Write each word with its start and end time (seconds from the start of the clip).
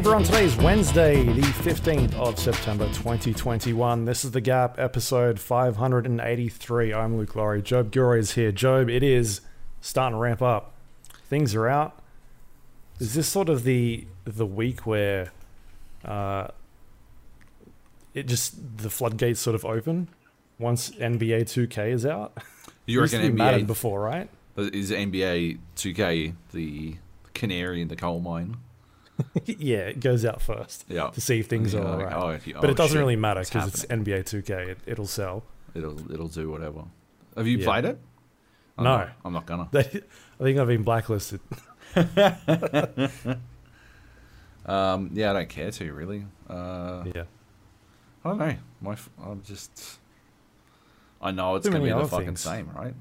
Hey 0.00 0.06
everyone, 0.06 0.24
today 0.24 0.44
is 0.46 0.56
Wednesday, 0.56 1.24
the 1.24 1.42
15th 1.42 2.14
of 2.14 2.38
September 2.38 2.86
2021. 2.86 4.06
This 4.06 4.24
is 4.24 4.30
The 4.30 4.40
Gap, 4.40 4.78
episode 4.78 5.38
583. 5.38 6.94
I'm 6.94 7.18
Luke 7.18 7.36
Lawrie. 7.36 7.60
Joab 7.60 7.90
Gilroy 7.90 8.20
is 8.20 8.32
here. 8.32 8.50
Joab, 8.50 8.88
it 8.88 9.02
is 9.02 9.42
starting 9.82 10.16
to 10.16 10.18
ramp 10.18 10.40
up. 10.40 10.72
Things 11.28 11.54
are 11.54 11.68
out. 11.68 11.98
Is 12.98 13.12
this 13.12 13.28
sort 13.28 13.50
of 13.50 13.64
the 13.64 14.06
the 14.24 14.46
week 14.46 14.86
where 14.86 15.32
uh, 16.02 16.48
it 18.14 18.26
just 18.26 18.78
the 18.78 18.88
floodgates 18.88 19.38
sort 19.38 19.54
of 19.54 19.66
open 19.66 20.08
once 20.58 20.88
NBA 20.92 21.42
2K 21.42 21.92
is 21.92 22.06
out? 22.06 22.42
You 22.86 23.02
reckon 23.02 23.20
be 23.20 23.32
mattered 23.32 23.66
before, 23.66 24.00
right? 24.00 24.30
is 24.56 24.92
NBA 24.92 25.58
2K 25.76 26.36
the 26.54 26.96
canary 27.34 27.82
in 27.82 27.88
the 27.88 27.96
coal 27.96 28.20
mine? 28.20 28.56
yeah, 29.44 29.78
it 29.78 30.00
goes 30.00 30.24
out 30.24 30.40
first 30.42 30.84
Yeah. 30.88 31.10
to 31.10 31.20
see 31.20 31.40
if 31.40 31.46
things 31.46 31.72
Yeah, 31.74 31.80
are 31.80 31.96
like, 31.96 32.12
alright. 32.14 32.42
oh, 32.44 32.50
if- 32.50 32.54
but 32.60 32.64
oh, 32.68 32.70
it 32.72 32.76
doesn't 32.76 32.94
shit, 32.94 33.00
really 33.00 33.16
matter 33.16 33.40
because 33.42 33.68
it's. 33.68 33.84
NBA 33.86 34.24
2K. 34.24 34.50
It, 34.70 34.78
it'll 34.86 35.06
sell. 35.06 35.44
It'll 35.74 36.12
it'll 36.12 36.28
do 36.28 36.50
whatever. 36.50 36.84
Have 37.36 37.46
you 37.46 37.58
Yeah. 37.58 37.64
played 37.66 37.84
it? 37.84 37.98
I'm 38.78 38.84
No. 38.84 38.96
not, 38.98 39.08
I'm 39.24 39.32
not 39.32 39.46
gonna. 39.46 39.68
They, 39.72 39.80
I 39.80 40.42
think 40.42 40.58
I've 40.58 40.66
been 40.68 40.82
blacklisted. 40.82 41.40
Um, 44.66 45.10
yeah, 45.14 45.30
I 45.30 45.32
don't 45.32 45.48
care 45.48 45.70
to 45.70 45.92
really. 45.92 46.26
Uh, 46.48 47.04
Yeah. 47.14 47.24
I 48.24 48.28
don't 48.28 48.38
know. 48.38 48.56
My 48.82 48.96
I'm 49.24 49.42
just. 49.42 49.98
I 51.22 51.30
know 51.30 51.56
it's 51.56 51.68
gonna 51.68 51.82
be 51.82 51.90
the 51.90 52.06
fucking 52.06 52.26
things. 52.26 52.40
same, 52.40 52.70
right? 52.76 52.94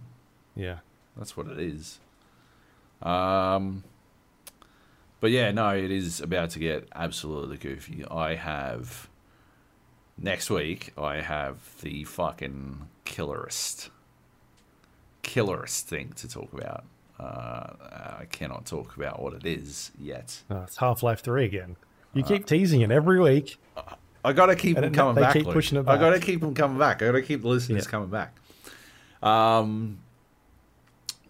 Yeah. 0.56 0.78
That's 1.18 1.36
what 1.36 1.48
it 1.48 1.60
is. 1.60 2.00
Um, 3.02 3.84
but 5.20 5.32
yeah, 5.32 5.52
no, 5.52 5.70
it 5.70 5.92
is 5.92 6.20
about 6.22 6.50
to 6.52 6.60
get 6.60 6.88
absolutely 6.96 7.58
goofy. 7.58 8.04
I 8.10 8.36
have 8.36 9.10
next 10.18 10.50
week. 10.50 10.94
I 10.98 11.22
have 11.22 11.58
the 11.82 12.04
fucking 12.06 12.88
killerest, 13.06 13.90
killerest 15.24 15.82
thing 15.84 16.14
to 16.18 16.28
talk 16.28 16.52
about. 16.54 16.84
Uh, 17.20 17.74
I 18.20 18.26
cannot 18.32 18.66
talk 18.66 18.96
about 18.96 19.22
what 19.22 19.34
it 19.34 19.46
is 19.46 19.92
yet. 20.00 20.42
No, 20.50 20.62
it's 20.64 20.78
Half 20.78 21.04
Life 21.04 21.22
3 21.22 21.44
again. 21.46 21.76
You 22.14 22.24
keep 22.24 22.46
teasing 22.46 22.82
it 22.82 22.92
every 22.92 23.20
week. 23.20 23.58
I 24.26 24.34
gotta 24.34 24.56
keep 24.56 24.78
And 24.78 24.86
them 24.86 24.94
coming 24.94 25.16
they 25.16 25.22
back. 25.22 25.34
keep 25.34 25.46
Luke. 25.46 25.54
pushing 25.54 25.78
it 25.78 25.84
back. 25.84 25.98
I 25.98 26.02
gotta 26.02 26.20
keep 26.20 26.42
them 26.42 26.54
coming 26.54 26.78
back. 26.78 27.02
I 27.02 27.06
gotta 27.08 27.22
keep 27.22 27.42
the 27.42 27.48
listeners 27.50 27.86
Yeah. 27.86 27.92
coming 27.92 28.10
back. 28.10 28.36
Um, 29.22 30.00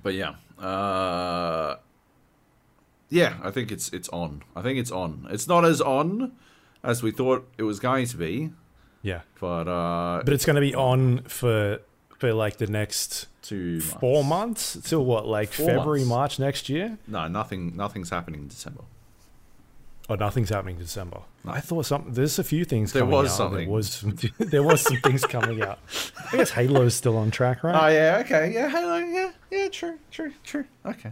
but 0.03 0.13
yeah, 0.13 0.35
uh, 0.63 1.77
yeah, 3.09 3.35
I 3.43 3.51
think 3.51 3.71
it's 3.71 3.89
it's 3.89 4.09
on. 4.09 4.43
I 4.55 4.61
think 4.61 4.79
it's 4.79 4.91
on. 4.91 5.27
It's 5.29 5.47
not 5.47 5.65
as 5.65 5.81
on 5.81 6.33
as 6.83 7.03
we 7.03 7.11
thought 7.11 7.47
it 7.57 7.63
was 7.63 7.79
going 7.79 8.05
to 8.07 8.17
be, 8.17 8.51
Yeah. 9.01 9.21
but 9.39 9.67
uh, 9.67 10.21
But 10.23 10.33
it's 10.33 10.45
going 10.45 10.55
to 10.55 10.61
be 10.61 10.73
on 10.75 11.23
for 11.23 11.79
for 12.17 12.33
like 12.33 12.57
the 12.57 12.67
next 12.67 13.27
two 13.41 13.81
four 13.81 14.23
months 14.23 14.77
till 14.83 15.03
what, 15.05 15.25
like 15.27 15.51
Four 15.51 15.67
February, 15.67 15.99
months. 15.99 16.09
March 16.09 16.39
next 16.39 16.69
year? 16.69 16.97
No, 17.07 17.27
nothing. 17.27 17.75
Nothing's 17.75 18.09
happening 18.09 18.41
in 18.41 18.47
December. 18.47 18.83
Oh, 20.11 20.15
nothing's 20.15 20.49
happening 20.49 20.75
in 20.77 20.81
December. 20.81 21.19
I 21.45 21.59
thought 21.61 21.85
something. 21.85 22.13
There's 22.13 22.39
a 22.39 22.43
few 22.43 22.65
things. 22.65 22.93
There 22.93 23.01
coming 23.03 23.15
was 23.15 23.29
out. 23.31 23.37
something. 23.37 23.65
There 23.67 23.73
was. 23.75 23.89
some- 23.91 24.17
there 24.39 24.63
was 24.63 24.81
some 24.81 24.97
things 24.97 25.23
coming 25.23 25.61
out. 25.61 25.77
I 26.31 26.37
guess 26.37 26.49
Halo's 26.51 26.95
still 26.95 27.15
on 27.17 27.29
track, 27.31 27.63
right? 27.63 27.75
Oh 27.75 27.87
yeah, 27.93 28.21
okay, 28.25 28.51
yeah, 28.53 28.69
Halo. 28.69 28.97
yeah, 28.97 29.31
yeah, 29.51 29.67
true, 29.69 29.99
true, 30.11 30.33
true, 30.43 30.65
okay. 30.85 31.11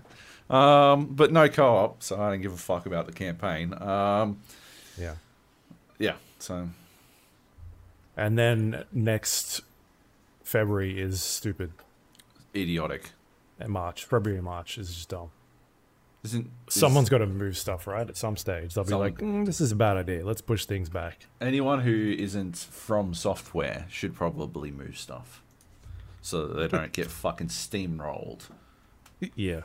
Um, 0.50 1.08
but 1.08 1.32
no 1.32 1.50
co-op, 1.50 2.02
so 2.02 2.22
I 2.22 2.30
don't 2.30 2.42
give 2.42 2.54
a 2.54 2.58
fuck 2.58 2.86
about 2.86 3.06
the 3.06 3.12
campaign. 3.12 3.74
Um, 3.82 4.40
yeah. 4.98 5.16
yeah, 6.00 6.16
so 6.40 6.70
And 8.16 8.38
then 8.38 8.86
next 8.94 9.62
February 10.44 11.00
is 11.00 11.22
stupid. 11.22 11.72
idiotic. 12.56 13.12
And 13.60 13.70
March, 13.72 14.06
February, 14.06 14.38
and 14.38 14.46
March 14.46 14.78
is 14.78 14.94
just 14.94 15.10
dumb. 15.10 15.32
Isn't 16.24 16.50
is 16.68 16.74
Someone's 16.76 17.10
got 17.10 17.20
to 17.20 17.28
move 17.28 17.58
stuff, 17.58 17.86
right? 17.88 18.08
At 18.08 18.16
some 18.18 18.38
stage, 18.38 18.74
they'll 18.74 18.84
be 18.84 18.90
Someone- 18.90 19.08
like, 19.12 19.20
mm, 19.20 19.46
"This 19.46 19.60
is 19.62 19.72
a 19.72 19.76
bad 19.76 19.98
idea. 19.98 20.26
Let's 20.26 20.42
push 20.42 20.66
things 20.66 20.90
back." 20.90 21.26
anyone 21.42 21.82
who 21.82 22.16
isn't 22.18 22.54
FromSoftware 22.56 23.90
should 23.90 24.16
probably 24.16 24.72
move 24.72 24.98
stuff, 24.98 25.44
so 26.22 26.48
that 26.48 26.54
they 26.56 26.68
don't 26.78 26.92
get 26.92 27.08
fucking 27.24 27.48
steamrolled 27.48 28.44
Yeah. 29.36 29.62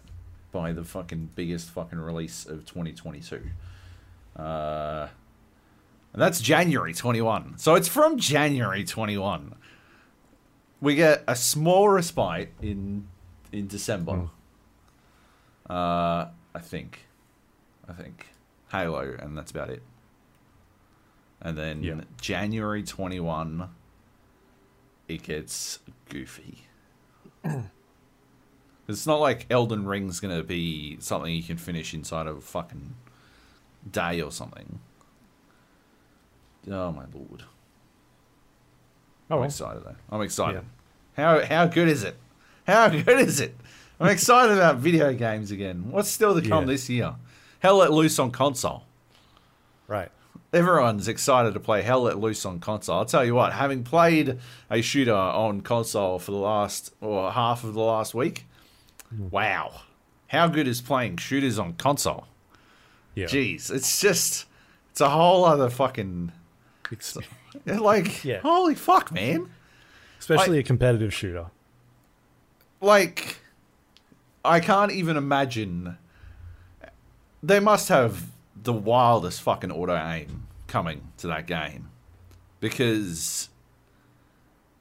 By 0.52 0.72
the 0.72 0.84
fucking 0.84 1.30
biggest 1.34 1.70
fucking 1.70 1.98
release 1.98 2.44
of 2.46 2.64
2022. 2.66 3.42
Uh, 4.36 5.08
and 6.12 6.20
that's 6.22 6.40
January 6.40 6.92
21. 6.92 7.58
So 7.58 7.74
it's 7.74 7.88
from 7.88 8.18
January 8.18 8.84
21. 8.84 9.54
We 10.80 10.94
get 10.94 11.24
a 11.26 11.34
small 11.36 11.88
respite 11.88 12.50
in 12.60 13.08
in 13.50 13.66
December. 13.66 14.28
Uh, 15.68 16.26
I 16.54 16.58
think, 16.60 17.06
I 17.88 17.92
think 17.92 18.26
Halo, 18.70 19.16
and 19.18 19.36
that's 19.38 19.50
about 19.50 19.70
it. 19.70 19.82
And 21.40 21.56
then 21.56 21.82
Yeah. 21.82 22.00
January 22.20 22.82
21, 22.82 23.68
it 25.08 25.22
gets 25.22 25.78
goofy. 26.08 26.66
It's 28.88 29.06
not 29.06 29.20
like 29.20 29.46
Elden 29.50 29.86
Ring's 29.86 30.20
gonna 30.20 30.42
be 30.42 30.96
something 31.00 31.32
you 31.34 31.42
can 31.42 31.56
finish 31.56 31.94
inside 31.94 32.26
of 32.26 32.36
a 32.38 32.40
fucking 32.40 32.94
day 33.90 34.20
or 34.20 34.30
something. 34.30 34.80
Oh 36.70 36.92
my 36.92 37.04
lord! 37.14 37.42
Oh, 39.30 39.34
I'm 39.34 39.38
well. 39.40 39.44
excited 39.44 39.82
though. 39.84 39.96
I'm 40.10 40.22
excited. 40.22 40.62
How 41.16 41.44
how 41.44 41.66
good 41.66 41.88
is 41.88 42.02
it? 42.04 42.16
How 42.66 42.88
good 42.90 43.20
is 43.20 43.40
it? 43.40 43.56
I'm 44.00 44.08
excited 44.08 44.56
about 44.56 44.78
video 44.78 45.12
games 45.12 45.50
again. 45.50 45.90
What's 45.90 46.08
still 46.08 46.34
to 46.40 46.46
come 46.46 46.64
Yeah. 46.64 46.72
this 46.72 46.88
year? 46.90 47.14
Hell 47.60 47.76
let 47.78 47.92
loose 47.92 48.18
on 48.18 48.30
console. 48.30 48.84
right. 49.86 50.10
Everyone's 50.54 51.08
excited 51.08 51.54
to 51.54 51.60
play 51.60 51.80
Hell 51.80 52.02
Let 52.02 52.18
Loose 52.20 52.44
on 52.44 52.60
console. 52.60 52.98
I'll 52.98 53.04
tell 53.06 53.24
you 53.24 53.34
what, 53.34 53.54
having 53.54 53.82
played 53.84 54.38
a 54.70 54.82
shooter 54.82 55.14
on 55.14 55.62
console 55.62 56.18
for 56.18 56.30
the 56.32 56.36
last 56.36 56.92
or 57.00 57.32
half 57.32 57.64
of 57.64 57.72
the 57.72 57.80
last 57.80 58.12
week, 58.14 58.44
wow. 59.18 59.82
How 60.28 60.46
good 60.48 60.66
is 60.66 60.80
playing 60.80 61.18
shooters 61.18 61.58
on 61.58 61.74
console? 61.74 62.26
Yeah. 63.14 63.26
Jeez, 63.26 63.70
it's 63.70 64.00
just 64.00 64.46
it's 64.90 65.00
a 65.00 65.08
whole 65.10 65.44
other 65.44 65.68
fucking 65.70 66.32
like 67.66 68.24
Yeah. 68.24 68.38
holy 68.40 68.74
fuck, 68.74 69.12
man. 69.12 69.50
Especially 70.18 70.58
a 70.58 70.62
competitive 70.62 71.12
shooter. 71.12 71.46
Like 72.80 73.36
I 74.44 74.60
can't 74.60 74.92
even 74.92 75.16
imagine 75.16 75.96
they 77.42 77.60
must 77.60 77.88
have 77.88 78.26
the 78.60 78.72
wildest 78.72 79.42
fucking 79.42 79.70
auto 79.72 79.96
aim 79.96 80.46
coming 80.68 81.02
to 81.18 81.26
that 81.26 81.46
game 81.46 81.90
because 82.60 83.48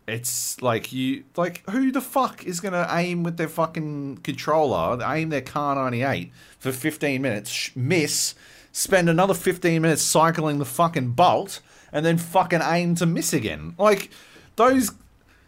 it's 0.08 0.62
like 0.62 0.92
you 0.92 1.24
like 1.38 1.68
who 1.70 1.92
the 1.92 2.02
fuck 2.02 2.46
is 2.46 2.60
gonna 2.60 2.88
aim 2.92 3.24
with 3.24 3.38
their 3.38 3.48
fucking 3.48 4.18
controller 4.18 5.00
aim 5.06 5.30
their 5.30 5.42
Kar 5.42 5.76
98 5.76 6.32
for 6.60 6.72
15 6.72 7.22
minutes 7.22 7.72
miss 7.76 8.36
spend 8.72 9.10
another 9.10 9.34
15 9.34 9.82
minutes 9.82 10.02
cycling 10.02 10.60
the 10.60 10.66
fucking 10.66 11.12
bolt 11.12 11.62
and 11.92 12.06
then 12.06 12.18
fucking 12.18 12.62
aim 12.64 12.96
to 12.96 13.06
miss 13.06 13.34
again 13.34 13.76
like 13.78 14.10
those 14.56 14.92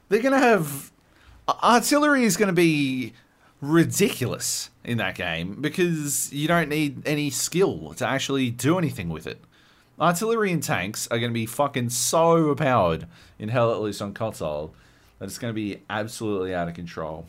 they're 0.09 0.21
gonna 0.21 0.37
have 0.39 0.91
artillery 1.63 2.23
is 2.23 2.37
gonna 2.37 2.53
be 2.53 3.13
ridiculous 3.63 4.69
in 4.83 4.97
that 4.97 5.15
game 5.15 5.61
because 5.61 6.31
you 6.33 6.47
don't 6.47 6.67
need 6.69 7.01
any 7.07 7.29
skill 7.29 7.93
to 7.95 8.05
actually 8.05 8.51
do 8.51 8.77
anything 8.77 9.09
with 9.09 9.25
it. 9.25 9.39
Artillery 10.03 10.51
and 10.51 10.61
tanks 10.61 11.07
are 11.07 11.17
going 11.17 11.31
to 11.31 11.33
be 11.33 11.45
fucking 11.45 11.89
so 11.89 12.31
overpowered 12.33 13.07
in 13.39 13.47
Hell 13.49 13.69
Let 13.69 13.79
Loose 13.79 14.01
on 14.01 14.13
console 14.13 14.73
that 15.19 15.25
it's 15.25 15.37
going 15.37 15.51
to 15.51 15.55
be 15.55 15.81
absolutely 15.89 16.53
out 16.53 16.67
of 16.67 16.73
control. 16.73 17.25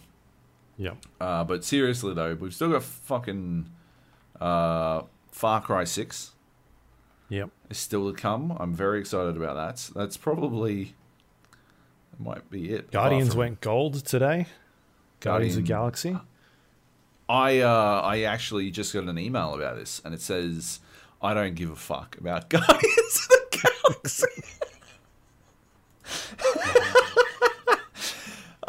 Yeah. 0.77 0.95
Uh, 1.21 1.45
but 1.45 1.65
seriously 1.65 2.15
though, 2.15 2.35
we've 2.35 2.53
still 2.53 2.73
got 2.73 2.83
fucking 2.83 3.71
uh, 4.41 5.03
Far 5.31 5.61
Cry 5.61 5.85
Six 5.85 6.33
Yep. 7.29 7.51
is 7.71 7.79
still 7.79 8.11
to 8.13 8.17
come. 8.21 8.57
I'm 8.59 8.75
very 8.75 8.99
excited 8.99 9.37
about 9.37 9.55
that. 9.55 9.91
That's 9.95 10.17
probably 10.17 10.95
that 12.11 12.21
might 12.21 12.51
be 12.51 12.71
it. 12.71 12.91
Guardians 12.91 13.31
from- 13.31 13.39
went 13.39 13.61
gold 13.61 14.05
today. 14.05 14.47
Guardians 15.21 15.57
of 15.57 15.65
Galaxy. 15.65 16.19
I 17.29 17.61
uh, 17.61 18.01
I 18.05 18.23
actually 18.23 18.71
just 18.71 18.93
got 18.93 19.05
an 19.05 19.19
email 19.19 19.55
about 19.55 19.77
this, 19.77 20.03
and 20.05 20.13
it 20.13 20.21
says 20.21 20.81
I 21.25 21.33
don't 21.33 21.55
give 21.55 21.71
a 21.71 21.77
fuck 21.77 22.19
about 22.19 22.51
Guardians 22.51 23.29
of 23.31 23.39
the 23.51 23.71
Galaxy. 23.83 24.27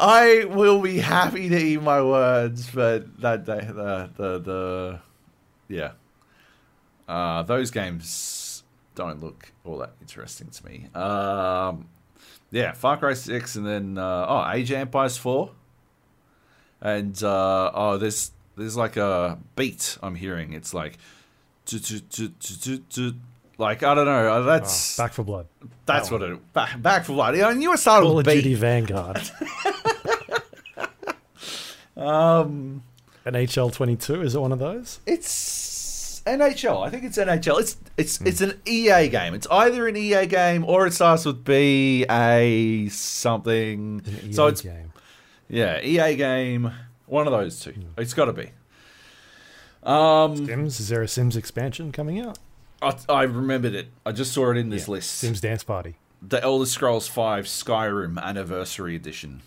I 0.00 0.44
will 0.46 0.80
be 0.80 0.98
happy 0.98 1.50
to 1.50 1.58
eat 1.58 1.82
my 1.82 2.02
words, 2.02 2.70
but 2.70 3.20
that 3.20 3.44
day, 3.44 3.60
the 3.60 4.10
the 4.16 4.38
the 4.38 5.00
yeah, 5.68 5.92
uh, 7.06 7.42
those 7.42 7.70
games 7.70 8.62
don't 8.94 9.22
look 9.22 9.52
all 9.64 9.76
that 9.78 9.92
interesting 10.00 10.48
to 10.48 10.64
me. 10.66 10.88
Um, 10.94 11.88
yeah, 12.50 12.72
Far 12.72 12.96
Cry 12.96 13.12
Six, 13.12 13.56
and 13.56 13.66
then 13.66 13.98
uh, 13.98 14.26
oh, 14.28 14.50
Age 14.50 14.70
of 14.70 14.78
Empires 14.78 15.18
Four, 15.18 15.50
and 16.80 17.22
uh, 17.22 17.70
oh, 17.74 17.98
there's 17.98 18.32
there's 18.56 18.78
like 18.78 18.96
a 18.96 19.38
beat 19.56 19.98
I'm 20.02 20.14
hearing. 20.14 20.54
It's 20.54 20.72
like, 20.72 20.96
like 23.58 23.82
I 23.82 23.94
don't 23.94 24.06
know. 24.06 24.32
uh, 24.32 24.36
Oh, 24.38 24.42
That's 24.44 24.96
Back 24.96 25.12
4 25.12 25.24
Blood. 25.24 25.46
that's 25.86 26.08
that 26.08 26.20
what 26.20 26.22
it 26.30 26.52
back, 26.52 26.80
back 26.82 27.04
for 27.04 27.12
blood. 27.14 27.38
I 27.38 27.52
knew 27.54 27.72
it 27.72 27.78
started 27.78 28.06
Call 28.06 28.16
with 28.16 28.26
of. 28.26 28.34
Duty 28.34 28.54
Vanguard. 28.54 29.20
Um, 31.96 32.82
NHL 33.24 33.72
22, 33.72 34.20
is 34.22 34.34
it 34.34 34.38
one 34.40 34.52
of 34.52 34.58
those? 34.58 35.00
It's 35.06 36.20
NHL. 36.26 36.86
I 36.86 36.90
think 36.90 37.04
it's 37.04 37.16
NHL. 37.16 37.58
It's 37.60 37.76
it's 37.96 38.18
Hmm. 38.18 38.26
it's 38.26 38.40
an 38.42 38.60
EA 38.66 39.08
game. 39.08 39.32
It's 39.32 39.46
either 39.50 39.88
an 39.88 39.96
EA 39.96 40.26
game 40.26 40.62
or 40.64 40.86
it 40.86 40.92
starts 40.92 41.24
with 41.24 41.42
B 41.44 42.04
A 42.10 42.88
something. 42.90 44.02
An 44.04 44.32
so 44.34 44.46
it's 44.48 44.60
game. 44.60 44.92
yeah, 45.48 45.80
EA 45.80 46.16
game. 46.16 46.70
One 47.06 47.26
of 47.26 47.32
those 47.32 47.60
two. 47.60 47.70
Hmm. 47.72 47.82
It's 47.96 48.12
got 48.12 48.26
to 48.26 48.32
be. 48.34 48.50
Um, 49.86 50.46
Sims? 50.46 50.80
Is 50.80 50.88
there 50.88 51.02
a 51.02 51.08
Sims 51.08 51.36
expansion 51.36 51.92
coming 51.92 52.20
out? 52.20 52.38
I, 52.82 52.94
I 53.08 53.22
remembered 53.22 53.74
it. 53.74 53.88
I 54.04 54.12
just 54.12 54.32
saw 54.32 54.50
it 54.50 54.56
in 54.56 54.70
this 54.70 54.86
Yeah. 54.88 54.92
list. 54.92 55.10
Sims 55.12 55.40
Dance 55.40 55.64
Party. 55.64 55.96
the 56.20 56.42
Elder 56.42 56.66
Scrolls 56.66 57.08
V 57.08 57.20
Skyrim 57.20 58.20
Anniversary 58.20 58.96
Edition. 58.96 59.42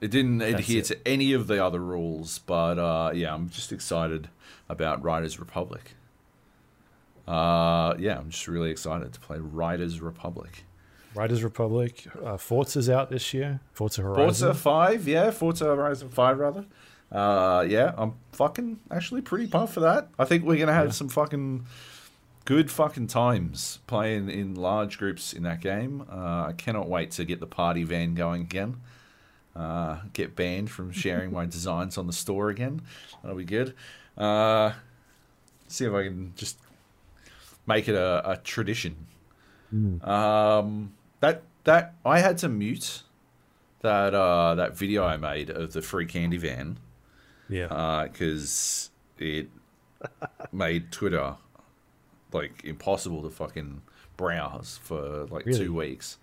It 0.00 0.10
didn't 0.10 0.40
adhere 0.42 0.80
it. 0.80 0.84
to 0.86 0.98
any 1.06 1.32
of 1.32 1.46
the 1.46 1.64
other 1.64 1.78
rules, 1.78 2.38
but 2.40 2.78
uh, 2.78 3.10
yeah, 3.14 3.32
I'm 3.34 3.50
just 3.50 3.70
excited 3.72 4.28
about 4.68 5.02
Riders 5.04 5.38
Republic. 5.38 5.92
Uh, 7.28 7.94
yeah, 7.98 8.18
I'm 8.18 8.30
just 8.30 8.48
really 8.48 8.70
excited 8.70 9.12
to 9.12 9.20
play 9.20 9.38
Riders 9.38 10.00
Republic. 10.00 10.64
Riders 11.14 11.44
Republic. 11.44 12.06
Uh, 12.24 12.36
Forza's 12.36 12.88
out 12.88 13.10
this 13.10 13.32
year. 13.34 13.60
Forza 13.72 14.02
Horizon. 14.02 14.24
Forza 14.24 14.54
5, 14.54 15.06
yeah, 15.06 15.30
Forza 15.30 15.66
Horizon 15.66 16.08
5, 16.08 16.38
rather. 16.38 16.64
Uh, 17.12 17.64
yeah, 17.68 17.92
I'm 17.98 18.14
fucking 18.32 18.80
actually 18.90 19.20
pretty 19.20 19.46
pumped 19.46 19.74
for 19.74 19.80
that. 19.80 20.08
I 20.18 20.24
think 20.24 20.44
we're 20.44 20.56
going 20.56 20.68
to 20.68 20.72
have 20.72 20.86
Yeah. 20.86 20.92
some 20.92 21.08
fucking 21.10 21.66
good 22.46 22.70
fucking 22.70 23.06
times 23.08 23.78
playing 23.86 24.30
in 24.30 24.54
large 24.54 24.98
groups 24.98 25.32
in 25.32 25.42
that 25.42 25.60
game. 25.60 26.06
Uh, 26.10 26.46
I 26.48 26.54
cannot 26.56 26.88
wait 26.88 27.10
to 27.12 27.24
get 27.24 27.38
the 27.38 27.46
party 27.46 27.84
van 27.84 28.14
going 28.14 28.42
again. 28.42 28.76
Uh, 29.54 29.98
get 30.14 30.34
banned 30.34 30.70
from 30.70 30.90
sharing 31.02 31.30
my 31.32 31.44
designs 31.44 31.98
on 31.98 32.06
the 32.06 32.12
store 32.14 32.48
again. 32.48 32.80
That'll 33.22 33.36
be 33.36 33.44
good. 33.44 33.74
Uh, 34.16 34.72
see 35.68 35.84
if 35.84 35.92
I 35.92 36.04
can 36.04 36.32
just 36.36 36.58
make 37.66 37.88
it 37.88 37.94
a, 37.94 38.30
a 38.32 38.36
tradition. 38.38 38.96
Um, 40.02 40.92
that 41.20 41.42
that 41.64 41.94
I 42.04 42.18
had 42.18 42.36
to 42.38 42.48
mute 42.48 43.02
that 43.80 44.14
uh, 44.14 44.54
that 44.56 44.76
video 44.76 45.04
I 45.04 45.16
made 45.16 45.48
of 45.50 45.72
the 45.72 45.80
free 45.82 46.04
candy 46.06 46.36
van 46.36 46.78
Yeah. 47.52 48.06
because 48.10 48.90
it 49.18 49.48
made 50.52 50.90
Twitter 50.90 51.36
like 52.32 52.64
impossible 52.64 53.22
to 53.22 53.30
fucking 53.30 53.82
browse 54.16 54.78
for 54.82 55.26
like 55.26 55.44
Really? 55.46 55.58
two 55.66 55.74
weeks. 55.74 56.16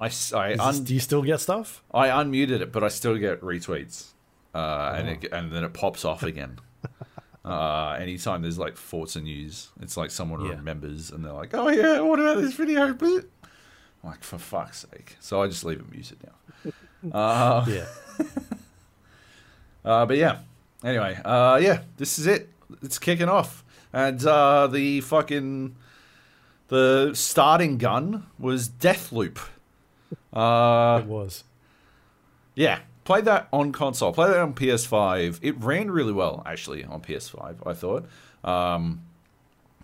I 0.00 0.06
Is 0.08 0.30
this- 0.30 0.80
do 0.80 0.92
you 0.94 1.00
still 1.00 1.22
get 1.22 1.40
stuff? 1.40 1.82
I 1.92 2.08
unmuted 2.08 2.60
it, 2.60 2.72
but 2.72 2.84
I 2.84 2.88
still 2.88 3.16
get 3.16 3.40
retweets, 3.40 4.08
uh, 4.54 4.94
and 4.96 5.08
Oh. 5.08 5.12
it, 5.12 5.32
and 5.32 5.50
then 5.52 5.64
it 5.64 5.72
pops 5.72 6.04
off 6.04 6.22
again. 6.22 6.58
uh, 7.44 7.96
anytime 7.98 8.42
there's 8.42 8.58
like 8.58 8.76
Forza 8.76 9.20
news, 9.22 9.68
it's 9.80 9.96
like 9.96 10.10
someone 10.10 10.44
Yeah. 10.44 10.50
remembers, 10.56 11.10
and 11.10 11.24
they're 11.24 11.32
like, 11.32 11.54
"Oh 11.54 11.68
yeah, 11.68 12.00
what 12.00 12.18
about 12.20 12.38
this 12.42 12.54
video?" 12.54 12.82
I'm 12.88 13.24
like, 14.02 14.22
for 14.22 14.36
fuck's 14.38 14.80
sake! 14.90 15.16
So 15.20 15.40
I 15.42 15.46
just 15.48 15.64
leave 15.64 15.80
it 15.80 15.90
muted 15.90 16.18
now. 16.22 16.72
Uh, 17.12 17.64
Yeah. 17.68 17.86
uh, 19.84 20.06
but 20.06 20.16
yeah. 20.16 20.38
Anyway, 20.84 21.18
uh, 21.24 21.58
yeah, 21.62 21.80
this 21.96 22.18
is 22.18 22.26
it. 22.26 22.50
It's 22.82 22.98
kicking 22.98 23.28
off, 23.28 23.64
and 23.92 24.24
uh, 24.26 24.66
the 24.66 25.00
fucking 25.00 25.76
the 26.68 27.12
starting 27.14 27.78
gun 27.78 28.26
was 28.38 28.68
Deathloop. 28.68 29.38
Uh, 30.32 31.00
it 31.02 31.06
was. 31.06 31.44
yeah, 32.54 32.80
played 33.04 33.24
that 33.24 33.48
on 33.50 33.72
console. 33.72 34.12
Played 34.12 34.30
that 34.30 34.40
on 34.40 34.52
PS5. 34.52 35.38
It 35.40 35.58
ran 35.62 35.90
really 35.90 36.12
well 36.12 36.42
actually 36.44 36.84
on 36.84 37.00
PS5. 37.00 37.66
I 37.66 37.72
thought, 37.72 38.06
um, 38.44 39.00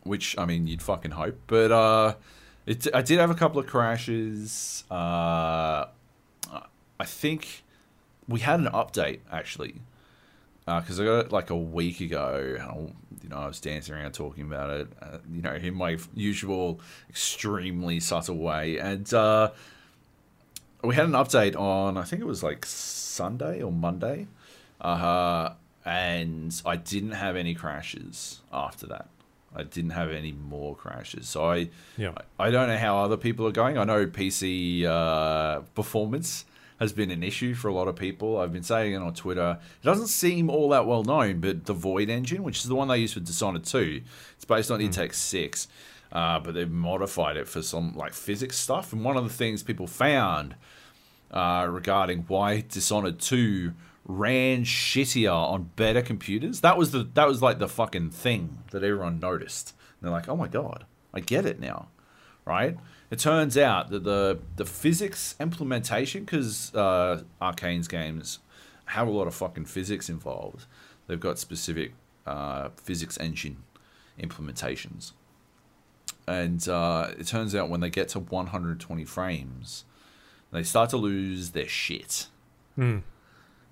which 0.02 0.36
I 0.36 0.44
mean 0.44 0.66
you'd 0.66 0.82
fucking 0.82 1.12
hope, 1.12 1.38
but 1.46 1.72
uh, 1.72 2.14
it 2.66 2.86
I 2.92 3.00
did 3.00 3.18
have 3.18 3.30
a 3.30 3.34
couple 3.34 3.58
of 3.58 3.66
crashes. 3.66 4.84
Uh, 4.90 5.86
I 7.00 7.04
think 7.04 7.62
we 8.28 8.40
had 8.40 8.60
an 8.60 8.66
update 8.66 9.20
actually 9.32 9.76
because 10.78 11.00
I 11.00 11.04
got 11.04 11.26
it 11.26 11.32
like 11.32 11.50
a 11.50 11.56
week 11.56 12.00
ago. 12.00 12.56
I- 12.60 12.92
You 13.22 13.28
know, 13.28 13.36
I 13.36 13.46
was 13.48 13.60
dancing 13.60 13.94
around 13.94 14.12
talking 14.12 14.44
about 14.44 14.70
it. 14.70 14.88
Uh, 15.02 15.18
you 15.30 15.42
know, 15.42 15.54
in 15.54 15.74
my 15.74 15.98
usual 16.14 16.80
extremely 17.10 17.98
subtle 18.00 18.38
way, 18.38 18.78
and 18.78 19.12
uh, 19.12 19.50
we 20.82 20.94
had 20.94 21.04
an 21.06 21.12
update 21.12 21.54
on. 21.58 21.96
I 21.98 22.04
think 22.04 22.22
it 22.22 22.26
was 22.26 22.42
like 22.42 22.64
Sunday 22.66 23.62
or 23.62 23.70
Monday, 23.70 24.26
uh, 24.80 25.50
and 25.84 26.60
I 26.64 26.76
didn't 26.76 27.12
have 27.12 27.36
any 27.36 27.54
crashes 27.54 28.40
after 28.52 28.86
that. 28.86 29.08
I 29.54 29.64
didn't 29.64 29.90
have 29.90 30.10
any 30.12 30.32
more 30.32 30.74
crashes, 30.76 31.28
so 31.28 31.50
I 31.50 31.68
Yeah. 31.98 32.12
I 32.38 32.46
I 32.46 32.50
don't 32.50 32.68
know 32.68 32.78
how 32.78 32.98
other 33.04 33.16
people 33.16 33.46
are 33.46 33.52
going. 33.52 33.76
I 33.76 33.84
know 33.84 34.06
PC 34.06 34.84
uh, 34.86 35.60
performance 35.74 36.44
has 36.80 36.92
been 36.94 37.10
an 37.10 37.22
issue 37.22 37.54
for 37.54 37.68
a 37.68 37.74
lot 37.74 37.86
of 37.86 37.94
people. 37.94 38.38
I've 38.38 38.52
been 38.52 38.62
saying 38.62 38.94
it 38.94 38.96
on 38.96 39.12
Twitter. 39.14 39.58
It 39.82 39.84
doesn't 39.84 40.06
seem 40.06 40.48
all 40.48 40.70
that 40.70 40.86
well 40.86 41.04
known, 41.04 41.40
but 41.40 41.66
the 41.66 41.74
Void 41.74 42.08
engine, 42.08 42.42
which 42.42 42.58
is 42.58 42.64
the 42.64 42.74
one 42.74 42.88
they 42.88 42.98
use 42.98 43.12
for 43.12 43.20
Dishonored 43.20 43.64
2, 43.64 44.00
it's 44.34 44.46
based 44.46 44.70
on 44.70 44.80
id 44.80 44.92
Tech 44.92 45.12
6, 45.12 45.68
uh, 46.10 46.40
but 46.40 46.54
they've 46.54 46.70
modified 46.70 47.36
it 47.36 47.46
for 47.46 47.60
some 47.60 47.94
like 47.94 48.14
physics 48.14 48.56
stuff. 48.56 48.94
And 48.94 49.04
one 49.04 49.18
of 49.18 49.24
the 49.24 49.30
things 49.30 49.62
people 49.62 49.86
found 49.86 50.56
uh, 51.30 51.68
regarding 51.70 52.24
why 52.28 52.64
Dishonored 52.66 53.20
2 53.20 53.74
ran 54.06 54.64
shittier 54.64 55.32
on 55.32 55.70
better 55.76 56.02
computers. 56.02 56.62
That 56.62 56.78
was 56.78 56.90
the 56.92 57.08
that 57.14 57.28
was 57.28 57.42
like 57.42 57.58
the 57.58 57.68
fucking 57.68 58.10
thing 58.10 58.58
that 58.70 58.82
everyone 58.82 59.20
noticed. 59.20 59.74
And 60.00 60.08
they're 60.08 60.16
like, 60.16 60.28
"Oh 60.28 60.36
my 60.36 60.48
god, 60.48 60.86
I 61.12 61.20
get 61.20 61.44
it 61.44 61.60
now." 61.60 61.88
Right? 62.44 62.76
It 63.10 63.18
turns 63.18 63.56
out 63.58 63.90
that 63.90 64.04
the 64.04 64.38
the 64.56 64.64
physics 64.64 65.34
implementation 65.40 66.26
cuz 66.26 66.74
uh 66.74 67.22
Arcane's 67.40 67.88
games 67.88 68.38
have 68.86 69.06
a 69.06 69.10
lot 69.10 69.26
of 69.26 69.34
fucking 69.34 69.64
physics 69.64 70.08
involved. 70.08 70.66
They've 71.06 71.20
got 71.20 71.38
specific 71.38 71.92
uh, 72.26 72.70
physics 72.76 73.16
engine 73.18 73.58
implementations. 74.20 75.12
And 76.26 76.66
uh, 76.68 77.12
it 77.18 77.26
turns 77.26 77.54
out 77.54 77.68
when 77.68 77.80
they 77.80 77.90
get 77.90 78.08
to 78.10 78.20
120 78.20 79.04
frames, 79.04 79.84
they 80.52 80.62
start 80.62 80.90
to 80.90 80.96
lose 80.96 81.50
their 81.50 81.68
shit. 81.68 82.26
Hmm. 82.74 82.98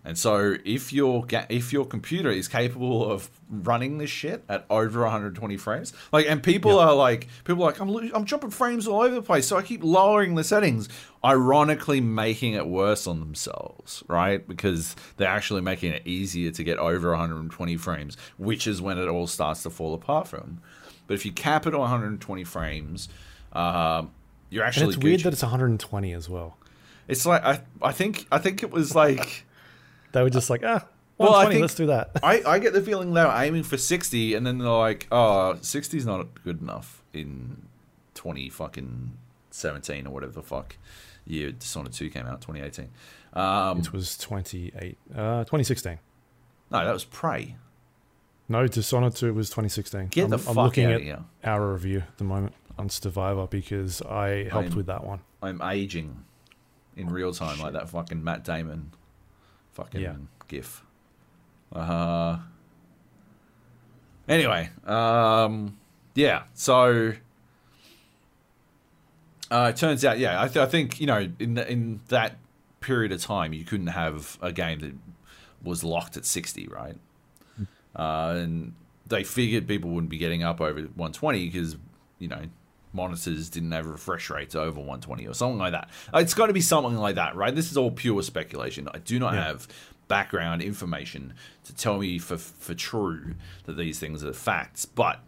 And 0.05 0.17
so 0.17 0.57
if 0.65 0.93
your 0.93 1.25
ga- 1.27 1.47
if 1.51 1.73
your 1.73 1.85
computer 1.85 2.31
is 2.31 2.49
capable 2.49 3.11
of 3.11 3.29
running 3.51 3.99
this 3.99 4.09
shit 4.09 4.43
at 4.49 4.65
over 4.71 5.03
120 5.03 5.57
frames, 5.59 5.93
like 6.13 6.27
and 6.29 6.43
people 6.43 6.77
Yeah. 6.77 6.87
are 6.87 6.95
like 6.95 7.29
people 7.45 7.63
are 7.65 7.67
like 7.73 7.81
I'm 7.81 7.89
lo- 7.89 8.09
I'm 8.15 8.25
jumping 8.25 8.51
frames 8.51 8.87
all 8.87 9.03
over 9.03 9.15
the 9.17 9.23
place, 9.23 9.47
so 9.47 9.57
I 9.59 9.63
keep 9.63 9.83
lowering 9.85 10.35
the 10.35 10.45
settings, 10.45 10.89
ironically 11.25 12.01
making 12.01 12.55
it 12.55 12.67
worse 12.67 13.07
on 13.07 13.21
themselves, 13.21 14.03
right? 14.09 14.47
Because 14.47 14.97
they're 15.19 15.29
actually 15.29 15.61
making 15.61 15.93
it 15.93 16.07
easier 16.07 16.53
to 16.53 16.65
get 16.65 16.79
over 16.79 17.11
120 17.11 17.77
frames, 17.77 18.17
which 18.39 18.67
is 18.67 18.81
when 18.81 18.97
it 18.99 19.09
all 19.09 19.27
starts 19.27 19.63
to 19.65 19.71
fall 19.71 19.93
apart 19.95 20.29
for 20.29 20.37
them. 20.39 20.61
But 21.07 21.15
if 21.15 21.27
you 21.27 21.33
cap 21.33 21.67
it 21.67 21.75
on 21.75 21.81
120 21.81 22.45
frames, 22.45 23.09
um, 23.53 24.11
you're 24.49 24.65
actually 24.65 24.85
And 24.85 24.95
it's 24.95 25.03
weird 25.03 25.21
that 25.25 25.33
it's 25.35 25.43
120 25.43 26.13
as 26.13 26.29
well. 26.31 26.57
it's 27.09 27.27
like 27.27 27.43
I 27.45 27.61
I 27.83 27.93
think 27.93 28.27
I 28.33 28.39
think 28.39 28.63
it 28.63 28.71
was 28.71 28.95
like. 28.95 29.45
They 30.19 30.25
were 30.25 30.31
just 30.31 30.51
like, 30.51 30.65
ah, 30.65 30.85
Well, 31.17 31.33
I 31.33 31.47
think- 31.49 31.61
let's 31.61 31.77
do 31.77 31.87
that. 31.87 32.11
I, 32.25 32.43
I 32.45 32.59
get 32.59 32.73
the 32.73 32.83
feeling 32.83 33.15
they 33.15 33.23
were 33.25 33.33
aiming 33.37 33.63
for 33.63 33.77
60 33.77 34.35
and 34.35 34.45
then 34.45 34.59
they're 34.59 34.69
like, 34.69 35.07
oh, 35.13 35.57
60 35.61 35.97
is 35.97 36.05
not 36.05 36.43
good 36.43 36.61
enough 36.61 37.05
in 37.13 37.63
20 38.15 38.49
fucking 38.49 39.17
17 39.53 40.09
or 40.09 40.11
whatever 40.13 40.33
the 40.33 40.43
fuck 40.43 40.77
year 41.25 41.53
Dishonored 41.53 41.93
2 41.93 42.11
came 42.11 42.27
out, 42.27 42.41
2018. 42.41 42.89
Um, 43.33 43.79
it 43.79 43.93
was 43.93 44.19
28, 44.19 44.99
uh, 45.15 45.45
2016. 45.45 46.01
no, 46.73 46.85
that 46.85 46.93
was 46.93 47.05
Prey. 47.05 47.55
No, 48.49 48.67
Dishonored 48.67 49.15
2 49.15 49.33
was 49.35 49.51
2016. 49.51 50.09
Get 50.09 50.25
I'm, 50.25 50.31
the 50.31 50.37
I'm 50.39 50.43
fuck 50.43 50.57
looking 50.57 50.87
out 50.87 50.91
at 50.95 50.97
of 50.97 51.03
here. 51.05 51.19
our 51.45 51.73
review 51.75 51.99
at 51.99 52.19
the 52.19 52.25
moment 52.25 52.55
on 52.77 52.89
Stevivor 52.89 53.47
because 53.47 54.03
I 54.03 54.49
helped 54.51 54.69
I'm- 54.71 54.77
with 54.77 54.87
that 54.87 55.05
one. 55.05 55.21
I'm 55.43 55.63
aging 55.63 56.25
in 56.97 57.09
real 57.11 57.33
time 57.33 57.61
like 57.61 57.75
that 57.75 57.89
fucking 57.89 58.25
Matt 58.25 58.43
Damon 58.43 58.91
fucking 59.79 60.01
Yeah. 60.01 60.15
gif. 60.49 60.83
Uh, 61.73 62.39
anyway, 64.29 64.71
um, 64.87 65.79
yeah, 66.15 66.43
so 66.55 67.13
Uh, 69.51 69.73
it 69.75 69.77
turns 69.79 70.05
out, 70.05 70.19
yeah, 70.19 70.43
I, 70.43 70.47
th- 70.49 70.59
I 70.59 70.67
think 70.67 71.01
you 71.01 71.07
know 71.07 71.29
in 71.39 71.55
the, 71.55 71.71
in 71.71 72.01
that 72.09 72.37
period 72.81 73.13
of 73.13 73.23
time, 73.23 73.53
you 73.55 73.65
couldn't 73.65 73.87
have 73.89 74.39
a 74.43 74.53
game 74.53 74.81
that 74.81 74.95
was 75.63 75.83
locked 75.85 76.17
at 76.17 76.25
sixty, 76.27 76.67
right? 76.69 76.97
Uh, 77.97 78.35
and 78.37 78.75
they 79.07 79.25
figured 79.25 79.67
people 79.67 79.91
wouldn't 79.91 80.11
be 80.11 80.19
getting 80.19 80.43
up 80.43 80.61
over 80.61 80.81
120 80.83 81.47
because 81.49 81.77
you 82.19 82.29
know 82.29 82.43
monitors 82.99 83.49
didn't 83.49 83.73
have 83.73 83.87
refresh 83.87 84.29
rates 84.29 84.55
over 84.55 84.79
120 84.79 85.27
or 85.27 85.33
something 85.35 85.59
like 85.59 85.73
that. 85.73 85.89
It's 86.15 86.35
got 86.35 86.49
to 86.49 86.53
be 86.53 86.61
something 86.61 86.97
like 86.97 87.15
that, 87.15 87.35
right? 87.37 87.55
This 87.55 87.71
is 87.71 87.77
all 87.77 87.91
pure 87.91 88.23
speculation. 88.23 88.89
I 88.93 88.99
do 88.99 89.19
not 89.19 89.35
Yeah. 89.35 89.45
have 89.47 89.67
background 90.09 90.63
information 90.63 91.35
to 91.65 91.75
tell 91.75 91.99
me 91.99 92.19
for 92.19 92.37
for 92.39 92.75
true 92.75 93.35
that 93.65 93.77
these 93.77 93.99
things 93.99 94.23
are 94.25 94.33
facts, 94.33 94.85
but 94.85 95.21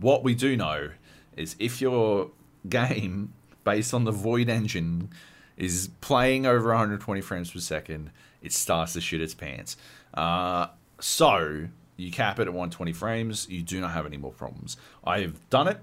what 0.00 0.22
we 0.24 0.34
do 0.34 0.56
know 0.56 0.90
is 1.36 1.54
if 1.58 1.80
your 1.80 2.30
game 2.68 3.32
based 3.64 3.92
on 3.94 4.04
the 4.04 4.12
Void 4.12 4.48
engine 4.48 5.10
is 5.56 5.90
playing 6.00 6.46
over 6.46 6.68
120 6.68 7.20
frames 7.20 7.50
per 7.50 7.58
second, 7.60 8.10
it 8.42 8.52
starts 8.52 8.92
to 8.92 9.00
shit 9.00 9.20
its 9.20 9.34
pants. 9.34 9.76
Uh, 10.14 10.68
so 11.00 11.66
you 11.96 12.10
cap 12.12 12.38
it 12.38 12.42
at 12.42 12.52
120 12.52 12.92
frames, 12.92 13.48
you 13.50 13.62
do 13.62 13.80
not 13.80 13.90
have 13.92 14.06
any 14.06 14.16
more 14.18 14.32
problems. 14.32 14.76
I've 15.04 15.48
done 15.50 15.66
it. 15.66 15.78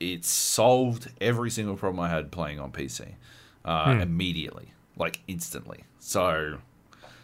It's 0.00 0.28
solved 0.28 1.10
every 1.20 1.50
single 1.50 1.76
problem 1.76 2.00
I 2.00 2.08
had 2.08 2.32
playing 2.32 2.58
on 2.58 2.72
PC 2.72 3.14
uh, 3.64 3.98
immediately, 4.00 4.72
like 4.96 5.20
instantly. 5.28 5.84
So, 5.98 6.58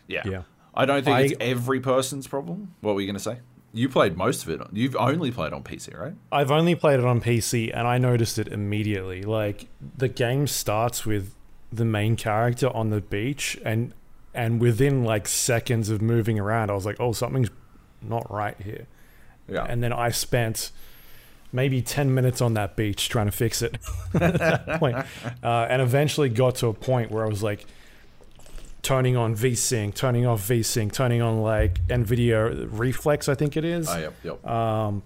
yeah. 0.07 0.23
Yeah. 0.27 0.43
I 0.75 0.85
don't 0.85 1.03
think 1.05 1.17
I- 1.17 1.21
it's 1.23 1.35
every 1.41 1.81
person's 1.81 2.27
problem. 2.27 2.75
What 2.83 2.95
were 2.95 3.01
you 3.01 3.07
going 3.07 3.17
to 3.17 3.21
say? 3.23 3.39
You 3.73 3.89
played 3.89 4.17
most 4.17 4.43
of 4.43 4.49
it. 4.49 4.61
You've 4.73 4.97
only 4.97 5.31
played 5.31 5.53
on 5.53 5.63
PC, 5.63 5.99
right? 5.99 6.15
I've 6.33 6.51
only 6.51 6.75
played 6.75 6.99
it 6.99 7.05
on 7.05 7.21
PC 7.21 7.71
and 7.75 7.87
I 7.87 7.99
noticed 7.99 8.39
it 8.39 8.49
immediately. 8.49 9.23
Like 9.23 9.69
the 9.99 10.09
game 10.09 10.47
starts 10.47 11.05
with 11.05 11.35
the 11.73 11.85
main 11.85 12.17
character 12.17 12.69
on 12.75 12.89
the 12.91 13.01
beach 13.01 13.59
and 13.65 13.93
and 14.33 14.61
within 14.61 15.05
like 15.05 15.27
seconds 15.29 15.91
of 15.91 16.01
moving 16.01 16.39
around 16.39 16.71
I 16.71 16.75
was 16.75 16.87
like, 16.87 16.97
"Oh, 17.01 17.13
something's 17.13 17.51
not 18.01 18.31
right 18.31 18.57
here." 18.63 18.87
Yeah. 19.49 19.65
And 19.69 19.83
then 19.83 19.93
I 19.93 20.09
spent 20.11 20.71
maybe 21.57 21.83
10 21.83 22.15
minutes 22.15 22.41
on 22.41 22.55
that 22.55 22.77
beach 22.77 23.09
trying 23.09 23.27
to 23.27 23.33
fix 23.33 23.63
it 23.63 23.79
at 24.15 24.39
that 24.39 24.79
point. 24.79 24.99
Uh, 25.43 25.67
and 25.69 25.83
eventually 25.83 26.29
got 26.29 26.55
to 26.57 26.69
a 26.69 26.75
point 26.75 27.11
where 27.11 27.25
I 27.25 27.29
was 27.29 27.43
like 27.43 27.67
turning 28.83 29.17
on 29.17 29.35
VSync, 29.35 29.95
turning 29.95 30.27
off 30.27 30.47
VSync, 30.47 30.93
turning 30.93 31.21
on 31.21 31.43
like 31.43 31.85
NVIDIA 31.89 32.69
Reflex, 32.71 33.29
I 33.29 33.35
think 33.35 33.57
it 33.57 33.65
is 33.65 33.89
oh, 33.89 33.99
yep, 33.99 34.15
yep. 34.23 34.47
um, 34.47 35.03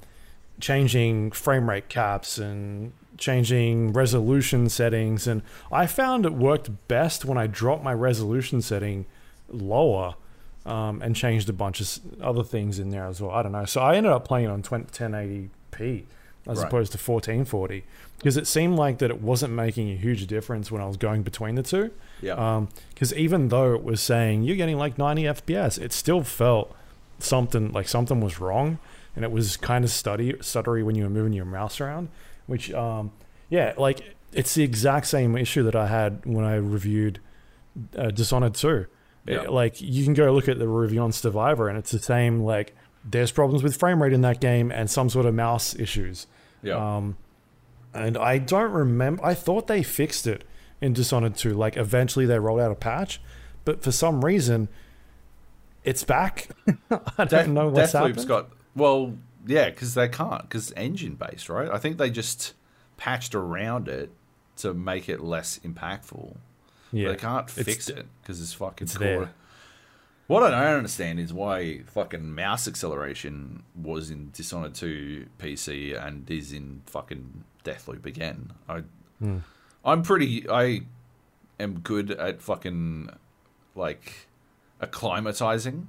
changing 0.61 1.31
frame 1.31 1.71
rate 1.71 1.89
caps 1.89 2.37
and 2.37 2.93
changing 3.17 3.93
resolution 3.93 4.69
settings. 4.69 5.27
And 5.27 5.43
I 5.73 5.87
found 5.87 6.27
it 6.27 6.35
worked 6.35 6.89
best 6.89 7.25
when 7.25 7.39
I 7.39 7.47
dropped 7.47 7.83
my 7.83 7.95
resolution 7.95 8.61
setting 8.61 9.07
lower 9.49 10.17
um, 10.67 11.01
and 11.01 11.15
changed 11.17 11.49
a 11.49 11.53
bunch 11.53 11.81
of 11.81 12.21
other 12.21 12.43
things 12.43 12.79
in 12.79 12.91
there 12.91 13.07
as 13.07 13.23
well. 13.23 13.31
I 13.31 13.43
don't 13.43 13.53
know. 13.53 13.65
So 13.65 13.81
I 13.81 13.97
ended 13.97 14.13
up 14.13 14.27
playing 14.27 14.49
on 14.49 14.63
20, 14.63 14.87
1080p 14.87 16.05
as 16.49 16.59
Right. 16.59 16.67
opposed 16.67 16.93
to 16.93 16.99
1440 16.99 17.85
because 18.19 18.37
it 18.37 18.47
seemed 18.47 18.77
like 18.77 18.99
that 18.99 19.11
it 19.11 19.21
wasn't 19.21 19.53
making 19.53 19.91
a 19.91 19.95
huge 19.97 20.27
difference 20.27 20.71
when 20.71 20.81
I 20.83 20.87
was 20.87 20.97
going 20.97 21.23
between 21.23 21.55
the 21.55 21.63
two. 21.63 21.91
yeah. 22.23 22.65
Because 22.95 23.15
even 23.15 23.49
though 23.49 23.75
it 23.75 23.83
was 23.85 24.01
saying 24.01 24.43
you're 24.43 24.57
getting 24.57 24.79
like 24.79 24.99
90 24.99 25.25
FPS, 25.27 25.79
it 25.79 25.93
still 25.93 26.23
felt 26.23 26.75
something 27.19 27.73
like 27.73 27.89
something 27.89 28.21
was 28.21 28.41
wrong, 28.41 28.79
and 29.15 29.25
it 29.25 29.31
was 29.31 29.57
kind 29.57 29.85
of 29.85 29.91
stutty, 29.91 30.33
stuttery 30.41 30.83
when 30.85 30.95
you 30.95 31.05
were 31.05 31.11
moving 31.11 31.33
your 31.33 31.45
mouse 31.45 31.81
around. 31.81 32.09
Which, 32.47 32.73
um, 32.73 33.13
yeah, 33.49 33.75
like 33.77 34.17
it's 34.33 34.55
the 34.55 34.63
exact 34.63 35.07
same 35.07 35.37
issue 35.37 35.63
that 35.65 35.77
I 35.77 35.87
had 35.89 36.25
when 36.25 36.45
I 36.45 36.55
reviewed 36.57 37.21
uh, 37.97 38.11
Dishonored 38.11 38.55
2. 38.55 38.87
Yeah. 39.27 39.43
It- 39.43 39.51
like 39.51 39.81
you 39.81 40.05
can 40.05 40.15
go 40.15 40.33
look 40.33 40.49
at 40.49 40.59
the 40.59 40.69
review 40.69 41.01
on 41.01 41.13
Stevivor, 41.13 41.69
and 41.69 41.79
it's 41.79 41.91
the 41.91 41.99
same. 41.99 42.41
Like 42.41 42.75
there's 43.05 43.33
problems 43.33 43.63
with 43.63 43.77
frame 43.77 44.03
rate 44.03 44.13
in 44.13 44.21
that 44.23 44.41
game 44.41 44.71
and 44.71 44.91
some 44.91 45.09
sort 45.09 45.27
of 45.27 45.35
mouse 45.35 45.75
issues. 45.75 46.27
yeah. 46.63 46.75
Um, 46.97 47.17
and 47.93 48.17
I 48.17 48.39
don't 48.39 48.71
remember. 48.71 49.25
I 49.25 49.35
thought 49.35 49.67
they 49.67 49.83
fixed 49.83 50.27
it 50.27 50.45
in 50.81 50.93
Dishonored 50.93 51.35
2. 51.35 51.55
Like 51.55 51.77
eventually 51.77 52.25
they 52.27 52.39
rolled 52.39 52.61
out 52.61 52.71
a 52.71 52.77
patch, 52.77 53.21
but 53.65 53.83
for 53.83 53.91
some 53.91 54.25
reason, 54.25 54.69
it's 55.83 56.05
back. 56.05 56.49
I 57.19 57.25
don't 57.25 57.53
know 57.55 57.69
what's 57.69 57.93
Deathloop's 57.93 57.95
happened. 58.23 58.29
got 58.29 58.49
well, 58.77 59.17
yeah, 59.47 59.71
because 59.71 59.95
they 59.95 60.09
can't 60.09 60.43
because 60.43 60.73
engine 60.77 61.15
based, 61.17 61.49
right? 61.49 61.69
I 61.71 61.79
think 61.79 61.99
they 61.99 62.11
just 62.11 62.55
patched 62.97 63.35
around 63.35 63.89
it 63.89 64.11
to 64.59 64.73
make 64.75 65.09
it 65.09 65.21
less 65.21 65.59
impactful. 65.65 66.37
yeah, 66.93 67.09
They 67.09 67.17
can't 67.17 67.49
It's- 67.51 67.65
fix 67.65 67.89
it 67.89 68.07
because 68.23 68.41
it's 68.41 68.53
fucking 68.53 68.85
it's 68.85 68.97
core. 68.97 69.31
What 70.31 70.45
I 70.45 70.51
don't 70.51 70.77
understand 70.77 71.19
is 71.19 71.33
why 71.33 71.81
fucking 71.87 72.33
mouse 72.37 72.69
acceleration 72.69 73.65
was 73.75 74.11
in 74.13 74.31
Dishonored 74.33 74.75
2 74.77 75.27
PC 75.41 76.01
and 76.01 76.31
is 76.31 76.53
in 76.53 76.83
fucking 76.87 77.43
Deathloop 77.65 78.07
again. 78.07 78.53
I, 78.69 78.85
Hmm. 79.19 79.39
I'm 79.85 80.03
pretty. 80.03 80.49
I 80.49 80.83
am 81.59 81.81
good 81.81 82.13
at 82.13 82.41
fucking 82.41 83.11
like 83.75 84.29
acclimatizing 84.81 85.87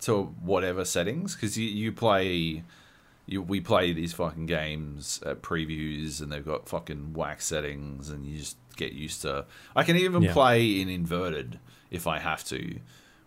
to 0.00 0.22
whatever 0.40 0.84
settings 0.86 1.34
because 1.34 1.58
you, 1.58 1.68
you 1.68 1.92
play 1.92 2.62
you 3.26 3.42
we 3.42 3.60
play 3.60 3.92
these 3.92 4.12
fucking 4.14 4.46
games 4.46 5.20
at 5.26 5.42
previews 5.42 6.20
and 6.22 6.32
they've 6.32 6.44
got 6.46 6.66
fucking 6.68 7.12
whack 7.12 7.40
settings 7.42 8.08
and 8.08 8.24
you 8.26 8.38
just 8.38 8.56
get 8.76 8.92
used 8.92 9.20
to 9.22 9.44
I 9.74 9.82
can 9.84 9.96
even 9.96 10.22
Yeah. 10.22 10.32
play 10.32 10.80
in 10.80 10.88
inverted 10.88 11.58
if 11.90 12.06
I 12.06 12.18
have 12.20 12.42
to 12.44 12.78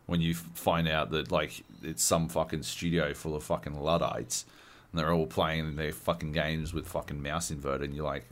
when 0.09 0.21
you 0.21 0.33
find 0.33 0.87
out 0.87 1.11
that 1.11 1.31
like 1.31 1.63
it's 1.83 2.03
some 2.03 2.27
fucking 2.27 2.63
studio 2.63 3.13
full 3.13 3.35
of 3.35 3.43
fucking 3.43 3.79
luddites 3.79 4.45
and 4.91 4.99
they're 4.99 5.13
all 5.13 5.27
playing 5.27 5.75
their 5.75 5.91
fucking 5.91 6.31
games 6.31 6.73
with 6.73 6.87
fucking 6.87 7.21
mouse 7.21 7.51
inverted 7.51 7.89
and 7.89 7.95
you're 7.95 8.05
like 8.05 8.25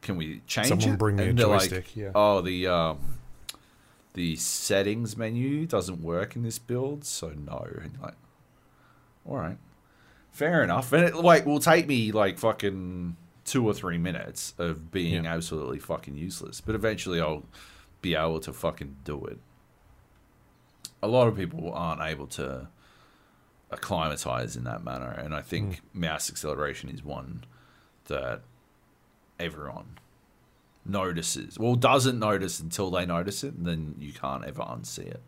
can 0.00 0.16
we 0.16 0.40
change 0.46 0.68
Someone 0.68 0.90
it? 0.90 0.98
bring 0.98 1.16
me 1.16 1.24
a 1.24 1.28
And 1.30 1.38
like, 1.38 1.60
joystick, 1.70 1.96
yeah. 1.96 2.10
oh 2.14 2.40
the 2.40 2.66
um 2.66 2.98
the 4.14 4.36
settings 4.36 5.16
menu 5.16 5.64
doesn't 5.66 6.02
work 6.02 6.36
in 6.36 6.42
this 6.42 6.58
build, 6.58 7.02
so 7.04 7.28
no. 7.30 7.66
And 7.80 7.92
you're 7.94 8.02
like, 8.02 8.14
all 9.26 9.36
right, 9.38 9.56
fair 10.32 10.62
enough. 10.62 10.92
And 10.92 11.04
it 11.04 11.14
like 11.14 11.46
will 11.46 11.60
take 11.60 11.86
me 11.86 12.12
like 12.12 12.38
fucking 12.38 13.16
two 13.46 13.66
or 13.66 13.72
three 13.72 13.96
minutes 13.98 14.52
of 14.58 14.90
being 14.92 15.24
Yeah. 15.24 15.32
absolutely 15.34 15.78
fucking 15.78 16.16
useless, 16.16 16.60
but 16.60 16.74
eventually 16.74 17.20
I'll 17.22 17.44
be 18.02 18.14
able 18.14 18.40
to 18.40 18.52
fucking 18.52 18.96
do 19.04 19.24
it. 19.26 19.38
A 21.02 21.08
lot 21.08 21.26
of 21.28 21.36
people 21.36 21.72
aren't 21.74 22.00
able 22.02 22.26
to 22.28 22.68
acclimatize 23.70 24.56
in 24.56 24.64
that 24.64 24.84
manner, 24.84 25.10
and 25.10 25.34
I 25.34 25.40
think 25.42 25.80
mouse 25.92 26.30
acceleration 26.30 26.88
is 26.90 27.02
one 27.02 27.44
that 28.06 28.42
everyone 29.40 29.98
notices. 30.84 31.58
Well, 31.58 31.74
doesn't 31.74 32.18
notice 32.18 32.60
until 32.60 32.90
they 32.90 33.06
notice 33.06 33.42
it, 33.44 33.54
and 33.54 33.66
then 33.66 33.94
you 33.98 34.12
can't 34.12 34.44
ever 34.44 34.62
unsee 34.62 35.06
it. 35.06 35.22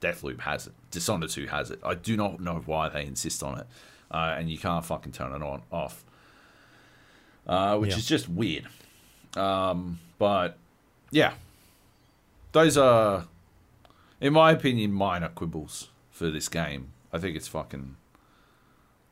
Deathloop 0.00 0.40
has 0.40 0.66
it. 0.66 0.74
Dishonored 0.90 1.30
2 1.30 1.46
has 1.46 1.70
it. 1.70 1.80
I 1.82 1.94
do 1.94 2.16
not 2.16 2.38
know 2.40 2.62
why 2.66 2.88
they 2.88 3.04
insist 3.06 3.42
on 3.42 3.58
it, 3.58 3.66
uh, 4.10 4.34
and 4.38 4.50
you 4.50 4.58
can't 4.58 4.84
fucking 4.84 5.12
turn 5.12 5.32
it 5.32 5.42
on 5.42 5.62
off, 5.72 6.04
uh, 7.46 7.76
which 7.78 7.92
Yeah. 7.92 7.96
is 7.96 8.06
just 8.06 8.28
weird. 8.28 8.66
Um, 9.36 10.00
but 10.18 10.58
yeah, 11.10 11.34
those 12.52 12.76
are, 12.76 13.26
in 14.20 14.32
my 14.32 14.52
opinion, 14.52 14.92
minor 14.92 15.28
quibbles 15.28 15.88
for 16.10 16.30
this 16.30 16.48
game. 16.48 16.92
I 17.12 17.18
think 17.18 17.36
it's 17.36 17.48
fucking. 17.48 17.96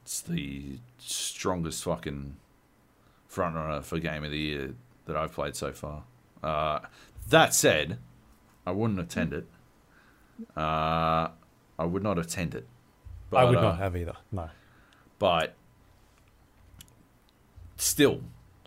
It's 0.03 0.21
the 0.21 0.79
strongest 0.99 1.85
fucking 1.85 2.37
frontrunner 3.31 3.83
for 3.83 3.99
game 3.99 4.23
of 4.23 4.31
the 4.31 4.39
year 4.39 4.75
that 5.07 5.17
I've 5.17 5.33
played 5.33 5.57
so 5.57 5.73
far. 5.73 6.05
Uh, 6.43 6.81
that 7.29 7.55
said, 7.55 7.99
I 8.67 8.73
wouldn't 8.73 9.01
attend 9.01 9.33
it. 9.33 9.47
Uh, 10.57 11.29
I 11.79 11.85
would 11.85 12.03
not 12.03 12.19
attend 12.19 12.55
it. 12.55 12.67
But, 13.31 13.39
I 13.39 13.45
would 13.45 13.57
uh, 13.57 13.63
not 13.63 13.79
have 13.79 13.97
either. 13.97 14.17
No. 14.31 14.51
But 15.19 15.55
still, 17.77 18.21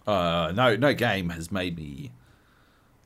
uh, 0.07 0.51
no, 0.55 0.75
no 0.75 0.93
game 0.93 1.29
has 1.29 1.51
made 1.51 1.77
me 1.77 2.11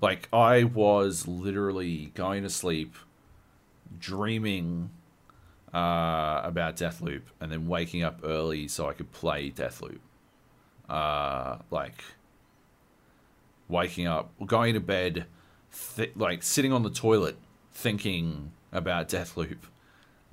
like 0.01 0.27
I 0.33 0.63
was 0.63 1.27
literally 1.27 2.11
going 2.15 2.43
to 2.43 2.49
sleep, 2.49 2.95
dreaming 3.99 4.89
uh, 5.73 6.41
about 6.43 6.75
Deathloop, 6.75 7.21
and 7.39 7.51
then 7.51 7.67
waking 7.67 8.03
up 8.03 8.19
early 8.23 8.67
so 8.67 8.89
I 8.89 8.93
could 8.93 9.11
play 9.11 9.49
Deathloop. 9.49 9.99
Uh, 10.89 11.57
like 11.69 12.03
waking 13.69 14.07
up, 14.07 14.31
going 14.45 14.73
to 14.73 14.79
bed, 14.79 15.25
th- 15.95 16.11
like 16.15 16.43
sitting 16.43 16.73
on 16.73 16.83
the 16.83 16.89
toilet 16.89 17.37
thinking 17.71 18.51
about 18.71 19.07
Deathloop, 19.07 19.59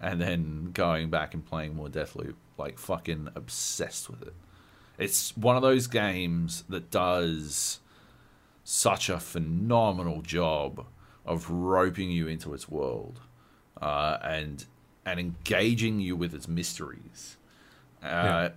and 0.00 0.20
then 0.20 0.70
going 0.72 1.10
back 1.10 1.34
and 1.34 1.44
playing 1.46 1.76
more 1.76 1.88
Deathloop. 1.88 2.34
Like 2.56 2.78
fucking 2.78 3.28
obsessed 3.36 4.10
with 4.10 4.22
it. 4.22 4.34
It's 4.98 5.36
one 5.36 5.54
of 5.54 5.62
those 5.62 5.86
games 5.86 6.64
that 6.68 6.90
does 6.90 7.78
such 8.64 9.08
a 9.08 9.20
phenomenal 9.20 10.22
job 10.22 10.84
of 11.24 11.48
roping 11.48 12.10
you 12.10 12.26
into 12.26 12.52
its 12.52 12.68
world 12.68 13.20
uh, 13.80 14.18
and 14.22 14.64
and 15.06 15.18
engaging 15.18 16.00
you 16.00 16.16
with 16.16 16.34
its 16.34 16.46
mysteries. 16.48 17.36
Uh, 18.02 18.06
Yeah. 18.06 18.48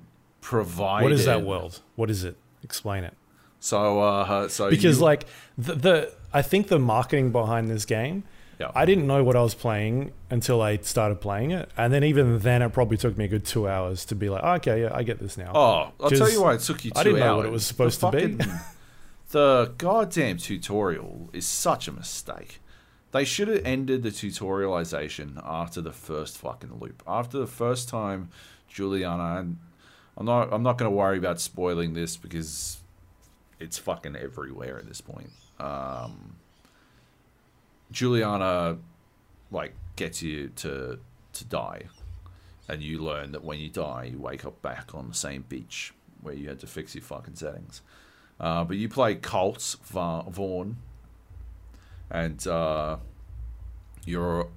Provided 0.42 1.04
What 1.04 1.12
is 1.12 1.26
that 1.26 1.44
world? 1.44 1.82
What 1.96 2.10
is 2.10 2.24
it? 2.24 2.36
Explain 2.64 3.04
it. 3.04 3.14
So, 3.60 4.00
uh, 4.02 4.48
so 4.50 4.70
Because 4.72 4.98
you- 4.98 5.06
like 5.06 5.26
the, 5.58 5.76
the 5.76 6.14
I 6.34 6.42
think 6.42 6.68
the 6.68 6.80
marketing 6.80 7.32
behind 7.32 7.70
this 7.70 7.86
game, 7.86 8.24
Yeah. 8.60 8.72
I 8.74 8.86
didn't 8.86 9.06
know 9.06 9.24
what 9.24 9.36
I 9.36 9.44
was 9.44 9.54
playing 9.54 10.14
until 10.32 10.62
I 10.62 10.78
started 10.78 11.22
playing 11.22 11.52
it, 11.52 11.70
and 11.78 11.94
then 11.94 12.04
even 12.04 12.40
then, 12.40 12.62
it 12.64 12.70
probably 12.74 12.98
took 12.98 13.18
me 13.18 13.26
a 13.26 13.28
good 13.28 13.46
two 13.46 13.68
hours 13.68 14.04
to 14.06 14.16
be 14.16 14.30
like, 14.30 14.42
"Oh, 14.44 14.54
okay, 14.54 14.82
yeah, 14.82 14.90
I 14.94 15.04
get 15.04 15.20
this 15.20 15.38
now. 15.38 15.52
Oh, 15.54 15.92
I'll 16.04 16.10
tell 16.10 16.32
you 16.32 16.42
why 16.42 16.56
it 16.56 16.62
took 16.62 16.84
you 16.86 16.92
two 16.92 17.00
I 17.00 17.04
didn't 17.04 17.20
know 17.20 17.38
what 17.38 17.46
it 17.46 17.52
was 17.52 17.66
supposed 17.66 18.02
the 18.02 18.10
to 18.12 18.18
be. 18.30 18.44
the 19.32 19.74
goddamn 19.78 20.38
tutorial 20.38 21.30
is 21.34 21.46
such 21.46 21.88
a 21.88 21.92
mistake. 21.92 22.61
They 23.12 23.26
should 23.26 23.50
have 23.50 23.66
ended 23.66 24.04
the 24.04 24.10
tutorialization 24.10 25.42
after 25.44 25.82
the 25.82 25.92
first 25.92 26.38
fucking 26.38 26.80
loop. 26.80 27.04
After 27.06 27.40
the 27.40 27.48
first 27.48 27.90
time, 27.90 28.30
Juliana, 28.70 29.56
I'm 30.18 30.26
not, 30.26 30.54
I'm 30.54 30.64
not 30.64 30.78
going 30.78 30.90
to 30.90 30.96
worry 30.96 31.18
about 31.18 31.42
spoiling 31.42 31.94
this 31.94 32.16
because 32.16 32.80
it's 33.60 33.78
fucking 33.78 34.16
everywhere 34.16 34.78
at 34.78 34.88
this 34.88 35.02
point. 35.02 35.30
Um, 35.60 36.38
Juliana, 37.92 38.78
like, 39.52 39.74
gets 39.96 40.22
you 40.22 40.50
to 40.58 41.00
to 41.34 41.46
die, 41.46 41.84
and 42.68 42.82
you 42.82 43.00
learn 43.00 43.32
that 43.32 43.44
when 43.44 43.60
you 43.60 43.70
die, 43.70 44.10
you 44.12 44.20
wake 44.20 44.46
up 44.46 44.62
back 44.62 44.94
on 44.94 45.08
the 45.08 45.14
same 45.14 45.46
beach 45.48 45.94
where 46.22 46.34
you 46.34 46.50
had 46.50 46.60
to 46.60 46.68
fix 46.68 46.94
your 46.96 47.04
fucking 47.04 47.36
settings. 47.36 47.82
Uh, 48.40 48.64
but 48.64 48.78
you 48.78 48.90
play 48.90 49.16
Colts 49.16 49.76
Va- 49.86 50.26
Vahn, 50.30 50.76
and 52.12 52.46
uh, 52.46 52.98
you're 54.06 54.50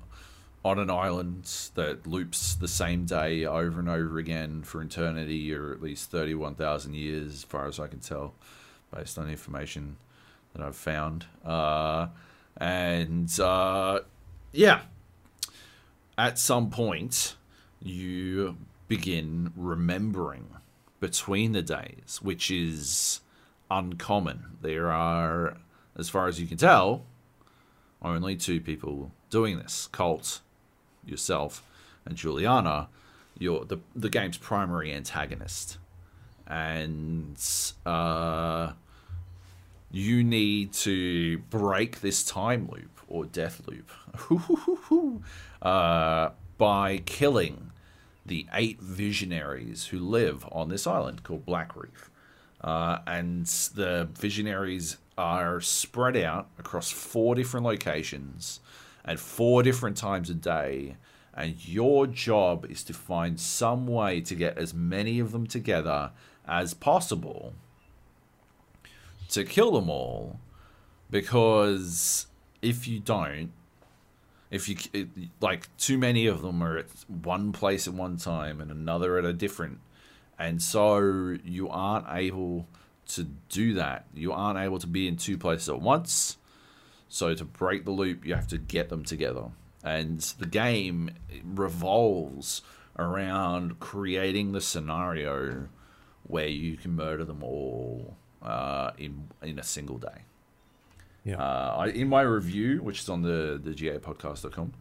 on 0.65 0.79
an 0.79 0.91
island 0.91 1.45
that 1.75 2.07
loops 2.07 2.55
the 2.55 2.69
same 2.69 3.05
day 3.05 3.45
over 3.45 3.81
and 3.81 3.89
over 3.89 4.19
again 4.19 4.63
for 4.63 4.83
eternity, 4.83 5.55
or 5.55 5.73
at 5.73 5.81
least 5.81 6.11
thirty-one 6.11 6.55
thousand 6.55 6.95
years, 6.95 7.33
as 7.33 7.45
far 7.45 7.67
as 7.67 7.79
I 7.79 7.87
can 7.87 8.01
tell, 8.01 8.35
based 8.95 9.19
on 9.19 9.31
information 9.31 9.97
that 10.53 10.63
I've 10.63 10.77
found. 10.77 11.27
Uh, 11.45 12.09
and 12.57 13.29
uh, 13.41 14.01
yeah, 14.53 14.83
at 16.17 16.39
some 16.39 16.71
point, 16.71 17.37
you 17.83 18.57
begin 18.89 19.53
remembering 19.57 20.47
between 21.01 21.53
the 21.53 21.63
days, 21.63 22.21
which 22.23 22.51
is 22.51 23.21
uncommon. 23.71 24.57
There 24.63 24.91
are, 24.91 25.57
as 25.99 26.09
far 26.09 26.29
as 26.29 26.41
you 26.41 26.47
can 26.47 26.57
tell, 26.57 27.05
only 28.05 28.37
two 28.37 28.61
people 28.61 29.11
doing 29.31 29.59
this 29.59 29.89
Colt, 29.91 30.41
yourself, 31.05 31.63
and 32.05 32.17
Juliana, 32.17 32.89
you're 33.39 33.65
the, 33.65 33.79
the 33.97 34.11
game's 34.11 34.39
primary 34.39 34.93
antagonist. 34.93 35.79
And 36.47 37.43
uh, 37.87 38.73
you 39.91 40.23
need 40.23 40.73
to 40.75 41.39
break 41.39 42.01
this 42.01 42.23
time 42.23 42.69
loop 42.71 43.01
or 43.09 43.25
death 43.25 43.63
loop 43.67 45.23
uh, 45.63 46.31
by 46.59 46.99
killing 46.99 47.71
the 48.27 48.47
eight 48.53 48.81
visionaries 48.81 49.87
who 49.87 49.99
live 49.99 50.47
on 50.53 50.69
this 50.69 50.87
island 50.87 51.23
called 51.23 51.45
Black 51.47 51.75
Reef. 51.77 52.11
Uh, 52.61 52.99
and 53.07 53.47
the 53.47 54.09
visionaries 54.19 54.97
are 55.17 55.61
spread 55.61 56.17
out 56.17 56.49
across 56.59 56.91
four 56.91 57.35
different 57.35 57.65
locations 57.65 58.61
at 59.05 59.19
four 59.19 59.63
different 59.63 59.97
times 59.97 60.31
a 60.31 60.35
day. 60.35 60.97
And 61.37 61.57
your 61.67 62.07
job 62.07 62.65
is 62.71 62.85
to 62.85 62.95
find 62.95 63.41
some 63.41 63.87
way 63.87 64.21
to 64.21 64.35
get 64.35 64.57
as 64.57 64.73
many 64.73 65.19
of 65.19 65.33
them 65.33 65.47
together 65.47 66.13
as 66.47 66.75
possible 66.75 67.55
to 69.31 69.45
kill 69.45 69.73
them 69.73 69.91
all. 69.91 70.39
Because 71.11 72.27
if 72.63 72.87
you 72.87 73.01
don't, 73.01 73.51
if 74.51 74.69
you 74.69 75.09
like 75.41 75.69
too 75.77 75.99
many 75.99 76.27
of 76.27 76.43
them 76.43 76.63
are 76.63 76.79
at 76.79 76.87
one 77.09 77.53
place 77.53 77.89
at 77.89 77.95
one 77.95 78.17
time 78.17 78.61
and 78.61 78.71
another 78.71 79.19
at 79.19 79.25
a 79.25 79.33
different 79.33 79.81
and 80.39 80.61
so 80.63 81.37
you 81.45 81.69
aren't 81.69 82.07
able 82.11 82.67
to 83.07 83.25
do 83.49 83.75
that 83.75 84.07
you 84.15 84.33
aren't 84.33 84.59
able 84.59 84.79
to 84.79 84.87
be 84.87 85.07
in 85.09 85.17
two 85.17 85.37
places 85.39 85.69
at 85.69 85.81
once 85.81 86.37
so 87.09 87.35
to 87.35 87.45
break 87.45 87.85
the 87.85 87.91
loop 87.91 88.25
you 88.25 88.35
have 88.35 88.49
to 88.49 88.59
get 88.59 88.89
them 88.89 89.05
together 89.05 89.47
and 89.83 90.21
the 90.39 90.47
game 90.47 91.11
revolves 91.45 92.63
around 92.99 93.79
creating 93.81 94.53
the 94.53 94.61
scenario 94.61 95.69
where 96.27 96.47
you 96.49 96.77
can 96.77 96.93
murder 96.97 97.25
them 97.25 97.43
all 97.43 98.17
uh, 98.43 98.91
in 98.99 99.29
in 99.43 99.59
a 99.59 99.63
single 99.63 99.99
day 99.99 100.23
Yeah. 101.25 101.37
uh, 101.37 101.77
I, 101.79 101.87
in 101.89 102.09
my 102.09 102.23
review, 102.23 102.83
which 102.83 103.01
is 103.01 103.09
on 103.09 103.23
the 103.23 103.61
the 103.63 103.71
gapodcast.com, 103.73 104.73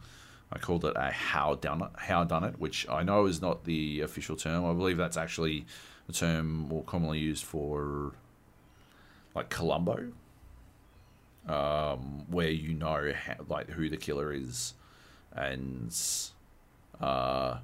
I 0.52 0.60
called 0.60 0.86
it 0.86 0.94
a 0.96 1.12
how 1.12 1.56
done 1.56 1.82
it, 1.82 1.90
how 1.98 2.24
done 2.26 2.44
it, 2.44 2.60
which 2.60 2.88
I 2.90 3.04
know 3.04 3.26
is 3.26 3.42
not 3.42 3.64
the 3.66 4.02
official 4.02 4.36
term. 4.36 4.66
I 4.66 4.74
believe 4.74 4.98
that's 4.98 5.18
actually 5.18 5.66
a 6.14 6.26
term 6.26 6.48
more 6.70 6.84
commonly 6.84 7.20
used 7.20 7.44
for 7.44 8.14
like 9.36 9.50
Columbo, 9.50 10.12
um, 11.48 12.26
where 12.30 12.50
you 12.50 12.74
know 12.74 13.12
how, 13.16 13.36
like 13.50 13.70
who 13.72 13.90
the 13.90 13.98
killer 13.98 14.32
is, 14.32 14.74
and 15.34 15.96
uh, 17.02 17.58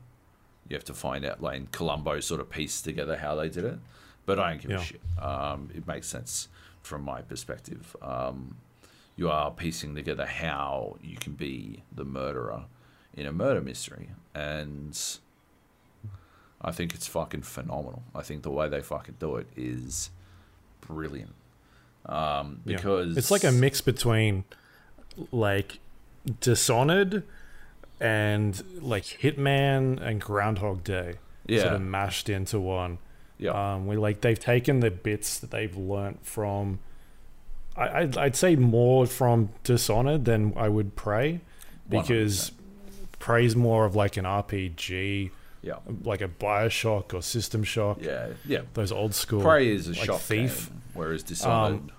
you 0.67 0.75
have 0.75 0.83
to 0.85 0.93
find 0.93 1.25
out. 1.25 1.41
Like 1.41 1.57
in 1.57 1.67
Columbo, 1.67 2.19
sort 2.19 2.41
of 2.41 2.49
piece 2.49 2.81
together 2.81 3.17
how 3.17 3.35
they 3.35 3.49
did 3.49 3.65
it, 3.65 3.79
but 4.25 4.39
I 4.39 4.51
don't 4.51 4.62
give 4.62 4.71
Yeah. 4.71 4.77
a 4.79 4.83
shit. 4.83 5.01
Um, 5.21 5.69
it 5.73 5.88
makes 5.88 6.07
sense 6.07 6.47
from 6.81 7.03
my 7.03 7.21
perspective. 7.21 7.95
Um, 8.01 8.57
you 9.15 9.29
are 9.29 9.51
piecing 9.51 9.95
together 9.95 10.25
how 10.25 10.97
you 11.03 11.17
can 11.17 11.33
be 11.33 11.83
the 11.91 12.05
murderer 12.05 12.65
in 13.13 13.25
a 13.25 13.31
murder 13.33 13.62
mystery, 13.62 14.09
and 14.33 14.99
I 16.61 16.71
think 16.71 16.93
it's 16.93 17.07
fucking 17.07 17.43
phenomenal. 17.43 18.03
I 18.13 18.21
think 18.21 18.43
the 18.43 18.51
way 18.51 18.67
they 18.67 18.81
fucking 18.81 19.15
do 19.19 19.37
it 19.37 19.47
is 19.55 20.09
brilliant. 20.81 21.33
Um, 22.05 22.61
Yeah. 22.65 22.77
because 22.77 23.17
it's 23.17 23.31
like 23.31 23.43
a 23.43 23.51
mix 23.51 23.81
between 23.81 24.43
like 25.31 25.79
Dishonored 26.41 27.23
and 27.99 28.61
like 28.81 29.03
Hitman 29.03 30.01
and 30.01 30.19
Groundhog 30.21 30.83
Day, 30.83 31.15
yeah, 31.47 31.61
sort 31.63 31.73
of 31.75 31.81
mashed 31.81 32.29
into 32.29 32.59
one. 32.59 32.97
yeah, 33.37 33.73
Um, 33.75 33.87
we 33.87 33.95
like 33.97 34.21
they've 34.21 34.39
taken 34.39 34.79
the 34.81 34.91
bits 34.91 35.39
that 35.39 35.51
they've 35.51 35.75
learnt 35.75 36.25
from. 36.25 36.79
I, 37.77 37.99
I'd, 38.01 38.17
I'd 38.17 38.35
say 38.35 38.55
more 38.57 39.05
from 39.05 39.49
Dishonored 39.63 40.25
than 40.25 40.53
I 40.57 40.67
would 40.69 40.95
Prey, 40.95 41.39
because 41.89 42.51
Prey's 43.19 43.55
more 43.55 43.85
of 43.85 43.95
like 43.95 44.17
an 44.17 44.25
RPG, 44.25 45.31
yeah, 45.61 45.75
like 46.03 46.21
a 46.21 46.27
Bioshock 46.27 47.13
or 47.13 47.21
System 47.21 47.63
Shock. 47.63 47.99
yeah, 48.01 48.29
yeah. 48.45 48.61
Those 48.73 48.91
old 48.91 49.13
school. 49.13 49.41
Prey 49.41 49.69
is 49.69 49.87
a 49.87 49.91
like 49.91 50.05
shock 50.05 50.21
Thief. 50.21 50.69
game, 50.69 50.81
whereas 50.93 51.23
Dishonored 51.23 51.79
Um, 51.81 51.91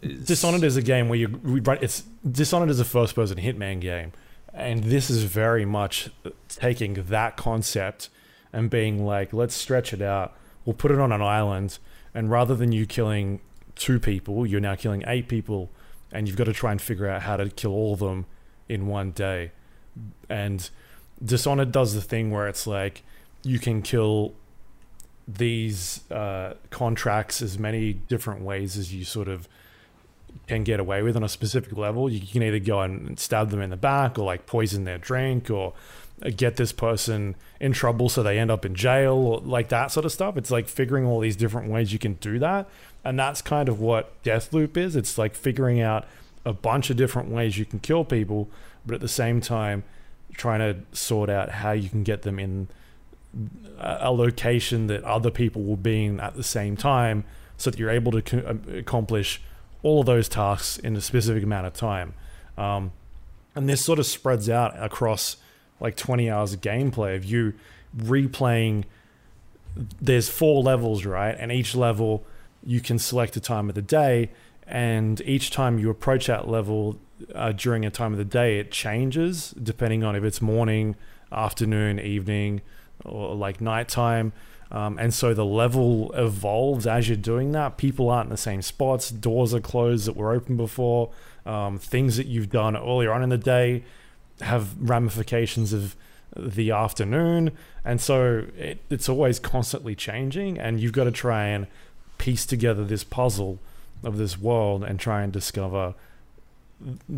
is 0.00 0.24
Dishonored 0.26 0.64
is 0.64 0.76
a 0.76 0.82
game 0.82 1.08
where 1.08 1.18
you. 1.18 1.40
It's 1.80 2.04
Dishonored 2.28 2.70
is 2.70 2.80
a 2.80 2.84
first-person 2.84 3.38
Hitman 3.38 3.80
game, 3.80 4.12
and 4.52 4.84
this 4.84 5.10
is 5.10 5.22
very 5.24 5.64
much 5.64 6.10
taking 6.48 6.94
that 6.94 7.36
concept 7.36 8.08
and 8.52 8.68
being 8.68 9.04
like, 9.04 9.32
let's 9.32 9.54
stretch 9.54 9.92
it 9.92 10.02
out. 10.02 10.34
We'll 10.64 10.74
put 10.74 10.90
it 10.90 10.98
on 10.98 11.12
an 11.12 11.22
island, 11.22 11.78
and 12.14 12.30
rather 12.30 12.54
than 12.54 12.72
you 12.72 12.86
killing 12.86 13.40
two 13.74 13.98
people, 13.98 14.46
you're 14.46 14.60
now 14.60 14.74
killing 14.74 15.02
eight 15.06 15.28
people, 15.28 15.70
and 16.12 16.26
you've 16.28 16.36
got 16.36 16.44
to 16.44 16.52
try 16.52 16.70
and 16.72 16.80
figure 16.80 17.08
out 17.08 17.22
how 17.22 17.36
to 17.36 17.48
kill 17.50 17.72
all 17.72 17.94
of 17.94 18.00
them 18.00 18.26
in 18.68 18.86
one 18.86 19.10
day. 19.12 19.52
And 20.28 20.68
Dishonored 21.24 21.72
does 21.72 21.94
the 21.94 22.00
thing 22.00 22.30
where 22.30 22.48
it's 22.48 22.66
like 22.66 23.02
you 23.42 23.58
can 23.58 23.82
kill 23.82 24.34
these 25.28 26.00
uh, 26.10 26.54
contracts 26.70 27.40
as 27.42 27.58
many 27.58 27.92
different 27.92 28.42
ways 28.42 28.76
as 28.76 28.92
you 28.92 29.04
sort 29.04 29.28
of 29.28 29.48
can 30.48 30.64
get 30.64 30.80
away 30.80 31.02
with 31.02 31.16
on 31.16 31.22
a 31.22 31.28
specific 31.28 31.76
level. 31.76 32.10
You 32.10 32.26
can 32.26 32.42
either 32.42 32.58
go 32.58 32.80
and 32.80 33.18
stab 33.18 33.50
them 33.50 33.60
in 33.60 33.70
the 33.70 33.76
back, 33.76 34.18
or 34.18 34.24
like 34.24 34.46
poison 34.46 34.84
their 34.84 34.98
drink, 34.98 35.50
or 35.50 35.74
get 36.36 36.56
this 36.56 36.72
person 36.72 37.34
in 37.60 37.72
trouble 37.72 38.08
so 38.08 38.22
they 38.22 38.38
end 38.38 38.50
up 38.50 38.64
in 38.64 38.74
jail, 38.74 39.14
or 39.14 39.40
like 39.40 39.68
that 39.68 39.90
sort 39.90 40.06
of 40.06 40.12
stuff. 40.12 40.36
It's 40.36 40.50
like 40.50 40.68
figuring 40.68 41.04
all 41.06 41.20
these 41.20 41.36
different 41.36 41.70
ways 41.70 41.92
you 41.92 41.98
can 41.98 42.14
do 42.14 42.38
that, 42.38 42.68
and 43.04 43.18
that's 43.18 43.42
kind 43.42 43.68
of 43.68 43.80
what 43.80 44.20
Deathloop 44.22 44.76
is. 44.76 44.96
It's 44.96 45.18
like 45.18 45.34
figuring 45.34 45.80
out 45.80 46.06
a 46.44 46.52
bunch 46.52 46.90
of 46.90 46.96
different 46.96 47.28
ways 47.28 47.58
you 47.58 47.64
can 47.64 47.78
kill 47.78 48.04
people, 48.04 48.48
but 48.84 48.94
at 48.94 49.00
the 49.00 49.08
same 49.08 49.40
time 49.40 49.84
trying 50.34 50.60
to 50.60 50.96
sort 50.96 51.30
out 51.30 51.50
how 51.50 51.72
you 51.72 51.88
can 51.88 52.02
get 52.02 52.22
them 52.22 52.38
in 52.38 52.68
a 53.78 54.12
location 54.12 54.86
that 54.88 55.02
other 55.04 55.30
people 55.30 55.62
will 55.62 55.76
be 55.76 56.04
in 56.04 56.20
at 56.20 56.36
the 56.36 56.42
same 56.42 56.76
time 56.76 57.24
so 57.56 57.70
that 57.70 57.78
you're 57.78 57.90
able 57.90 58.12
to 58.12 58.22
co- 58.22 58.38
uh, 58.38 58.76
accomplish 58.76 59.40
all 59.82 60.00
of 60.00 60.06
those 60.06 60.28
tasks 60.28 60.78
in 60.78 60.94
a 60.96 61.00
specific 61.00 61.42
amount 61.42 61.66
of 61.66 61.72
time. 61.72 62.14
Um, 62.56 62.92
and 63.54 63.68
this 63.68 63.84
sort 63.84 63.98
of 63.98 64.06
spreads 64.06 64.48
out 64.48 64.80
across 64.82 65.36
like 65.80 65.96
20 65.96 66.30
hours 66.30 66.52
of 66.52 66.60
gameplay 66.60 67.16
of 67.16 67.24
you 67.24 67.54
replaying. 67.96 68.84
There's 70.00 70.28
four 70.28 70.62
levels, 70.62 71.04
right? 71.04 71.36
And 71.38 71.50
each 71.50 71.74
level 71.74 72.24
you 72.64 72.80
can 72.80 72.98
select 72.98 73.36
a 73.36 73.40
time 73.40 73.68
of 73.68 73.74
the 73.74 73.82
day. 73.82 74.30
And 74.72 75.20
each 75.26 75.50
time 75.50 75.78
you 75.78 75.90
approach 75.90 76.28
that 76.28 76.48
level 76.48 76.98
uh, 77.34 77.52
during 77.52 77.84
a 77.84 77.90
time 77.90 78.12
of 78.12 78.18
the 78.18 78.24
day, 78.24 78.58
it 78.58 78.72
changes 78.72 79.50
depending 79.50 80.02
on 80.02 80.16
if 80.16 80.24
it's 80.24 80.40
morning, 80.40 80.96
afternoon, 81.30 82.00
evening, 82.00 82.62
or 83.04 83.34
like 83.34 83.60
nighttime. 83.60 84.32
Um, 84.70 84.98
and 84.98 85.12
so 85.12 85.34
the 85.34 85.44
level 85.44 86.10
evolves 86.14 86.86
as 86.86 87.06
you're 87.06 87.18
doing 87.18 87.52
that. 87.52 87.76
People 87.76 88.08
aren't 88.08 88.28
in 88.28 88.30
the 88.30 88.38
same 88.38 88.62
spots. 88.62 89.10
Doors 89.10 89.52
are 89.52 89.60
closed 89.60 90.06
that 90.06 90.16
were 90.16 90.32
open 90.32 90.56
before. 90.56 91.10
Um, 91.44 91.78
things 91.78 92.16
that 92.16 92.26
you've 92.26 92.48
done 92.48 92.74
earlier 92.74 93.12
on 93.12 93.22
in 93.22 93.28
the 93.28 93.36
day 93.36 93.84
have 94.40 94.74
ramifications 94.80 95.74
of 95.74 95.96
the 96.34 96.70
afternoon. 96.70 97.52
And 97.84 98.00
so 98.00 98.46
it, 98.56 98.78
it's 98.88 99.10
always 99.10 99.38
constantly 99.38 99.94
changing. 99.94 100.58
And 100.58 100.80
you've 100.80 100.92
got 100.92 101.04
to 101.04 101.12
try 101.12 101.48
and 101.48 101.66
piece 102.16 102.46
together 102.46 102.86
this 102.86 103.04
puzzle 103.04 103.58
of 104.02 104.16
this 104.16 104.38
world 104.38 104.84
and 104.84 104.98
try 104.98 105.22
and 105.22 105.32
discover 105.32 105.94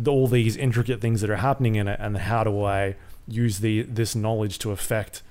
all 0.07 0.27
these 0.27 0.55
intricate 0.55 1.01
things 1.01 1.21
that 1.21 1.29
are 1.29 1.37
happening 1.37 1.75
in 1.75 1.87
it 1.87 1.99
and 1.99 2.17
how 2.17 2.43
do 2.43 2.63
I 2.63 2.95
use 3.27 3.59
the 3.59 3.81
this 3.83 4.15
knowledge 4.15 4.59
to 4.59 4.71
affect 4.71 5.23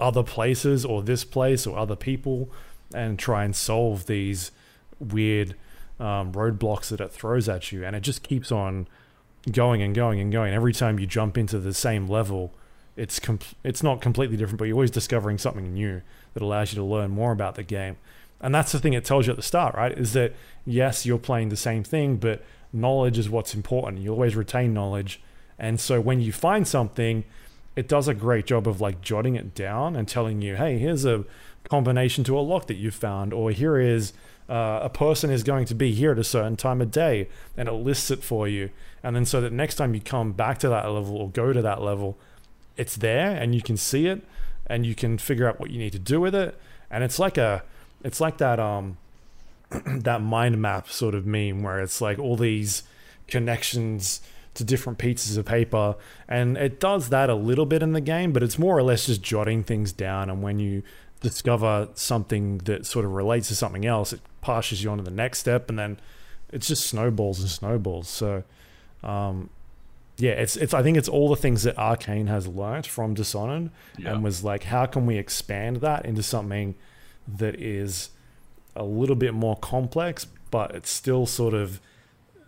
other 0.00 0.22
places 0.22 0.84
or 0.84 1.02
this 1.02 1.24
place 1.24 1.66
or 1.66 1.78
other 1.78 1.96
people 1.96 2.48
and 2.94 3.18
try 3.18 3.44
and 3.44 3.54
solve 3.54 4.06
these 4.06 4.50
weird 4.98 5.54
um, 5.98 6.32
roadblocks 6.32 6.88
that 6.88 7.00
it 7.00 7.12
throws 7.12 7.48
at 7.48 7.70
you. 7.70 7.84
And 7.84 7.94
it 7.94 8.00
just 8.00 8.22
keeps 8.22 8.50
on 8.50 8.88
going 9.52 9.82
and 9.82 9.94
going 9.94 10.18
and 10.18 10.32
going. 10.32 10.54
Every 10.54 10.72
time 10.72 10.98
you 10.98 11.06
jump 11.06 11.36
into 11.36 11.58
the 11.58 11.74
same 11.74 12.08
level 12.08 12.54
it's 12.96 13.18
com- 13.18 13.38
it's 13.64 13.82
not 13.82 14.00
completely 14.00 14.36
different 14.36 14.58
but 14.58 14.64
you're 14.66 14.74
always 14.74 14.90
discovering 14.90 15.38
something 15.38 15.72
new 15.72 16.02
that 16.34 16.42
allows 16.42 16.72
you 16.72 16.76
to 16.76 16.84
learn 16.84 17.10
more 17.10 17.32
about 17.32 17.54
the 17.54 17.62
game 17.62 17.96
and 18.40 18.54
that's 18.54 18.72
the 18.72 18.78
thing 18.78 18.92
it 18.92 19.04
tells 19.04 19.26
you 19.26 19.32
at 19.32 19.36
the 19.36 19.42
start 19.42 19.74
right 19.74 19.96
is 19.98 20.12
that 20.12 20.34
yes 20.64 21.06
you're 21.06 21.18
playing 21.18 21.48
the 21.48 21.56
same 21.56 21.82
thing 21.82 22.16
but 22.16 22.42
knowledge 22.72 23.18
is 23.18 23.28
what's 23.28 23.54
important 23.54 24.00
you 24.00 24.10
always 24.10 24.36
retain 24.36 24.72
knowledge 24.72 25.20
and 25.58 25.80
so 25.80 26.00
when 26.00 26.20
you 26.20 26.32
find 26.32 26.66
something 26.66 27.24
it 27.76 27.88
does 27.88 28.08
a 28.08 28.14
great 28.14 28.46
job 28.46 28.66
of 28.66 28.80
like 28.80 29.00
jotting 29.00 29.36
it 29.36 29.54
down 29.54 29.94
and 29.96 30.08
telling 30.08 30.42
you, 30.42 30.56
hey, 30.56 30.78
here's 30.78 31.04
a 31.04 31.24
combination 31.64 32.24
to 32.24 32.38
a 32.38 32.40
lock 32.40 32.66
that 32.66 32.74
you 32.74 32.90
found, 32.90 33.32
or 33.32 33.50
here 33.50 33.78
is 33.78 34.12
uh, 34.48 34.80
a 34.82 34.88
person 34.88 35.30
is 35.30 35.42
going 35.42 35.64
to 35.64 35.74
be 35.74 35.92
here 35.92 36.12
at 36.12 36.18
a 36.18 36.24
certain 36.24 36.56
time 36.56 36.80
of 36.80 36.90
day, 36.90 37.28
and 37.56 37.68
it 37.68 37.72
lists 37.72 38.10
it 38.10 38.22
for 38.22 38.48
you. 38.48 38.70
And 39.02 39.14
then 39.14 39.24
so 39.24 39.40
that 39.40 39.52
next 39.52 39.76
time 39.76 39.94
you 39.94 40.00
come 40.00 40.32
back 40.32 40.58
to 40.58 40.68
that 40.68 40.90
level 40.90 41.16
or 41.16 41.30
go 41.30 41.52
to 41.52 41.62
that 41.62 41.80
level, 41.80 42.18
it's 42.76 42.96
there 42.96 43.30
and 43.30 43.54
you 43.54 43.62
can 43.62 43.76
see 43.76 44.06
it 44.06 44.22
and 44.66 44.84
you 44.84 44.94
can 44.94 45.18
figure 45.18 45.48
out 45.48 45.58
what 45.58 45.70
you 45.70 45.78
need 45.78 45.92
to 45.92 45.98
do 45.98 46.20
with 46.20 46.34
it. 46.34 46.58
And 46.90 47.04
it's 47.04 47.18
like 47.18 47.38
a, 47.38 47.62
it's 48.04 48.20
like 48.20 48.38
that 48.38 48.58
um, 48.58 48.98
that 49.86 50.20
mind 50.22 50.60
map 50.60 50.88
sort 50.88 51.14
of 51.14 51.26
meme 51.26 51.62
where 51.62 51.80
it's 51.80 52.00
like 52.00 52.18
all 52.18 52.36
these 52.36 52.82
connections 53.26 54.20
to 54.54 54.64
different 54.64 54.98
pieces 54.98 55.36
of 55.36 55.46
paper. 55.46 55.96
And 56.28 56.56
it 56.56 56.80
does 56.80 57.08
that 57.10 57.30
a 57.30 57.34
little 57.34 57.66
bit 57.66 57.82
in 57.82 57.92
the 57.92 58.00
game, 58.00 58.32
but 58.32 58.42
it's 58.42 58.58
more 58.58 58.76
or 58.76 58.82
less 58.82 59.06
just 59.06 59.22
jotting 59.22 59.62
things 59.62 59.92
down. 59.92 60.28
And 60.28 60.42
when 60.42 60.58
you 60.58 60.82
discover 61.20 61.88
something 61.94 62.58
that 62.58 62.86
sort 62.86 63.04
of 63.04 63.12
relates 63.12 63.48
to 63.48 63.54
something 63.54 63.86
else, 63.86 64.12
it 64.12 64.20
passes 64.40 64.82
you 64.82 64.90
on 64.90 64.98
to 64.98 65.04
the 65.04 65.10
next 65.10 65.38
step. 65.38 65.68
And 65.68 65.78
then 65.78 66.00
it's 66.52 66.66
just 66.66 66.86
snowballs 66.86 67.40
and 67.40 67.48
snowballs. 67.48 68.08
So, 68.08 68.42
um, 69.02 69.50
yeah, 70.16 70.32
it's 70.32 70.56
it's. 70.56 70.74
I 70.74 70.82
think 70.82 70.98
it's 70.98 71.08
all 71.08 71.30
the 71.30 71.36
things 71.36 71.62
that 71.62 71.78
Arcane 71.78 72.26
has 72.26 72.46
learnt 72.46 72.86
from 72.86 73.14
Dishonored, 73.14 73.70
yeah. 73.96 74.12
and 74.12 74.22
was 74.22 74.44
like, 74.44 74.64
how 74.64 74.84
can 74.84 75.06
we 75.06 75.16
expand 75.16 75.78
that 75.78 76.04
into 76.04 76.22
something 76.22 76.74
that 77.38 77.60
is 77.60 78.10
a 78.76 78.84
little 78.84 79.16
bit 79.16 79.34
more 79.34 79.56
complex, 79.56 80.26
but 80.50 80.74
it's 80.74 80.90
still 80.90 81.26
sort 81.26 81.54
of 81.54 81.80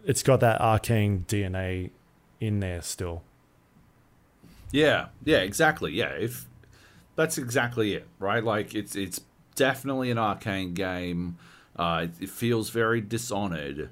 it's 0.05 0.23
got 0.23 0.41
that 0.41 0.61
arcane 0.61 1.25
DNA 1.29 1.91
in 2.41 2.61
there 2.61 2.83
still. 2.83 3.23
Yeah, 4.71 5.09
yeah, 5.25 5.39
exactly. 5.39 5.93
Yeah, 5.93 6.11
if 6.11 6.47
that's 7.15 7.39
exactly 7.39 7.95
it, 7.95 8.07
right? 8.19 8.43
Like 8.43 8.75
it's 8.75 8.97
it's 8.97 9.21
definitely 9.55 10.11
an 10.11 10.19
arcane 10.19 10.75
game. 10.75 11.37
Uh, 11.77 12.03
it, 12.05 12.25
it 12.25 12.31
feels 12.31 12.71
very 12.71 13.01
dishonored, 13.01 13.91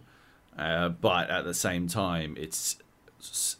uh, 0.59 0.88
but 0.88 1.31
at 1.31 1.44
the 1.44 1.55
same 1.55 1.87
time, 1.87 2.35
it's 2.38 2.79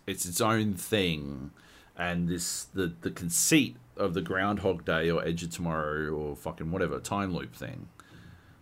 it's 0.07 0.27
its 0.27 0.40
own 0.40 0.75
thing, 0.75 1.51
and 1.97 2.29
this 2.29 2.64
the 2.75 2.93
the 3.03 3.11
conceit 3.11 3.77
of 4.00 4.14
the 4.14 4.22
Groundhog 4.22 4.84
Day 4.84 5.10
or 5.10 5.24
Edge 5.24 5.42
of 5.42 5.50
Tomorrow 5.50 6.10
or 6.10 6.34
fucking 6.34 6.70
whatever 6.70 6.98
time 6.98 7.34
loop 7.34 7.54
thing 7.54 7.88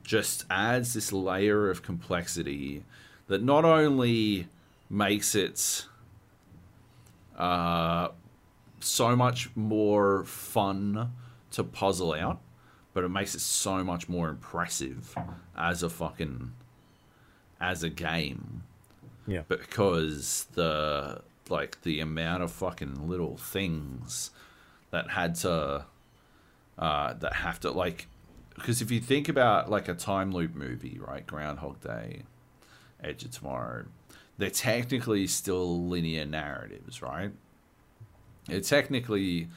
just 0.02 0.44
adds 0.50 0.94
this 0.94 1.12
layer 1.12 1.70
of 1.70 1.82
complexity 1.82 2.82
that 3.26 3.42
not 3.42 3.64
only 3.64 4.48
makes 4.88 5.34
it 5.34 5.84
uh, 7.36 8.08
so 8.80 9.14
much 9.14 9.54
more 9.54 10.24
fun 10.24 11.12
to 11.50 11.62
puzzle 11.62 12.14
out, 12.14 12.40
but 12.94 13.04
it 13.04 13.10
makes 13.10 13.34
it 13.34 13.40
so 13.40 13.84
much 13.84 14.08
more 14.08 14.30
impressive 14.30 15.14
as 15.56 15.82
a 15.82 15.90
fucking 15.90 16.52
as 17.60 17.82
a 17.82 17.90
game. 17.90 18.62
Yeah. 19.26 19.42
Because 19.46 20.46
the 20.54 21.20
like 21.50 21.82
the 21.82 22.00
amount 22.00 22.42
of 22.42 22.50
fucking 22.50 23.08
little 23.08 23.36
things 23.36 24.30
that 24.90 25.10
had 25.10 25.34
to 25.36 25.84
uh, 26.78 27.12
that 27.14 27.32
have 27.34 27.60
to 27.60 27.70
like 27.70 28.06
because 28.54 28.82
if 28.82 28.90
you 28.90 29.00
think 29.00 29.28
about 29.28 29.70
like 29.70 29.88
a 29.88 29.94
time 29.94 30.32
loop 30.32 30.54
movie, 30.54 30.98
right? 31.00 31.26
Groundhog 31.26 31.80
Day, 31.80 32.22
Edge 33.02 33.24
of 33.24 33.30
Tomorrow, 33.30 33.84
they're 34.36 34.50
technically 34.50 35.26
still 35.26 35.86
linear 35.86 36.24
narratives, 36.24 37.00
right? 37.00 37.30
It's 38.48 38.68
technically 38.68 39.48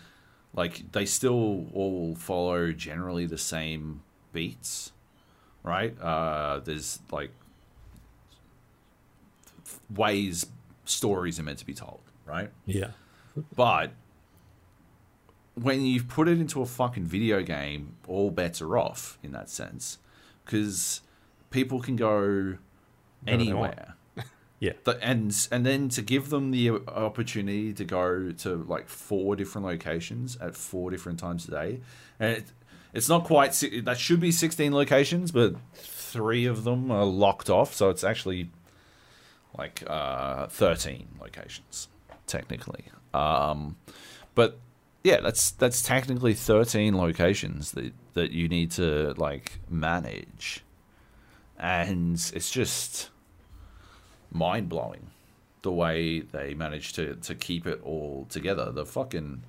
like 0.54 0.92
they 0.92 1.06
still 1.06 1.68
all 1.74 2.16
follow 2.16 2.72
generally 2.72 3.26
the 3.26 3.38
same 3.38 4.04
beats, 4.34 4.92
right? 5.64 6.00
Uh, 6.00 6.60
there's 6.60 7.00
like 7.12 7.32
ways 9.96 10.46
stories 10.86 11.40
are 11.40 11.44
meant 11.44 11.60
to 11.60 11.66
be 11.66 11.74
told, 11.74 12.02
right? 12.26 12.50
Yeah. 12.66 12.92
But 13.56 13.94
when 15.62 15.86
you 15.86 16.04
put 16.04 16.28
it 16.28 16.40
into 16.40 16.62
a 16.62 16.66
fucking 16.66 17.06
video 17.06 17.42
game, 17.42 17.96
all 18.08 18.32
bets 18.32 18.62
are 18.62 18.78
off 18.78 19.18
in 19.24 19.32
that 19.34 19.50
sense 19.50 19.98
because 20.46 21.02
people 21.50 21.80
can 21.80 21.96
go 21.96 22.58
anywhere. 23.28 23.96
yeah. 24.60 24.74
The, 24.84 24.98
and 25.02 25.48
and 25.52 25.66
then 25.66 25.90
to 25.90 26.02
give 26.02 26.30
them 26.30 26.52
the 26.52 26.72
opportunity 26.88 27.74
to 27.74 27.86
go 27.86 28.32
to 28.32 28.64
like 28.68 28.88
four 28.88 29.36
different 29.36 29.68
locations 29.68 30.38
at 30.38 30.56
four 30.56 30.90
different 30.90 31.20
times 31.20 31.48
a 31.48 31.52
day, 31.52 31.82
and 32.20 32.38
it, 32.38 32.46
it's 32.94 33.08
not 33.08 33.24
quite 33.24 33.52
that 33.84 34.00
should 34.00 34.20
be 34.20 34.32
sixteen 34.32 34.74
locations, 34.74 35.32
but 35.32 35.56
three 35.76 36.46
of 36.46 36.64
them 36.64 36.92
are 36.92 37.06
locked 37.06 37.50
off, 37.50 37.74
so 37.74 37.90
it's 37.90 38.04
actually 38.04 38.50
like 39.58 39.84
uh, 39.88 40.48
thirteen 40.48 41.08
locations 41.20 41.88
technically. 42.26 42.86
Um, 43.14 43.76
but 44.36 44.58
yeah, 45.04 45.20
that's 45.22 45.52
that's 45.52 45.82
technically 45.82 46.34
thirteen 46.34 46.98
locations 46.98 47.72
that 47.72 47.94
that 48.14 48.32
you 48.32 48.48
need 48.48 48.72
to 48.72 49.14
like 49.18 49.60
manage 49.70 50.64
and 51.62 52.16
it's 52.34 52.50
just 52.50 53.12
mind 54.32 54.68
blowing 54.68 55.08
the 55.62 55.72
way 55.72 56.20
they 56.20 56.56
managed 56.56 56.96
to 56.96 57.16
to 57.16 57.36
keep 57.36 57.68
it 57.68 57.80
all 57.84 58.26
together. 58.30 58.72
The 58.72 58.86
fucking 58.86 59.44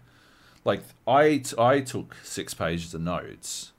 like 0.64 0.82
I 1.06 1.42
I 1.58 1.80
took 1.80 2.16
six 2.22 2.54
pages 2.54 2.92
of 2.94 3.00
notes. 3.00 3.72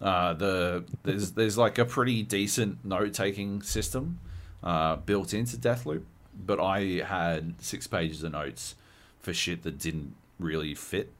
Uh, 0.00 0.34
the 0.34 0.84
there's 1.04 1.32
there's 1.32 1.56
like 1.56 1.78
a 1.78 1.84
pretty 1.84 2.24
decent 2.24 2.84
note 2.84 3.14
taking 3.14 3.62
system 3.62 4.18
uh, 4.64 4.96
built 4.96 5.32
into 5.32 5.56
Deathloop, 5.56 6.02
but 6.34 6.58
I 6.58 7.04
had 7.06 7.54
six 7.62 7.86
pages 7.86 8.24
of 8.24 8.32
notes 8.32 8.74
for 9.20 9.32
shit 9.32 9.62
that 9.62 9.78
didn't 9.78 10.16
really 10.42 10.74
fit 10.74 11.12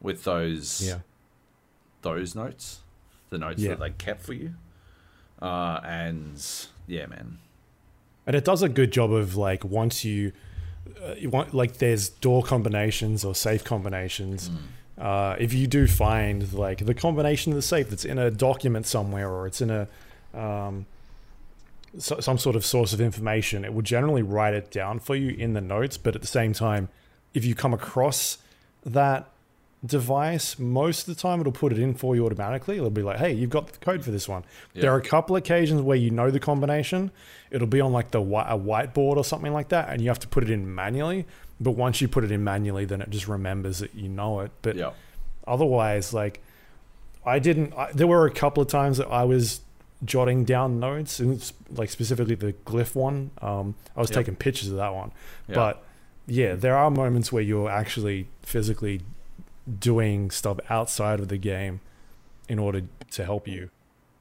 with 0.00 0.24
those 0.24 0.86
yeah. 0.86 0.98
those 2.02 2.34
notes, 2.34 2.80
the 3.30 3.38
notes 3.38 3.60
yeah. 3.60 3.70
that 3.70 3.80
they 3.80 3.90
kept 3.90 4.22
for 4.22 4.32
you. 4.32 4.54
Uh, 5.40 5.80
and 5.84 6.42
yeah, 6.86 7.06
man. 7.06 7.38
And 8.26 8.36
it 8.36 8.44
does 8.44 8.62
a 8.62 8.68
good 8.68 8.92
job 8.92 9.12
of 9.12 9.36
like 9.36 9.64
once 9.64 10.04
you, 10.04 10.32
uh, 11.02 11.14
you 11.16 11.30
want 11.30 11.54
like 11.54 11.78
there's 11.78 12.08
door 12.08 12.42
combinations 12.42 13.24
or 13.24 13.34
safe 13.34 13.64
combinations. 13.64 14.50
Mm. 14.50 14.56
Uh, 15.02 15.36
if 15.38 15.54
you 15.54 15.66
do 15.66 15.86
find 15.86 16.52
like 16.52 16.84
the 16.84 16.94
combination 16.94 17.52
of 17.52 17.56
the 17.56 17.62
safe 17.62 17.88
that's 17.88 18.04
in 18.04 18.18
a 18.18 18.30
document 18.30 18.84
somewhere 18.84 19.30
or 19.30 19.46
it's 19.46 19.60
in 19.60 19.70
a 19.70 19.88
um, 20.34 20.86
so, 21.96 22.20
some 22.20 22.36
sort 22.36 22.56
of 22.56 22.64
source 22.64 22.92
of 22.92 23.00
information, 23.00 23.64
it 23.64 23.72
will 23.72 23.82
generally 23.82 24.22
write 24.22 24.54
it 24.54 24.70
down 24.70 24.98
for 24.98 25.16
you 25.16 25.30
in 25.30 25.54
the 25.54 25.60
notes. 25.60 25.96
But 25.96 26.14
at 26.14 26.20
the 26.20 26.26
same 26.26 26.52
time, 26.52 26.88
if 27.34 27.44
you 27.44 27.54
come 27.54 27.72
across 27.74 28.38
that 28.84 29.28
device, 29.84 30.58
most 30.58 31.06
of 31.06 31.14
the 31.14 31.20
time 31.20 31.40
it'll 31.40 31.52
put 31.52 31.72
it 31.72 31.78
in 31.78 31.94
for 31.94 32.16
you 32.16 32.26
automatically. 32.26 32.76
It'll 32.76 32.90
be 32.90 33.02
like, 33.02 33.18
hey, 33.18 33.32
you've 33.32 33.50
got 33.50 33.68
the 33.68 33.78
code 33.78 34.04
for 34.04 34.10
this 34.10 34.28
one. 34.28 34.44
Yeah. 34.74 34.82
There 34.82 34.92
are 34.92 34.96
a 34.98 35.02
couple 35.02 35.36
occasions 35.36 35.82
where 35.82 35.96
you 35.96 36.10
know 36.10 36.30
the 36.30 36.40
combination. 36.40 37.10
It'll 37.50 37.66
be 37.68 37.80
on 37.80 37.92
like 37.92 38.10
the 38.10 38.20
a 38.20 38.58
whiteboard 38.58 39.16
or 39.16 39.24
something 39.24 39.52
like 39.52 39.68
that, 39.68 39.88
and 39.88 40.00
you 40.02 40.08
have 40.08 40.18
to 40.20 40.28
put 40.28 40.42
it 40.42 40.50
in 40.50 40.74
manually. 40.74 41.26
But 41.60 41.72
once 41.72 42.00
you 42.00 42.08
put 42.08 42.24
it 42.24 42.30
in 42.32 42.42
manually, 42.44 42.84
then 42.84 43.00
it 43.00 43.10
just 43.10 43.28
remembers 43.28 43.78
that 43.80 43.94
you 43.94 44.08
know 44.08 44.40
it. 44.40 44.50
But 44.62 44.76
Yeah. 44.76 44.90
otherwise, 45.46 46.12
like 46.12 46.40
I 47.24 47.38
didn't. 47.38 47.74
I, 47.76 47.92
there 47.92 48.06
were 48.06 48.26
a 48.26 48.30
couple 48.30 48.62
of 48.62 48.68
times 48.68 48.98
that 48.98 49.08
I 49.08 49.24
was 49.24 49.60
jotting 50.04 50.44
down 50.44 50.78
notes, 50.80 51.18
and 51.20 51.32
it's, 51.34 51.52
like 51.74 51.90
specifically 51.90 52.34
the 52.36 52.52
glyph 52.64 52.94
one. 52.94 53.30
Um, 53.42 53.74
I 53.96 54.00
was 54.00 54.10
Yep. 54.10 54.16
taking 54.16 54.36
pictures 54.36 54.68
of 54.70 54.76
that 54.76 54.94
one, 54.94 55.10
Yeah. 55.48 55.54
but 55.56 55.84
yeah, 56.28 56.54
there 56.54 56.76
are 56.76 56.90
moments 56.90 57.32
where 57.32 57.42
you're 57.42 57.70
actually 57.70 58.28
physically 58.42 59.00
doing 59.80 60.30
stuff 60.30 60.60
outside 60.68 61.20
of 61.20 61.28
the 61.28 61.38
game 61.38 61.80
in 62.48 62.58
order 62.58 62.82
to 63.10 63.24
help 63.24 63.48
you 63.48 63.70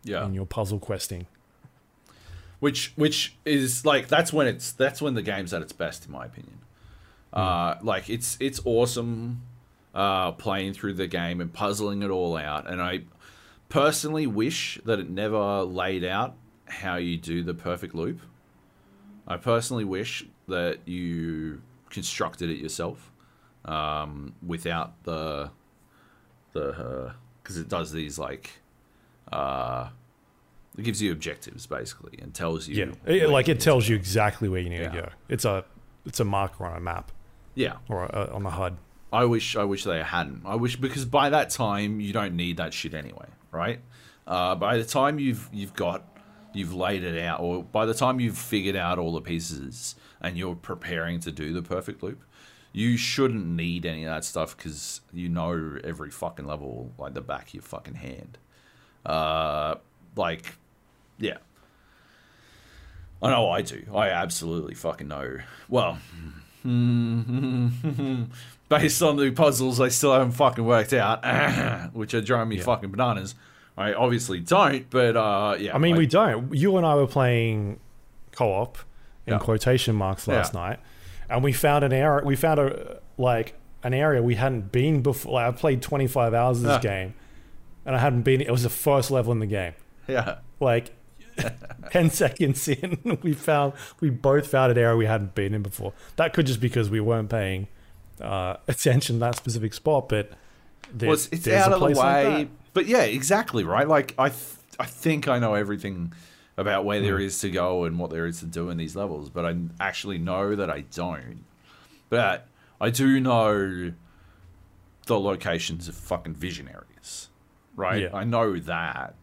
yeah. 0.03 0.25
in 0.25 0.33
your 0.33 0.45
puzzle 0.45 0.79
questing. 0.79 1.27
which 2.59 2.93
which 2.95 3.35
is 3.45 3.85
like 3.85 4.07
that's 4.07 4.33
when 4.33 4.47
it's 4.47 4.71
that's 4.71 5.01
when 5.01 5.13
the 5.13 5.21
game's 5.21 5.53
at 5.53 5.61
its 5.61 5.73
best 5.73 6.05
in 6.05 6.11
my 6.11 6.25
opinion 6.25 6.57
uh 7.33 7.75
like 7.81 8.09
it's 8.09 8.37
it's 8.39 8.59
awesome 8.65 9.41
uh 9.93 10.31
playing 10.31 10.73
through 10.73 10.93
the 10.93 11.07
game 11.07 11.39
and 11.39 11.53
puzzling 11.53 12.01
it 12.01 12.09
all 12.09 12.35
out 12.35 12.69
and 12.69 12.81
i 12.81 13.01
personally 13.69 14.25
wish 14.25 14.79
that 14.85 14.99
it 14.99 15.09
never 15.09 15.61
laid 15.63 16.03
out 16.03 16.35
how 16.65 16.95
you 16.95 17.17
do 17.17 17.43
the 17.43 17.53
perfect 17.53 17.93
loop 17.93 18.19
i 19.27 19.37
personally 19.37 19.85
wish 19.85 20.25
that 20.47 20.79
you 20.85 21.61
constructed 21.99 22.47
it 22.49 22.59
yourself 22.65 22.99
um 23.65 24.33
without 24.45 24.89
the 25.03 25.49
the 26.53 27.13
because 27.41 27.57
it 27.57 27.67
does 27.67 27.91
these 27.91 28.17
like 28.19 28.45
uh 29.31 29.89
it 30.77 30.83
gives 30.83 31.01
you 31.01 31.11
objectives 31.11 31.65
basically 31.65 32.19
and 32.21 32.33
tells 32.33 32.67
you 32.67 32.75
Yeah, 32.75 33.13
it, 33.13 33.29
like 33.29 33.49
it 33.49 33.59
tells 33.59 33.89
you 33.89 33.95
exactly 33.95 34.47
where 34.47 34.61
you 34.61 34.69
need 34.69 34.81
Yeah. 34.81 34.89
to 34.89 35.01
go. 35.01 35.09
It's 35.27 35.45
a 35.45 35.65
it's 36.05 36.19
a 36.19 36.25
marker 36.25 36.65
on 36.65 36.77
a 36.77 36.79
map 36.79 37.11
Yeah, 37.55 37.77
or 37.89 38.05
a, 38.05 38.29
on 38.31 38.43
the 38.43 38.51
HUD. 38.51 38.77
I 39.11 39.25
wish 39.25 39.55
I 39.55 39.63
wish 39.63 39.83
they 39.83 40.01
hadn't. 40.03 40.43
I 40.45 40.55
wish 40.55 40.75
because 40.75 41.05
by 41.05 41.29
that 41.31 41.49
time 41.49 41.99
you 41.99 42.13
don't 42.13 42.35
need 42.35 42.57
that 42.57 42.73
shit 42.73 42.93
anyway, 42.93 43.27
right? 43.51 43.79
Uh, 44.27 44.53
by 44.55 44.77
the 44.77 44.83
time 44.85 45.17
you've 45.19 45.49
you've 45.51 45.73
got 45.73 46.03
you've 46.53 46.73
laid 46.73 47.03
it 47.03 47.17
out, 47.29 47.39
or 47.39 47.63
by 47.63 47.85
the 47.85 47.93
time 47.93 48.19
you've 48.19 48.37
figured 48.37 48.75
out 48.75 48.99
all 48.99 49.13
the 49.13 49.21
pieces 49.21 49.95
and 50.21 50.37
you're 50.37 50.55
preparing 50.55 51.19
to 51.21 51.31
do 51.31 51.53
the 51.53 51.61
perfect 51.61 52.01
loop, 52.03 52.23
you 52.73 52.97
shouldn't 52.97 53.45
need 53.45 53.85
any 53.85 54.03
of 54.03 54.09
that 54.13 54.23
stuff 54.25 54.55
because 54.55 55.01
you 55.13 55.29
know 55.29 55.77
every 55.83 56.09
fucking 56.11 56.45
level 56.45 56.91
like 56.97 57.13
the 57.13 57.21
back 57.21 57.47
of 57.49 57.53
your 57.55 57.63
fucking 57.63 57.95
hand. 57.95 58.37
Uh, 59.05 59.75
like, 60.15 60.55
yeah. 61.17 61.37
I 63.21 63.29
know 63.31 63.49
I 63.49 63.61
do. 63.63 63.83
I 63.95 64.09
absolutely 64.09 64.75
fucking 64.75 65.07
know. 65.07 65.37
Well, 65.69 65.97
based 68.69 69.01
on 69.01 69.15
the 69.17 69.31
puzzles 69.35 69.79
I 69.79 69.87
still 69.89 70.13
haven't 70.13 70.31
fucking 70.33 70.65
worked 70.65 70.93
out, 70.93 71.23
which 71.93 72.13
are 72.13 72.21
driving 72.21 72.49
me 72.49 72.57
Yeah. 72.57 72.63
fucking 72.63 72.91
bananas. 72.91 73.35
I 73.77 73.93
obviously 73.93 74.39
don't, 74.39 74.89
but 74.89 75.15
uh, 75.15 75.55
yeah. 75.59 75.75
I 75.75 75.77
mean, 75.77 75.95
we 75.97 76.07
don't. 76.07 76.53
You 76.53 76.77
and 76.77 76.85
I 76.85 76.95
were 76.95 77.07
playing 77.07 77.79
co-op 78.31 78.77
in 79.27 79.33
Yeah. 79.33 79.39
quotation 79.39 79.95
marks 79.95 80.27
last 80.27 80.53
Yeah. 80.55 80.59
night, 80.61 80.79
and 81.29 81.43
we 81.43 81.53
found 81.53 81.83
an 81.83 81.93
area. 81.93 82.25
We 82.25 82.35
found 82.35 82.59
a 82.59 82.99
like 83.17 83.53
an 83.83 83.93
area 83.93 84.21
we 84.23 84.35
hadn't 84.35 84.71
been 84.71 85.01
before. 85.01 85.33
Like, 85.33 85.47
I 85.47 85.51
played 85.51 85.81
25 85.81 86.33
hours 86.33 86.57
of 86.57 86.63
this 86.63 86.83
Yeah. 86.83 86.89
game, 87.03 87.13
and 87.85 87.95
I 87.95 87.99
hadn't 87.99 88.23
been. 88.23 88.41
It 88.41 88.51
was 88.51 88.63
the 88.63 88.69
first 88.69 89.11
level 89.11 89.31
in 89.31 89.39
the 89.39 89.45
game. 89.45 89.73
yeah, 90.07 90.35
Like 90.59 90.91
10 91.91 92.09
seconds 92.09 92.67
in, 92.67 93.19
we 93.23 93.33
found 93.33 93.73
we 93.99 94.09
both 94.09 94.47
found 94.47 94.71
an 94.71 94.77
area 94.77 94.95
we 94.95 95.05
hadn't 95.05 95.35
been 95.35 95.53
in 95.53 95.61
before. 95.61 95.93
That 96.15 96.33
could 96.33 96.47
just 96.47 96.59
because 96.59 96.89
we 96.89 96.99
weren't 96.99 97.29
paying 97.29 97.67
uh, 98.21 98.55
attention 98.67 99.17
to 99.17 99.19
that 99.19 99.35
specific 99.35 99.73
spot, 99.73 100.09
but 100.09 100.31
there- 100.91 101.07
well, 101.09 101.13
it's, 101.13 101.29
it's 101.31 101.45
there's 101.45 101.61
out 101.63 101.71
a 101.71 101.75
of 101.75 101.79
the 101.81 101.85
place 101.85 101.97
like 101.97 102.25
way. 102.27 102.43
that. 102.45 102.47
but 102.73 102.85
yeah, 102.87 103.01
exactly 103.03 103.63
right. 103.63 103.87
Like 103.87 104.15
I, 104.17 104.29
th- 104.29 104.41
I 104.79 104.85
think 104.85 105.27
I 105.27 105.37
know 105.39 105.53
everything 105.53 106.13
about 106.57 106.83
where 106.85 106.99
Hmm. 106.99 107.05
there 107.05 107.19
is 107.19 107.39
to 107.41 107.49
go 107.51 107.83
and 107.85 107.99
what 107.99 108.09
there 108.09 108.25
is 108.25 108.39
to 108.39 108.45
do 108.45 108.69
in 108.69 108.77
these 108.77 108.95
levels, 108.95 109.29
but 109.29 109.45
I 109.45 109.55
actually 109.79 110.17
know 110.17 110.55
that 110.55 110.69
I 110.69 110.81
don't. 110.81 111.43
But 112.09 112.47
I 112.81 112.89
do 112.89 113.19
know 113.19 113.93
the 115.05 115.19
locations 115.19 115.87
of 115.87 115.95
fucking 115.95 116.33
visionaries, 116.35 117.29
right? 117.75 118.03
Yeah. 118.03 118.09
I 118.15 118.23
know 118.23 118.57
that. 118.59 119.15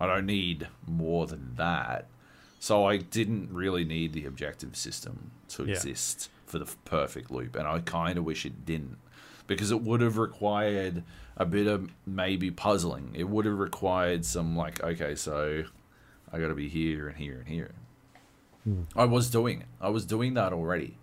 I 0.00 0.06
don't 0.06 0.26
need 0.26 0.66
more 0.86 1.26
than 1.26 1.54
that. 1.56 2.08
So 2.58 2.84
I 2.84 2.96
didn't 2.98 3.50
really 3.52 3.84
need 3.84 4.12
the 4.12 4.26
objective 4.26 4.76
system 4.76 5.30
to 5.48 5.64
Yeah. 5.64 5.74
exist 5.74 6.28
for 6.46 6.58
the 6.58 6.66
perfect 6.84 7.30
loop, 7.30 7.56
and 7.56 7.66
I 7.66 7.78
kind 7.80 8.18
of 8.18 8.24
wish 8.24 8.44
it 8.44 8.66
didn't, 8.66 8.98
because 9.46 9.70
it 9.70 9.80
would 9.82 10.00
have 10.00 10.18
required 10.18 11.02
a 11.36 11.46
bit 11.46 11.66
of 11.66 11.90
maybe 12.06 12.50
puzzling. 12.50 13.10
It 13.14 13.28
would 13.28 13.46
have 13.46 13.58
required 13.58 14.24
some 14.24 14.54
like, 14.56 14.82
okay, 14.82 15.14
so 15.14 15.64
I 16.32 16.38
got 16.38 16.48
to 16.48 16.54
be 16.54 16.68
here 16.68 17.08
and 17.08 17.16
here 17.16 17.38
and 17.38 17.48
here. 17.48 17.72
I 18.94 19.04
was 19.04 19.28
doing 19.28 19.62
it. 19.62 19.66
I 19.80 19.88
was 19.88 20.06
doing 20.06 20.34
that 20.34 20.52
already. 20.52 20.96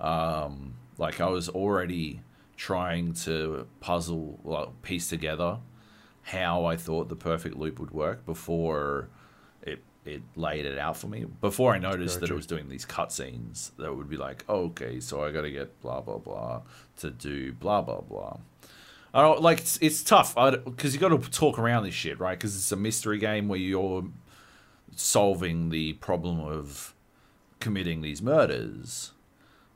Um, 0.00 0.74
like 0.98 1.20
I 1.20 1.26
was 1.26 1.48
already 1.48 2.20
trying 2.56 3.12
to 3.12 3.66
puzzle, 3.80 4.38
like, 4.44 4.82
piece 4.82 5.08
together 5.08 5.58
how 6.22 6.64
I 6.64 6.76
thought 6.76 7.08
the 7.08 7.16
perfect 7.16 7.56
loop 7.56 7.78
would 7.78 7.92
work 7.92 8.26
before 8.26 9.08
it 9.62 9.82
it 10.04 10.22
laid 10.34 10.64
it 10.64 10.78
out 10.78 10.96
for 10.96 11.06
me. 11.06 11.24
Before 11.40 11.72
I 11.74 11.78
noticed 11.78 12.20
that 12.20 12.30
it 12.30 12.34
was 12.34 12.46
doing 12.46 12.68
these 12.68 12.84
cutscenes 12.84 13.70
that 13.76 13.94
would 13.94 14.08
be 14.08 14.16
like, 14.16 14.44
oh, 14.48 14.66
okay, 14.66 15.00
so 15.00 15.24
I 15.24 15.30
got 15.30 15.42
to 15.42 15.50
get 15.50 15.80
blah 15.80 16.00
blah 16.00 16.18
blah 16.18 16.62
to 16.98 17.10
do 17.10 17.52
blah 17.52 17.82
blah 17.82 18.00
blah. 18.00 18.38
I 19.14 19.22
don't 19.22 19.40
like 19.40 19.60
it's, 19.60 19.78
it's 19.80 20.02
tough 20.02 20.34
because 20.64 20.94
you 20.94 21.00
got 21.00 21.08
to 21.08 21.30
talk 21.30 21.58
around 21.58 21.84
this 21.84 21.94
shit, 21.94 22.18
right? 22.18 22.38
Because 22.38 22.56
it's 22.56 22.72
a 22.72 22.76
mystery 22.76 23.18
game 23.18 23.48
where 23.48 23.58
you're 23.58 24.04
solving 24.94 25.70
the 25.70 25.94
problem 25.94 26.40
of 26.40 26.94
committing 27.60 28.02
these 28.02 28.22
murders. 28.22 29.12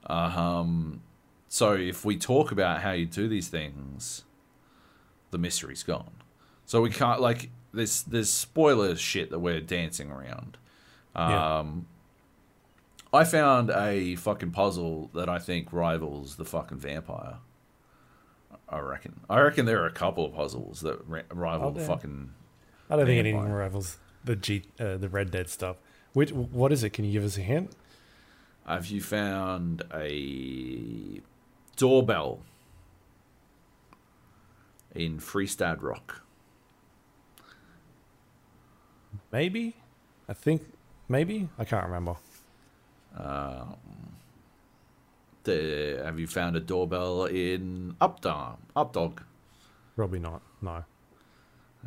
Um, 0.07 1.03
so 1.49 1.75
if 1.75 2.05
we 2.05 2.17
talk 2.17 2.53
about 2.53 2.81
how 2.83 2.93
you 2.93 3.07
do 3.07 3.29
these 3.29 3.49
things, 3.49 4.25
the 5.31 5.39
mystery's 5.39 5.83
gone. 5.83 6.13
So 6.67 6.81
we 6.81 6.91
can't 6.91 7.21
like 7.21 7.51
there's 7.73 8.03
there's 8.05 8.31
spoiler 8.31 8.97
shit 8.97 9.31
that 9.31 9.39
we're 9.41 9.61
dancing 9.61 10.11
around. 10.11 10.57
Yeah. 11.17 11.59
Um, 11.59 11.87
I 13.13 13.25
found 13.25 13.71
a 13.71 14.15
fucking 14.15 14.53
puzzle 14.53 15.11
that 15.15 15.29
I 15.29 15.41
think 15.41 15.73
rivals 15.73 16.37
the 16.37 16.45
fucking 16.45 16.79
vampire. 16.79 17.39
I 18.69 18.79
reckon. 18.79 19.21
I 19.29 19.41
reckon 19.41 19.67
there 19.67 19.83
are 19.83 19.87
a 19.87 19.93
couple 19.93 20.25
of 20.25 20.33
puzzles 20.35 20.81
that 20.83 21.01
ri- 21.09 21.25
rival 21.33 21.69
Oh, 21.69 21.71
the 21.73 21.81
fucking. 21.81 22.31
I 22.89 22.97
don't 22.97 23.07
think 23.07 23.25
Vampire. 23.25 23.41
anything 23.43 23.53
rivals 23.53 23.97
the 24.25 24.37
G, 24.37 24.65
uh, 24.79 24.97
the 24.97 25.09
Red 25.09 25.31
Dead 25.31 25.49
stuff. 25.49 25.77
Which 26.13 26.33
what 26.33 26.73
is 26.73 26.83
it? 26.85 26.91
Can 26.91 27.05
you 27.05 27.13
give 27.13 27.25
us 27.25 27.39
a 27.39 27.43
hint? 27.43 27.73
Have 28.67 28.87
you 28.89 29.01
found 29.01 29.83
a 29.95 31.21
doorbell 31.77 32.41
in 34.95 35.19
Fristad 35.19 35.83
Rock? 35.83 36.23
Maybe. 39.33 39.77
I 40.29 40.35
think 40.35 40.63
maybe. 41.09 41.49
I 41.59 41.65
can't 41.65 41.85
remember. 41.85 42.17
The, 45.45 46.03
have 46.05 46.21
you 46.21 46.27
found 46.27 46.57
a 46.57 46.61
doorbell 46.61 47.25
in 47.25 47.97
Updaam? 48.01 48.59
Updaam. 48.77 49.19
Probably 49.97 50.19
not. 50.19 50.43
No. 50.63 50.85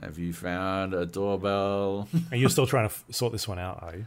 Have 0.02 0.18
you 0.18 0.34
found 0.34 0.94
a 0.94 1.06
doorbell? 1.06 2.08
And 2.32 2.40
you're 2.42 2.50
still 2.50 2.66
trying 2.68 2.88
to 2.90 2.94
f- 2.94 3.06
sort 3.12 3.32
this 3.32 3.48
one 3.48 3.60
out, 3.60 3.82
are 3.84 3.96
you? 3.96 4.06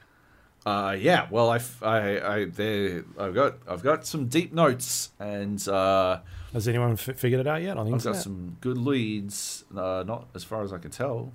Uh, 0.65 0.97
yeah. 0.99 1.29
Well, 1.31 1.51
I, 1.51 1.61
I, 1.83 2.35
I, 2.35 2.45
there, 2.47 3.05
I've 3.19 3.35
got, 3.35 3.55
I've 3.69 3.83
got 3.85 4.05
some 4.05 4.27
deep 4.27 4.53
notes, 4.53 5.11
and 5.21 5.67
uh, 5.69 6.19
Has 6.53 6.67
anyone 6.67 6.93
f- 6.93 7.17
figured 7.17 7.41
it 7.41 7.47
out 7.47 7.63
yet 7.63 7.77
on 7.77 7.89
the 7.89 7.95
I've 7.95 8.03
got 8.03 8.17
some 8.17 8.57
good 8.61 8.77
leads. 8.79 9.65
Uh, 9.77 10.03
not 10.05 10.27
as 10.35 10.43
far 10.43 10.65
as 10.65 10.73
I 10.73 10.79
can 10.79 10.91
tell. 10.91 11.33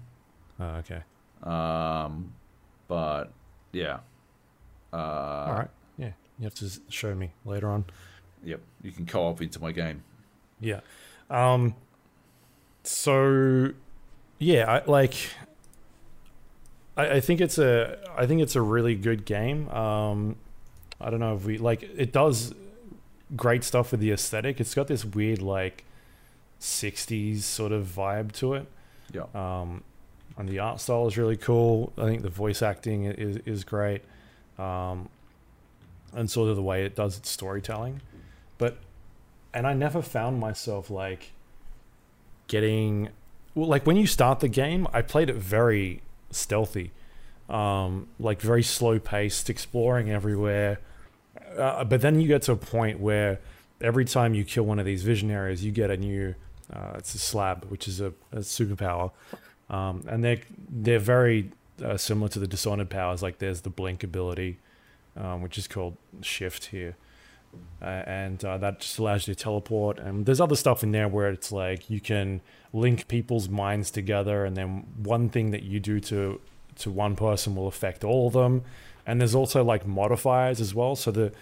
Oh, 0.59 0.65
okay. 0.79 1.01
Um, 1.43 2.33
but 2.89 3.31
yeah. 3.71 3.99
Uh, 4.91 4.97
All 4.97 5.53
right. 5.53 5.69
Yeah. 5.97 6.11
You 6.37 6.43
have 6.43 6.55
to 6.55 6.69
show 6.89 7.15
me 7.15 7.31
later 7.45 7.69
on. 7.69 7.85
Yep. 8.43 8.59
You 8.83 8.91
can 8.91 9.05
co-op 9.05 9.41
into 9.41 9.61
my 9.61 9.71
game. 9.71 10.03
Yeah. 10.59 10.81
Um. 11.29 11.73
So, 12.83 13.69
yeah, 14.41 14.69
I 14.69 14.89
like. 14.89 15.13
I, 16.97 17.11
I 17.13 17.19
think 17.19 17.41
it's 17.41 17.59
a 17.59 17.97
I 18.17 18.25
think 18.25 18.41
it's 18.41 18.55
a 18.55 18.61
really 18.61 18.95
good 18.95 19.23
game. 19.23 19.69
Um, 19.69 20.35
I 20.99 21.11
don't 21.11 21.19
know 21.19 21.35
if 21.35 21.45
we 21.45 21.59
like 21.59 21.83
it 21.83 22.11
does 22.11 22.53
great 23.35 23.63
stuff 23.63 23.91
with 23.91 23.99
the 23.99 24.11
aesthetic. 24.11 24.59
It's 24.59 24.73
got 24.73 24.87
this 24.87 25.05
weird 25.05 25.43
like 25.43 25.85
'60s 26.59 27.41
sort 27.41 27.71
of 27.71 27.85
vibe 27.85 28.31
to 28.33 28.55
it. 28.55 28.65
Yeah. 29.13 29.25
Um, 29.35 29.83
and 30.37 30.49
the 30.49 30.57
art 30.57 30.81
style 30.81 31.05
is 31.05 31.19
really 31.19 31.37
cool. 31.37 31.93
I 31.95 32.05
think 32.05 32.23
the 32.23 32.29
voice 32.29 32.63
acting 32.63 33.05
is 33.05 33.37
is 33.45 33.63
great, 33.63 34.01
um, 34.57 35.07
and 36.13 36.29
sort 36.31 36.49
of 36.49 36.55
the 36.55 36.63
way 36.63 36.83
it 36.83 36.95
does 36.95 37.15
its 37.15 37.29
storytelling. 37.29 38.01
But 38.57 38.77
and 39.53 39.67
I 39.67 39.73
never 39.73 40.01
found 40.01 40.39
myself 40.39 40.89
like 40.89 41.33
getting 42.47 43.09
well, 43.55 43.67
like 43.67 43.85
when 43.85 43.97
you 43.97 44.07
start 44.07 44.39
the 44.39 44.47
game, 44.47 44.87
I 44.93 45.01
played 45.01 45.29
it 45.29 45.35
very 45.35 46.01
stealthy, 46.29 46.91
um, 47.49 48.07
like 48.19 48.41
very 48.41 48.63
slow 48.63 48.99
paced, 48.99 49.49
exploring 49.49 50.09
everywhere. 50.09 50.79
Uh, 51.57 51.83
but 51.83 52.01
then 52.01 52.19
you 52.19 52.27
get 52.27 52.43
to 52.43 52.53
a 52.53 52.57
point 52.57 52.99
where 52.99 53.39
every 53.81 54.05
time 54.05 54.33
you 54.33 54.43
kill 54.43 54.63
one 54.63 54.79
of 54.79 54.85
these 54.85 55.03
visionaries, 55.03 55.63
you 55.63 55.71
get 55.71 55.89
a 55.89 55.97
new. 55.97 56.35
Uh, 56.71 56.93
it's 56.95 57.13
a 57.13 57.19
slab, 57.19 57.65
which 57.65 57.87
is 57.87 57.99
a, 57.99 58.13
a 58.31 58.37
superpower, 58.37 59.11
um, 59.69 60.05
and 60.07 60.23
they're 60.23 60.39
they're 60.69 60.99
very 60.99 61.51
uh, 61.83 61.97
similar 61.97 62.29
to 62.29 62.39
the 62.39 62.47
Dishonored 62.47 62.89
powers. 62.89 63.21
Like 63.21 63.39
there's 63.39 63.61
the 63.61 63.69
blink 63.69 64.03
ability, 64.03 64.59
um, 65.17 65.41
which 65.41 65.57
is 65.57 65.67
called 65.67 65.97
Shift 66.21 66.67
here, 66.67 66.95
uh, 67.81 67.85
and 67.85 68.43
uh, 68.45 68.57
that 68.57 68.79
just 68.79 68.97
allows 68.99 69.27
you 69.27 69.33
to 69.33 69.43
teleport. 69.43 69.99
And 69.99 70.25
there's 70.25 70.41
other 70.41 70.55
stuff 70.55 70.83
in 70.83 70.91
there 70.91 71.07
where 71.07 71.29
it's 71.29 71.51
like 71.51 71.89
you 71.89 71.99
can 71.99 72.41
link 72.73 73.07
people's 73.07 73.49
minds 73.49 73.91
together, 73.91 74.45
and 74.45 74.55
then 74.55 74.85
one 74.97 75.29
thing 75.29 75.51
that 75.51 75.63
you 75.63 75.79
do 75.79 75.99
to 76.01 76.39
to 76.77 76.89
one 76.89 77.15
person 77.15 77.55
will 77.55 77.67
affect 77.67 78.03
all 78.03 78.27
of 78.27 78.33
them. 78.33 78.63
And 79.05 79.19
there's 79.19 79.35
also 79.35 79.63
like 79.63 79.85
modifiers 79.85 80.61
as 80.61 80.73
well, 80.73 80.95
so 80.95 81.11
that 81.11 81.33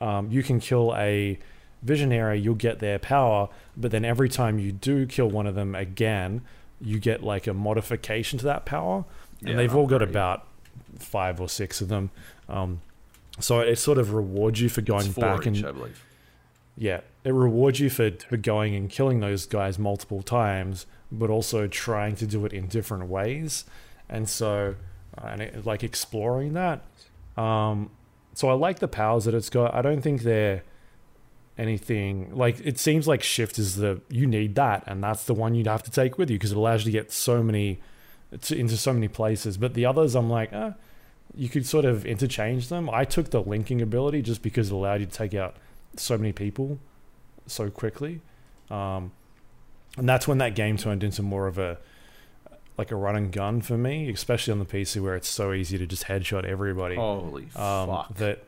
um, 0.00 0.30
you 0.30 0.42
can 0.42 0.60
kill 0.60 0.94
a 0.96 1.38
visionary, 1.82 2.40
you'll 2.40 2.54
get 2.56 2.80
their 2.80 2.98
power, 2.98 3.48
but 3.76 3.90
then 3.92 4.04
every 4.04 4.28
time 4.28 4.58
you 4.58 4.72
do 4.72 5.06
kill 5.06 5.28
one 5.30 5.46
of 5.46 5.54
them 5.54 5.74
again, 5.76 6.42
you 6.80 6.98
get 6.98 7.22
like 7.22 7.46
a 7.46 7.54
modification 7.54 8.38
to 8.40 8.44
that 8.44 8.64
power. 8.64 9.04
And 9.40 9.50
Yeah, 9.50 9.56
they've 9.56 9.74
all 9.76 9.86
got 9.86 10.02
upgrade. 10.02 10.10
about 10.10 10.46
five 10.98 11.40
or 11.40 11.48
six 11.48 11.80
of 11.80 11.88
them. 11.88 12.10
Um, 12.48 12.80
so 13.40 13.60
it 13.60 13.76
sort 13.76 13.98
of 13.98 14.12
rewards 14.12 14.60
you 14.60 14.68
for 14.68 14.80
going 14.80 15.12
back 15.12 15.40
each, 15.40 15.46
and 15.46 15.56
yeah, 16.76 17.00
it 17.24 17.32
rewards 17.32 17.80
you 17.80 17.90
for, 17.90 18.10
for 18.28 18.36
going 18.36 18.74
and 18.74 18.88
killing 18.88 19.20
those 19.20 19.46
guys 19.46 19.78
multiple 19.78 20.22
times, 20.22 20.86
but 21.10 21.28
also 21.30 21.66
trying 21.66 22.14
to 22.16 22.26
do 22.26 22.44
it 22.46 22.52
in 22.52 22.68
different 22.68 23.08
ways. 23.08 23.64
And 24.08 24.28
so, 24.28 24.76
uh, 25.16 25.26
and 25.26 25.40
it, 25.42 25.66
like 25.66 25.82
exploring 25.82 26.52
that. 26.54 26.84
Um, 27.36 27.90
so 28.34 28.48
I 28.48 28.52
like 28.52 28.78
the 28.78 28.88
powers 28.88 29.24
that 29.24 29.34
it's 29.34 29.50
got. 29.50 29.74
I 29.74 29.82
don't 29.82 30.02
think 30.02 30.22
they're 30.22 30.62
anything 31.58 32.32
like 32.32 32.60
it 32.64 32.78
seems 32.78 33.08
like 33.08 33.20
shift 33.20 33.58
is 33.58 33.76
the 33.76 34.00
you 34.08 34.26
need 34.26 34.54
that, 34.54 34.84
and 34.86 35.02
that's 35.02 35.24
the 35.24 35.34
one 35.34 35.54
you'd 35.54 35.66
have 35.66 35.82
to 35.82 35.90
take 35.90 36.16
with 36.16 36.30
you 36.30 36.36
because 36.36 36.52
it 36.52 36.56
allows 36.56 36.86
you 36.86 36.92
to 36.92 36.98
get 36.98 37.10
so 37.10 37.42
many 37.42 37.80
to, 38.40 38.56
into 38.56 38.76
so 38.76 38.92
many 38.92 39.08
places. 39.08 39.56
But 39.56 39.74
the 39.74 39.84
others, 39.84 40.14
I'm 40.14 40.30
like, 40.30 40.52
eh, 40.52 40.70
you 41.34 41.48
could 41.48 41.66
sort 41.66 41.84
of 41.84 42.04
interchange 42.06 42.68
them. 42.68 42.88
I 42.90 43.04
took 43.04 43.30
the 43.30 43.42
linking 43.42 43.80
ability 43.80 44.22
just 44.22 44.42
because 44.42 44.70
it 44.70 44.74
allowed 44.74 45.00
you 45.00 45.06
to 45.06 45.12
take 45.12 45.34
out 45.34 45.56
so 45.96 46.16
many 46.16 46.32
people 46.32 46.78
so 47.46 47.70
quickly. 47.70 48.20
Um, 48.70 49.12
and 49.96 50.08
that's 50.08 50.28
when 50.28 50.38
that 50.38 50.54
game 50.54 50.76
turned 50.76 51.02
into 51.02 51.22
more 51.22 51.46
of 51.46 51.58
a 51.58 51.78
like 52.76 52.92
a 52.92 52.96
run 52.96 53.16
and 53.16 53.32
gun 53.32 53.60
for 53.60 53.76
me, 53.76 54.08
especially 54.10 54.52
on 54.52 54.60
the 54.60 54.64
PC 54.64 55.02
where 55.02 55.16
it's 55.16 55.28
so 55.28 55.52
easy 55.52 55.76
to 55.78 55.86
just 55.86 56.04
headshot 56.04 56.44
everybody. 56.44 56.94
Holy 56.94 57.44
um, 57.56 57.88
fuck. 57.88 58.14
That 58.14 58.44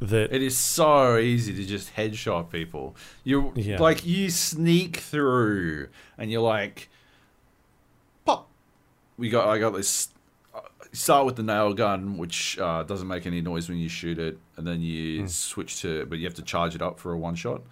that 0.00 0.34
It 0.34 0.42
is 0.42 0.56
so 0.56 1.16
easy 1.16 1.54
to 1.54 1.64
just 1.64 1.94
headshot 1.96 2.50
people. 2.50 2.94
You 3.22 3.52
Yeah. 3.54 3.80
like 3.80 4.04
you 4.04 4.28
sneak 4.30 4.98
through 4.98 5.88
and 6.18 6.30
you're 6.30 6.42
like, 6.42 6.90
pop. 8.26 8.50
We 9.16 9.30
got. 9.30 9.48
I 9.48 9.58
got 9.58 9.70
this. 9.70 10.08
Uh, 10.94 10.96
Start 10.96 11.26
with 11.26 11.36
the 11.36 11.42
nail 11.42 11.72
gun, 11.74 12.16
which 12.16 12.58
uh, 12.58 12.82
doesn't 12.84 13.08
make 13.08 13.26
any 13.26 13.40
noise 13.40 13.68
when 13.68 13.78
you 13.78 13.88
shoot 13.88 14.18
it, 14.18 14.38
and 14.56 14.66
then 14.66 14.80
you 14.80 15.22
Hmm. 15.22 15.26
switch 15.26 15.80
to, 15.82 16.06
but 16.06 16.18
you 16.18 16.24
have 16.24 16.34
to 16.34 16.42
charge 16.42 16.74
it 16.74 16.82
up 16.82 16.98
for 17.00 17.12
a 17.12 17.18
one 17.18 17.34
shot. 17.34 17.62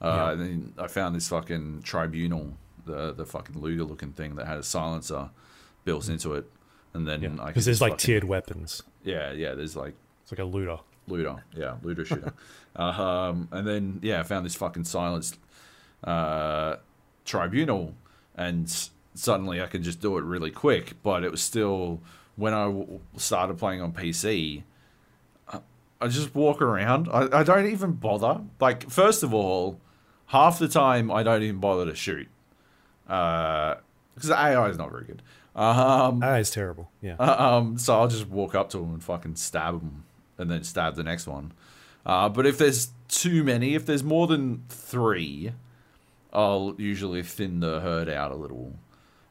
Uh, 0.00 0.06
Yeah. 0.06 0.30
And 0.32 0.40
then 0.40 0.72
I 0.78 0.86
found 0.88 1.14
this 1.14 1.28
fucking 1.28 1.82
tribunal, 1.82 2.54
the 2.86 3.12
the 3.12 3.26
fucking 3.26 3.60
Luger 3.60 3.84
looking 3.84 4.12
thing 4.12 4.34
that 4.36 4.46
had 4.46 4.58
a 4.58 4.62
silencer 4.62 5.30
built 5.84 6.08
into 6.08 6.34
it, 6.34 6.50
and 6.94 7.06
then 7.06 7.38
I 7.40 7.46
because 7.48 7.64
there's 7.64 7.80
like 7.80 7.92
fucking- 7.92 8.04
tiered 8.06 8.24
weapons. 8.24 8.82
Yeah, 9.04 9.32
yeah. 9.32 9.54
There's 9.54 9.76
like 9.76 9.94
It's 10.22 10.32
like 10.32 10.38
a 10.40 10.44
looter. 10.44 10.78
Looter, 11.08 11.42
yeah, 11.56 11.74
looter 11.82 12.04
shooter. 12.04 12.32
um, 12.76 13.48
and 13.50 13.66
then 13.66 13.98
yeah, 14.02 14.20
I 14.20 14.22
found 14.22 14.46
this 14.46 14.54
fucking 14.54 14.84
silenced 14.84 15.36
uh, 16.04 16.76
tribunal, 17.24 17.94
and 18.36 18.68
suddenly 19.14 19.60
I 19.60 19.66
could 19.66 19.82
just 19.82 20.00
do 20.00 20.16
it 20.18 20.22
really 20.24 20.50
quick. 20.52 20.94
But 21.02 21.24
it 21.24 21.30
was 21.32 21.42
still 21.42 22.00
when 22.36 22.54
I 22.54 22.64
w- 22.64 23.00
started 23.16 23.58
playing 23.58 23.80
on 23.82 23.92
PC. 23.92 24.62
I- 25.48 25.60
I 26.00 26.08
just 26.08 26.34
walk 26.34 26.60
around. 26.62 27.08
I, 27.12 27.40
I 27.40 27.42
don't 27.42 27.66
even 27.66 27.92
bother. 27.92 28.40
Like, 28.60 28.90
first 28.90 29.22
of 29.22 29.32
all, 29.34 29.78
half 30.26 30.58
the 30.58 30.68
time 30.68 31.10
I 31.10 31.22
don't 31.22 31.42
even 31.42 31.60
bother 31.60 31.86
to 31.86 31.94
shoot. 31.94 32.28
Because 33.06 34.28
the 34.28 34.34
AI 34.38 34.68
is 34.68 34.78
not 34.78 34.90
very 34.90 35.04
good. 35.04 35.22
Um, 35.54 36.22
Ah, 36.22 36.36
it's 36.36 36.50
terrible. 36.50 36.90
Yeah. 37.02 37.14
um, 37.16 37.76
so 37.78 37.94
I'll 38.00 38.08
just 38.08 38.26
walk 38.28 38.54
up 38.54 38.70
to 38.70 38.78
them 38.78 38.94
and 38.94 39.04
fucking 39.04 39.36
stab 39.36 39.74
them, 39.80 40.04
and 40.38 40.50
then 40.50 40.64
stab 40.64 40.96
the 40.96 41.02
next 41.02 41.26
one. 41.26 41.52
Uh, 42.06 42.28
but 42.28 42.46
if 42.46 42.56
there's 42.58 42.90
too 43.08 43.44
many, 43.44 43.74
if 43.74 43.84
there's 43.84 44.02
more 44.02 44.26
than 44.26 44.64
three, 44.70 45.52
I'll 46.32 46.74
usually 46.78 47.22
thin 47.22 47.60
the 47.60 47.80
herd 47.80 48.08
out 48.08 48.32
a 48.32 48.34
little, 48.34 48.72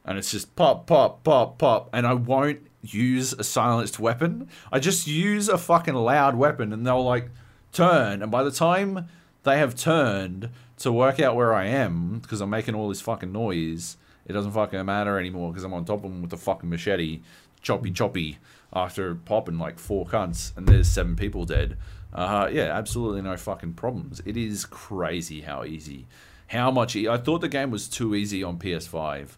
and 0.04 0.16
it's 0.16 0.30
just 0.30 0.54
pop, 0.54 0.86
pop, 0.86 1.24
pop, 1.24 1.58
pop, 1.58 1.90
and 1.92 2.06
I 2.06 2.14
won't 2.14 2.60
use 2.82 3.32
a 3.32 3.44
silenced 3.44 3.98
weapon. 3.98 4.48
I 4.70 4.78
just 4.78 5.06
use 5.06 5.48
a 5.48 5.58
fucking 5.58 5.94
loud 5.94 6.36
weapon, 6.36 6.72
and 6.72 6.86
they'll 6.86 7.04
like 7.04 7.30
turn, 7.72 8.22
and 8.22 8.30
by 8.30 8.42
the 8.42 8.50
time 8.50 9.08
they 9.44 9.58
have 9.58 9.74
turned 9.74 10.50
to 10.78 10.92
work 10.92 11.20
out 11.20 11.36
where 11.36 11.54
I 11.54 11.66
am, 11.66 12.18
because 12.20 12.40
I'm 12.40 12.50
making 12.50 12.74
all 12.74 12.88
this 12.88 13.00
fucking 13.00 13.32
noise, 13.32 13.96
it 14.26 14.32
doesn't 14.32 14.52
fucking 14.52 14.84
matter 14.84 15.18
anymore 15.18 15.50
because 15.50 15.64
I'm 15.64 15.74
on 15.74 15.84
top 15.84 16.04
of 16.04 16.10
them 16.10 16.22
with 16.22 16.30
the 16.30 16.36
fucking 16.36 16.68
machete, 16.68 17.20
choppy 17.60 17.90
choppy, 17.90 18.38
after 18.72 19.14
popping 19.14 19.58
like 19.58 19.78
four 19.78 20.06
cunts, 20.06 20.56
and 20.56 20.66
there's 20.66 20.88
seven 20.88 21.16
people 21.16 21.44
dead. 21.44 21.76
Uh, 22.12 22.48
yeah, 22.52 22.76
absolutely 22.76 23.22
no 23.22 23.36
fucking 23.36 23.74
problems. 23.74 24.20
It 24.24 24.36
is 24.36 24.64
crazy 24.64 25.42
how 25.42 25.64
easy, 25.64 26.06
how 26.48 26.70
much. 26.70 26.94
E- 26.96 27.08
I 27.08 27.16
thought 27.16 27.40
the 27.40 27.48
game 27.48 27.70
was 27.70 27.88
too 27.88 28.14
easy 28.14 28.42
on 28.42 28.58
PS5 28.58 29.36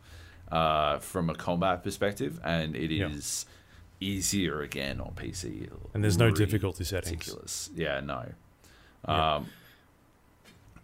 uh, 0.54 0.98
from 1.00 1.28
a 1.30 1.34
combat 1.34 1.82
perspective, 1.82 2.40
and 2.44 2.74
it 2.76 2.92
is 2.92 3.46
Yeah. 4.00 4.08
easier 4.08 4.60
again 4.62 5.00
on 5.00 5.12
PC. 5.14 5.68
And 5.94 6.02
there's 6.04 6.18
no 6.18 6.30
difficulty 6.30 6.84
settings. 6.84 7.12
Ridiculous. 7.26 7.70
Yeah, 7.74 8.00
no. 8.00 8.32
Um, 9.04 9.46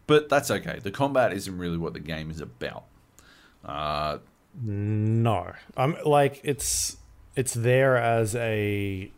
but 0.07 0.29
that's 0.29 0.51
okay. 0.51 0.79
The 0.83 0.91
combat 0.91 1.33
isn't 1.33 1.57
really 1.57 1.79
what 1.79 1.93
the 1.95 2.01
game 2.01 2.31
is 2.31 2.41
about. 2.41 2.85
Uh, 3.65 4.19
No, 4.61 5.53
I'm 5.77 5.97
like 6.05 6.41
it's 6.43 6.97
it's 7.37 7.55
there 7.55 7.97
as 7.97 8.35
a 8.35 9.11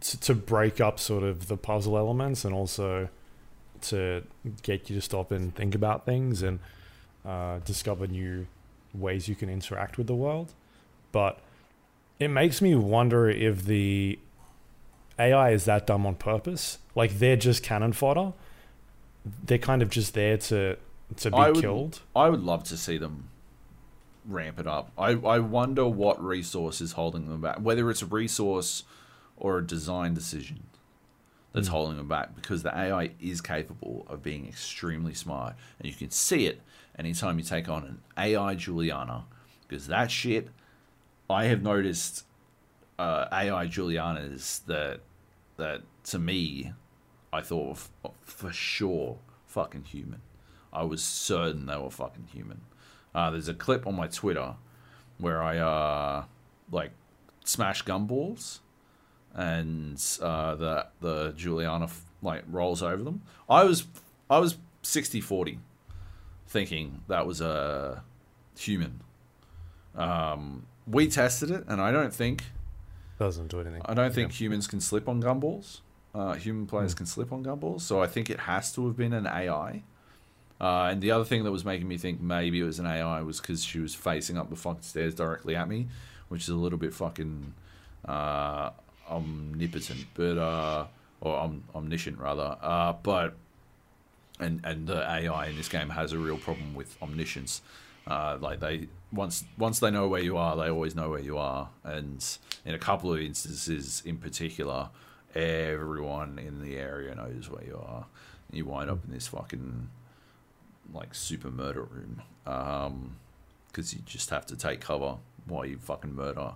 to, 0.00 0.20
to 0.20 0.34
break 0.34 0.80
up 0.80 1.00
sort 1.00 1.24
of 1.24 1.48
the 1.48 1.56
puzzle 1.56 1.98
elements 1.98 2.44
and 2.44 2.54
also 2.54 3.08
to 3.82 4.22
get 4.62 4.88
you 4.88 4.94
to 4.96 5.02
stop 5.02 5.32
and 5.32 5.54
think 5.54 5.74
about 5.74 6.06
things 6.06 6.42
and 6.42 6.60
uh, 7.26 7.58
discover 7.64 8.06
new 8.06 8.46
ways 8.94 9.28
you 9.28 9.34
can 9.34 9.48
interact 9.48 9.98
with 9.98 10.06
the 10.06 10.14
world. 10.14 10.52
But 11.12 11.38
it 12.18 12.28
makes 12.28 12.60
me 12.62 12.74
wonder 12.74 13.28
if 13.28 13.64
the 13.64 14.18
AI 15.18 15.50
is 15.50 15.64
that 15.66 15.86
dumb 15.86 16.06
on 16.06 16.14
purpose. 16.14 16.78
Like 16.94 17.18
they're 17.18 17.36
just 17.36 17.62
cannon 17.62 17.92
fodder. 17.92 18.32
They're 19.44 19.58
kind 19.58 19.82
of 19.82 19.90
just 19.90 20.14
there 20.14 20.38
to 20.38 20.76
to 21.16 21.30
be 21.30 21.36
I 21.36 21.50
would- 21.50 21.60
killed. 21.60 22.00
I 22.14 22.28
would 22.28 22.42
love 22.42 22.64
to 22.64 22.76
see 22.76 22.96
them 22.98 23.28
ramp 24.26 24.60
it 24.60 24.66
up. 24.66 24.92
I, 24.96 25.10
I 25.12 25.38
wonder 25.40 25.86
what 25.88 26.22
resource 26.22 26.80
is 26.80 26.92
holding 26.92 27.28
them 27.28 27.40
back, 27.40 27.56
whether 27.58 27.90
it's 27.90 28.02
a 28.02 28.06
resource 28.06 28.84
or 29.36 29.58
a 29.58 29.66
design 29.66 30.14
decision 30.14 30.64
that's 31.52 31.66
Hmm. 31.68 31.72
holding 31.72 31.96
them 31.96 32.06
back, 32.06 32.36
because 32.36 32.62
the 32.62 32.72
AI 32.76 33.10
is 33.20 33.40
capable 33.40 34.06
of 34.08 34.22
being 34.22 34.46
extremely 34.46 35.14
smart, 35.14 35.54
and 35.80 35.88
you 35.88 35.94
can 35.94 36.10
see 36.10 36.46
it 36.46 36.60
anytime 37.00 37.38
you 37.38 37.44
take 37.44 37.68
on 37.68 37.82
an 37.84 38.00
AI 38.16 38.54
Juliana, 38.54 39.24
because 39.66 39.86
that 39.86 40.10
shit, 40.10 40.48
I 41.28 41.46
have 41.46 41.62
noticed 41.62 42.24
uh, 42.98 43.26
AI 43.32 43.66
Julianas 43.66 44.64
that 44.66 45.00
that 45.56 45.80
to 46.04 46.18
me, 46.18 46.72
I 47.32 47.40
thought 47.40 47.70
f- 47.72 47.90
for 48.22 48.52
sure 48.52 49.18
fucking 49.46 49.84
human. 49.84 50.20
I 50.72 50.84
was 50.84 51.02
certain 51.02 51.66
they 51.66 51.76
were 51.76 51.90
fucking 51.90 52.28
human. 52.32 52.60
Uh, 53.14 53.30
there's 53.30 53.48
a 53.48 53.54
clip 53.54 53.86
on 53.86 53.96
my 53.96 54.06
Twitter 54.06 54.54
where 55.18 55.42
I 55.42 55.58
uh, 55.58 56.24
like 56.70 56.92
smash 57.44 57.82
gumballs, 57.84 58.58
and 59.34 59.96
uh, 60.20 60.54
the 60.54 60.86
the 61.00 61.32
Juliana 61.34 61.88
like 62.22 62.44
rolls 62.46 62.82
over 62.82 63.02
them. 63.02 63.22
I 63.48 63.64
was 63.64 63.86
I 64.28 64.38
was 64.38 64.58
60-40 64.82 65.58
thinking 66.50 67.02
that 67.08 67.26
was 67.26 67.40
a 67.40 68.02
human. 68.58 69.00
Um, 69.94 70.66
we 70.86 71.08
tested 71.08 71.50
it, 71.50 71.64
and 71.68 71.80
I 71.80 71.90
don't 71.92 72.12
think 72.12 72.44
Doesn't 73.18 73.48
do 73.48 73.60
anything. 73.60 73.82
I 73.84 73.94
don't 73.94 74.12
think 74.12 74.32
humans 74.32 74.66
can 74.66 74.80
slip 74.80 75.08
on 75.08 75.22
gumballs. 75.22 75.80
Uh, 76.14 76.34
human 76.34 76.66
players 76.66 76.92
can 76.92 77.06
slip 77.06 77.32
on 77.32 77.44
gumballs, 77.44 77.82
so 77.82 78.02
I 78.02 78.08
think 78.08 78.28
it 78.30 78.40
has 78.40 78.72
to 78.74 78.86
have 78.86 78.96
been 78.96 79.12
an 79.12 79.26
AI. 79.26 79.82
Uh, 80.60 80.88
and 80.90 81.00
the 81.00 81.10
other 81.12 81.24
thing 81.24 81.44
that 81.44 81.52
was 81.52 81.64
making 81.64 81.86
me 81.88 81.96
think 81.96 82.20
maybe 82.20 82.60
it 82.60 82.64
was 82.64 82.78
an 82.80 82.86
AI 82.86 83.22
was 83.22 83.40
because 83.40 83.64
she 83.64 83.78
was 83.78 83.94
facing 83.94 84.36
up 84.36 84.50
the 84.50 84.56
fucking 84.56 84.82
stairs 84.82 85.14
directly 85.14 85.54
at 85.56 85.68
me, 85.68 85.86
which 86.28 86.42
is 86.42 86.48
a 86.48 86.54
little 86.54 86.78
bit 86.78 86.92
fucking 86.92 87.54
uh, 88.06 88.70
omnipotent, 89.08 90.04
but 90.14 90.36
uh, 90.36 90.86
or 91.20 91.36
om- 91.38 91.64
omniscient 91.74 92.18
rather. 92.18 92.56
Uh, 92.60 92.92
but 93.02 93.36
and 94.40 94.60
and 94.64 94.86
the 94.86 95.02
AI 95.02 95.46
in 95.46 95.56
this 95.56 95.68
game 95.68 95.90
has 95.90 96.12
a 96.12 96.18
real 96.18 96.38
problem 96.38 96.74
with 96.74 96.96
omniscience. 97.02 97.62
Uh, 98.06 98.38
like 98.40 98.60
they 98.60 98.88
once 99.12 99.44
once 99.58 99.78
they 99.78 99.90
know 99.90 100.08
where 100.08 100.22
you 100.22 100.36
are, 100.36 100.56
they 100.56 100.70
always 100.70 100.94
know 100.94 101.10
where 101.10 101.20
you 101.20 101.38
are. 101.38 101.68
And 101.84 102.24
in 102.64 102.74
a 102.74 102.78
couple 102.78 103.12
of 103.12 103.20
instances, 103.20 104.02
in 104.04 104.16
particular, 104.16 104.88
everyone 105.34 106.38
in 106.38 106.62
the 106.62 106.76
area 106.76 107.14
knows 107.14 107.48
where 107.48 107.64
you 107.64 107.76
are. 107.76 108.06
And 108.48 108.58
you 108.58 108.64
wind 108.64 108.90
up 108.90 109.04
in 109.06 109.12
this 109.12 109.28
fucking 109.28 109.88
like 110.92 111.14
super 111.14 111.50
murder 111.50 111.82
room 111.84 112.22
because 113.68 113.94
you 113.94 114.00
just 114.04 114.30
have 114.30 114.46
to 114.46 114.56
take 114.56 114.80
cover 114.80 115.18
while 115.46 115.64
you 115.64 115.78
fucking 115.78 116.14
murder 116.14 116.52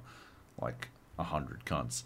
like 0.60 0.88
a 1.18 1.24
hundred 1.24 1.64
cunts. 1.64 2.02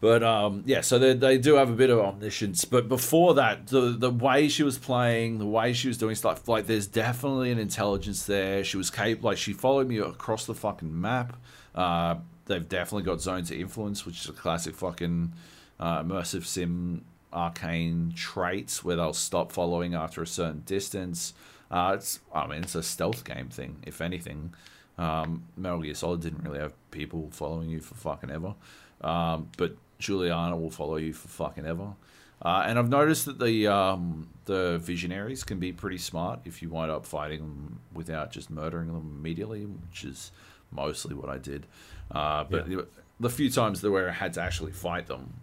But 0.00 0.22
um, 0.22 0.62
yeah, 0.64 0.82
so 0.82 0.98
they, 0.98 1.14
they 1.14 1.38
do 1.38 1.54
have 1.56 1.70
a 1.70 1.74
bit 1.74 1.90
of 1.90 1.98
omniscience. 1.98 2.64
But 2.64 2.88
before 2.88 3.34
that, 3.34 3.66
the 3.66 3.80
the 3.80 4.10
way 4.10 4.48
she 4.48 4.62
was 4.62 4.78
playing, 4.78 5.38
the 5.38 5.46
way 5.46 5.72
she 5.72 5.88
was 5.88 5.98
doing 5.98 6.14
stuff, 6.14 6.46
like 6.46 6.66
there's 6.66 6.86
definitely 6.86 7.50
an 7.50 7.58
intelligence 7.58 8.24
there. 8.24 8.62
She 8.62 8.76
was 8.76 8.90
capable, 8.90 9.30
like 9.30 9.38
she 9.38 9.52
followed 9.52 9.88
me 9.88 9.98
across 9.98 10.46
the 10.46 10.54
fucking 10.54 11.00
map. 11.00 11.36
Uh, 11.74 12.16
they've 12.46 12.68
definitely 12.68 13.04
got 13.04 13.20
zones 13.20 13.50
of 13.50 13.58
influence, 13.58 14.06
which 14.06 14.20
is 14.20 14.28
a 14.28 14.32
classic 14.32 14.76
fucking 14.76 15.32
uh, 15.80 16.02
immersive 16.02 16.44
sim 16.44 17.04
arcane 17.32 18.12
traits 18.14 18.84
where 18.84 18.96
they'll 18.96 19.12
stop 19.12 19.50
following 19.50 19.94
after 19.94 20.22
a 20.22 20.26
certain 20.26 20.62
distance. 20.64 21.34
Uh, 21.72 21.92
it's 21.96 22.20
I 22.32 22.46
mean 22.46 22.62
it's 22.62 22.76
a 22.76 22.84
stealth 22.84 23.24
game 23.24 23.48
thing, 23.48 23.78
if 23.84 24.00
anything. 24.00 24.54
Um, 24.96 25.44
Metal 25.56 25.80
Gear 25.80 25.94
Solid 25.94 26.20
didn't 26.20 26.44
really 26.44 26.60
have 26.60 26.72
people 26.92 27.30
following 27.32 27.68
you 27.68 27.80
for 27.80 27.94
fucking 27.94 28.30
ever. 28.30 28.54
Um, 29.00 29.48
but 29.56 29.76
Juliana 29.98 30.56
will 30.56 30.70
follow 30.70 30.96
you 30.96 31.12
for 31.12 31.28
fucking 31.28 31.66
ever. 31.66 31.94
Uh, 32.40 32.62
and 32.66 32.78
I've 32.78 32.88
noticed 32.88 33.26
that 33.26 33.40
the 33.40 33.66
um, 33.66 34.28
the 34.44 34.78
visionaries 34.78 35.42
can 35.42 35.58
be 35.58 35.72
pretty 35.72 35.98
smart 35.98 36.40
if 36.44 36.62
you 36.62 36.68
wind 36.70 36.90
up 36.90 37.04
fighting 37.04 37.40
them 37.40 37.80
without 37.92 38.30
just 38.30 38.48
murdering 38.48 38.86
them 38.88 39.18
immediately, 39.18 39.64
which 39.66 40.04
is 40.04 40.30
mostly 40.70 41.14
what 41.14 41.28
I 41.28 41.38
did. 41.38 41.66
Uh, 42.10 42.44
but 42.44 42.68
Yeah. 42.68 42.82
the, 43.18 43.28
few 43.30 43.50
times 43.50 43.80
that 43.80 43.90
where 43.90 44.08
I 44.08 44.12
had 44.12 44.34
to 44.34 44.40
actually 44.40 44.70
fight 44.72 45.08
them, 45.08 45.34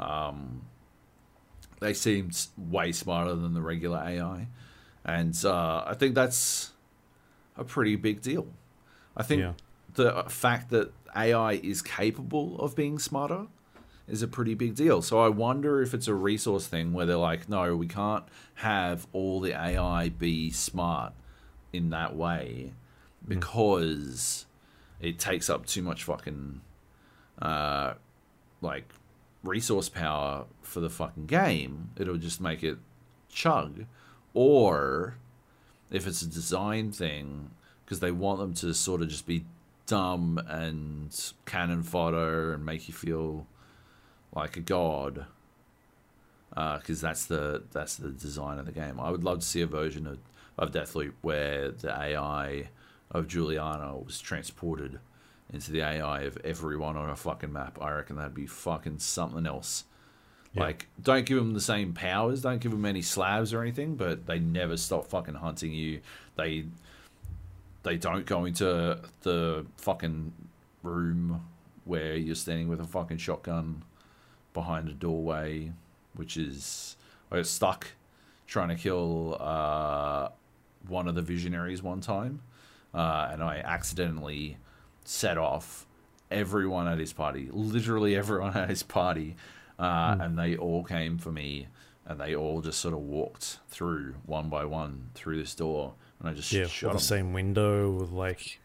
um, 0.00 0.62
they 1.80 1.94
seemed 1.94 2.46
way 2.58 2.90
smarter 2.90 3.34
than 3.34 3.54
the 3.54 3.62
regular 3.62 3.98
AI, 3.98 4.48
and 5.04 5.38
uh, 5.44 5.84
I 5.86 5.94
think 5.94 6.16
that's 6.16 6.72
a 7.56 7.62
pretty 7.62 7.94
big 7.94 8.22
deal. 8.22 8.48
I 9.16 9.22
think 9.22 9.40
Yeah. 9.42 9.52
the 9.94 10.24
fact 10.28 10.70
that 10.70 10.92
AI 11.14 11.52
is 11.54 11.80
capable 11.80 12.58
of 12.60 12.74
being 12.74 12.98
smarter 12.98 13.46
is 14.10 14.22
a 14.22 14.28
pretty 14.28 14.54
big 14.54 14.74
deal. 14.74 15.02
So 15.02 15.20
I 15.20 15.28
wonder 15.28 15.80
if 15.80 15.94
it's 15.94 16.08
a 16.08 16.14
resource 16.14 16.66
thing 16.66 16.92
where 16.92 17.06
they're 17.06 17.16
like, 17.16 17.48
no, 17.48 17.76
we 17.76 17.86
can't 17.86 18.24
have 18.56 19.06
all 19.12 19.40
the 19.40 19.52
AI 19.52 20.08
be 20.08 20.50
smart 20.50 21.12
in 21.72 21.90
that 21.90 22.16
way 22.16 22.72
because 23.26 24.46
it 25.00 25.18
takes 25.18 25.48
up 25.48 25.66
too 25.66 25.82
much 25.82 26.04
fucking 26.04 26.60
uh 27.40 27.94
like 28.60 28.92
resource 29.42 29.88
power 29.88 30.44
for 30.62 30.80
the 30.80 30.90
fucking 30.90 31.26
game. 31.26 31.90
It'll 31.96 32.16
just 32.16 32.40
make 32.40 32.62
it 32.62 32.78
chug. 33.30 33.86
Or 34.34 35.16
if 35.90 36.06
it's 36.06 36.22
a 36.22 36.26
design 36.26 36.92
thing, 36.92 37.50
because 37.84 38.00
they 38.00 38.12
want 38.12 38.38
them 38.38 38.54
to 38.54 38.74
sort 38.74 39.02
of 39.02 39.08
just 39.08 39.26
be 39.26 39.44
dumb 39.86 40.40
and 40.46 41.32
cannon 41.46 41.82
fodder 41.82 42.52
and 42.52 42.64
make 42.64 42.86
you 42.86 42.94
feel 42.94 43.46
like 44.34 44.56
a 44.56 44.60
god. 44.60 45.26
Uh, 46.56 46.78
because 46.78 47.00
that's 47.00 47.26
the 47.26 47.62
that's 47.70 47.94
the 47.94 48.10
design 48.10 48.58
of 48.58 48.66
the 48.66 48.72
game. 48.72 48.98
I 48.98 49.10
would 49.10 49.22
love 49.22 49.38
to 49.38 49.46
see 49.46 49.60
a 49.60 49.66
version 49.66 50.06
of, 50.06 50.18
of 50.58 50.72
Deathloop 50.72 51.12
where 51.22 51.70
the 51.70 51.96
AI 51.96 52.70
of 53.12 53.28
Juliana 53.28 53.96
was 53.96 54.20
transported 54.20 54.98
into 55.52 55.70
the 55.70 55.80
AI 55.80 56.22
of 56.22 56.38
everyone 56.44 56.96
on 56.96 57.08
a 57.08 57.16
fucking 57.16 57.52
map. 57.52 57.78
I 57.80 57.90
reckon 57.92 58.16
that'd 58.16 58.34
be 58.34 58.46
fucking 58.46 58.98
something 58.98 59.46
else. 59.46 59.84
Yeah. 60.54 60.64
Like, 60.64 60.88
don't 61.00 61.24
give 61.24 61.38
them 61.38 61.54
the 61.54 61.60
same 61.60 61.92
powers. 61.92 62.42
Don't 62.42 62.60
give 62.60 62.72
them 62.72 62.84
any 62.84 63.02
slabs 63.02 63.52
or 63.54 63.62
anything. 63.62 63.94
But 63.94 64.26
they 64.26 64.38
never 64.38 64.76
stop 64.76 65.06
fucking 65.06 65.34
hunting 65.34 65.72
you. 65.72 66.00
They 66.36 66.66
they 67.82 67.96
don't 67.96 68.26
go 68.26 68.44
into 68.44 68.98
the 69.22 69.66
fucking 69.76 70.32
room 70.82 71.46
where 71.84 72.16
you're 72.16 72.34
standing 72.34 72.68
with 72.68 72.80
a 72.80 72.84
fucking 72.84 73.16
shotgun 73.16 73.82
behind 74.52 74.88
a 74.88 74.92
doorway, 74.92 75.72
which 76.14 76.36
is 76.36 76.96
I 77.30 77.36
got 77.36 77.46
stuck 77.46 77.88
trying 78.46 78.68
to 78.68 78.74
kill 78.74 79.36
uh, 79.40 80.28
one 80.88 81.06
of 81.06 81.14
the 81.14 81.22
visionaries 81.22 81.82
one 81.82 82.00
time, 82.00 82.40
uh, 82.92 83.28
and 83.30 83.42
I 83.42 83.58
accidentally 83.58 84.56
set 85.04 85.38
off 85.38 85.86
everyone 86.30 86.88
at 86.88 86.98
his 86.98 87.12
party, 87.12 87.48
literally 87.52 88.16
everyone 88.16 88.56
at 88.56 88.68
his 88.68 88.82
party, 88.82 89.36
uh, 89.78 90.16
and 90.20 90.38
they 90.38 90.56
all 90.56 90.82
came 90.84 91.18
for 91.18 91.30
me, 91.30 91.68
and 92.06 92.20
they 92.20 92.34
all 92.34 92.60
just 92.60 92.80
sort 92.80 92.94
of 92.94 93.00
walked 93.00 93.58
through 93.68 94.14
one 94.26 94.48
by 94.48 94.64
one 94.64 95.10
through 95.14 95.36
this 95.36 95.54
door, 95.54 95.94
and 96.18 96.28
I 96.28 96.34
just 96.34 96.52
Yeah, 96.52 96.66
shot 96.66 96.92
the 96.92 96.98
same 96.98 97.32
window 97.32 97.90
with 97.90 98.10
like, 98.10 98.60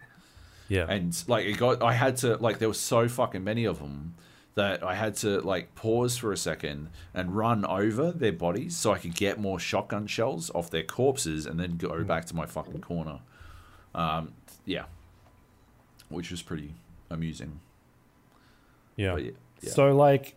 yeah, 0.68 0.88
And 0.90 1.16
like 1.28 1.46
it 1.46 1.58
got, 1.58 1.84
I 1.84 1.94
had 1.94 2.18
to 2.18 2.38
like 2.38 2.58
there 2.58 2.68
were 2.68 2.74
so 2.74 3.08
fucking 3.08 3.44
many 3.44 3.66
of 3.66 3.78
them 3.80 4.16
that 4.56 4.82
I 4.82 4.96
had 4.96 5.16
to 5.18 5.42
like 5.42 5.76
pause 5.76 6.18
for 6.18 6.32
a 6.32 6.38
second 6.38 6.90
and 7.14 7.36
run 7.36 7.66
over 7.66 8.12
their 8.12 8.32
bodies 8.32 8.76
so 8.76 8.94
I 8.94 8.98
could 8.98 9.14
get 9.14 9.38
more 9.40 9.60
shotgun 9.60 10.08
shells 10.08 10.50
off 10.56 10.70
their 10.70 10.84
corpses 10.84 11.46
and 11.46 11.60
then 11.60 11.76
go 11.76 12.04
back 12.06 12.26
to 12.26 12.36
my 12.36 12.46
fucking 12.46 12.82
corner. 12.82 13.20
Um, 13.94 14.34
yeah, 14.66 14.86
which 16.10 16.32
was 16.32 16.42
pretty 16.42 16.74
amusing. 17.10 17.60
yeah. 18.96 19.18
Yeah, 19.18 19.32
yeah. 19.62 19.72
So 19.72 19.96
like, 19.96 20.36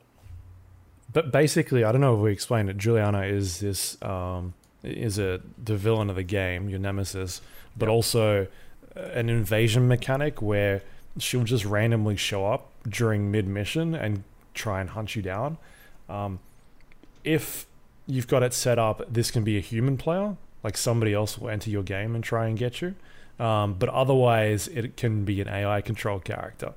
but 1.12 1.32
basically, 1.32 1.84
I 1.84 1.92
don't 1.92 2.00
know 2.00 2.14
if 2.14 2.20
we 2.20 2.32
explained 2.32 2.68
it. 2.70 2.76
Juliana 2.76 3.22
is 3.22 3.60
this 3.60 4.00
um, 4.02 4.54
is 4.82 5.18
a 5.18 5.40
the 5.62 5.76
villain 5.76 6.10
of 6.10 6.16
the 6.16 6.22
game, 6.24 6.68
your 6.68 6.78
nemesis, 6.80 7.40
but 7.76 7.88
also 7.88 8.48
uh, 8.96 9.00
an 9.00 9.28
invasion 9.30 9.86
mechanic 9.88 10.42
where 10.42 10.82
she'll 11.18 11.44
just 11.44 11.64
randomly 11.64 12.16
show 12.16 12.46
up 12.46 12.70
during 12.88 13.30
mid 13.30 13.46
mission 13.46 13.94
and 13.94 14.24
try 14.54 14.80
and 14.80 14.90
hunt 14.90 15.16
you 15.16 15.22
down. 15.22 15.58
Um, 16.08 16.40
if 17.24 17.66
you've 18.06 18.26
got 18.26 18.42
it 18.42 18.54
set 18.54 18.78
up, 18.78 19.02
this 19.12 19.30
can 19.30 19.44
be 19.44 19.56
a 19.56 19.60
human 19.60 19.96
player, 19.96 20.36
like 20.62 20.76
somebody 20.76 21.12
else 21.12 21.38
will 21.38 21.50
enter 21.50 21.70
your 21.70 21.82
game 21.82 22.14
and 22.14 22.24
try 22.24 22.46
and 22.46 22.58
get 22.58 22.80
you. 22.80 22.94
Um, 23.38 23.74
but 23.74 23.88
otherwise, 23.90 24.68
it 24.68 24.96
can 24.96 25.24
be 25.24 25.40
an 25.40 25.48
AI 25.48 25.80
controlled 25.80 26.24
character. 26.24 26.74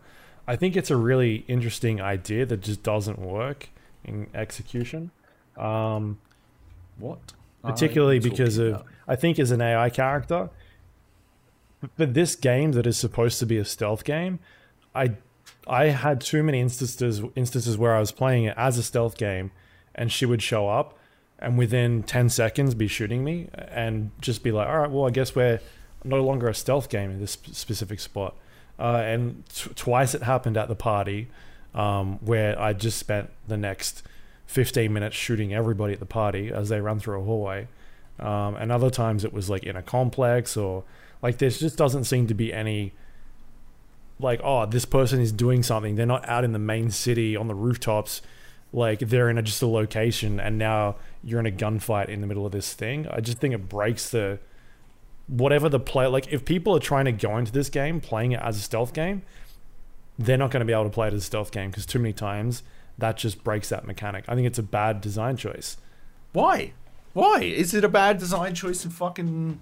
I 0.48 0.56
think 0.56 0.76
it's 0.76 0.92
a 0.92 0.98
really 0.98 1.46
interesting 1.48 2.02
idea 2.02 2.46
that 2.46 2.62
just 2.62 2.84
doesn't 2.84 3.20
work 3.20 3.70
in 4.04 4.28
execution. 4.34 5.12
Um, 5.58 6.20
what? 6.98 7.34
particularly 7.64 8.20
because 8.20 8.58
of 8.58 8.68
about? 8.68 8.86
I 9.08 9.16
think 9.16 9.40
as 9.40 9.52
an 9.52 9.62
AI 9.62 9.90
character. 9.90 10.50
For 11.98 12.06
this 12.06 12.36
game 12.36 12.74
that 12.74 12.86
is 12.86 12.98
supposed 12.98 13.40
to 13.40 13.46
be 13.46 13.58
a 13.58 13.66
stealth 13.66 14.04
game, 14.04 14.40
I 14.94 15.16
I 15.68 15.86
had 15.86 16.22
too 16.22 16.44
many 16.44 16.60
instances 16.60 17.22
instances 17.36 17.78
where 17.78 17.96
I 17.96 18.00
was 18.00 18.12
playing 18.12 18.46
it 18.46 18.56
as 18.58 18.78
a 18.78 18.84
stealth 18.84 19.18
game, 19.18 19.52
and 19.96 20.12
she 20.12 20.26
would 20.26 20.42
show 20.42 20.70
up, 20.70 20.98
and 21.40 21.58
within 21.58 22.04
ten 22.04 22.30
seconds 22.30 22.76
be 22.76 22.88
shooting 22.88 23.24
me, 23.24 23.50
and 23.54 24.12
just 24.22 24.44
be 24.44 24.52
like, 24.52 24.68
all 24.68 24.80
right, 24.80 24.92
well 24.92 25.08
I 25.08 25.12
guess 25.12 25.36
we're 25.36 25.60
no 26.04 26.24
longer 26.24 26.48
a 26.48 26.56
stealth 26.56 26.90
game 26.90 27.12
in 27.12 27.20
this 27.20 27.38
specific 27.52 28.00
spot. 28.00 28.36
Uh, 28.80 29.02
and 29.04 29.46
t- 29.48 29.70
twice 29.76 30.16
it 30.16 30.24
happened 30.24 30.58
at 30.58 30.68
the 30.68 30.76
party, 30.76 31.28
um, 31.76 32.18
where 32.26 32.60
I 32.60 32.74
just 32.74 32.98
spent 32.98 33.30
the 33.48 33.58
next 33.58 34.02
15 34.48 34.92
minutes 34.92 35.16
shooting 35.16 35.54
everybody 35.54 35.94
at 35.94 36.00
the 36.00 36.06
party 36.06 36.52
as 36.52 36.70
they 36.70 36.82
run 36.82 37.00
through 37.00 37.22
a 37.22 37.24
hallway. 37.24 37.68
Um, 38.20 38.56
and 38.56 38.72
other 38.72 38.90
times 38.90 39.24
it 39.24 39.34
was 39.34 39.50
like 39.50 39.64
in 39.64 39.76
a 39.76 39.82
complex 39.82 40.58
or 40.58 40.84
like 41.22 41.38
there 41.38 41.50
just 41.50 41.78
doesn't 41.78 42.06
seem 42.06 42.28
to 42.28 42.34
be 42.34 42.54
any 42.54 42.94
like 44.20 44.40
oh 44.44 44.66
this 44.66 44.86
person 44.86 45.20
is 45.20 45.32
doing 45.32 45.64
something. 45.64 45.96
They're 45.96 46.06
not 46.06 46.28
out 46.28 46.44
in 46.44 46.52
the 46.52 46.60
main 46.60 46.92
city 46.92 47.36
on 47.36 47.48
the 47.48 47.56
rooftops. 47.56 48.22
Like 48.74 49.00
they're 49.00 49.30
in 49.30 49.38
a, 49.38 49.42
just 49.42 49.62
a 49.62 49.68
location, 49.68 50.40
and 50.40 50.58
now 50.58 50.96
you're 51.24 51.42
in 51.42 51.46
a 51.46 51.52
gunfight 51.52 52.08
in 52.08 52.22
the 52.22 52.28
middle 52.28 52.46
of 52.46 52.54
this 52.54 52.74
thing. 52.74 53.08
I 53.10 53.20
just 53.20 53.40
think 53.40 53.54
it 53.54 53.68
breaks 53.68 54.10
the 54.10 54.40
whatever 55.28 55.68
the 55.70 55.80
play. 55.80 56.08
Like 56.08 56.32
if 56.32 56.46
people 56.46 56.76
are 56.76 56.80
trying 56.80 57.06
to 57.06 57.12
go 57.12 57.38
into 57.38 57.52
this 57.52 57.70
game 57.70 58.00
playing 58.00 58.32
it 58.32 58.40
as 58.42 58.58
a 58.58 58.62
stealth 58.62 58.94
game, 58.94 59.24
they're 60.18 60.38
not 60.38 60.52
going 60.52 60.62
to 60.62 60.66
be 60.66 60.74
able 60.74 60.86
to 60.86 60.90
play 60.90 61.08
it 61.08 61.14
as 61.14 61.24
a 61.24 61.26
stealth 61.26 61.52
game 61.52 61.70
because 61.70 61.86
too 61.86 62.00
many 62.00 62.14
times 62.14 62.64
that 62.98 63.18
just 63.18 63.44
breaks 63.44 63.70
that 63.70 63.86
mechanic. 63.86 64.24
I 64.28 64.36
think 64.36 64.48
it's 64.48 64.60
a 64.60 64.64
bad 64.64 65.02
design 65.02 65.36
choice. 65.38 65.78
Why? 66.34 66.74
Why? 67.14 67.42
Is 67.42 67.74
it 67.74 67.84
a 67.84 67.90
bad 67.90 68.20
design 68.20 68.56
choice 68.56 68.86
in 68.86 68.92
fucking 68.92 69.60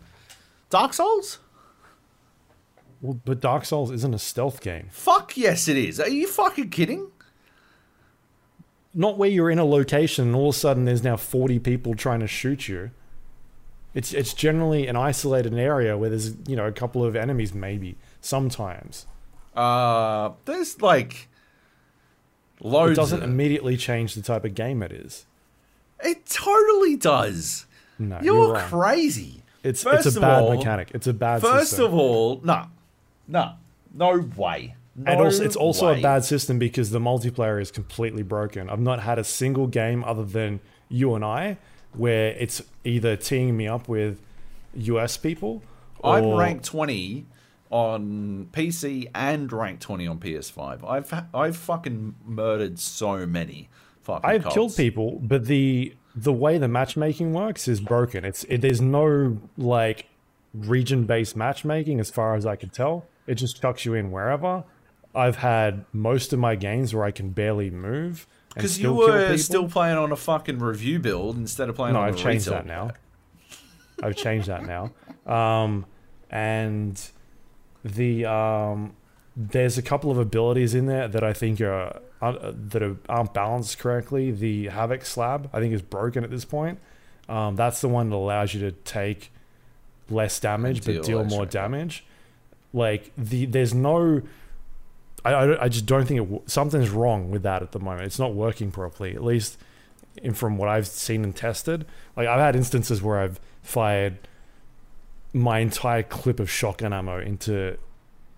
Dark 0.70 0.94
Souls? 0.94 1.40
Well, 3.02 3.20
but 3.24 3.40
Dark 3.40 3.66
Souls 3.66 3.92
isn't 3.92 4.14
a 4.14 4.20
stealth 4.20 4.62
game. 4.62 4.88
Fuck 4.92 5.38
yes, 5.38 5.68
it 5.68 5.78
is. 5.78 6.00
Are 6.00 6.10
you 6.10 6.28
fucking 6.28 6.70
kidding? 6.70 7.12
Not 8.94 9.18
where 9.18 9.30
you're 9.30 9.50
in 9.50 9.60
a 9.60 9.66
location 9.66 10.28
and 10.28 10.36
all 10.36 10.50
of 10.50 10.56
a 10.56 10.58
sudden 10.58 10.86
there's 10.86 11.04
now 11.04 11.16
40 11.16 11.60
people 11.60 11.96
trying 11.96 12.20
to 12.22 12.28
shoot 12.28 12.68
you. 12.68 12.92
It's 13.94 14.14
it's 14.14 14.34
generally 14.34 14.88
an 14.88 14.96
isolated 14.96 15.54
area 15.56 15.98
where 15.98 16.10
there's 16.10 16.36
you 16.48 16.56
know 16.56 16.66
a 16.68 16.72
couple 16.72 17.04
of 17.04 17.16
enemies 17.16 17.54
maybe 17.54 17.98
sometimes. 18.22 19.08
Uh, 19.56 20.32
there's 20.46 20.80
like 20.82 21.28
loads. 22.60 22.92
It 22.94 22.96
doesn't 23.02 23.24
immediately 23.24 23.78
change 23.78 24.14
the 24.16 24.22
type 24.22 24.46
of 24.46 24.54
game 24.54 24.84
it 24.84 24.92
is. 24.92 25.26
It 26.04 26.26
totally 26.28 26.96
does. 26.98 27.66
No, 27.98 28.20
You're, 28.22 28.48
you're, 28.50 28.58
crazy. 28.60 29.44
It's 29.64 29.84
First 29.84 30.06
it's 30.06 30.16
a 30.16 30.22
bad 30.22 30.44
all- 30.44 30.56
mechanic. 30.56 30.92
It's 30.94 31.08
a 31.08 31.14
bad 31.14 31.42
First 31.42 31.72
system. 31.72 31.88
of 31.88 31.94
all, 31.96 32.42
no, 32.44 32.68
no, 33.30 33.54
no 33.94 34.20
way. 34.36 34.76
No 34.96 35.12
and 35.12 35.22
also, 35.22 35.44
it's 35.44 35.56
also 35.56 35.94
way. 35.94 36.00
a 36.00 36.02
bad 36.02 36.26
system 36.26 36.60
because 36.60 36.90
the 36.90 37.00
multiplayer 37.00 37.62
is 37.62 37.72
completely 37.72 38.24
broken. 38.24 38.70
I've 38.70 38.82
not 38.82 39.00
had 39.02 39.18
a 39.18 39.24
single 39.24 39.68
game 39.68 40.04
other 40.04 40.26
than 40.26 40.60
you 40.90 41.16
and 41.16 41.24
I 41.24 41.58
where 41.94 42.32
it's 42.32 42.62
either 42.84 43.16
teeing 43.16 43.56
me 43.56 43.68
up 43.68 43.88
with 43.88 44.20
US 44.76 45.16
people. 45.16 45.64
I'm 46.04 46.34
ranked 46.34 46.66
20 46.66 47.26
on 47.70 48.50
PC 48.52 49.10
and 49.14 49.52
ranked 49.52 49.84
20 49.84 50.08
on 50.08 50.20
PS5. 50.20 50.90
I've 50.90 51.26
I've 51.34 51.58
fucking 51.58 52.16
murdered 52.26 52.80
so 52.80 53.26
many 53.26 53.70
fucking. 54.02 54.30
I've 54.30 54.44
cops. 54.44 54.56
killed 54.56 54.76
people, 54.76 55.20
but 55.22 55.46
the 55.46 55.96
the 56.16 56.34
way 56.34 56.58
the 56.58 56.68
matchmaking 56.68 57.34
works 57.34 57.68
is 57.68 57.80
broken. 57.80 58.26
It's 58.26 58.44
it, 58.46 58.62
there's 58.62 58.82
no 58.82 59.38
like 59.58 60.08
region 60.54 61.06
based 61.06 61.36
matchmaking 61.36 62.00
as 62.00 62.10
far 62.10 62.36
as 62.36 62.46
I 62.46 62.56
can 62.56 62.70
tell. 62.70 63.06
It 63.30 63.36
just 63.36 63.62
chucks 63.62 63.86
you 63.86 63.94
in 63.94 64.12
wherever. 64.12 64.64
I've 65.14 65.38
had 65.38 65.86
most 65.94 66.34
of 66.34 66.40
my 66.40 66.56
games 66.56 66.94
where 66.94 67.04
I 67.04 67.12
can 67.12 67.30
barely 67.30 67.70
move 67.70 68.28
Because 68.54 68.80
you 68.80 68.94
were 68.94 69.38
still 69.38 69.70
playing 69.70 69.98
on 69.98 70.12
a 70.12 70.16
fucking 70.16 70.60
review 70.60 71.00
build 71.00 71.38
instead 71.38 71.70
of 71.70 71.76
playing 71.76 71.94
no, 71.94 72.02
on 72.02 72.10
I've 72.10 72.18
changed 72.18 72.48
that 72.48 72.66
now. 72.66 72.92
I've 74.02 74.16
changed 74.16 74.48
that 74.48 74.66
now. 74.66 74.92
Um, 75.32 75.86
and 76.30 77.00
the 77.84 78.26
um, 78.26 78.96
there's 79.36 79.78
a 79.78 79.82
couple 79.82 80.12
of 80.12 80.18
abilities 80.18 80.74
in 80.74 80.86
there 80.86 81.08
that 81.08 81.24
I 81.24 81.34
think 81.34 81.62
are 81.62 82.02
uh, 82.22 82.52
that 82.54 82.82
are, 82.82 82.98
aren't 83.08 83.34
balanced 83.34 83.80
correctly. 83.80 84.32
The 84.32 84.68
Havoc 84.68 85.06
Slab 85.06 85.50
I 85.54 85.60
think 85.60 85.74
is 85.74 85.82
broken 85.82 86.24
at 86.24 86.32
this 86.32 86.46
point. 86.46 86.80
Um, 87.28 87.56
that's 87.56 87.82
the 87.82 87.90
one 87.90 88.10
that 88.10 88.16
allows 88.16 88.54
you 88.54 88.60
to 88.62 88.72
take 88.72 89.32
less 90.10 90.40
damage 90.40 90.82
deal 90.82 90.96
but 90.96 91.06
deal 91.06 91.20
extra, 91.22 91.38
more 91.38 91.46
damage. 91.46 92.06
Like 92.74 93.12
the 93.18 93.46
there's 93.46 93.74
no. 93.74 94.22
I, 95.26 95.34
I, 95.34 95.64
I 95.66 95.70
just 95.70 95.86
don't 95.86 96.06
think 96.06 96.32
it, 96.32 96.50
something's 96.50 96.90
wrong 96.90 97.30
with 97.30 97.44
that 97.44 97.62
at 97.62 97.74
the 97.74 97.80
moment. 97.80 98.04
It's 98.04 98.20
not 98.20 98.34
working 98.34 98.72
properly. 98.72 99.16
At 99.16 99.24
least 99.24 99.58
in, 100.18 100.34
from 100.34 100.58
what 100.58 100.70
I've 100.70 100.88
seen 100.88 101.24
and 101.24 101.36
tested. 101.36 101.86
Like 102.16 102.28
I've 102.28 102.40
had 102.40 102.56
instances 102.56 103.02
where 103.02 103.20
I've 103.20 103.40
fired 103.62 104.18
my 105.34 105.60
entire 105.60 106.04
clip 106.04 106.40
of 106.40 106.50
shotgun 106.50 106.94
ammo 106.94 107.20
into 107.20 107.78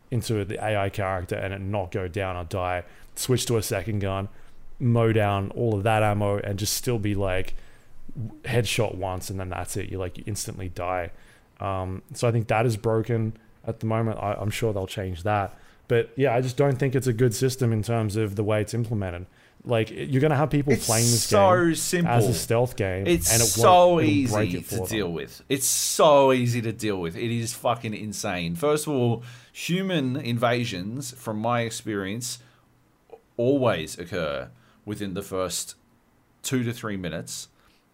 into 0.10 0.44
the 0.44 0.62
AI 0.64 0.90
character 0.90 1.36
and 1.36 1.54
it 1.54 1.62
not 1.62 1.92
go 1.92 2.08
down 2.08 2.36
or 2.36 2.44
die. 2.44 2.84
Switch 3.16 3.46
to 3.46 3.58
a 3.58 3.64
second 3.64 4.00
gun, 4.00 4.28
mow 4.80 5.14
down 5.14 5.52
all 5.52 5.76
of 5.76 5.84
that 5.84 6.04
ammo, 6.04 6.38
and 6.40 6.60
just 6.60 6.74
still 6.74 7.00
be 7.00 7.16
like 7.16 7.56
headshot 8.44 8.96
once 8.96 9.30
and 9.30 9.40
then 9.40 9.50
that's 9.50 9.78
it. 9.78 9.90
You 9.90 9.98
like 9.98 10.18
you 10.18 10.24
instantly 10.28 10.70
die. 10.70 11.12
Um, 11.60 12.02
so 12.14 12.28
I 12.28 12.32
think 12.32 12.48
that 12.48 12.66
is 12.66 12.76
broken 12.76 13.38
at 13.66 13.80
the 13.80 13.86
moment. 13.86 14.20
I, 14.20 14.34
I'm 14.34 14.50
sure 14.50 14.74
they'll 14.74 14.88
change 14.88 15.24
that. 15.24 15.58
But 15.88 16.10
yeah, 16.16 16.34
I 16.36 16.42
just 16.42 16.56
don't 16.58 16.78
think 16.78 16.96
it's 16.96 17.08
a 17.08 17.14
good 17.14 17.34
system 17.36 17.74
in 17.74 17.84
terms 17.84 18.16
of 18.16 18.36
the 18.36 18.44
way 18.44 18.62
it's 18.62 18.74
implemented. 18.74 19.26
Like 19.64 19.92
you're 19.92 20.22
gonna 20.22 20.36
have 20.38 20.50
people 20.50 20.74
It's 20.74 20.88
playing 20.88 21.04
this 21.06 21.24
so 21.24 21.66
game 21.66 21.76
simple. 21.76 22.12
as 22.14 22.28
a 22.28 22.34
stealth 22.34 22.76
game, 22.76 23.06
It's 23.06 23.32
and 23.32 23.42
it 23.44 23.46
so 23.46 23.90
won't, 23.96 24.06
it'll 24.08 24.34
break 24.34 24.50
easy 24.50 24.58
it 24.58 24.70
to 24.70 24.76
them. 24.78 24.86
deal 24.88 25.12
with. 25.12 25.42
It's 25.50 25.68
so 25.68 26.32
easy 26.34 26.62
to 26.64 26.72
deal 26.72 27.00
with. 27.00 27.16
It 27.16 27.30
is 27.30 27.54
fucking 27.54 27.94
insane. 27.94 28.56
First 28.56 28.88
of 28.88 28.94
all, 28.94 29.22
human 29.54 30.16
invasions, 30.16 31.12
from 31.12 31.38
my 31.40 31.62
experience, 31.62 32.40
always 33.38 33.98
occur 34.00 34.50
within 34.86 35.14
the 35.14 35.22
first 35.22 35.76
two 36.42 36.64
to 36.64 36.74
three 36.74 36.98
minutes 36.98 37.48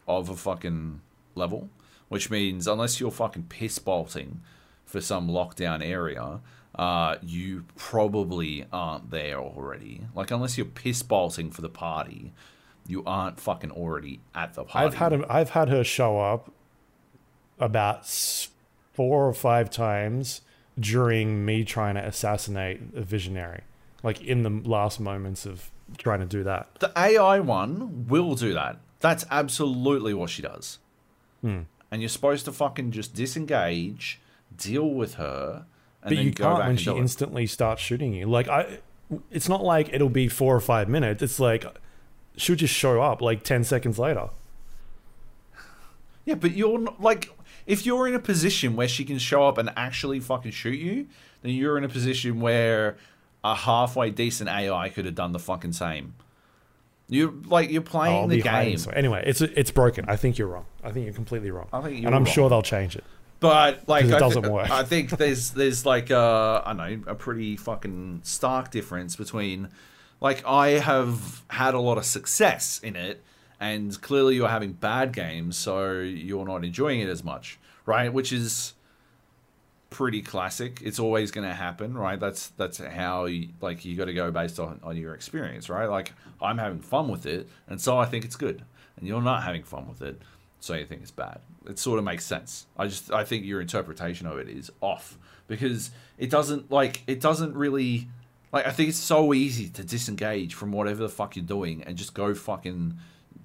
of 0.07 0.29
a 0.29 0.35
fucking 0.35 1.01
level, 1.35 1.69
which 2.07 2.29
means 2.29 2.67
unless 2.67 2.99
you're 2.99 3.11
fucking 3.11 3.43
piss 3.49 3.77
bolting 3.79 4.39
for 4.87 5.01
some 5.01 5.27
lockdown 5.27 5.85
area, 5.85 6.39
uh, 6.75 7.17
you 7.21 7.65
probably 7.75 8.65
aren't 8.71 9.11
there 9.11 9.37
already. 9.37 10.01
Like 10.15 10.31
unless 10.31 10.57
you're 10.57 10.65
piss 10.65 11.03
bolting 11.03 11.51
for 11.51 11.61
the 11.61 11.69
party, 11.69 12.33
you 12.87 13.03
aren't 13.05 13.39
fucking 13.39 13.71
already 13.71 14.21
at 14.33 14.53
the 14.55 14.63
party. 14.63 14.85
I've 14.85 14.95
had 14.95 15.13
him, 15.13 15.25
I've 15.29 15.51
had 15.51 15.69
her 15.69 15.83
show 15.83 16.19
up 16.19 16.51
about 17.59 18.07
four 18.93 19.27
or 19.27 19.33
five 19.33 19.69
times 19.69 20.41
during 20.79 21.43
me 21.45 21.63
trying 21.63 21.95
to 21.95 22.05
assassinate 22.05 22.79
a 22.95 23.01
visionary, 23.01 23.63
like 24.03 24.21
in 24.23 24.43
the 24.43 24.49
last 24.49 24.99
moments 24.99 25.45
of 25.45 25.69
trying 25.97 26.19
to 26.19 26.25
do 26.25 26.43
that. 26.43 26.69
The 26.79 26.91
AI 26.95 27.39
one 27.39 28.07
will 28.07 28.35
do 28.35 28.53
that. 28.53 28.79
That's 28.99 29.25
absolutely 29.29 30.13
what 30.13 30.29
she 30.29 30.41
does. 30.41 30.79
Hmm. 31.41 31.61
And 31.91 32.01
you're 32.01 32.09
supposed 32.09 32.45
to 32.45 32.51
fucking 32.51 32.91
just 32.91 33.15
disengage, 33.15 34.19
deal 34.55 34.89
with 34.89 35.15
her, 35.15 35.65
and 36.03 36.09
but 36.09 36.15
then 36.15 36.25
you 36.25 36.31
go 36.31 36.43
can't 36.45 36.57
back 36.57 36.67
when 36.67 36.69
and 36.71 36.79
she 36.79 36.91
do 36.91 36.97
it. 36.97 36.99
instantly 36.99 37.47
starts 37.47 37.81
shooting 37.81 38.13
you. 38.13 38.25
Like 38.27 38.47
I, 38.47 38.79
it's 39.31 39.49
not 39.49 39.63
like 39.63 39.89
it'll 39.93 40.09
be 40.09 40.27
four 40.27 40.55
or 40.55 40.59
five 40.61 40.87
minutes. 40.89 41.21
It's 41.23 41.39
like 41.39 41.65
she'll 42.35 42.55
just 42.55 42.73
show 42.73 43.01
up 43.01 43.21
like 43.21 43.43
ten 43.43 43.63
seconds 43.63 43.97
later. 43.99 44.29
Yeah, 46.25 46.35
but 46.35 46.51
you're 46.51 46.77
not, 46.79 47.01
like, 47.01 47.31
if 47.65 47.85
you're 47.85 48.07
in 48.07 48.13
a 48.13 48.19
position 48.19 48.75
where 48.75 48.87
she 48.87 49.05
can 49.05 49.17
show 49.17 49.47
up 49.47 49.57
and 49.57 49.71
actually 49.77 50.19
fucking 50.19 50.51
shoot 50.51 50.77
you, 50.77 51.07
then 51.41 51.53
you're 51.53 51.77
in 51.77 51.83
a 51.85 51.89
position 51.89 52.41
where 52.41 52.97
a 53.45 53.55
halfway 53.55 54.09
decent 54.09 54.49
AI 54.49 54.89
could 54.89 55.05
have 55.05 55.15
done 55.15 55.31
the 55.31 55.39
fucking 55.39 55.71
same. 55.73 56.15
You're 57.09 57.31
like 57.45 57.69
you're 57.69 57.81
Oh, 57.81 57.85
playing 57.85 58.15
I'll 58.23 58.27
the 58.27 58.41
game, 58.41 58.77
Anyway, 58.93 59.23
it's 59.25 59.39
it's 59.39 59.71
broken. 59.71 60.03
I 60.09 60.17
think 60.17 60.37
you're 60.37 60.49
wrong. 60.49 60.65
I 60.83 60.91
think 60.91 61.05
you're 61.05 61.13
completely 61.13 61.51
wrong. 61.51 61.69
I 61.71 61.79
think 61.79 61.99
you're 61.99 62.07
and 62.07 62.15
I'm 62.15 62.25
wrong. 62.25 62.33
sure 62.33 62.49
they'll 62.49 62.61
change 62.61 62.97
it. 62.97 63.05
But 63.39 63.87
like, 63.87 64.05
it 64.05 64.13
I, 64.13 64.19
doesn't 64.19 64.43
thi- 64.43 64.49
work. 64.49 64.69
I 64.69 64.83
think 64.83 65.11
there's 65.11 65.51
there's 65.51 65.85
like 65.85 66.09
a 66.09 66.63
I 66.65 66.73
don't 66.73 67.05
know 67.05 67.11
a 67.11 67.15
pretty 67.15 67.57
fucking 67.57 68.21
stark 68.23 68.71
difference 68.71 69.15
between 69.15 69.69
like 70.19 70.45
I 70.45 70.69
have 70.79 71.43
had 71.49 71.73
a 71.73 71.79
lot 71.79 71.97
of 71.97 72.05
success 72.05 72.79
in 72.83 72.95
it, 72.95 73.23
and 73.59 73.99
clearly 74.01 74.35
you're 74.35 74.47
having 74.47 74.73
bad 74.73 75.13
games, 75.13 75.57
so 75.57 75.99
you're 75.99 76.45
not 76.45 76.63
enjoying 76.65 77.01
it 77.01 77.09
as 77.09 77.23
much, 77.23 77.59
right? 77.85 78.11
Which 78.11 78.31
is 78.31 78.73
pretty 79.89 80.21
classic. 80.21 80.81
It's 80.83 80.99
always 80.99 81.31
going 81.31 81.47
to 81.47 81.53
happen, 81.53 81.97
right? 81.97 82.19
That's 82.19 82.47
that's 82.49 82.79
how 82.79 83.25
you, 83.25 83.49
like 83.61 83.85
you 83.85 83.95
got 83.95 84.05
to 84.05 84.13
go 84.13 84.31
based 84.31 84.59
on 84.59 84.79
on 84.83 84.97
your 84.97 85.13
experience, 85.13 85.69
right? 85.69 85.87
Like 85.87 86.13
I'm 86.41 86.57
having 86.57 86.79
fun 86.79 87.07
with 87.07 87.25
it, 87.25 87.47
and 87.67 87.79
so 87.79 87.97
I 87.97 88.05
think 88.05 88.25
it's 88.25 88.35
good, 88.35 88.63
and 88.97 89.07
you're 89.07 89.21
not 89.21 89.43
having 89.43 89.63
fun 89.63 89.87
with 89.87 90.01
it, 90.01 90.21
so 90.59 90.73
you 90.73 90.85
think 90.85 91.01
it's 91.01 91.11
bad. 91.11 91.39
It 91.67 91.79
sort 91.79 91.99
of 91.99 92.05
makes 92.05 92.25
sense. 92.25 92.65
I 92.77 92.87
just 92.87 93.11
I 93.11 93.23
think 93.23 93.45
your 93.45 93.61
interpretation 93.61 94.27
of 94.27 94.37
it 94.37 94.49
is 94.49 94.71
off 94.81 95.17
because 95.47 95.91
it 96.17 96.29
doesn't 96.29 96.71
like 96.71 97.03
it 97.07 97.19
doesn't 97.21 97.55
really 97.55 98.07
like 98.51 98.65
I 98.65 98.71
think 98.71 98.89
it's 98.89 98.97
so 98.97 99.33
easy 99.33 99.69
to 99.69 99.83
disengage 99.83 100.53
from 100.53 100.71
whatever 100.71 101.03
the 101.03 101.09
fuck 101.09 101.35
you're 101.35 101.45
doing 101.45 101.83
and 101.83 101.97
just 101.97 102.13
go 102.13 102.33
fucking 102.33 102.97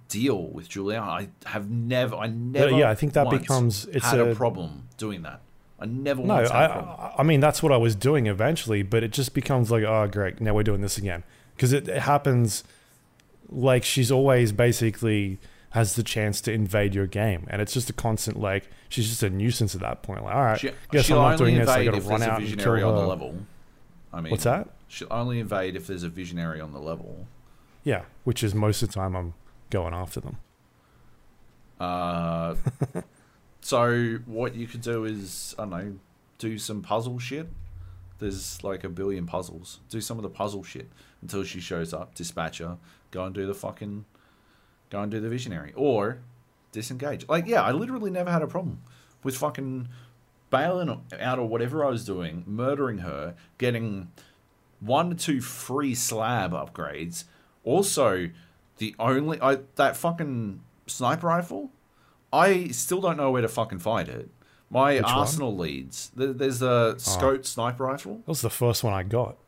deal 0.08 0.48
with 0.48 0.68
Juliana. 0.68 1.06
I 1.06 1.28
have 1.46 1.70
never 1.70 2.16
I 2.16 2.26
never 2.28 2.70
yeah, 2.70 2.90
I 2.90 2.94
think 2.94 3.12
that 3.14 3.28
becomes- 3.30 3.86
it's 3.86 4.06
had 4.06 4.20
a, 4.20 4.30
a- 4.30 4.34
problem 4.34 4.88
doing 4.98 5.22
that. 5.22 5.40
I 5.80 5.86
never 5.86 6.22
No, 6.22 6.34
once 6.34 6.50
I, 6.50 6.60
had 6.62 6.70
a 6.70 6.72
problem. 6.74 6.96
I 7.00 7.14
I 7.18 7.22
mean 7.24 7.40
that's 7.40 7.62
what 7.62 7.72
I 7.72 7.76
was 7.76 7.96
doing 7.96 8.26
eventually, 8.26 8.82
but 8.82 9.02
it 9.02 9.10
just 9.10 9.34
becomes 9.34 9.70
like, 9.70 9.82
oh 9.82 10.06
great, 10.06 10.40
now 10.40 10.54
we're 10.54 10.62
doing 10.62 10.80
this 10.80 10.96
again 10.96 11.24
because 11.56 11.72
it, 11.72 11.88
it 11.88 12.02
happens. 12.02 12.62
Like 13.48 13.84
she's 13.84 14.10
always 14.10 14.52
basically 14.52 15.38
has 15.72 15.94
the 15.94 16.02
chance 16.02 16.40
to 16.42 16.52
invade 16.52 16.94
your 16.94 17.06
game, 17.06 17.46
and 17.50 17.60
it's 17.60 17.72
just 17.72 17.90
a 17.90 17.92
constant 17.92 18.38
like 18.38 18.68
she's 18.88 19.08
just 19.08 19.22
a 19.22 19.30
nuisance 19.30 19.74
at 19.74 19.80
that 19.80 20.02
point. 20.02 20.22
Like, 20.24 20.34
all 20.34 20.42
right, 20.42 20.60
She, 20.60 20.70
guess 20.90 21.10
I'm 21.10 21.16
not 21.16 21.38
doing 21.38 21.56
this. 21.56 21.68
I 21.68 21.84
got 21.84 21.92
to 21.92 21.96
if 21.98 22.08
run 22.08 22.20
there's 22.20 22.28
a 22.28 22.32
out 22.32 22.38
and 22.40 22.46
kill 22.48 22.56
visionary 22.56 22.82
on 22.82 22.94
the 22.94 23.00
her. 23.00 23.06
level. 23.06 23.36
I 24.12 24.20
mean, 24.20 24.30
What's 24.30 24.44
that? 24.44 24.68
She'll 24.88 25.08
only 25.10 25.38
invade 25.40 25.74
if 25.74 25.86
there's 25.86 26.02
a 26.02 26.08
visionary 26.10 26.60
on 26.60 26.72
the 26.72 26.78
level. 26.78 27.26
Yeah, 27.84 28.02
which 28.24 28.44
is 28.44 28.54
most 28.54 28.82
of 28.82 28.88
the 28.90 28.94
time 28.94 29.16
I'm 29.16 29.34
going 29.70 29.94
after 29.94 30.20
them. 30.20 30.36
Uh, 31.80 32.54
so 33.60 34.18
what 34.26 34.54
you 34.54 34.66
could 34.66 34.82
do 34.82 35.04
is 35.04 35.54
I 35.58 35.62
don't 35.62 35.70
know, 35.70 35.94
do 36.38 36.58
some 36.58 36.82
puzzle 36.82 37.18
shit. 37.18 37.48
There's 38.18 38.62
like 38.62 38.84
a 38.84 38.88
billion 38.88 39.26
puzzles. 39.26 39.80
Do 39.88 40.00
some 40.00 40.18
of 40.18 40.22
the 40.22 40.28
puzzle 40.28 40.62
shit 40.62 40.88
until 41.22 41.42
she 41.42 41.60
shows 41.60 41.92
up. 41.92 42.14
Dispatch 42.14 42.58
her. 42.58 42.76
Go 43.10 43.24
and 43.24 43.34
do 43.34 43.46
the 43.46 43.54
fucking. 43.54 44.04
Go 44.92 45.00
and 45.00 45.10
do 45.10 45.20
the 45.20 45.30
visionary 45.30 45.72
or 45.74 46.18
disengage. 46.70 47.26
Like 47.26 47.46
yeah, 47.46 47.62
I 47.62 47.72
literally 47.72 48.10
never 48.10 48.30
had 48.30 48.42
a 48.42 48.46
problem 48.46 48.82
with 49.24 49.34
fucking 49.38 49.88
bailing 50.50 51.02
out 51.18 51.38
or 51.38 51.48
whatever 51.48 51.82
I 51.82 51.88
was 51.88 52.04
doing, 52.04 52.44
murdering 52.46 52.98
her, 52.98 53.34
getting 53.56 54.12
one 54.80 55.08
to 55.08 55.16
two 55.16 55.40
free 55.40 55.94
slab 55.94 56.52
upgrades. 56.52 57.24
Also, 57.64 58.28
the 58.76 58.94
only 58.98 59.40
I 59.40 59.60
that 59.76 59.96
fucking 59.96 60.60
sniper 60.86 61.28
rifle, 61.28 61.70
I 62.30 62.68
still 62.68 63.00
don't 63.00 63.16
know 63.16 63.30
where 63.30 63.40
to 63.40 63.48
fucking 63.48 63.78
find 63.78 64.10
it. 64.10 64.28
My 64.68 64.96
Which 64.96 65.04
one? 65.04 65.12
arsenal 65.14 65.56
leads. 65.56 66.10
There's 66.14 66.60
a 66.60 66.96
ah. 66.96 66.98
scope 66.98 67.46
sniper 67.46 67.84
rifle. 67.84 68.16
That 68.16 68.28
was 68.28 68.42
the 68.42 68.50
first 68.50 68.84
one 68.84 68.92
I 68.92 69.04
got. 69.04 69.38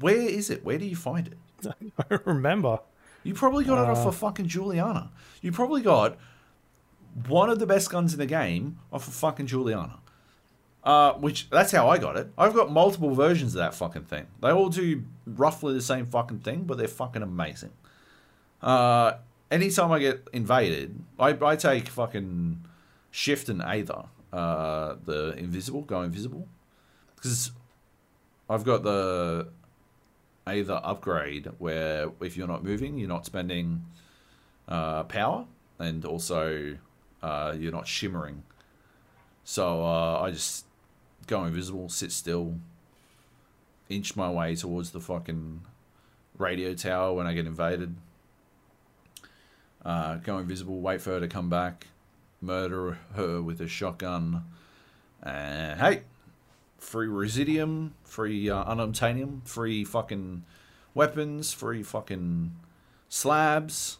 Where 0.00 0.16
is 0.16 0.50
it? 0.50 0.64
Where 0.64 0.78
do 0.78 0.84
you 0.86 0.96
find 0.96 1.28
it? 1.28 1.92
I 2.10 2.18
remember. 2.24 2.80
You 3.22 3.34
probably 3.34 3.64
got 3.64 3.82
it 3.82 3.90
off 3.90 4.04
Uh. 4.04 4.08
of 4.08 4.16
fucking 4.16 4.46
Juliana. 4.48 5.10
You 5.42 5.52
probably 5.52 5.82
got 5.82 6.16
one 7.28 7.50
of 7.50 7.58
the 7.58 7.66
best 7.66 7.90
guns 7.90 8.12
in 8.12 8.18
the 8.18 8.26
game 8.26 8.78
off 8.92 9.06
of 9.08 9.14
fucking 9.14 9.46
Juliana. 9.46 9.98
Uh, 10.82 11.12
which 11.14 11.50
that's 11.50 11.72
how 11.72 11.90
I 11.90 11.98
got 11.98 12.16
it. 12.16 12.32
I've 12.38 12.54
got 12.54 12.72
multiple 12.72 13.14
versions 13.14 13.54
of 13.54 13.58
that 13.58 13.74
fucking 13.74 14.04
thing. 14.04 14.26
They 14.40 14.48
all 14.50 14.70
do 14.70 15.04
roughly 15.26 15.74
the 15.74 15.82
same 15.82 16.06
fucking 16.06 16.38
thing, 16.38 16.62
but 16.64 16.78
they're 16.78 16.88
fucking 16.88 17.20
amazing. 17.22 17.72
Uh, 18.62 19.14
anytime 19.50 19.92
I 19.92 19.98
get 19.98 20.26
invaded, 20.32 20.98
I, 21.18 21.36
I 21.42 21.56
take 21.56 21.88
fucking 21.88 22.62
shift 23.10 23.50
and 23.50 23.60
either 23.62 24.04
uh, 24.32 24.94
the 25.04 25.34
invisible, 25.36 25.82
go 25.82 26.00
invisible, 26.00 26.48
because 27.16 27.50
I've 28.48 28.64
got 28.64 28.82
the 28.82 29.48
either 30.50 30.80
upgrade 30.82 31.48
where 31.58 32.10
if 32.20 32.36
you're 32.36 32.48
not 32.48 32.64
moving, 32.64 32.98
you're 32.98 33.08
not 33.08 33.26
spending 33.26 33.84
uh, 34.68 35.04
power, 35.04 35.46
and 35.78 36.04
also 36.04 36.76
uh, 37.22 37.54
you're 37.58 37.72
not 37.72 37.86
shimmering. 37.86 38.42
So 39.44 39.84
uh, 39.84 40.20
I 40.20 40.30
just 40.30 40.66
go 41.26 41.44
invisible, 41.44 41.88
sit 41.88 42.12
still, 42.12 42.56
inch 43.88 44.16
my 44.16 44.30
way 44.30 44.54
towards 44.54 44.90
the 44.90 45.00
fucking 45.00 45.62
radio 46.38 46.74
tower 46.74 47.12
when 47.14 47.26
I 47.26 47.34
get 47.34 47.46
invaded. 47.46 47.96
Uh, 49.84 50.16
go 50.16 50.38
invisible, 50.38 50.80
wait 50.80 51.00
for 51.00 51.10
her 51.10 51.20
to 51.20 51.28
come 51.28 51.48
back, 51.48 51.86
murder 52.40 52.98
her 53.14 53.40
with 53.40 53.60
a 53.60 53.68
shotgun, 53.68 54.44
and 55.22 55.80
hey, 55.80 56.02
free 56.80 57.06
residuum, 57.06 57.94
free 58.02 58.50
uh, 58.50 58.64
unobtainium, 58.64 59.46
free 59.46 59.84
fucking 59.84 60.44
weapons, 60.94 61.52
free 61.52 61.84
fucking 61.84 62.56
slabs, 63.08 63.98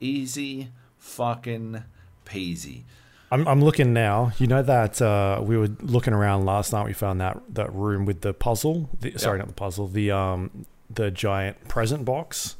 easy 0.00 0.70
fucking 0.98 1.84
peasy. 2.26 2.82
I'm, 3.30 3.46
I'm 3.48 3.60
looking 3.62 3.92
now. 3.92 4.32
You 4.38 4.46
know 4.46 4.62
that 4.62 5.00
uh, 5.00 5.40
we 5.42 5.56
were 5.56 5.68
looking 5.80 6.12
around 6.12 6.44
last 6.44 6.72
night. 6.72 6.84
We 6.86 6.92
found 6.92 7.20
that 7.20 7.40
that 7.54 7.72
room 7.72 8.04
with 8.04 8.20
the 8.20 8.34
puzzle. 8.34 8.90
The, 9.00 9.18
Sorry, 9.18 9.38
not 9.38 9.48
the 9.48 9.54
puzzle. 9.54 9.88
The 9.88 10.10
um 10.12 10.66
the 10.90 11.10
giant 11.10 11.66
present 11.66 12.04
box. 12.04 12.56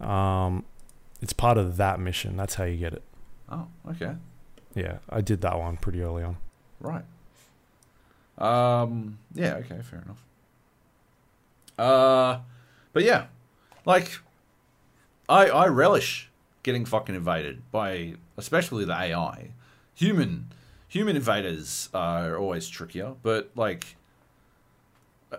Um, 0.00 0.64
it's 1.20 1.32
part 1.32 1.58
of 1.58 1.76
that 1.78 1.98
mission. 1.98 2.36
That's 2.36 2.54
how 2.54 2.64
you 2.64 2.76
get 2.76 2.92
it. 2.92 3.02
Oh, 3.50 3.66
okay, 3.90 4.12
Yeah, 4.74 4.98
I 5.08 5.20
did 5.22 5.40
that 5.40 5.58
one 5.58 5.76
pretty 5.76 6.02
early 6.02 6.22
on. 6.22 6.36
right. 6.80 7.04
Um, 8.38 9.18
yeah, 9.34 9.54
okay, 9.56 9.80
fair 9.82 10.02
enough. 10.02 10.22
Uh, 11.78 12.40
but 12.92 13.02
yeah, 13.02 13.26
like, 13.84 14.18
I 15.28 15.46
I 15.48 15.66
relish 15.68 16.30
getting 16.62 16.84
fucking 16.84 17.14
invaded 17.14 17.62
by 17.70 18.14
especially 18.36 18.84
the 18.84 18.94
AI. 18.94 19.50
Human 19.94 20.48
human 20.88 21.16
invaders 21.16 21.88
are 21.94 22.36
always 22.36 22.68
trickier, 22.68 23.14
but 23.22 23.50
like, 23.54 23.96
uh, 25.32 25.36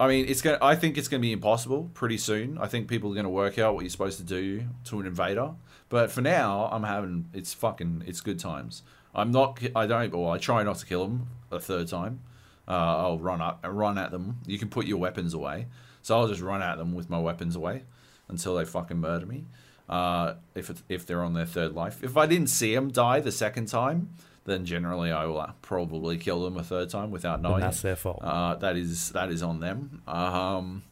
I 0.00 0.08
mean, 0.08 0.26
it's 0.28 0.42
gonna. 0.42 0.58
I 0.60 0.74
think 0.76 0.98
it's 0.98 1.08
gonna 1.08 1.20
be 1.20 1.32
impossible 1.32 1.90
pretty 1.94 2.18
soon. 2.18 2.58
I 2.58 2.66
think 2.66 2.88
people 2.88 3.12
are 3.12 3.14
gonna 3.14 3.30
work 3.30 3.58
out 3.58 3.74
what 3.74 3.82
you're 3.82 3.90
supposed 3.90 4.18
to 4.18 4.24
do 4.24 4.64
to 4.84 5.00
an 5.00 5.06
invader. 5.06 5.52
But 5.88 6.10
for 6.10 6.22
now, 6.22 6.68
I'm 6.72 6.84
having 6.84 7.28
it's 7.32 7.52
fucking 7.54 8.04
it's 8.06 8.20
good 8.20 8.38
times. 8.38 8.82
I'm 9.14 9.30
not. 9.30 9.60
I 9.74 9.86
don't. 9.86 10.12
Or 10.14 10.34
I 10.34 10.38
try 10.38 10.62
not 10.62 10.76
to 10.78 10.86
kill 10.86 11.04
them 11.04 11.28
a 11.50 11.60
third 11.60 11.88
time. 11.88 12.20
Uh, 12.66 12.70
I'll 12.72 13.18
run 13.18 13.40
up 13.40 13.60
and 13.64 13.76
run 13.76 13.98
at 13.98 14.10
them. 14.10 14.38
You 14.46 14.58
can 14.58 14.68
put 14.68 14.86
your 14.86 14.98
weapons 14.98 15.34
away, 15.34 15.66
so 16.00 16.18
I'll 16.18 16.28
just 16.28 16.40
run 16.40 16.62
at 16.62 16.78
them 16.78 16.94
with 16.94 17.10
my 17.10 17.18
weapons 17.18 17.56
away 17.56 17.82
until 18.28 18.56
they 18.56 18.64
fucking 18.64 18.98
murder 18.98 19.26
me. 19.26 19.44
Uh, 19.88 20.34
if 20.54 20.70
if 20.88 21.04
they're 21.06 21.22
on 21.22 21.34
their 21.34 21.46
third 21.46 21.74
life, 21.74 22.02
if 22.02 22.16
I 22.16 22.26
didn't 22.26 22.48
see 22.48 22.74
them 22.74 22.90
die 22.90 23.20
the 23.20 23.32
second 23.32 23.66
time, 23.66 24.10
then 24.44 24.64
generally 24.64 25.10
I 25.12 25.26
will 25.26 25.40
uh, 25.40 25.52
probably 25.60 26.16
kill 26.18 26.42
them 26.44 26.56
a 26.56 26.64
third 26.64 26.88
time 26.88 27.10
without 27.10 27.42
knowing. 27.42 27.56
And 27.56 27.64
that's 27.64 27.82
their 27.82 27.96
fault. 27.96 28.20
Uh, 28.22 28.54
that 28.56 28.76
is 28.76 29.10
that 29.10 29.30
is 29.30 29.42
on 29.42 29.60
them. 29.60 30.02
Um, 30.06 30.82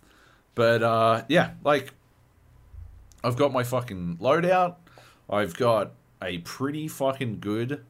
but 0.54 0.82
uh, 0.82 1.22
yeah, 1.28 1.52
like 1.64 1.92
I've 3.22 3.36
got 3.36 3.52
my 3.52 3.62
fucking 3.62 4.18
loadout. 4.20 4.76
I've 5.28 5.56
got 5.56 5.92
a 6.22 6.38
pretty 6.38 6.88
fucking 6.88 7.38
good 7.40 7.84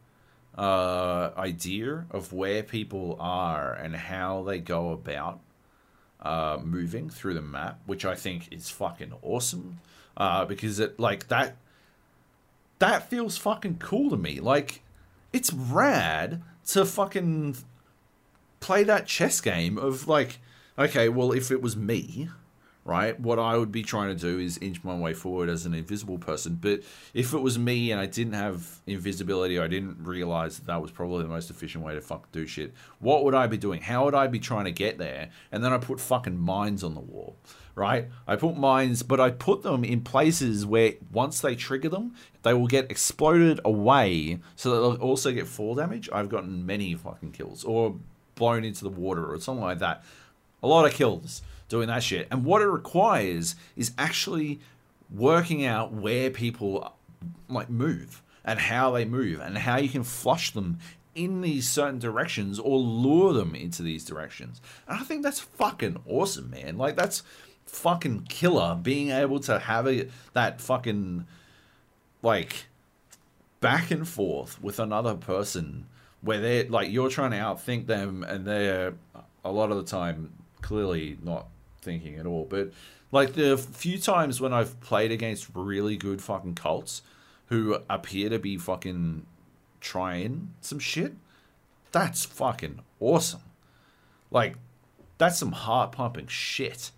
uh, 0.57 1.30
idea 1.36 2.07
of 2.11 2.32
where 2.32 2.62
people 2.62 3.16
are 3.20 3.72
and 3.72 3.94
how 3.94 4.42
they 4.42 4.59
go 4.59 4.90
about 4.90 5.40
uh, 6.20 6.59
moving 6.62 7.09
through 7.09 7.34
the 7.34 7.42
map, 7.42 7.80
which 7.86 8.05
I 8.05 8.14
think 8.14 8.53
is 8.53 8.68
fucking 8.70 9.12
awesome. 9.22 9.80
Uh, 10.16 10.44
because 10.44 10.78
it 10.80 10.98
like 11.01 11.28
that 11.28 11.57
that 12.78 13.09
feels 13.09 13.38
fucking 13.38 13.78
cool 13.78 14.11
to 14.11 14.16
me. 14.16 14.40
Like 14.40 14.82
it's 15.32 15.53
rad 15.53 16.42
to 16.68 16.84
fucking 16.84 17.57
play 18.59 18.84
that 18.84 19.07
chess 19.07 19.40
game 19.40 19.78
of 19.78 20.09
like, 20.09 20.40
okay, 20.78 21.09
well, 21.09 21.32
if 21.32 21.51
it 21.51 21.62
was 21.62 21.76
me, 21.76 22.28
right, 22.85 23.18
what 23.20 23.39
I 23.39 23.57
would 23.57 23.70
be 23.70 23.83
trying 23.83 24.16
to 24.16 24.20
do 24.20 24.39
is 24.39 24.59
inch 24.59 24.83
my 24.83 24.97
way 24.97 25.12
forward 25.14 25.49
as 25.49 25.66
an 25.66 25.74
invisible 25.74 26.18
person. 26.18 26.59
But 26.61 26.81
if 27.14 27.35
it 27.35 27.39
was 27.39 27.59
me 27.59 27.91
and 27.91 28.01
I 28.01 28.07
didn't 28.07 28.33
have 28.33 28.81
invisibility, 28.87 29.59
I 29.59 29.68
didn't 29.68 30.03
realize 30.03 30.59
that 30.59 30.66
that 30.66 30.83
was 30.83 30.91
probably 30.91 31.22
the 31.22 31.28
most 31.28 31.51
efficient 31.51 31.85
way 31.85 31.95
to 31.95 32.01
fuck 32.01 32.31
do 32.33 32.47
shit. 32.47 32.72
What 32.99 33.24
would 33.24 33.35
I 33.35 33.47
be 33.47 33.57
doing? 33.57 33.83
How 33.83 34.05
would 34.05 34.14
I 34.14 34.26
be 34.26 34.39
trying 34.39 34.64
to 34.64 34.72
get 34.72 34.99
there? 34.99 35.31
And 35.53 35.62
then 35.62 35.72
I 35.72 35.78
put 35.78 36.01
fucking 36.01 36.39
mines 36.39 36.83
on 36.83 36.95
the 36.95 37.01
wall. 37.01 37.37
Right, 37.76 38.11
I 38.26 38.37
put 38.37 38.57
mines, 38.57 39.03
but 39.03 39.20
I 39.20 39.31
put 39.31 39.62
them 39.62 39.85
in 39.85 40.03
places 40.03 40.66
where 40.66 40.95
once 41.12 41.41
they 41.41 41.55
trigger 41.55 41.89
them, 41.89 42.14
they 42.43 42.53
will 42.53 42.66
get 42.66 42.91
exploded 42.91 43.61
away, 43.64 44.41
so 44.57 44.70
that 44.70 44.81
they'll 44.81 45.09
also 45.09 45.33
get 45.33 45.47
fall 45.47 45.76
damage. 45.76 46.09
I've 46.12 46.28
gotten 46.28 46.66
many 46.66 46.95
fucking 46.95 47.31
kills, 47.31 47.64
or 47.64 47.97
blown 48.35 48.64
into 48.64 48.83
the 48.83 48.91
water 48.91 49.24
or 49.24 49.41
something 49.41 49.64
like 49.64 49.78
that. 49.78 50.05
A 50.62 50.66
lot 50.66 50.85
of 50.85 50.93
kills 50.93 51.43
doing 51.71 51.89
that 51.89 52.03
shit. 52.03 52.29
And 52.31 52.45
what 52.45 52.61
it 52.61 52.66
requires 52.68 53.57
is 53.77 53.93
actually 53.97 54.61
working 55.11 55.64
out 55.64 55.93
where 55.93 56.29
people 56.29 56.95
like 57.49 57.71
move 57.71 58.23
and 58.45 58.59
how 58.59 58.91
they 58.91 59.07
move 59.07 59.41
and 59.41 59.57
how 59.57 59.79
you 59.79 59.89
can 59.89 60.05
flush 60.05 60.51
them 60.51 60.79
in 61.14 61.41
these 61.41 61.68
certain 61.68 61.99
directions 61.99 62.59
or 62.59 62.79
lure 62.79 63.33
them 63.33 63.55
into 63.55 63.83
these 63.83 64.05
directions. 64.05 64.61
And 64.87 64.99
I 64.99 65.03
think 65.03 65.23
that's 65.23 65.41
fucking 65.41 66.03
awesome, 66.07 66.51
man. 66.51 66.77
Like 66.77 66.97
that's 66.97 67.23
fucking 67.66 68.23
killer 68.29 68.77
being 68.81 69.11
able 69.11 69.39
to 69.39 69.59
have 69.59 69.87
a 69.87 70.09
that 70.33 70.61
fucking 70.61 71.25
like 72.21 72.66
back 73.61 73.91
and 73.93 74.09
forth 74.09 74.61
with 74.61 74.81
another 74.81 75.14
person 75.14 75.87
where 76.21 76.41
they're 76.41 76.64
like 76.64 76.91
you're 76.91 77.09
trying 77.09 77.31
to 77.31 77.37
outthink 77.37 77.87
them 77.87 78.25
and 78.25 78.45
they're 78.45 78.95
a 79.45 79.53
lot 79.53 79.71
of 79.71 79.77
the 79.77 79.85
time 79.85 80.33
clearly 80.62 81.16
not 81.23 81.47
thinking 81.83 82.16
at 82.16 82.26
all 82.26 82.45
but 82.45 82.70
like 83.12 83.35
the 83.35 83.57
few 83.57 83.99
times 83.99 84.41
when 84.41 84.53
i've 84.53 84.78
played 84.81 85.11
against 85.11 85.49
really 85.55 85.97
good 85.97 86.22
fucking 86.22 86.55
Colts 86.55 87.03
who 87.47 87.78
appear 87.89 88.28
to 88.28 88.39
be 88.39 88.57
fucking 88.57 89.26
trying 89.81 90.53
some 90.61 90.78
shit 90.78 91.14
that's 91.93 92.24
fucking 92.24 92.81
awesome 93.01 93.43
like 94.31 94.57
that's 95.18 95.39
some 95.39 95.53
heart 95.53 95.93
pumping 95.93 96.26
shit 96.26 96.91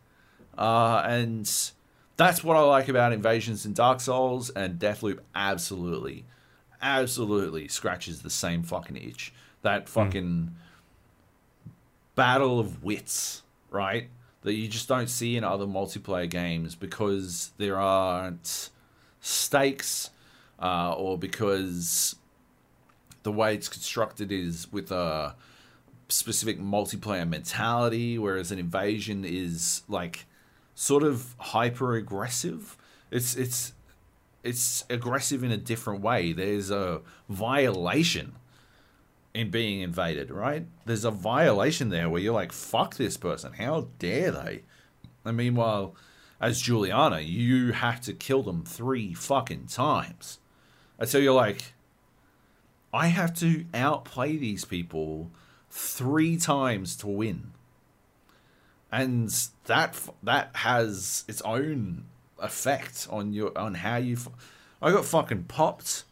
uh, 0.56 1.02
and 1.06 1.50
that's 2.16 2.44
what 2.44 2.56
I 2.56 2.60
like 2.60 2.88
about 2.88 3.12
Invasions 3.12 3.64
in 3.64 3.72
Dark 3.72 4.00
Souls, 4.00 4.50
and 4.50 4.78
Deathloop 4.78 5.20
absolutely, 5.34 6.24
absolutely 6.80 7.68
scratches 7.68 8.22
the 8.22 8.30
same 8.30 8.62
fucking 8.62 8.96
itch. 8.96 9.32
That 9.62 9.88
fucking 9.88 10.54
battle 12.14 12.60
of 12.60 12.82
wits, 12.82 13.42
right? 13.70 14.08
That 14.42 14.54
you 14.54 14.68
just 14.68 14.88
don't 14.88 15.08
see 15.08 15.36
in 15.36 15.44
other 15.44 15.66
multiplayer 15.66 16.28
games 16.28 16.74
because 16.74 17.52
there 17.58 17.78
aren't 17.78 18.70
stakes 19.20 20.10
uh, 20.60 20.94
or 20.94 21.16
because 21.16 22.16
the 23.22 23.32
way 23.32 23.54
it's 23.54 23.68
constructed 23.68 24.32
is 24.32 24.70
with 24.72 24.90
a 24.90 25.36
specific 26.08 26.60
multiplayer 26.60 27.28
mentality, 27.28 28.18
whereas 28.18 28.52
an 28.52 28.58
invasion 28.58 29.24
is 29.24 29.82
like 29.88 30.26
sort 30.74 31.02
of 31.02 31.34
hyper 31.38 31.96
aggressive. 31.96 32.76
It's 33.10 33.36
it's 33.36 33.72
it's 34.42 34.84
aggressive 34.90 35.44
in 35.44 35.52
a 35.52 35.56
different 35.56 36.00
way. 36.00 36.32
There's 36.32 36.70
a 36.70 37.00
violation 37.28 38.34
in 39.34 39.50
being 39.50 39.80
invaded, 39.80 40.30
right? 40.30 40.66
There's 40.84 41.04
a 41.04 41.10
violation 41.10 41.88
there 41.88 42.08
where 42.08 42.20
you're 42.20 42.34
like, 42.34 42.52
fuck 42.52 42.96
this 42.96 43.16
person. 43.16 43.54
How 43.54 43.88
dare 43.98 44.30
they? 44.30 44.62
And 45.24 45.36
meanwhile, 45.36 45.94
as 46.40 46.60
Juliana, 46.60 47.20
you 47.20 47.72
have 47.72 48.00
to 48.02 48.12
kill 48.12 48.42
them 48.42 48.64
three 48.64 49.14
fucking 49.14 49.66
times. 49.66 50.38
And 50.98 51.08
so 51.08 51.18
you're 51.18 51.32
like, 51.32 51.72
I 52.92 53.06
have 53.06 53.34
to 53.36 53.64
outplay 53.72 54.36
these 54.36 54.64
people 54.64 55.30
three 55.70 56.36
times 56.36 56.96
to 56.96 57.06
win. 57.06 57.52
And 58.90 59.30
that 59.64 59.98
that 60.22 60.50
has 60.56 61.24
its 61.26 61.40
own 61.42 62.04
effect 62.38 63.06
on 63.10 63.32
your 63.32 63.56
on 63.56 63.74
how 63.74 63.96
you. 63.96 64.18
I 64.82 64.90
got 64.90 65.06
fucking 65.06 65.44
popped 65.44 66.04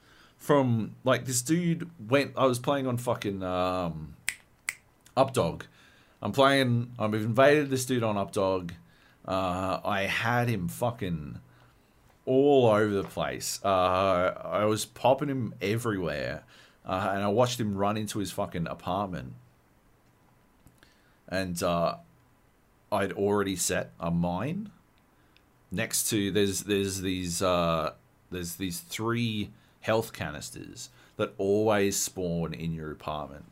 from 0.51 0.97
like 1.05 1.27
this 1.27 1.43
dude 1.43 1.89
went. 2.09 2.33
I 2.37 2.45
was 2.45 2.59
playing 2.59 2.89
on 2.89 2.97
fucking 2.97 3.41
um, 3.41 4.17
Updaam. 5.17 5.63
I'm 6.21 6.33
playing. 6.33 6.91
I've 6.99 7.15
invaded 7.15 7.71
this 7.71 7.87
dude 7.87 8.03
on 8.03 8.17
Updaam. 8.17 8.73
Uh, 9.25 9.79
I 9.85 10.09
had 10.11 10.49
him 10.49 10.67
fucking 10.67 11.39
all 12.27 12.67
over 12.67 12.93
the 12.93 13.05
place. 13.05 13.61
Uh, 13.65 13.69
I 14.45 14.65
was 14.65 14.85
popping 14.85 15.29
him 15.29 15.55
everywhere, 15.63 16.43
uh, 16.85 17.11
and 17.13 17.23
I 17.23 17.29
watched 17.29 17.61
him 17.61 17.77
run 17.77 17.97
into 17.97 18.19
his 18.19 18.33
fucking 18.33 18.67
apartment. 18.67 19.35
And 21.29 21.63
uh, 21.63 21.95
I'd 22.91 23.13
already 23.13 23.55
set 23.55 23.93
a 24.01 24.11
mine 24.11 24.73
next 25.71 26.11
to 26.11 26.33
there's 26.33 26.63
there's 26.63 27.03
these 27.03 27.41
uh, 27.41 27.93
there's 28.33 28.57
these 28.57 28.81
three 28.81 29.51
health 29.81 30.13
canisters 30.13 30.91
that 31.17 31.35
always 31.39 31.97
spawn 31.97 32.55
in 32.55 32.73
your 32.73 32.91
apartment. 32.91 33.45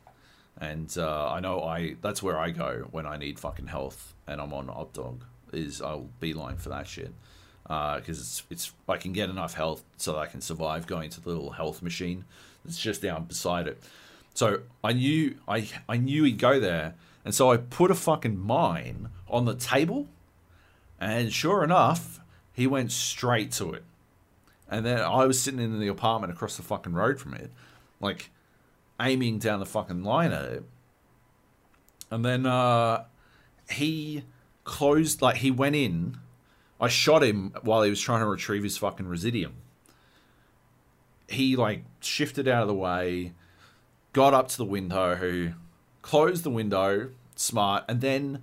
And 0.60 0.92
uh, 0.98 1.30
I 1.30 1.40
know 1.40 1.62
I 1.62 1.96
that's 2.00 2.22
where 2.22 2.38
I 2.38 2.50
go 2.50 2.88
when 2.90 3.06
I 3.06 3.16
need 3.16 3.38
fucking 3.38 3.68
health 3.68 4.14
and 4.26 4.40
I'm 4.40 4.52
on 4.52 4.66
Updaam 4.66 5.20
is 5.52 5.80
I'll 5.80 6.08
beeline 6.20 6.56
for 6.56 6.68
that 6.68 6.86
shit 6.86 7.12
because 7.62 8.18
uh, 8.18 8.22
it's 8.22 8.42
it's 8.50 8.72
I 8.88 8.96
can 8.96 9.12
get 9.12 9.30
enough 9.30 9.54
health 9.54 9.84
so 9.96 10.12
that 10.12 10.18
I 10.18 10.26
can 10.26 10.40
survive 10.40 10.86
going 10.86 11.10
to 11.10 11.20
the 11.20 11.28
little 11.28 11.50
health 11.50 11.82
machine 11.82 12.24
that's 12.64 12.78
just 12.78 13.02
down 13.02 13.24
beside 13.24 13.68
it. 13.68 13.82
So 14.34 14.60
I 14.82 14.92
knew 14.92 15.36
I 15.46 15.68
I 15.88 15.96
knew 15.96 16.24
he'd 16.24 16.38
go 16.38 16.58
there, 16.58 16.94
and 17.24 17.34
so 17.34 17.50
I 17.50 17.56
put 17.56 17.90
a 17.90 17.94
fucking 17.94 18.38
mine 18.38 19.10
on 19.28 19.44
the 19.44 19.54
table, 19.54 20.08
and 21.00 21.32
sure 21.32 21.62
enough, 21.62 22.20
he 22.52 22.66
went 22.66 22.92
straight 22.92 23.52
to 23.52 23.72
it. 23.72 23.84
And 24.68 24.84
then 24.84 25.00
I 25.00 25.24
was 25.24 25.40
sitting 25.40 25.60
in 25.60 25.80
the 25.80 25.88
apartment 25.88 26.32
across 26.32 26.56
the 26.56 26.62
fucking 26.62 26.92
road 26.92 27.18
from 27.18 27.34
it, 27.34 27.50
like 28.00 28.30
aiming 29.00 29.38
down 29.38 29.60
the 29.60 29.66
fucking 29.66 30.02
line 30.02 30.32
at 30.32 30.44
it. 30.44 30.64
And 32.10 32.24
then 32.24 32.46
uh, 32.46 33.04
he 33.70 34.24
closed, 34.64 35.22
like, 35.22 35.36
he 35.36 35.50
went 35.50 35.76
in. 35.76 36.18
I 36.80 36.88
shot 36.88 37.22
him 37.22 37.54
while 37.62 37.82
he 37.82 37.90
was 37.90 38.00
trying 38.00 38.20
to 38.20 38.26
retrieve 38.26 38.62
his 38.62 38.76
fucking 38.78 39.06
residuum. 39.06 39.54
He, 41.28 41.56
like, 41.56 41.84
shifted 42.00 42.48
out 42.48 42.62
of 42.62 42.68
the 42.68 42.74
way, 42.74 43.32
got 44.12 44.34
up 44.34 44.48
to 44.48 44.56
the 44.56 44.64
window, 44.64 45.16
who 45.16 45.50
closed 46.02 46.44
the 46.44 46.50
window, 46.50 47.10
smart, 47.36 47.84
and 47.88 48.00
then 48.00 48.42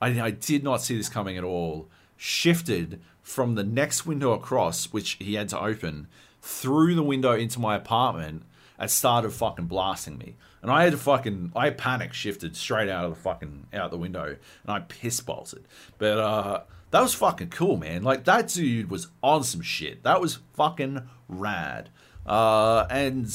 I, 0.00 0.20
I 0.20 0.30
did 0.30 0.64
not 0.64 0.82
see 0.82 0.96
this 0.96 1.08
coming 1.08 1.36
at 1.36 1.44
all. 1.44 1.88
Shifted 2.16 3.00
from 3.24 3.56
the 3.56 3.64
next 3.64 4.06
window 4.06 4.32
across, 4.32 4.92
which 4.92 5.16
he 5.18 5.34
had 5.34 5.48
to 5.48 5.60
open, 5.60 6.06
through 6.40 6.94
the 6.94 7.02
window 7.02 7.32
into 7.32 7.58
my 7.58 7.74
apartment 7.74 8.44
and 8.78 8.90
started 8.90 9.30
fucking 9.30 9.64
blasting 9.64 10.18
me. 10.18 10.36
And 10.62 10.70
I 10.70 10.84
had 10.84 10.92
to 10.92 10.98
fucking 10.98 11.52
I 11.56 11.70
panic 11.70 12.12
shifted 12.12 12.54
straight 12.54 12.88
out 12.88 13.04
of 13.06 13.10
the 13.14 13.20
fucking 13.20 13.68
out 13.72 13.90
the 13.90 13.96
window 13.96 14.24
and 14.26 14.38
I 14.68 14.80
piss 14.80 15.20
bolted. 15.20 15.64
But 15.98 16.18
uh 16.18 16.62
that 16.90 17.00
was 17.00 17.14
fucking 17.14 17.50
cool, 17.50 17.76
man. 17.76 18.02
Like 18.02 18.24
that 18.24 18.48
dude 18.48 18.90
was 18.90 19.08
on 19.22 19.42
some 19.42 19.62
shit. 19.62 20.02
That 20.02 20.20
was 20.20 20.38
fucking 20.52 21.08
rad. 21.28 21.88
Uh 22.26 22.86
and 22.90 23.26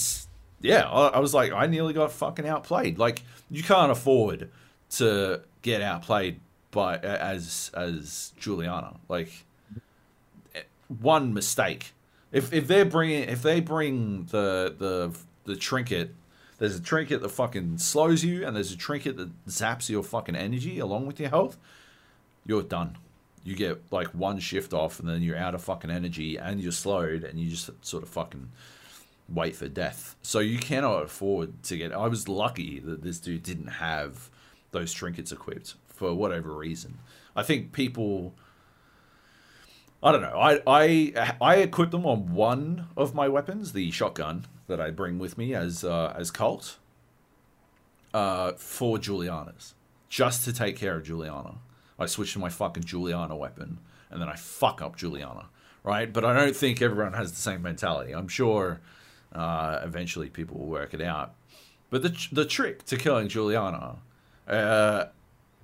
yeah, 0.61 0.87
I, 0.87 1.07
I 1.07 1.19
was 1.19 1.33
like 1.33 1.51
I 1.51 1.65
nearly 1.65 1.93
got 1.93 2.11
fucking 2.11 2.47
outplayed. 2.47 2.99
Like 2.99 3.23
you 3.49 3.63
can't 3.63 3.91
afford 3.91 4.51
to 4.91 5.41
get 5.63 5.81
outplayed 5.81 6.41
by 6.71 6.97
as 6.97 7.71
as 7.73 8.33
Juliana. 8.37 8.97
Like 9.07 9.45
one 10.89 11.33
mistake. 11.33 11.93
If 12.31 12.51
if 12.51 12.67
they're 12.67 12.85
bringing 12.85 13.23
if 13.23 13.41
they 13.41 13.61
bring 13.61 14.25
the 14.25 14.75
the 14.77 15.17
the 15.45 15.55
trinket, 15.55 16.13
there's 16.57 16.75
a 16.75 16.81
trinket 16.81 17.21
that 17.21 17.29
fucking 17.29 17.77
slows 17.77 18.23
you, 18.23 18.45
and 18.45 18.55
there's 18.55 18.71
a 18.71 18.77
trinket 18.77 19.17
that 19.17 19.45
zaps 19.47 19.89
your 19.89 20.03
fucking 20.03 20.35
energy 20.35 20.79
along 20.79 21.07
with 21.07 21.19
your 21.19 21.29
health. 21.29 21.57
You're 22.45 22.63
done. 22.63 22.97
You 23.43 23.55
get 23.55 23.81
like 23.91 24.07
one 24.09 24.39
shift 24.39 24.73
off, 24.73 24.99
and 24.99 25.07
then 25.07 25.21
you're 25.21 25.37
out 25.37 25.55
of 25.55 25.63
fucking 25.63 25.89
energy, 25.89 26.37
and 26.37 26.59
you're 26.59 26.71
slowed, 26.71 27.23
and 27.23 27.39
you 27.39 27.49
just 27.49 27.69
sort 27.85 28.03
of 28.03 28.09
fucking 28.09 28.51
wait 29.27 29.55
for 29.55 29.67
death. 29.67 30.15
So 30.21 30.39
you 30.39 30.57
cannot 30.59 31.03
afford 31.03 31.63
to 31.63 31.77
get. 31.77 31.93
I 31.93 32.07
was 32.07 32.27
lucky 32.27 32.79
that 32.79 33.03
this 33.03 33.19
dude 33.19 33.43
didn't 33.43 33.67
have 33.67 34.29
those 34.71 34.93
trinkets 34.93 35.31
equipped 35.31 35.75
for 35.87 36.13
whatever 36.13 36.53
reason. 36.53 36.99
I 37.35 37.43
think 37.43 37.71
people 37.71 38.33
I 40.01 40.11
don't 40.11 40.21
know. 40.21 40.39
I 40.39 40.61
I 40.65 41.35
I 41.41 41.55
equip 41.57 41.91
them 41.91 42.05
on 42.05 42.33
one 42.33 42.87
of 42.95 43.13
my 43.13 43.27
weapons, 43.27 43.73
the 43.73 43.91
shotgun 43.91 44.45
that 44.67 44.79
I 44.79 44.91
bring 44.91 45.19
with 45.19 45.37
me 45.37 45.53
as 45.53 45.83
uh, 45.83 46.13
as 46.17 46.31
Colt, 46.31 46.77
uh, 48.13 48.53
for 48.53 48.97
Juliana's, 48.97 49.73
just 50.07 50.45
to 50.45 50.53
take 50.53 50.77
care 50.77 50.95
of 50.95 51.03
Juliana. 51.03 51.55
I 51.97 52.05
switch 52.05 52.31
to 52.33 52.39
my 52.39 52.49
fucking 52.49 52.83
Juliana 52.83 53.35
weapon, 53.35 53.79
and 54.09 54.21
then 54.21 54.29
I 54.29 54.35
fuck 54.35 54.81
up 54.81 54.95
Juliana, 54.95 55.47
right? 55.83 56.11
But 56.11 56.23
I 56.23 56.33
don't 56.33 56.55
think 56.55 56.81
everyone 56.81 57.13
has 57.13 57.31
the 57.31 57.41
same 57.41 57.61
mentality. 57.61 58.13
I'm 58.13 58.29
sure 58.29 58.79
uh, 59.33 59.81
eventually 59.83 60.29
people 60.29 60.59
will 60.59 60.67
work 60.67 60.93
it 60.93 61.01
out. 61.01 61.33
But 61.89 62.03
the 62.03 62.27
the 62.31 62.45
trick 62.45 62.85
to 62.85 62.95
killing 62.95 63.27
Juliana 63.27 63.97
uh, 64.47 65.05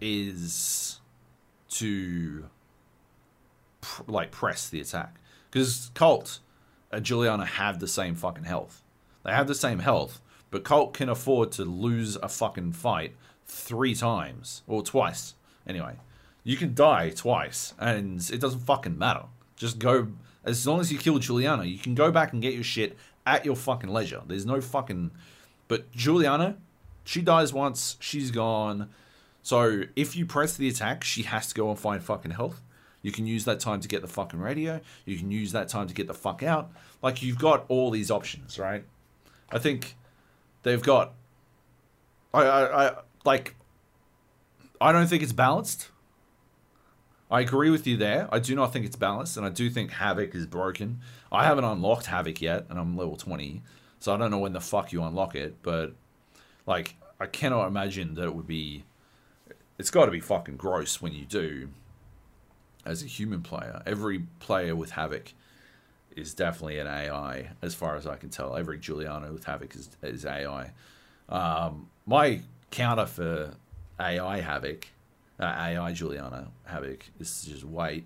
is 0.01 0.99
to 1.69 2.49
pr- 3.85 4.03
like 4.07 4.31
press 4.31 4.67
the 4.67 4.81
attack 4.81 5.19
because 5.51 5.91
Colt 5.93 6.39
and 6.91 7.05
Juliana 7.05 7.45
have 7.45 7.79
the 7.79 7.87
same 7.87 8.15
fucking 8.15 8.45
health. 8.45 8.83
They 9.23 9.31
have 9.31 9.47
the 9.47 9.55
same 9.55 9.79
health, 9.79 10.21
but 10.51 10.63
Colt 10.63 10.93
can 10.93 11.09
afford 11.09 11.51
to 11.53 11.65
lose 11.65 12.15
a 12.17 12.29
fucking 12.29 12.73
fight 12.73 13.15
three 13.47 13.95
times 13.95 14.63
or 14.67 14.81
twice. 14.81 15.35
Anyway, 15.67 15.95
you 16.43 16.57
can 16.57 16.73
die 16.73 17.09
twice, 17.09 17.73
and 17.79 18.19
it 18.31 18.39
doesn't 18.39 18.59
fucking 18.61 18.97
matter. 18.97 19.23
Just 19.55 19.79
go 19.79 20.09
as 20.43 20.65
long 20.65 20.79
as 20.79 20.91
you 20.91 20.97
kill 20.97 21.17
Juliana, 21.17 21.65
you 21.65 21.79
can 21.79 21.95
go 21.95 22.11
back 22.11 22.33
and 22.33 22.41
get 22.41 22.53
your 22.53 22.63
shit 22.63 22.95
at 23.25 23.45
your 23.45 23.55
fucking 23.55 23.89
leisure. 23.89 24.21
There's 24.27 24.45
no 24.45 24.61
fucking. 24.61 25.11
But 25.67 25.91
Juliana, 25.91 26.57
she 27.03 27.21
dies 27.21 27.51
once, 27.51 27.97
she's 27.99 28.31
gone. 28.31 28.89
So 29.41 29.83
if 29.95 30.15
you 30.15 30.25
press 30.25 30.55
the 30.55 30.67
attack, 30.67 31.03
she 31.03 31.23
has 31.23 31.47
to 31.47 31.55
go 31.55 31.69
and 31.69 31.79
find 31.79 32.03
fucking 32.03 32.31
health. 32.31 32.61
You 33.05 33.11
can 33.11 33.27
use 33.27 33.45
that 33.45 33.59
time 33.59 33.81
to 33.81 33.87
get 33.87 34.01
the 34.01 34.07
fucking 34.07 34.39
radio. 34.39 34.81
You 35.05 35.15
can 35.15 35.29
use 35.29 35.51
that 35.51 35.69
time 35.69 35.87
to 35.87 35.93
get 35.93 36.07
the 36.07 36.15
fuck 36.15 36.41
out. 36.41 36.71
Like 37.03 37.21
you've 37.21 37.37
got 37.37 37.65
all 37.67 37.91
these 37.91 38.09
options, 38.09 38.57
right? 38.57 38.83
I 39.51 39.59
think 39.59 39.95
they've 40.63 40.81
got. 40.81 41.13
I, 42.33 42.41
I, 42.41 42.87
I 42.87 42.95
like. 43.23 43.57
I 44.81 44.91
don't 44.91 45.05
think 45.05 45.21
it's 45.21 45.33
balanced. 45.33 45.89
I 47.29 47.41
agree 47.41 47.69
with 47.69 47.85
you 47.85 47.95
there. 47.95 48.27
I 48.31 48.39
do 48.39 48.55
not 48.55 48.73
think 48.73 48.87
it's 48.87 48.95
balanced, 48.95 49.37
and 49.37 49.45
I 49.45 49.49
do 49.49 49.69
think 49.69 49.91
Havoc 49.91 50.33
is 50.33 50.47
broken. 50.47 51.01
I 51.31 51.45
haven't 51.45 51.63
unlocked 51.63 52.07
Havoc 52.07 52.41
yet, 52.41 52.65
and 52.71 52.79
I'm 52.79 52.97
level 52.97 53.17
20, 53.17 53.61
so 53.99 54.15
I 54.15 54.17
don't 54.17 54.31
know 54.31 54.39
when 54.39 54.53
the 54.53 54.61
fuck 54.61 54.91
you 54.91 55.03
unlock 55.03 55.35
it, 55.35 55.61
but, 55.61 55.93
like, 56.65 56.95
I 57.19 57.27
cannot 57.27 57.67
imagine 57.67 58.15
that 58.15 58.23
it 58.23 58.35
would 58.35 58.47
be. 58.47 58.83
It's 59.77 59.91
got 59.91 60.05
to 60.05 60.11
be 60.11 60.19
fucking 60.19 60.57
gross 60.57 61.01
when 61.01 61.13
you 61.13 61.25
do 61.25 61.69
as 62.85 63.03
a 63.03 63.07
human 63.07 63.41
player. 63.41 63.81
Every 63.85 64.23
player 64.39 64.75
with 64.75 64.91
Havoc 64.91 65.33
is 66.15 66.33
definitely 66.33 66.79
an 66.79 66.87
AI, 66.87 67.51
as 67.61 67.75
far 67.75 67.95
as 67.95 68.07
I 68.07 68.15
can 68.15 68.29
tell. 68.29 68.55
Every 68.55 68.77
Juliana 68.77 69.31
with 69.31 69.45
Havoc 69.45 69.75
is, 69.75 69.89
is 70.01 70.25
AI. 70.25 70.71
Um, 71.27 71.89
my 72.05 72.41
counter 72.71 73.05
for 73.05 73.55
AI 73.99 74.39
Havoc, 74.39 74.87
uh, 75.39 75.43
AI 75.45 75.91
Juliana 75.93 76.47
Havoc 76.65 77.05
is 77.19 77.45
just 77.45 77.63
wait. 77.63 78.05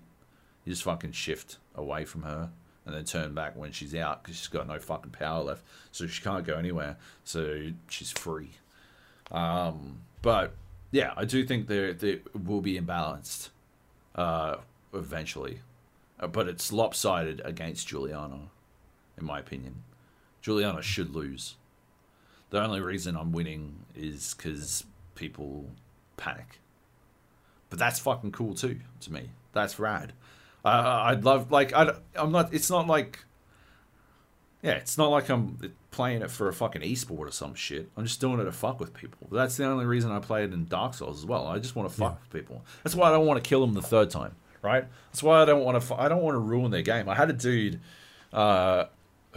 You 0.64 0.72
just 0.72 0.82
fucking 0.82 1.12
shift 1.12 1.58
away 1.74 2.04
from 2.04 2.22
her 2.22 2.50
and 2.86 2.94
then 2.94 3.04
turn 3.04 3.34
back 3.34 3.56
when 3.56 3.72
she's 3.72 3.94
out 3.94 4.22
because 4.22 4.36
she's 4.36 4.48
got 4.48 4.66
no 4.66 4.78
fucking 4.78 5.12
power 5.12 5.42
left, 5.42 5.62
so 5.92 6.06
she 6.06 6.22
can't 6.22 6.44
go 6.44 6.54
anywhere. 6.54 6.96
So 7.24 7.70
she's 7.88 8.10
free. 8.10 8.50
Um, 9.30 10.00
but 10.22 10.54
yeah, 10.90 11.12
I 11.16 11.24
do 11.24 11.44
think 11.44 11.68
there 11.68 11.92
there 11.92 12.18
will 12.44 12.60
be 12.60 12.80
imbalanced 12.80 13.50
uh, 14.14 14.56
eventually, 14.92 15.60
uh, 16.18 16.26
but 16.26 16.48
it's 16.48 16.72
lopsided 16.72 17.40
against 17.44 17.88
Juliana, 17.88 18.48
in 19.18 19.24
my 19.26 19.38
opinion. 19.38 19.82
Juliana 20.40 20.82
should 20.82 21.14
lose. 21.14 21.56
The 22.50 22.62
only 22.62 22.80
reason 22.80 23.16
I'm 23.16 23.32
winning 23.32 23.84
is 23.94 24.34
because 24.34 24.84
people 25.14 25.66
panic. 26.16 26.60
But 27.68 27.78
that's 27.78 27.98
fucking 28.00 28.32
cool 28.32 28.54
too 28.54 28.80
to 29.02 29.12
me. 29.12 29.30
That's 29.52 29.78
rad. 29.78 30.12
Uh, 30.64 30.68
I'd 31.06 31.24
love 31.24 31.50
like 31.52 31.72
I, 31.72 31.92
I'm 32.16 32.32
not. 32.32 32.52
It's 32.52 32.68
not 32.70 32.86
like. 32.86 33.20
Yeah, 34.62 34.72
it's 34.72 34.98
not 34.98 35.08
like 35.10 35.30
I'm 35.30 35.72
playing 35.90 36.20
it 36.20 36.30
for 36.30 36.48
a 36.48 36.52
fucking 36.52 36.82
esport 36.82 37.20
or 37.20 37.30
some 37.30 37.54
shit. 37.54 37.88
I'm 37.96 38.04
just 38.04 38.20
doing 38.20 38.40
it 38.40 38.44
to 38.44 38.52
fuck 38.52 38.78
with 38.78 38.92
people. 38.92 39.26
That's 39.32 39.56
the 39.56 39.64
only 39.64 39.86
reason 39.86 40.10
I 40.10 40.18
play 40.18 40.44
it 40.44 40.52
in 40.52 40.66
Dark 40.66 40.92
Souls 40.94 41.20
as 41.20 41.24
well. 41.26 41.46
I 41.46 41.58
just 41.58 41.74
want 41.76 41.88
to 41.88 41.94
fuck 41.94 42.12
Yeah. 42.12 42.18
with 42.20 42.42
people. 42.44 42.64
That's 42.84 42.94
why 42.94 43.08
I 43.08 43.12
don't 43.12 43.24
want 43.26 43.42
to 43.42 43.48
kill 43.48 43.62
them 43.62 43.72
the 43.72 43.80
third 43.80 44.10
time, 44.10 44.34
right? 44.62 44.84
That's 45.10 45.22
why 45.22 45.42
I 45.42 45.44
don't 45.44 45.64
want 45.64 45.82
to. 45.82 45.94
I 45.94 46.08
don't 46.08 46.22
want 46.22 46.34
to 46.34 46.40
ruin 46.40 46.70
their 46.70 46.82
game. 46.82 47.08
I 47.08 47.14
had 47.14 47.30
a 47.30 47.34
dude 47.34 47.80
uh, 48.32 48.86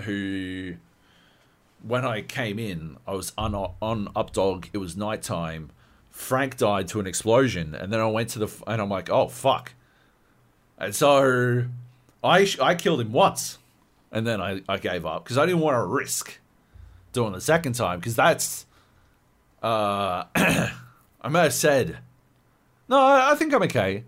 who, 0.02 0.76
when 1.82 2.06
I 2.06 2.22
came 2.22 2.60
in, 2.60 2.98
I 3.08 3.14
was 3.14 3.34
on 3.38 3.56
on 3.56 4.08
Updaam. 4.16 4.68
It 4.74 4.78
was 4.78 4.96
nighttime. 4.96 5.72
Frank 6.10 6.58
died 6.58 6.88
to 6.90 7.00
an 7.00 7.08
explosion, 7.08 7.74
and 7.74 7.92
then 7.92 8.00
I 8.00 8.08
went 8.08 8.30
to 8.30 8.40
the 8.40 8.64
and 8.68 8.82
I'm 8.82 8.90
like, 8.90 9.10
oh 9.10 9.28
fuck. 9.28 9.74
And 10.78 10.94
so 10.94 11.66
I 12.24 12.48
I 12.62 12.76
killed 12.76 13.02
him 13.02 13.12
once, 13.12 13.58
and 14.12 14.26
then 14.26 14.42
I, 14.42 14.62
I 14.70 14.78
gave 14.78 15.06
up 15.06 15.24
because 15.24 15.38
I 15.38 15.46
didn't 15.46 15.62
want 15.62 15.76
to 15.76 15.86
risk 15.86 16.40
doing 17.14 17.34
the 17.34 17.42
second 17.42 17.74
time 17.74 18.00
because 18.00 18.16
that's 18.16 18.66
uh 19.62 20.26
I 20.36 21.30
may 21.30 21.44
have 21.44 21.54
said 21.54 22.00
no 22.90 23.00
I, 23.00 23.32
I 23.32 23.36
think 23.36 23.54
I'm 23.54 23.62
okay, 23.64 24.04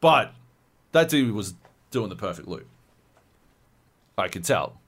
but 0.00 0.32
that 0.92 1.08
dude 1.08 1.32
was 1.34 1.54
doing 1.90 2.08
the 2.08 2.16
perfect 2.16 2.48
loop. 2.48 2.66
I 4.16 4.28
could 4.28 4.44
tell. 4.44 4.80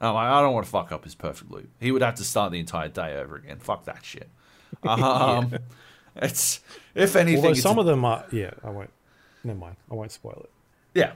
I'm 0.00 0.14
like, 0.14 0.26
I 0.26 0.40
don't 0.42 0.52
want 0.52 0.66
to 0.66 0.70
fuck 0.70 0.92
up 0.92 1.04
his 1.04 1.14
perfect 1.14 1.50
loop. 1.50 1.68
He 1.80 1.90
would 1.90 2.02
have 2.02 2.16
to 2.16 2.24
start 2.24 2.52
the 2.52 2.58
entire 2.58 2.88
day 2.88 3.16
over 3.16 3.36
again. 3.36 3.58
Fuck 3.58 3.84
that 3.86 4.04
shit. 4.04 4.28
Um, 4.86 5.54
It's 6.16 6.60
if 6.94 7.16
anything, 7.16 7.44
Although 7.44 7.54
some 7.54 7.78
of 7.78 7.86
them 7.86 8.04
are, 8.04 8.24
yeah, 8.30 8.50
I 8.62 8.70
won't. 8.70 8.90
Never 9.42 9.58
mind. 9.58 9.76
I 9.90 9.94
won't 9.94 10.12
spoil 10.12 10.42
it. 10.44 10.50
Yeah. 10.94 11.12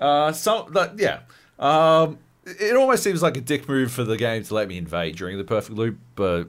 Uh, 0.00 0.32
so 0.32 0.68
that 0.72 0.98
yeah. 0.98 1.20
Um, 1.58 2.18
it 2.44 2.74
almost 2.76 3.04
seems 3.04 3.22
like 3.22 3.36
a 3.36 3.40
dick 3.40 3.68
move 3.68 3.92
for 3.92 4.02
the 4.02 4.16
game 4.16 4.42
to 4.42 4.54
let 4.54 4.66
me 4.66 4.78
invade 4.78 5.14
during 5.16 5.38
the 5.38 5.44
perfect 5.44 5.76
loop, 5.78 5.96
but 6.16 6.48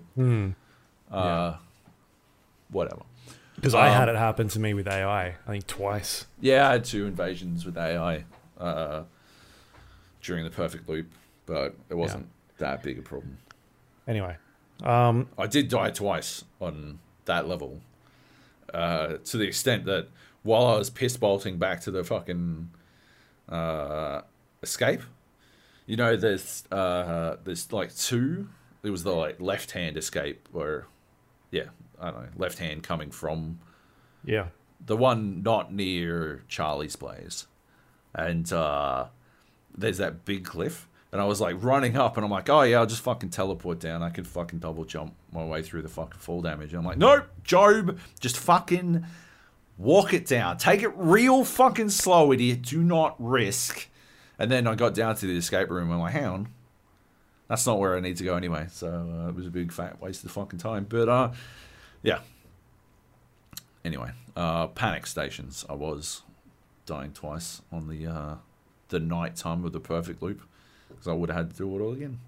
uh, 1.12 1.56
whatever. 2.70 3.02
Because 3.64 3.76
I 3.76 3.88
Um, 3.88 3.94
had 3.94 4.10
it 4.10 4.18
happen 4.18 4.50
to 4.50 4.60
me 4.60 4.74
with 4.74 4.90
AI. 4.90 5.28
I 5.28 5.36
think 5.48 5.66
twice. 5.68 6.26
Yeah, 6.42 6.68
I 6.68 6.74
had 6.74 6.84
two 6.84 7.06
invasions 7.06 7.66
with 7.66 7.78
AI 7.78 8.26
uh, 8.60 9.04
during 10.22 10.44
the 10.44 10.50
perfect 10.50 10.90
loop, 10.90 11.08
but 11.46 11.74
it 11.90 11.94
wasn't 11.96 12.28
that 12.58 12.84
big 12.84 13.00
a 13.00 13.02
problem. 13.02 13.38
Anyway, 14.06 14.36
um, 14.84 15.30
I 15.38 15.48
did 15.48 15.70
die 15.70 15.92
twice 15.92 16.44
on 16.60 17.00
that 17.24 17.48
level, 17.48 17.80
uh, 18.74 19.14
to 19.24 19.38
the 19.38 19.46
extent 19.46 19.86
that 19.86 20.10
while 20.42 20.66
I 20.68 20.78
was 20.78 20.90
piss 20.90 21.16
bolting 21.16 21.58
back 21.58 21.80
to 21.84 21.92
the 21.92 22.04
fucking 22.04 22.70
uh, 23.48 24.24
escape, 24.62 25.04
you 25.86 25.96
know, 25.96 26.18
there's 26.18 26.66
uh, 26.70 27.38
there's 27.46 27.72
like 27.72 27.96
two. 27.96 28.50
It 28.84 28.90
was 28.90 29.04
the 29.04 29.14
like 29.14 29.40
left 29.40 29.72
hand 29.72 29.96
escape, 29.96 30.50
or 30.54 30.88
yeah, 31.50 31.68
I 32.04 32.12
don't 32.12 32.22
know, 32.22 32.30
left 32.38 32.60
hand 32.60 32.84
coming 32.84 33.10
from 33.10 33.60
yeah, 34.24 34.48
the 34.86 34.98
one 34.98 35.42
not 35.42 35.74
near 35.74 36.44
Charlie's 36.48 36.96
place, 36.96 37.48
and 38.14 38.52
uh, 38.52 39.06
there's 39.76 39.98
that 39.98 40.26
big 40.26 40.46
cliff. 40.46 40.88
And 41.12 41.22
I 41.22 41.26
was 41.26 41.40
like 41.40 41.58
running 41.62 41.96
up, 41.96 42.18
and 42.18 42.26
I'm 42.26 42.32
like, 42.32 42.50
oh 42.50 42.64
yeah, 42.64 42.80
I'll 42.80 42.88
just 42.88 43.04
fucking 43.04 43.30
teleport 43.30 43.80
down. 43.80 44.02
I 44.02 44.10
can 44.10 44.24
fucking 44.24 44.58
double 44.58 44.84
jump 44.84 45.14
my 45.32 45.46
way 45.46 45.62
through 45.62 45.84
the 45.84 45.90
fucking 45.90 46.20
fall 46.20 46.42
damage. 46.42 46.72
And 46.72 46.80
I'm 46.80 46.86
like, 46.86 46.98
nope, 46.98 47.28
Joab, 47.44 48.00
just 48.20 48.36
fucking 48.36 49.06
walk 49.78 50.16
it 50.16 50.26
down. 50.26 50.58
Take 50.58 50.82
it 50.82 50.92
real 50.96 51.44
fucking 51.46 51.90
slow, 51.90 52.32
idiot. 52.32 52.64
Do 52.64 52.82
not 52.82 53.16
risk. 53.20 53.90
And 54.40 54.52
then 54.52 54.66
I 54.66 54.74
got 54.74 54.96
down 54.96 55.16
to 55.18 55.28
the 55.28 55.38
escape 55.38 55.70
room, 55.70 55.86
and 55.86 55.94
I'm 55.94 56.00
like, 56.00 56.14
hang 56.14 56.26
on, 56.26 56.48
that's 57.48 57.68
not 57.68 57.78
where 57.78 57.96
I 57.96 58.00
need 58.00 58.18
to 58.18 58.24
go 58.24 58.36
anyway. 58.36 58.66
So 58.72 58.88
uh, 58.88 59.30
it 59.30 59.36
was 59.36 59.46
a 59.46 59.52
big 59.52 59.72
fat 59.72 60.02
waste 60.02 60.24
of 60.24 60.32
fucking 60.32 60.58
time. 60.58 60.88
But 60.90 61.10
uh, 61.10 61.32
yeah. 62.04 62.20
Anyway, 63.84 64.12
uh, 64.36 64.68
panic 64.68 65.08
stations. 65.08 65.66
I 65.70 65.74
was 65.74 66.22
dying 66.86 67.12
twice 67.12 67.62
on 67.72 67.88
the 67.88 68.08
uh, 68.08 68.36
the 68.90 69.00
night 69.00 69.36
time 69.36 69.66
of 69.66 69.74
the 69.74 69.80
perfect 69.80 70.22
loop 70.22 70.42
because 70.90 71.08
I 71.08 71.14
would 71.14 71.30
have 71.30 71.38
had 71.38 71.52
to 71.52 71.58
do 71.58 71.76
it 71.76 71.82
all 71.82 71.94
again. 71.94 72.20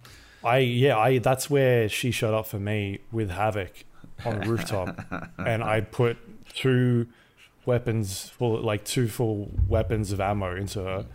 I 0.44 0.58
yeah, 0.60 0.98
I 0.98 1.20
that's 1.20 1.50
where 1.50 1.88
she 1.90 2.12
showed 2.12 2.34
up 2.34 2.48
for 2.48 2.60
me 2.60 3.00
with 3.12 3.30
Havoc 3.30 3.86
on 4.26 4.40
the 4.40 4.48
rooftop, 4.48 5.00
and 5.38 5.64
I 5.64 5.82
put 5.82 6.18
two 6.54 7.08
weapons 7.66 8.30
full, 8.30 8.62
like 8.62 8.86
two 8.86 9.08
full 9.08 9.52
weapons 9.68 10.12
of 10.12 10.22
ammo 10.22 10.56
into 10.56 10.84
her, 10.84 11.06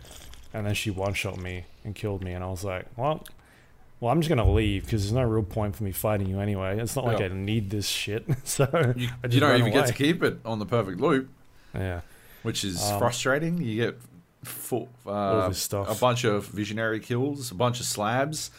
and 0.53 0.67
then 0.67 0.73
she 0.73 0.89
one 0.89 1.13
shot 1.13 1.37
me 1.37 1.65
and 1.83 1.95
killed 1.95 2.23
me, 2.23 2.33
and 2.33 2.43
I 2.43 2.47
was 2.47 2.63
like, 2.63 2.85
well. 2.97 3.23
Well, 4.01 4.11
I'm 4.11 4.19
just 4.19 4.27
gonna 4.29 4.51
leave 4.51 4.83
because 4.83 5.03
there's 5.03 5.13
no 5.13 5.23
real 5.23 5.43
point 5.43 5.75
for 5.75 5.83
me 5.85 5.91
fighting 5.93 6.27
you 6.27 6.39
anyway. 6.39 6.79
It's 6.79 6.95
not 6.95 7.05
like 7.05 7.19
Yeah. 7.19 7.27
I 7.27 7.29
need 7.29 7.69
this 7.69 7.87
shit, 7.87 8.25
so 8.43 8.67
You, 8.97 9.07
you 9.29 9.39
don't 9.39 9.57
even 9.59 9.71
get 9.71 9.87
to 9.87 9.93
keep 9.93 10.21
it 10.23 10.39
on 10.43 10.59
the 10.59 10.65
perfect 10.65 10.99
loop, 10.99 11.29
Yeah, 11.73 12.01
which 12.43 12.65
is 12.65 12.83
Um, 12.91 12.99
frustrating. 12.99 13.61
You 13.61 13.75
get 13.85 13.99
full, 14.43 14.89
uh, 15.07 15.53
a 15.87 15.95
bunch 15.95 16.23
of 16.23 16.47
visionary 16.47 16.99
kills, 16.99 17.51
a 17.51 17.55
bunch 17.55 17.79
of 17.79 17.85
slabs, 17.85 18.49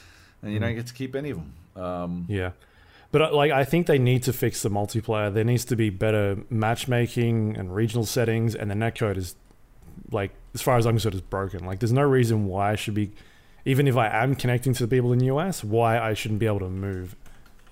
and 0.43 0.53
you 0.53 0.59
Hmm. 0.59 0.65
don't 0.67 0.75
get 0.77 0.87
to 0.87 0.95
keep 0.95 1.15
any 1.17 1.31
of 1.31 1.39
them. 1.39 1.83
Um, 1.85 2.25
Yeah. 2.29 2.53
But 3.11 3.21
uh, 3.23 3.35
like 3.35 3.51
I 3.51 3.65
think 3.65 3.89
they 3.89 3.99
need 3.99 4.23
to 4.23 4.33
fix 4.33 4.63
the 4.63 4.71
multiplayer. 4.71 5.35
There 5.35 5.45
needs 5.45 5.65
to 5.67 5.77
be 5.77 5.91
better 5.91 6.39
matchmaking 6.51 7.57
and 7.59 7.75
regional 7.75 8.07
settings 8.07 8.55
and 8.55 8.71
the 8.71 8.75
netcode 8.75 9.17
is 9.19 9.35
like 10.11 10.31
as 10.55 10.63
far 10.63 10.77
as 10.79 10.87
I'm 10.87 10.95
concerned 10.95 11.17
is 11.17 11.21
broken. 11.21 11.65
Like 11.67 11.81
there's 11.81 11.93
no 11.93 12.03
reason 12.03 12.47
why 12.47 12.71
I 12.71 12.77
should 12.77 12.95
be 12.95 13.11
even 13.65 13.87
if 13.87 13.97
I 13.97 14.09
am 14.09 14.35
connecting 14.35 14.75
to 14.75 14.87
the 14.87 14.89
people 14.89 15.13
in 15.13 15.19
the 15.19 15.27
US, 15.27 15.63
why 15.63 15.99
I 15.99 16.15
shouldn't 16.15 16.41
be 16.41 16.47
able 16.47 16.61
to 16.61 16.69
move 16.69 17.17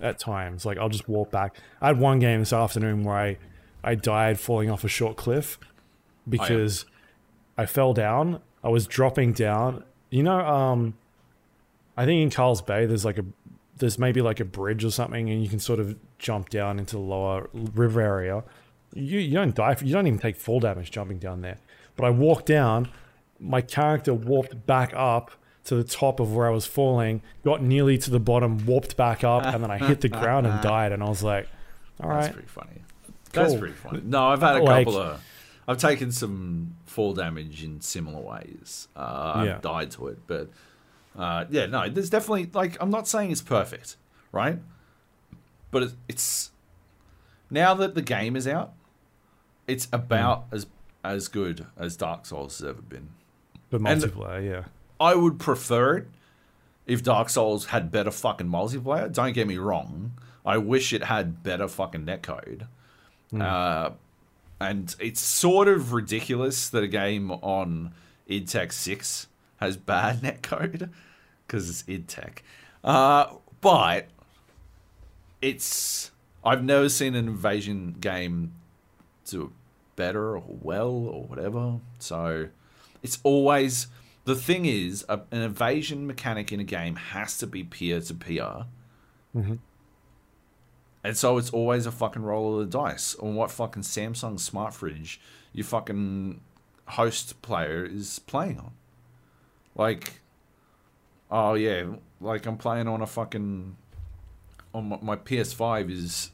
at 0.00 0.18
times. 0.18 0.64
Like 0.64 0.78
I'll 0.78 0.88
just 0.88 1.08
walk 1.08 1.30
back. 1.30 1.56
I 1.80 1.88
had 1.88 1.98
one 1.98 2.18
game 2.18 2.40
this 2.40 2.52
afternoon 2.52 3.04
where 3.04 3.16
I 3.16 3.36
I 3.82 3.94
died 3.94 4.38
falling 4.38 4.70
off 4.70 4.84
a 4.84 4.88
short 4.88 5.16
cliff 5.16 5.58
because 6.28 6.84
I 7.56 7.66
fell 7.66 7.94
down. 7.94 8.40
I 8.62 8.68
was 8.68 8.86
dropping 8.86 9.32
down. 9.32 9.84
You 10.10 10.22
know, 10.22 10.38
um 10.38 10.94
I 11.96 12.06
think 12.06 12.22
in 12.22 12.30
Karl's 12.30 12.62
Bay 12.62 12.86
there's 12.86 13.04
like 13.04 13.18
a 13.18 13.24
there's 13.76 13.98
maybe 13.98 14.20
like 14.20 14.40
a 14.40 14.44
bridge 14.44 14.84
or 14.84 14.90
something, 14.90 15.28
and 15.30 15.42
you 15.42 15.48
can 15.48 15.58
sort 15.58 15.80
of 15.80 15.96
jump 16.18 16.50
down 16.50 16.78
into 16.78 16.96
the 16.96 17.02
lower 17.02 17.48
river 17.52 18.00
area. 18.00 18.44
You 18.94 19.18
you 19.18 19.34
don't 19.34 19.54
die. 19.54 19.76
You 19.82 19.92
don't 19.92 20.06
even 20.06 20.18
take 20.18 20.36
full 20.36 20.60
damage 20.60 20.90
jumping 20.90 21.18
down 21.18 21.40
there. 21.40 21.58
But 21.96 22.06
I 22.06 22.10
walked 22.10 22.46
down. 22.46 22.88
My 23.38 23.62
character 23.62 24.12
warped 24.12 24.66
back 24.66 24.92
up 24.94 25.30
to 25.64 25.74
the 25.76 25.84
top 25.84 26.20
of 26.20 26.34
where 26.34 26.46
I 26.46 26.50
was 26.50 26.66
falling, 26.66 27.22
got 27.44 27.62
nearly 27.62 27.98
to 27.98 28.10
the 28.10 28.20
bottom, 28.20 28.64
warped 28.66 28.96
back 28.96 29.22
up, 29.24 29.44
and 29.44 29.62
then 29.62 29.70
I 29.70 29.78
hit 29.78 30.00
the 30.00 30.08
ground 30.20 30.46
and 30.46 30.60
died. 30.62 30.92
And 30.92 31.02
I 31.02 31.08
was 31.08 31.22
like, 31.22 31.48
"All 32.02 32.08
That's 32.10 32.32
pretty 32.32 32.48
funny. 32.48 32.82
That's 33.32 33.50
Cool. 33.52 33.58
pretty 33.60 33.74
funny. 33.74 34.00
No, 34.04 34.28
I've 34.28 34.40
had 34.40 34.56
a 34.56 34.62
Like- 34.62 34.86
couple 34.86 35.00
of. 35.00 35.22
I've 35.68 35.78
taken 35.78 36.10
some 36.10 36.74
fall 36.86 37.12
damage 37.14 37.62
in 37.62 37.80
similar 37.80 38.20
ways. 38.20 38.88
Uh, 38.96 39.32
I've 39.36 39.62
died 39.62 39.92
to 39.92 40.08
it, 40.08 40.18
but 40.26 40.48
uh, 41.16 41.44
yeah, 41.50 41.66
no, 41.66 41.88
there's 41.88 42.10
definitely 42.10 42.50
like 42.52 42.76
I'm 42.80 42.90
not 42.90 43.06
saying 43.06 43.30
it's 43.30 43.42
perfect, 43.42 43.96
right? 44.32 44.58
But 45.70 45.84
it- 45.84 45.92
it's 46.08 46.50
now 47.50 47.74
that 47.74 47.94
the 47.94 48.02
game 48.02 48.34
is 48.34 48.48
out, 48.48 48.72
it's 49.68 49.86
about 49.92 50.46
as 50.50 50.66
as 51.04 51.28
good 51.28 51.66
as 51.76 51.96
Dark 51.96 52.26
Souls 52.26 52.58
has 52.58 52.68
ever 52.68 52.82
been. 52.82 53.10
the 53.70 53.76
And- 53.76 54.02
multiplayer, 54.02 54.44
yeah." 54.44 54.64
I 55.00 55.14
would 55.14 55.38
prefer 55.38 55.96
it 55.96 56.08
if 56.86 57.02
Dark 57.02 57.30
Souls 57.30 57.66
had 57.66 57.90
better 57.90 58.10
fucking 58.10 58.48
multiplayer. 58.48 59.12
Don't 59.12 59.32
get 59.32 59.46
me 59.46 59.56
wrong. 59.56 60.12
I 60.44 60.58
wish 60.58 60.92
it 60.92 61.04
had 61.04 61.42
better 61.42 61.66
fucking 61.66 62.04
netcode. 62.04 62.66
Uh, 63.38 63.90
and 64.60 64.94
it's 64.98 65.20
sort 65.20 65.68
of 65.68 65.92
ridiculous 65.92 66.68
that 66.68 66.82
a 66.82 66.88
game 66.88 67.30
on 67.30 67.92
id 68.26 68.46
Tech 68.48 68.72
6 68.72 69.28
has 69.58 69.76
bad 69.76 70.20
netcode 70.22 70.90
because 71.46 71.70
it's 71.70 71.84
id 71.88 72.08
Tech. 72.08 72.42
Uh, 72.82 73.34
but 73.60 74.08
it's 75.40 76.10
I've 76.44 76.64
never 76.64 76.88
seen 76.88 77.14
an 77.14 77.28
invasion 77.28 77.96
game 78.00 78.52
do 79.26 79.52
better 79.96 80.36
or 80.36 80.44
well 80.46 80.90
or 80.90 81.24
whatever. 81.24 81.78
So 81.98 82.48
it's 83.02 83.18
always 83.22 83.86
the 84.30 84.36
thing 84.36 84.64
is 84.64 85.04
a, 85.08 85.20
an 85.32 85.42
invasion 85.42 86.06
mechanic 86.06 86.52
in 86.52 86.60
a 86.60 86.64
game 86.64 86.94
has 86.94 87.36
to 87.38 87.48
be 87.48 87.64
peer 87.64 88.00
to 88.00 88.14
peer. 88.14 88.66
Mm-hmm. 89.36 89.56
And 91.02 91.16
so 91.16 91.36
it's 91.36 91.50
always 91.50 91.84
a 91.84 91.90
fucking 91.90 92.22
roll 92.22 92.60
of 92.60 92.70
the 92.70 92.78
dice 92.78 93.16
on 93.16 93.34
what 93.34 93.50
fucking 93.50 93.82
Samsung 93.82 94.38
smart 94.38 94.72
fridge 94.72 95.20
your 95.52 95.64
fucking 95.64 96.40
host 96.86 97.42
player 97.42 97.84
is 97.84 98.20
playing 98.20 98.60
on. 98.60 98.72
Like, 99.74 100.20
oh 101.28 101.54
yeah, 101.54 101.86
like 102.20 102.46
I'm 102.46 102.56
playing 102.56 102.86
on 102.86 103.00
a 103.00 103.06
fucking 103.08 103.76
on 104.72 104.88
my, 104.88 104.98
my 105.02 105.16
PS5 105.16 105.90
is 105.90 106.30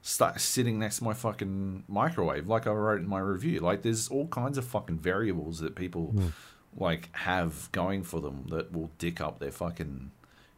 start 0.00 0.40
sitting 0.40 0.78
next 0.78 0.98
to 0.98 1.04
my 1.04 1.12
fucking 1.12 1.84
microwave, 1.88 2.46
like 2.46 2.66
I 2.66 2.70
wrote 2.70 3.00
in 3.00 3.08
my 3.08 3.18
review. 3.18 3.60
Like, 3.60 3.82
there's 3.82 4.08
all 4.08 4.28
kinds 4.28 4.56
of 4.56 4.64
fucking 4.64 5.00
variables 5.00 5.58
that 5.58 5.74
people 5.74 6.14
Mm. 6.14 6.32
Like 6.76 7.14
have 7.16 7.70
going 7.72 8.02
for 8.02 8.20
them 8.20 8.44
that 8.50 8.72
will 8.72 8.90
dick 8.98 9.20
up 9.20 9.38
their 9.38 9.50
fucking 9.52 10.10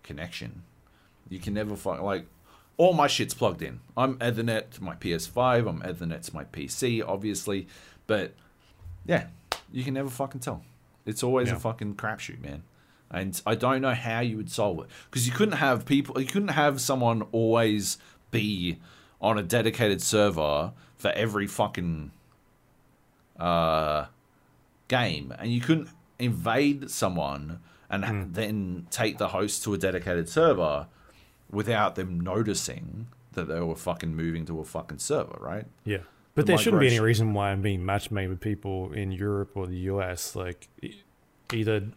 connection. 0.03 0.63
You 1.29 1.39
can 1.39 1.55
never 1.55 1.77
find 1.77 2.03
like 2.03 2.27
all 2.77 2.93
my 2.95 3.07
shit's 3.07 3.35
plugged 3.35 3.63
in. 3.63 3.81
I'm 3.97 4.17
Ethernet 4.19 4.71
to 4.71 4.83
my 4.83 4.95
PS5. 4.95 5.69
I'm 5.69 5.81
Ethernet 5.83 6.23
to 6.27 6.35
my 6.35 6.45
PC, 6.45 7.03
obviously, 7.07 7.67
but 8.07 8.33
yeah, 9.07 9.27
you 9.73 9.85
can 9.85 9.95
never 9.95 10.11
fucking 10.11 10.41
tell. 10.41 10.63
It's 11.07 11.23
always 11.23 11.49
Yeah. 11.49 11.57
a 11.57 11.59
fucking 11.59 11.95
crapshoot, 11.97 12.41
man. 12.41 12.63
And 13.11 13.41
I 13.47 13.55
don't 13.55 13.81
know 13.83 13.95
how 13.95 14.21
you 14.21 14.37
would 14.37 14.51
solve 14.51 14.79
it 14.81 14.87
because 15.11 15.27
you 15.27 15.33
couldn't 15.33 15.57
have 15.59 15.85
people. 15.85 16.21
You 16.21 16.27
couldn't 16.27 16.49
have 16.49 16.81
someone 16.81 17.23
always 17.33 17.99
be 18.31 18.79
on 19.21 19.37
a 19.37 19.43
dedicated 19.43 20.01
server 20.01 20.73
for 20.97 21.09
every 21.11 21.47
fucking 21.47 22.13
uh, 23.39 24.07
game, 24.89 25.35
and 25.39 25.53
you 25.53 25.61
couldn't 25.61 25.89
invade 26.21 26.91
someone 26.91 27.61
and 27.89 28.05
ha- 28.05 28.13
hmm. 28.13 28.33
then 28.33 28.87
take 28.91 29.19
the 29.19 29.29
host 29.29 29.65
to 29.65 29.75
a 29.75 29.79
dedicated 29.79 30.29
server 30.29 30.87
without 31.51 31.97
them 31.97 32.21
noticing 32.21 33.09
that 33.33 33.49
they 33.49 33.61
were 33.61 33.77
fucking 33.77 34.15
moving 34.15 34.47
to 34.47 34.61
a 34.61 34.65
fucking 34.65 34.99
server, 34.99 35.37
right? 35.41 35.67
Yeah. 35.85 35.99
But 36.35 36.47
The 36.47 36.53
there 36.53 36.59
shouldn't 36.59 36.81
be 36.81 36.87
any 36.87 37.01
reason 37.01 37.35
why 37.35 37.51
I'm 37.51 37.63
being 37.63 37.81
matchmade 37.81 38.29
with 38.29 38.41
people 38.41 38.93
in 38.93 39.13
Europe 39.13 39.51
or 39.55 39.67
the 39.67 39.77
US. 39.77 40.37
Like, 40.37 40.69
either, 41.53 41.89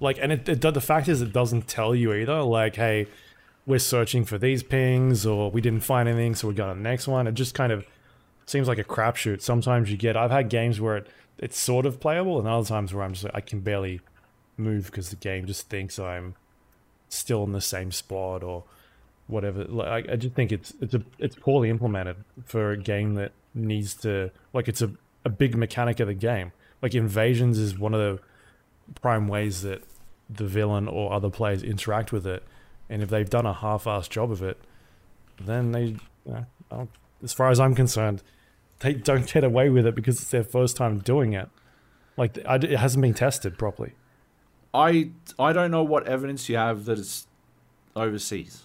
like, 0.00 0.18
and 0.20 0.32
it, 0.32 0.48
it, 0.48 0.60
the 0.60 0.80
fact 0.80 1.08
is, 1.08 1.20
it 1.20 1.32
doesn't 1.32 1.68
tell 1.68 1.94
you 1.94 2.12
either. 2.14 2.42
Like, 2.42 2.76
hey, 2.76 3.06
we're 3.66 3.78
searching 3.78 4.24
for 4.24 4.38
these 4.38 4.62
pings, 4.62 5.26
or 5.26 5.50
we 5.50 5.60
didn't 5.60 5.84
find 5.84 6.08
anything, 6.08 6.34
so 6.34 6.48
we 6.48 6.54
got 6.54 6.74
the 6.74 6.80
next 6.80 7.06
one. 7.06 7.26
It 7.26 7.34
just 7.34 7.54
kind 7.54 7.72
of 7.72 7.86
seems 8.46 8.68
like 8.68 8.78
a 8.78 8.84
crapshoot. 8.84 9.42
Sometimes 9.42 9.90
you 9.90 9.96
get, 9.96 10.16
I've 10.16 10.30
had 10.30 10.48
games 10.48 10.80
where 10.80 10.98
it, 10.98 11.06
it's 11.38 11.58
sort 11.58 11.86
of 11.86 12.00
playable, 12.00 12.38
and 12.38 12.48
other 12.48 12.66
times 12.66 12.94
where 12.94 13.04
I'm 13.04 13.12
just 13.12 13.24
like, 13.24 13.34
I 13.34 13.40
can 13.40 13.60
barely 13.60 14.00
move 14.56 14.86
because 14.86 15.10
the 15.10 15.16
game 15.16 15.46
just 15.46 15.68
thinks 15.68 15.98
I'm 15.98 16.34
still 17.08 17.44
in 17.44 17.52
the 17.52 17.60
same 17.60 17.90
spot 17.92 18.42
or 18.42 18.64
whatever. 19.26 19.64
Like 19.64 20.08
I 20.08 20.16
just 20.16 20.34
think 20.34 20.52
it's 20.52 20.72
it's 20.80 20.94
a 20.94 21.02
it's 21.18 21.36
poorly 21.36 21.70
implemented 21.70 22.16
for 22.44 22.72
a 22.72 22.76
game 22.76 23.14
that 23.14 23.32
needs 23.54 23.94
to 23.94 24.30
like 24.52 24.68
it's 24.68 24.82
a, 24.82 24.90
a 25.24 25.28
big 25.28 25.56
mechanic 25.56 26.00
of 26.00 26.08
the 26.08 26.14
game. 26.14 26.52
Like 26.82 26.94
invasions 26.94 27.58
is 27.58 27.78
one 27.78 27.94
of 27.94 28.00
the 28.00 28.22
prime 29.00 29.28
ways 29.28 29.62
that 29.62 29.82
the 30.28 30.46
villain 30.46 30.88
or 30.88 31.12
other 31.12 31.30
players 31.30 31.62
interact 31.62 32.12
with 32.12 32.26
it. 32.26 32.42
And 32.88 33.02
if 33.02 33.08
they've 33.08 33.28
done 33.28 33.46
a 33.46 33.54
half-assed 33.54 34.10
job 34.10 34.30
of 34.30 34.42
it, 34.42 34.58
then 35.40 35.72
they, 35.72 35.96
I 36.30 36.44
don't, 36.70 36.90
as 37.22 37.32
far 37.32 37.48
as 37.50 37.58
I'm 37.58 37.74
concerned, 37.74 38.22
they 38.84 38.92
don't 38.92 39.26
get 39.26 39.42
away 39.42 39.70
with 39.70 39.86
it 39.86 39.94
because 39.94 40.20
it's 40.20 40.30
their 40.30 40.44
first 40.44 40.76
time 40.76 40.98
doing 40.98 41.32
it. 41.32 41.48
Like 42.18 42.36
it 42.36 42.78
hasn't 42.78 43.00
been 43.00 43.14
tested 43.14 43.58
properly. 43.58 43.94
I 44.74 45.10
I 45.38 45.54
don't 45.54 45.70
know 45.70 45.82
what 45.82 46.06
evidence 46.06 46.48
you 46.50 46.56
have 46.56 46.84
that 46.84 46.98
it's 46.98 47.26
overseas. 47.96 48.64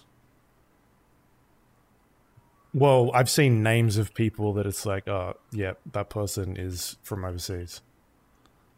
Well, 2.74 3.10
I've 3.14 3.30
seen 3.30 3.62
names 3.62 3.96
of 3.96 4.14
people 4.14 4.52
that 4.52 4.66
it's 4.66 4.86
like, 4.86 5.08
oh, 5.08 5.34
yeah, 5.50 5.72
that 5.90 6.08
person 6.10 6.56
is 6.56 6.98
from 7.02 7.24
overseas. 7.24 7.80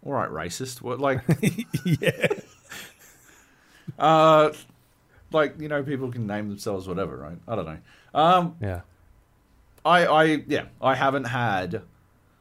All 0.07 0.13
right, 0.13 0.31
racist. 0.31 0.81
What 0.81 1.01
like 1.01 1.23
yeah. 1.85 2.29
uh 3.99 4.53
like 5.33 5.61
you 5.61 5.69
know 5.69 5.83
people 5.83 6.13
can 6.13 6.29
name 6.29 6.49
themselves 6.49 6.87
whatever, 6.87 7.17
right? 7.17 7.39
I 7.49 7.57
don't 7.57 7.67
know. 7.67 7.79
Um 8.15 8.57
Yeah. 8.61 8.83
I, 9.85 10.07
I, 10.07 10.25
yeah, 10.47 10.67
I 10.81 10.95
haven't 10.95 11.25
had. 11.25 11.83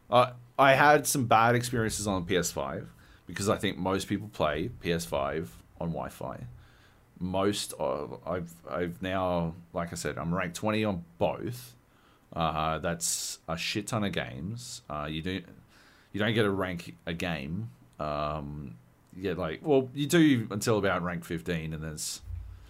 Uh, 0.10 0.32
I 0.60 0.74
had 0.74 1.08
some 1.08 1.26
bad 1.26 1.56
experiences 1.56 2.06
on 2.06 2.26
PS5 2.26 2.86
because 3.26 3.50
I 3.50 3.58
think 3.58 3.78
most 3.78 4.08
people 4.08 4.30
play 4.32 4.70
PS5 4.84 5.48
on 5.80 5.90
Wi-Fi. 5.90 6.46
Most 7.20 7.74
of 7.80 8.20
I've 8.26 8.52
I've 8.70 9.02
now, 9.02 9.56
like 9.74 9.92
I 9.92 9.96
said, 9.96 10.18
I'm 10.18 10.34
ranked 10.34 10.56
20 10.56 10.84
on 10.84 11.06
both. 11.18 11.76
Uh, 12.34 12.80
that's 12.80 13.40
a 13.48 13.58
shit 13.58 13.88
ton 13.88 14.04
of 14.04 14.12
games. 14.12 14.82
Uh, 14.90 15.08
you 15.10 15.22
don't 15.22 15.46
you 16.14 16.20
don't 16.20 16.34
get 16.34 16.44
to 16.44 16.50
rank 16.50 16.96
a 17.06 17.14
game. 17.14 17.70
Um, 18.00 18.76
like 19.16 19.60
well, 19.64 19.90
you 19.94 20.08
do 20.08 20.48
until 20.50 20.78
about 20.78 21.04
rank 21.04 21.24
15, 21.24 21.74
and 21.74 21.84
then 21.84 21.94
it's 21.94 22.22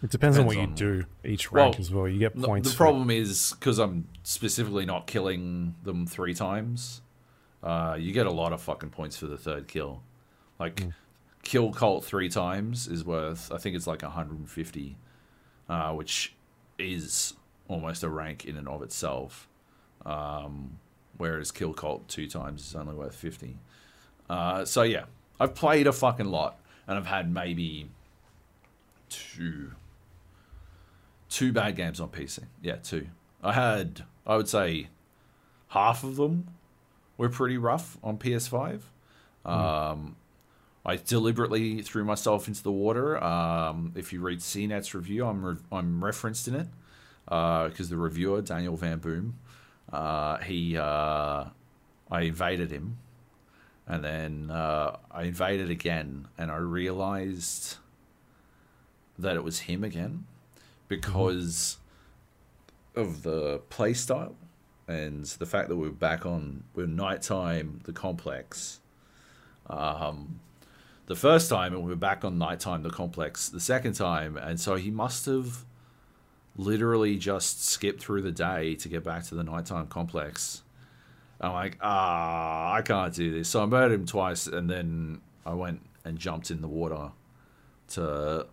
It 0.04 0.10
depends 0.10 0.38
on 0.38 0.48
what 0.48 0.58
you 0.58 0.68
do 0.68 1.06
each 1.24 1.52
rank 1.52 1.76
Well, 1.76 1.82
as 1.82 1.92
well. 1.92 2.08
You 2.08 2.18
get 2.20 2.40
points. 2.42 2.72
The 2.72 2.76
problem 2.76 3.12
is 3.12 3.54
because 3.60 3.78
I'm 3.78 4.08
specifically 4.24 4.86
not 4.86 5.06
killing 5.06 5.76
them 5.84 6.08
three 6.08 6.34
times. 6.34 7.02
Uh, 7.62 7.96
you 8.00 8.12
get 8.12 8.26
a 8.26 8.32
lot 8.32 8.54
of 8.54 8.62
fucking 8.62 8.90
points 8.90 9.16
for 9.18 9.28
the 9.28 9.38
third 9.38 9.68
kill. 9.68 10.02
Like, 10.60 10.84
kill 11.44 11.72
Colt 11.72 12.04
three 12.04 12.30
times 12.30 12.88
is 12.88 13.04
worth, 13.04 13.52
I 13.52 13.58
think 13.58 13.76
it's 13.76 13.88
like 13.88 14.02
150, 14.02 14.98
uh, 15.70 15.92
which 15.94 16.34
is 16.78 17.34
almost 17.68 18.04
a 18.04 18.10
rank 18.10 18.46
in 18.46 18.58
and 18.58 18.68
of 18.68 18.82
itself. 18.82 19.48
Um, 20.06 20.80
whereas 21.18 21.52
kill 21.52 21.74
Colt 21.74 22.08
two 22.08 22.28
times 22.28 22.66
is 22.66 22.76
only 22.76 22.96
worth 22.96 23.16
50. 23.16 23.58
Uh, 24.30 24.66
so 24.66 24.82
yeah, 24.82 25.06
I've 25.40 25.54
played 25.54 25.86
a 25.88 25.94
fucking 25.94 26.28
lot, 26.28 26.60
and 26.88 26.98
I've 26.98 27.08
had 27.08 27.32
maybe 27.32 27.90
two 29.10 29.72
two 31.32 31.52
bad 31.52 31.76
games 31.76 32.00
on 32.00 32.10
PC. 32.10 32.44
Yeah, 32.62 32.76
two. 32.76 33.08
I 33.42 33.54
had, 33.54 34.04
I 34.28 34.36
would 34.36 34.48
say, 34.48 34.90
half 35.70 36.04
of 36.04 36.18
them 36.18 36.50
were 37.18 37.30
pretty 37.30 37.58
rough 37.58 37.98
on 38.04 38.18
PS5. 38.18 38.82
Um, 39.44 40.18
I 40.86 40.98
deliberately 40.98 41.82
threw 41.82 42.04
myself 42.04 42.48
into 42.48 42.62
the 42.62 42.72
water. 42.72 43.22
Um, 43.24 43.94
if 43.96 44.14
you 44.14 44.20
read 44.22 44.40
CNET's 44.40 44.94
review, 44.94 45.26
I'm 45.26 45.44
re- 45.44 45.58
I'm 45.72 46.04
referenced 46.04 46.48
in 46.48 46.56
it 46.56 46.68
because 47.26 47.90
the 47.90 47.98
reviewer 47.98 48.42
Daniel 48.42 48.76
Van 48.76 49.00
Boom, 49.00 49.40
uh, 49.92 50.38
he 50.40 50.78
uh, 50.78 51.46
I 52.12 52.22
invaded 52.22 52.72
him, 52.72 52.98
and 53.88 54.04
then 54.04 54.52
uh, 54.52 54.98
I 55.10 55.24
invaded 55.24 55.72
again, 55.72 56.28
and 56.38 56.52
I 56.52 56.58
realized 56.58 57.78
that 59.18 59.36
it 59.36 59.44
was 59.44 59.62
him 59.62 59.84
again 59.84 60.26
because 60.92 61.78
of 62.96 63.24
the 63.24 63.60
play 63.70 63.94
style 63.94 64.36
and 64.88 65.24
the 65.26 65.46
fact 65.46 65.70
that 65.70 65.78
we're 65.78 65.90
back 65.90 66.26
on 66.26 66.66
we're 66.74 66.86
nighttime 66.86 67.80
the 67.86 67.94
complex 67.94 68.82
um 69.70 70.42
the 71.12 71.16
first 71.18 71.50
time 71.50 71.74
and 71.74 71.84
we 71.84 71.90
were 71.90 71.98
back 71.98 72.24
on 72.24 72.38
nighttime 72.38 72.84
the 72.84 72.90
complex 72.90 73.50
the 73.50 73.60
second 73.60 73.94
time. 73.94 74.38
And 74.38 74.58
so 74.58 74.76
he 74.76 74.90
must 74.90 75.26
have 75.26 75.66
literally 76.56 77.18
just 77.18 77.66
skipped 77.66 78.02
through 78.02 78.22
the 78.22 78.32
day 78.32 78.76
to 78.76 78.88
get 78.88 79.04
back 79.04 79.26
to 79.26 79.36
the 79.36 79.44
nighttime 79.44 79.88
complex. 79.88 80.64
I'm 81.42 81.52
like 81.52 81.78
ah 81.82 82.74
i 82.74 82.82
can't 82.82 83.14
do 83.14 83.30
this. 83.34 83.50
So 83.50 83.62
i 83.62 83.66
murdered 83.66 83.94
him 83.94 84.06
twice 84.06 84.48
and 84.48 84.70
then 84.70 85.20
i 85.46 85.54
went 85.54 85.82
and 86.06 86.18
jumped 86.18 86.50
in 86.50 86.62
the 86.62 86.70
water 86.70 87.12
to 87.90 88.48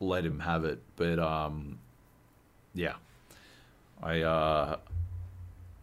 let 0.00 0.24
him 0.24 0.40
have 0.40 0.64
it 0.64 0.80
but 0.96 1.18
um 1.18 1.78
yeah. 2.74 2.94
I 4.02 4.22
uh 4.22 4.76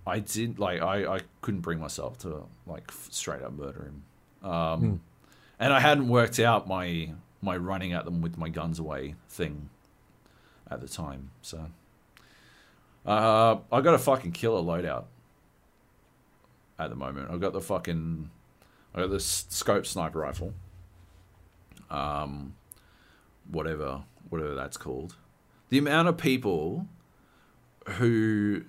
i 0.08 0.20
did 0.20 0.60
like 0.60 0.82
i 0.82 1.16
i 1.16 1.20
couldn't 1.42 1.62
bring 1.62 1.80
myself 1.80 2.18
to 2.20 2.44
like 2.66 2.92
straight 3.10 3.42
up 3.42 3.52
murder 3.54 3.84
him. 3.92 4.50
Um 4.50 5.02
and 5.60 5.74
i 5.74 5.80
hadn't 5.80 6.08
worked 6.08 6.40
out 6.40 6.68
my 6.68 7.12
my 7.42 7.58
running 7.58 7.92
at 7.94 8.06
them 8.06 8.22
with 8.22 8.38
my 8.38 8.50
guns 8.50 8.80
away 8.80 9.16
thing 9.30 9.70
at 10.70 10.80
the 10.82 10.88
time 10.88 11.32
so. 11.42 11.68
Uh 13.06 13.58
i 13.72 13.82
got 13.82 13.94
a 13.94 14.00
fucking 14.00 14.32
killer 14.32 14.62
loadout 14.62 15.06
at 16.80 16.90
the 16.90 16.96
moment. 16.96 17.30
I've 17.32 17.42
got 17.42 17.54
the 17.54 17.62
fucking 17.62 18.30
i 18.94 19.02
got 19.02 19.10
this 19.10 19.46
scope 19.50 19.86
sniper 19.86 20.20
rifle. 20.20 20.54
Um 21.90 22.56
whatever 23.50 24.04
whatever 24.30 24.56
that's 24.56 24.78
called 24.78 25.16
the 25.70 25.78
amount 25.78 26.08
of 26.08 26.18
people 26.18 26.88
who 27.88 28.64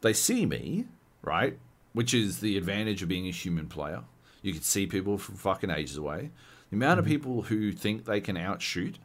they 0.00 0.12
see 0.12 0.46
me, 0.46 0.86
right? 1.22 1.58
Which 1.92 2.14
is 2.14 2.40
the 2.40 2.56
advantage 2.56 3.02
of 3.02 3.08
being 3.08 3.26
a 3.26 3.30
human 3.30 3.68
player. 3.68 4.02
You 4.42 4.52
can 4.52 4.62
see 4.62 4.86
people 4.86 5.18
from 5.18 5.36
fucking 5.36 5.70
ages 5.70 5.96
away. 5.96 6.30
The 6.70 6.76
amount 6.76 6.98
of 6.98 7.04
mm-hmm. 7.04 7.12
people 7.12 7.42
who 7.42 7.72
think 7.72 8.04
they 8.04 8.20
can 8.20 8.36
outshoot 8.36 8.98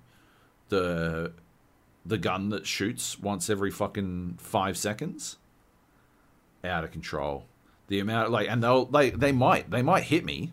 the 0.70 1.34
the 2.06 2.18
gun 2.18 2.50
that 2.50 2.66
shoots 2.66 3.20
once 3.20 3.50
every 3.50 3.70
fucking 3.70 4.38
five 4.40 4.78
seconds, 4.78 5.38
out 6.64 6.86
of 6.86 6.92
control. 6.92 7.46
The 7.90 8.00
amount 8.00 8.32
like, 8.32 8.48
and 8.50 8.64
they'll 8.64 8.86
they 8.86 9.12
they 9.12 9.32
might 9.32 9.70
they 9.70 9.82
might 9.82 10.04
hit 10.04 10.26
me, 10.26 10.52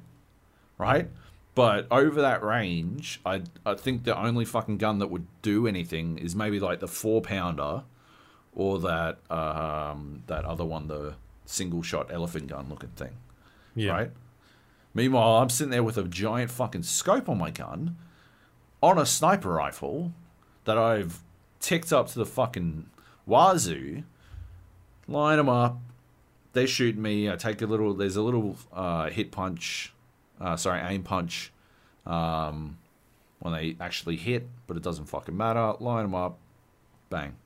right? 0.77 1.09
But 1.55 1.87
over 1.91 2.21
that 2.21 2.43
range, 2.43 3.21
I 3.25 3.43
I 3.65 3.75
think 3.75 4.05
the 4.05 4.19
only 4.19 4.45
fucking 4.45 4.79
gun 4.79 4.99
that 4.99 5.09
would 5.09 5.27
do 5.43 5.67
anything 5.67 6.19
is 6.19 6.35
maybe 6.35 6.59
like 6.59 6.81
the 6.81 6.89
four 6.89 7.21
pounder, 7.23 7.85
or 8.55 8.79
that 8.81 9.19
um 9.31 10.23
that 10.27 10.45
other 10.45 10.65
one, 10.65 10.89
the 10.89 11.15
single 11.47 11.83
shot 11.83 12.13
elephant 12.13 12.49
gun 12.49 12.69
looking 12.69 12.89
thing, 12.91 13.17
Yeah. 13.77 13.93
right? 13.93 14.11
Meanwhile, 14.95 15.37
I'm 15.43 15.51
sitting 15.51 15.71
there 15.71 15.83
with 15.83 15.97
a 15.99 16.05
giant 16.05 16.51
fucking 16.51 16.85
scope 16.85 17.29
on 17.29 17.39
my 17.39 17.51
gun, 17.51 17.97
on 18.83 18.99
a 18.99 19.07
sniper 19.07 19.51
rifle 19.53 20.13
that 20.65 20.79
I've 20.79 21.21
ticked 21.61 21.93
up 21.93 22.09
to 22.09 22.19
the 22.19 22.27
fucking 22.27 22.87
wazoo. 23.27 24.03
Line 25.07 25.37
them 25.37 25.49
up. 25.49 25.79
They 26.53 26.67
shoot 26.67 26.97
me. 26.97 27.29
I 27.31 27.37
take 27.37 27.61
a 27.63 27.67
little. 27.67 27.93
There's 27.95 28.17
a 28.17 28.23
little 28.23 28.57
uh, 28.73 29.11
hit 29.11 29.31
punch. 29.33 29.93
Uh, 30.41 30.57
sorry, 30.57 30.81
aim 30.81 31.03
punch. 31.03 31.53
Um, 32.07 32.79
when 33.41 33.55
they 33.55 33.77
actually 33.81 34.17
hit, 34.17 34.49
but 34.67 34.77
it 34.77 34.83
doesn't 34.83 35.07
fucking 35.07 35.37
matter. 35.37 35.75
Line 35.81 36.05
them 36.05 36.15
up. 36.15 36.39
Bang. 37.11 37.37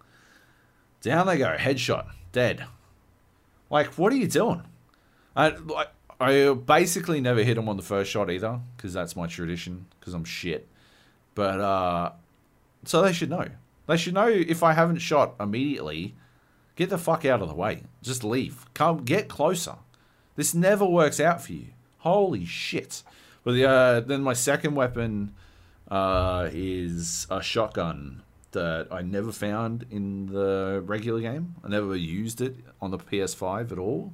Down 1.00 1.26
they 1.26 1.38
go. 1.38 1.56
Headshot. 1.56 2.06
Dead. 2.32 2.64
Like, 3.70 3.94
what 3.94 4.12
are 4.12 4.16
you 4.16 4.28
doing? 4.28 4.62
I 5.36 5.48
like. 5.48 5.88
I 6.20 6.52
basically 6.52 7.20
never 7.20 7.44
hit 7.44 7.54
them 7.54 7.68
on 7.68 7.76
the 7.76 7.82
first 7.82 8.10
shot 8.10 8.28
either, 8.28 8.58
because 8.76 8.92
that's 8.92 9.14
my 9.14 9.28
tradition, 9.28 9.86
because 9.98 10.14
I'm 10.14 10.24
shit. 10.24 10.66
But, 11.36 11.60
uh, 11.60 12.12
so 12.84 13.02
they 13.02 13.12
should 13.12 13.30
know. 13.30 13.46
They 13.86 13.96
should 13.96 14.14
know 14.14 14.26
if 14.26 14.64
I 14.64 14.72
haven't 14.72 14.98
shot 14.98 15.36
immediately, 15.38 16.16
get 16.74 16.90
the 16.90 16.98
fuck 16.98 17.24
out 17.24 17.40
of 17.40 17.48
the 17.48 17.54
way. 17.54 17.84
Just 18.02 18.24
leave. 18.24 18.66
Come, 18.74 19.04
get 19.04 19.28
closer. 19.28 19.76
This 20.34 20.54
never 20.54 20.84
works 20.84 21.20
out 21.20 21.40
for 21.40 21.52
you. 21.52 21.68
Holy 22.08 22.44
shit. 22.44 23.02
But 23.44 23.52
the, 23.52 23.68
uh, 23.68 24.00
then 24.00 24.22
my 24.22 24.34
second 24.34 24.74
weapon 24.74 25.34
uh, 25.90 26.48
is 26.52 27.26
a 27.30 27.42
shotgun 27.42 28.22
that 28.52 28.88
I 28.90 29.02
never 29.02 29.32
found 29.32 29.86
in 29.90 30.26
the 30.26 30.82
regular 30.84 31.20
game. 31.20 31.54
I 31.62 31.68
never 31.68 31.94
used 31.94 32.40
it 32.40 32.56
on 32.80 32.90
the 32.90 32.98
PS5 32.98 33.72
at 33.72 33.78
all 33.78 34.12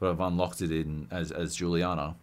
but 0.00 0.10
I've 0.10 0.20
unlocked 0.20 0.62
it 0.62 0.72
in 0.72 1.06
as 1.10 1.30
as 1.30 1.54
Julianna. 1.54 2.16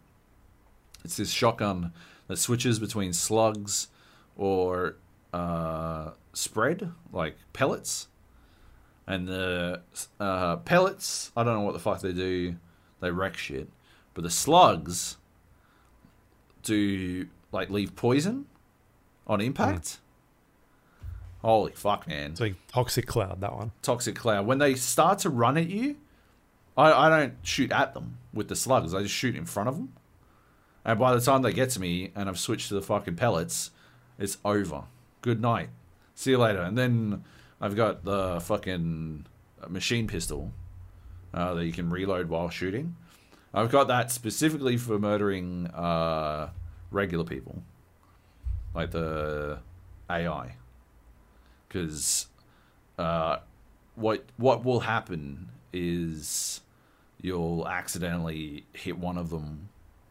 It's 1.05 1.15
this 1.15 1.29
shotgun 1.29 1.93
that 2.27 2.37
switches 2.37 2.79
between 2.79 3.13
slugs 3.13 3.87
or 4.35 4.95
uh, 5.31 6.11
spread 6.33 6.91
like 7.13 7.37
pellets, 7.53 8.07
and 9.05 9.27
the 9.27 9.81
uh, 10.19 10.57
pellets. 10.57 11.31
I 11.37 11.43
don't 11.43 11.53
know 11.53 11.61
what 11.61 11.73
the 11.73 11.79
fuck 11.79 12.01
they 12.01 12.13
do. 12.13 12.55
They 12.99 13.11
wreck 13.11 13.37
shit, 13.37 13.69
but 14.17 14.23
the 14.23 14.31
slugs 14.31 15.17
do 16.63 17.27
like 17.51 17.69
leave 17.69 17.95
poison 17.95 18.47
on 19.27 19.39
impact. 19.41 19.99
Holy 21.43 21.71
fuck, 21.73 22.07
man! 22.07 22.31
It's 22.31 22.41
like 22.41 22.55
Toxic 22.67 23.05
Cloud, 23.05 23.41
that 23.41 23.55
one. 23.55 23.73
toxic 23.83 24.15
cloud. 24.15 24.47
When 24.47 24.57
they 24.57 24.73
start 24.73 25.19
to 25.19 25.29
run 25.29 25.55
at 25.55 25.69
you 25.69 25.97
I, 26.75 26.91
I 26.91 27.09
don't 27.09 27.35
shoot 27.43 27.71
at 27.71 27.93
them 27.93 28.17
with 28.33 28.47
the 28.47 28.55
slugs. 28.55 28.95
I 28.95 29.03
just 29.03 29.13
shoot 29.13 29.35
in 29.35 29.45
front 29.45 29.69
of 29.69 29.75
them. 29.75 29.93
And 30.83 30.97
by 30.97 31.13
the 31.13 31.21
time 31.21 31.43
they 31.43 31.53
get 31.53 31.69
to 31.71 31.79
me 31.79 32.11
and 32.15 32.27
i've 32.27 32.39
switched 32.39 32.69
to 32.69 32.73
the 32.73 32.81
fucking 32.81 33.17
pellets 33.17 33.69
it's 34.17 34.39
over. 34.43 34.85
Good 35.21 35.39
night. 35.41 35.69
See 36.15 36.31
you 36.31 36.39
later. 36.39 36.63
And 36.63 36.75
then 36.75 37.23
i've 37.61 37.75
got 37.75 38.03
the 38.03 38.39
fucking 38.39 39.27
machine 39.67 40.07
pistol 40.07 40.53
uh, 41.35 41.53
that 41.53 41.65
you 41.67 41.71
can 41.71 41.91
reload 41.91 42.29
while 42.29 42.49
shooting 42.49 42.95
i've 43.53 43.71
got 43.71 43.87
that 43.87 44.11
specifically 44.11 44.77
for 44.77 44.99
murdering 44.99 45.67
uh, 45.67 46.49
regular 46.91 47.23
people 47.23 47.63
like 48.73 48.91
the 48.91 49.59
ai 50.09 50.53
because 51.67 52.27
uh, 52.97 53.37
what 53.95 54.23
what 54.37 54.63
will 54.63 54.81
happen 54.81 55.49
is 55.73 56.61
you'll 57.21 57.67
accidentally 57.67 58.65
hit 58.73 58.97
one 58.97 59.17
of 59.17 59.29
them 59.29 59.69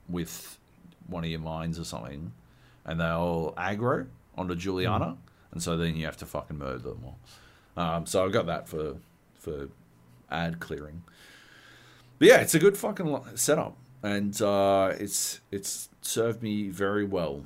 with 0.08 0.58
one 1.06 1.24
of 1.24 1.30
your 1.30 1.40
mines 1.40 1.78
or 1.78 1.84
something, 1.84 2.32
and 2.84 3.00
they'll 3.00 3.54
aggro 3.56 4.06
onto 4.36 4.54
Julianna, 4.54 5.16
and 5.52 5.62
so 5.62 5.76
then 5.76 5.96
you 5.96 6.04
have 6.04 6.16
to 6.18 6.26
fucking 6.26 6.58
murder 6.58 6.78
them 6.78 7.04
all. 7.04 7.18
Um, 7.76 8.06
so 8.06 8.24
I've 8.24 8.32
got 8.32 8.46
that 8.46 8.68
for 8.68 8.96
for 9.38 9.68
add 10.30 10.60
clearing. 10.60 11.02
But 12.18 12.28
yeah, 12.28 12.40
it's 12.40 12.54
a 12.54 12.58
good 12.58 12.76
fucking 12.76 13.20
setup, 13.34 13.76
and 14.02 14.40
uh, 14.40 14.92
it's 14.98 15.40
it's 15.50 15.88
served 16.00 16.42
me 16.42 16.68
very 16.68 17.04
well. 17.04 17.44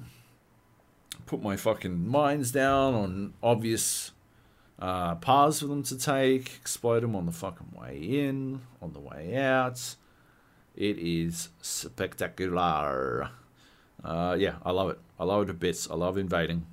Put 1.26 1.42
my 1.42 1.56
fucking 1.56 2.08
mines 2.08 2.52
down 2.52 2.94
on 2.94 3.34
obvious 3.42 4.12
uh, 4.78 5.16
paths 5.16 5.60
for 5.60 5.66
them 5.66 5.82
to 5.84 5.98
take, 5.98 6.56
explode 6.56 7.00
them 7.00 7.14
on 7.14 7.26
the 7.26 7.32
fucking 7.32 7.72
way 7.78 7.98
in, 7.98 8.62
on 8.80 8.92
the 8.92 9.00
way 9.00 9.36
out. 9.36 9.96
It 10.76 10.98
is 10.98 11.50
spectacular. 11.60 13.30
Uh, 14.02 14.36
yeah, 14.38 14.54
I 14.64 14.70
love 14.70 14.90
it. 14.90 14.98
I 15.18 15.24
love 15.24 15.42
it 15.42 15.46
to 15.46 15.54
bits. 15.54 15.90
I 15.90 15.94
love 15.94 16.16
invading. 16.16 16.66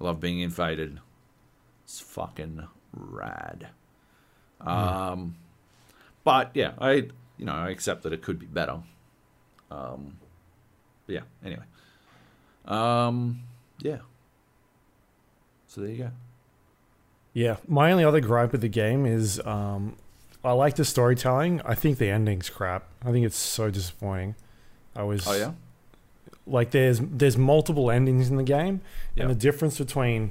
I 0.00 0.04
love 0.04 0.20
being 0.20 0.40
invaded. 0.40 1.00
It's 1.84 2.00
fucking 2.00 2.66
rad. 2.92 3.68
Um, 4.60 5.36
but 6.24 6.50
yeah, 6.54 6.72
I 6.80 7.08
you 7.38 7.44
know 7.44 7.52
I 7.52 7.70
accept 7.70 8.02
that 8.04 8.12
it 8.12 8.22
could 8.22 8.38
be 8.38 8.46
better. 8.46 8.78
Um, 9.70 10.16
but 11.06 11.12
yeah. 11.14 11.20
Anyway. 11.44 11.64
Um, 12.66 13.42
yeah. 13.80 13.98
So 15.68 15.80
there 15.80 15.90
you 15.90 15.98
go. 16.04 16.10
Yeah, 17.32 17.56
my 17.66 17.90
only 17.90 18.04
other 18.04 18.20
gripe 18.20 18.52
with 18.52 18.60
the 18.60 18.68
game 18.68 19.04
is 19.06 19.40
um, 19.44 19.96
I 20.44 20.52
like 20.52 20.76
the 20.76 20.84
storytelling. 20.84 21.60
I 21.64 21.74
think 21.74 21.98
the 21.98 22.08
ending's 22.08 22.48
crap. 22.48 22.84
I 23.04 23.10
think 23.10 23.26
it's 23.26 23.36
so 23.36 23.70
disappointing. 23.70 24.36
I 24.94 25.02
was 25.02 25.26
Oh 25.26 25.32
yeah. 25.34 25.52
like 26.46 26.70
there's 26.70 27.00
there's 27.02 27.36
multiple 27.36 27.90
endings 27.90 28.30
in 28.30 28.36
the 28.36 28.44
game 28.44 28.80
Yeah. 29.16 29.24
and 29.24 29.30
the 29.32 29.34
difference 29.34 29.76
between 29.78 30.30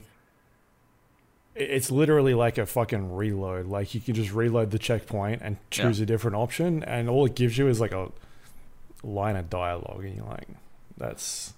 it's 1.55 1.91
literally 1.91 2.33
like 2.33 2.57
a 2.57 2.65
fucking 2.65 3.13
reload 3.13 3.67
like 3.67 3.93
you 3.93 4.01
can 4.01 4.13
just 4.15 4.33
reload 4.33 4.71
the 4.71 4.79
checkpoint 4.79 5.41
and 5.43 5.57
choose 5.69 5.99
a 5.99 6.05
different 6.05 6.35
option 6.35 6.83
and 6.83 7.09
all 7.09 7.25
it 7.25 7.35
gives 7.35 7.57
you 7.57 7.67
is 7.67 7.79
like 7.79 7.91
a 7.91 8.09
line 9.03 9.35
of 9.35 9.49
dialogue 9.49 10.03
and 10.03 10.15
you're 10.15 10.25
like 10.25 10.47
that's 10.97 11.53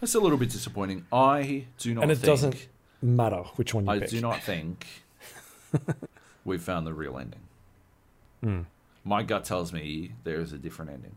That's 0.00 0.14
a 0.14 0.20
little 0.20 0.38
bit 0.38 0.50
disappointing. 0.50 1.04
I 1.12 1.64
do 1.78 1.94
not 1.94 2.02
And 2.02 2.12
it 2.12 2.16
think, 2.16 2.26
doesn't 2.26 2.68
matter 3.02 3.42
which 3.56 3.74
one 3.74 3.84
you 3.86 3.90
I 3.92 3.98
pick 4.00 4.10
do 4.10 4.20
not 4.20 4.42
think 4.42 4.86
we've 6.44 6.62
found 6.62 6.86
the 6.86 6.94
real 6.94 7.18
ending. 7.18 7.40
Hmm. 8.42 8.60
My 9.04 9.22
gut 9.22 9.44
tells 9.44 9.72
me 9.72 10.12
there 10.24 10.40
is 10.40 10.52
a 10.52 10.58
different 10.58 10.92
ending. 10.92 11.14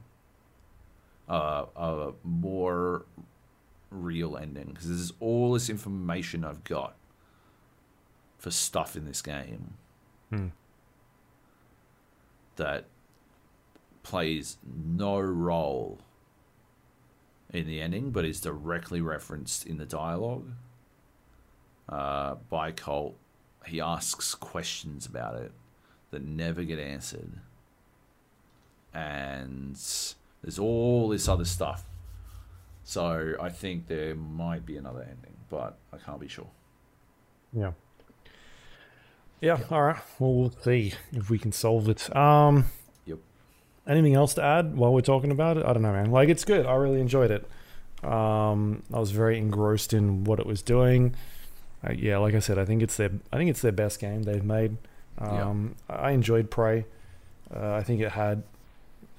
Uh, 1.30 1.66
a 1.76 2.12
more 2.24 3.06
real 3.90 4.38
ending 4.38 4.66
because 4.66 4.88
this 4.90 5.00
is 5.00 5.14
all 5.20 5.54
this 5.54 5.70
information 5.70 6.44
I've 6.44 6.64
got 6.64 6.96
for 8.42 8.50
stuff 8.50 8.96
in 8.96 9.06
this 9.06 9.22
game 9.22 9.76
Hmm. 10.32 10.48
that 12.56 12.86
plays 14.04 14.58
no 14.66 15.20
role 15.20 16.00
in 17.52 17.68
the 17.68 17.80
ending, 17.82 18.10
but 18.12 18.26
is 18.26 18.42
directly 18.42 19.00
referenced 19.02 19.66
in 19.68 19.78
the 19.78 19.86
dialogue 19.86 20.50
uh, 21.88 22.36
by 22.50 22.72
Colt. 22.72 23.16
He 23.68 23.80
asks 23.80 24.34
questions 24.34 25.06
about 25.06 25.36
it 25.36 25.52
that 26.10 26.24
never 26.24 26.64
get 26.64 26.80
answered, 26.80 27.34
and 28.94 29.76
there's 30.42 30.58
all 30.60 31.10
this 31.10 31.28
other 31.28 31.46
stuff. 31.46 31.86
So 32.84 33.36
I 33.40 33.50
think 33.50 33.88
there 33.88 34.16
might 34.16 34.66
be 34.66 34.78
another 34.78 35.02
ending, 35.04 35.36
but 35.50 35.78
I 35.94 35.98
can't 35.98 36.20
be 36.20 36.28
sure. 36.28 36.50
yeah 37.54 37.74
yeah 39.42 39.58
all 39.70 39.82
right 39.82 40.02
well 40.20 40.34
we'll 40.34 40.54
see 40.64 40.94
if 41.12 41.30
we 41.30 41.38
can 41.40 41.52
solve 41.52 41.90
it 41.90 42.16
um 42.16 42.66
Yep. 43.06 43.18
anything 43.88 44.14
else 44.16 44.34
to 44.36 44.44
add 44.44 44.76
while 44.78 44.94
we're 44.94 45.02
talking 45.02 45.32
about 45.32 45.58
it 45.58 45.66
i 45.66 45.74
don't 45.74 45.82
know 45.82 45.92
man 45.92 46.12
like 46.12 46.30
it's 46.30 46.46
good 46.46 46.66
i 46.66 46.76
really 46.76 47.02
enjoyed 47.02 47.32
it 47.32 47.46
um 48.04 48.82
i 48.94 49.00
was 49.00 49.12
very 49.12 49.38
engrossed 49.38 49.94
in 49.94 50.24
what 50.24 50.40
it 50.40 50.46
was 50.46 50.62
doing 50.62 51.16
uh, 51.88 51.92
yeah 51.94 52.18
like 52.18 52.34
i 52.36 52.40
said 52.40 52.58
i 52.58 52.66
think 52.66 52.82
it's 52.82 52.96
their 52.98 53.12
i 53.34 53.38
think 53.38 53.50
it's 53.50 53.62
their 53.62 53.72
best 53.72 54.00
game 54.00 54.24
they've 54.24 54.46
made 54.46 54.78
Yeah. 55.20 55.50
um 55.50 55.76
i 55.90 56.12
enjoyed 56.12 56.50
Prey 56.50 56.86
Uh, 57.54 57.74
I 57.74 57.84
think 57.84 58.00
it 58.02 58.12
had 58.12 58.44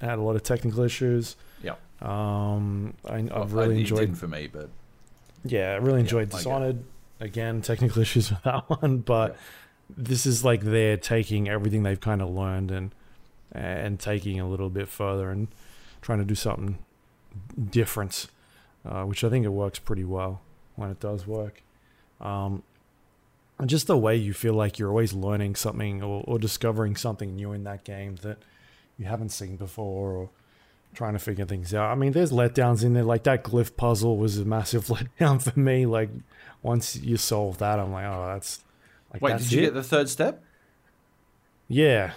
had 0.01 0.19
a 0.19 0.23
lot 0.23 0.37
of 0.37 0.43
technical 0.43 0.83
issues. 0.83 1.37
Yeah. 1.63 1.75
Um, 2.01 2.95
I, 3.05 3.17
I've 3.19 3.53
Well, 3.53 3.67
really 3.69 3.77
it 3.77 3.81
enjoyed. 3.81 4.17
for 4.17 4.27
me, 4.27 4.49
but 4.51 4.71
Yeah, 5.45 5.73
I 5.73 5.77
really 5.77 6.01
enjoyed 6.01 6.29
I 6.29 6.31
get. 6.31 6.37
Dishonored. 6.39 6.79
Again, 7.21 7.61
technical 7.61 8.01
issues 8.07 8.31
with 8.31 8.43
that 8.45 8.65
one, 8.71 8.99
but 9.05 9.37
this 9.97 10.27
is 10.27 10.45
like 10.45 10.63
they're 10.63 10.97
taking 10.97 11.49
everything 11.49 11.83
they've 11.83 12.01
kind 12.01 12.23
of 12.23 12.31
learned 12.31 12.71
and 12.71 12.95
and 13.53 14.01
taking 14.01 14.41
a 14.41 14.49
little 14.49 14.71
bit 14.71 14.89
further 14.89 15.31
and 15.31 15.49
trying 16.01 16.19
to 16.19 16.25
do 16.25 16.35
something 16.35 16.79
different, 17.71 18.27
uh, 18.85 19.03
which 19.05 19.23
I 19.25 19.29
think 19.29 19.45
it 19.45 19.51
works 19.51 19.79
pretty 19.79 20.05
well 20.05 20.41
when 20.77 20.91
it 20.91 21.01
does 21.01 21.27
work. 21.27 21.63
Um, 22.21 22.63
and 23.59 23.69
just 23.69 23.87
the 23.87 23.97
way 23.99 24.17
you 24.17 24.33
feel 24.33 24.55
like 24.55 24.79
you're 24.79 24.89
always 24.89 25.13
learning 25.13 25.57
something 25.57 26.03
or, 26.03 26.25
or 26.27 26.39
discovering 26.39 26.97
something 26.97 27.37
new 27.37 27.53
in 27.53 27.65
that 27.65 27.85
game 27.85 28.17
that 28.23 28.39
you 28.99 29.05
haven't 29.05 29.29
seen 29.29 29.57
before 29.57 30.13
or 30.13 30.31
trying 30.95 31.13
to 31.13 31.19
figure 31.19 31.45
things 31.45 31.75
out. 31.75 31.91
I 31.91 31.95
mean, 31.95 32.13
there's 32.13 32.33
letdowns 32.33 32.83
in 32.83 32.95
there. 32.95 33.05
Like 33.05 33.25
that 33.25 33.45
glyph 33.45 33.77
puzzle 33.77 34.17
was 34.17 34.39
a 34.39 34.45
massive 34.45 34.87
letdown 34.87 35.43
for 35.43 35.59
me. 35.59 35.87
Like 35.87 36.11
once 36.63 36.97
you 36.97 37.17
solve 37.17 37.59
that, 37.59 37.79
I'm 37.79 37.93
like, 37.93 38.07
oh, 38.07 38.27
that's 38.33 38.63
like 39.13 39.23
wait, 39.23 39.39
did 39.39 39.53
you 39.53 39.59
it? 39.61 39.65
get 39.67 39.75
the 39.75 39.83
third 39.83 40.09
step? 40.09 40.43
Yeah. 41.69 42.13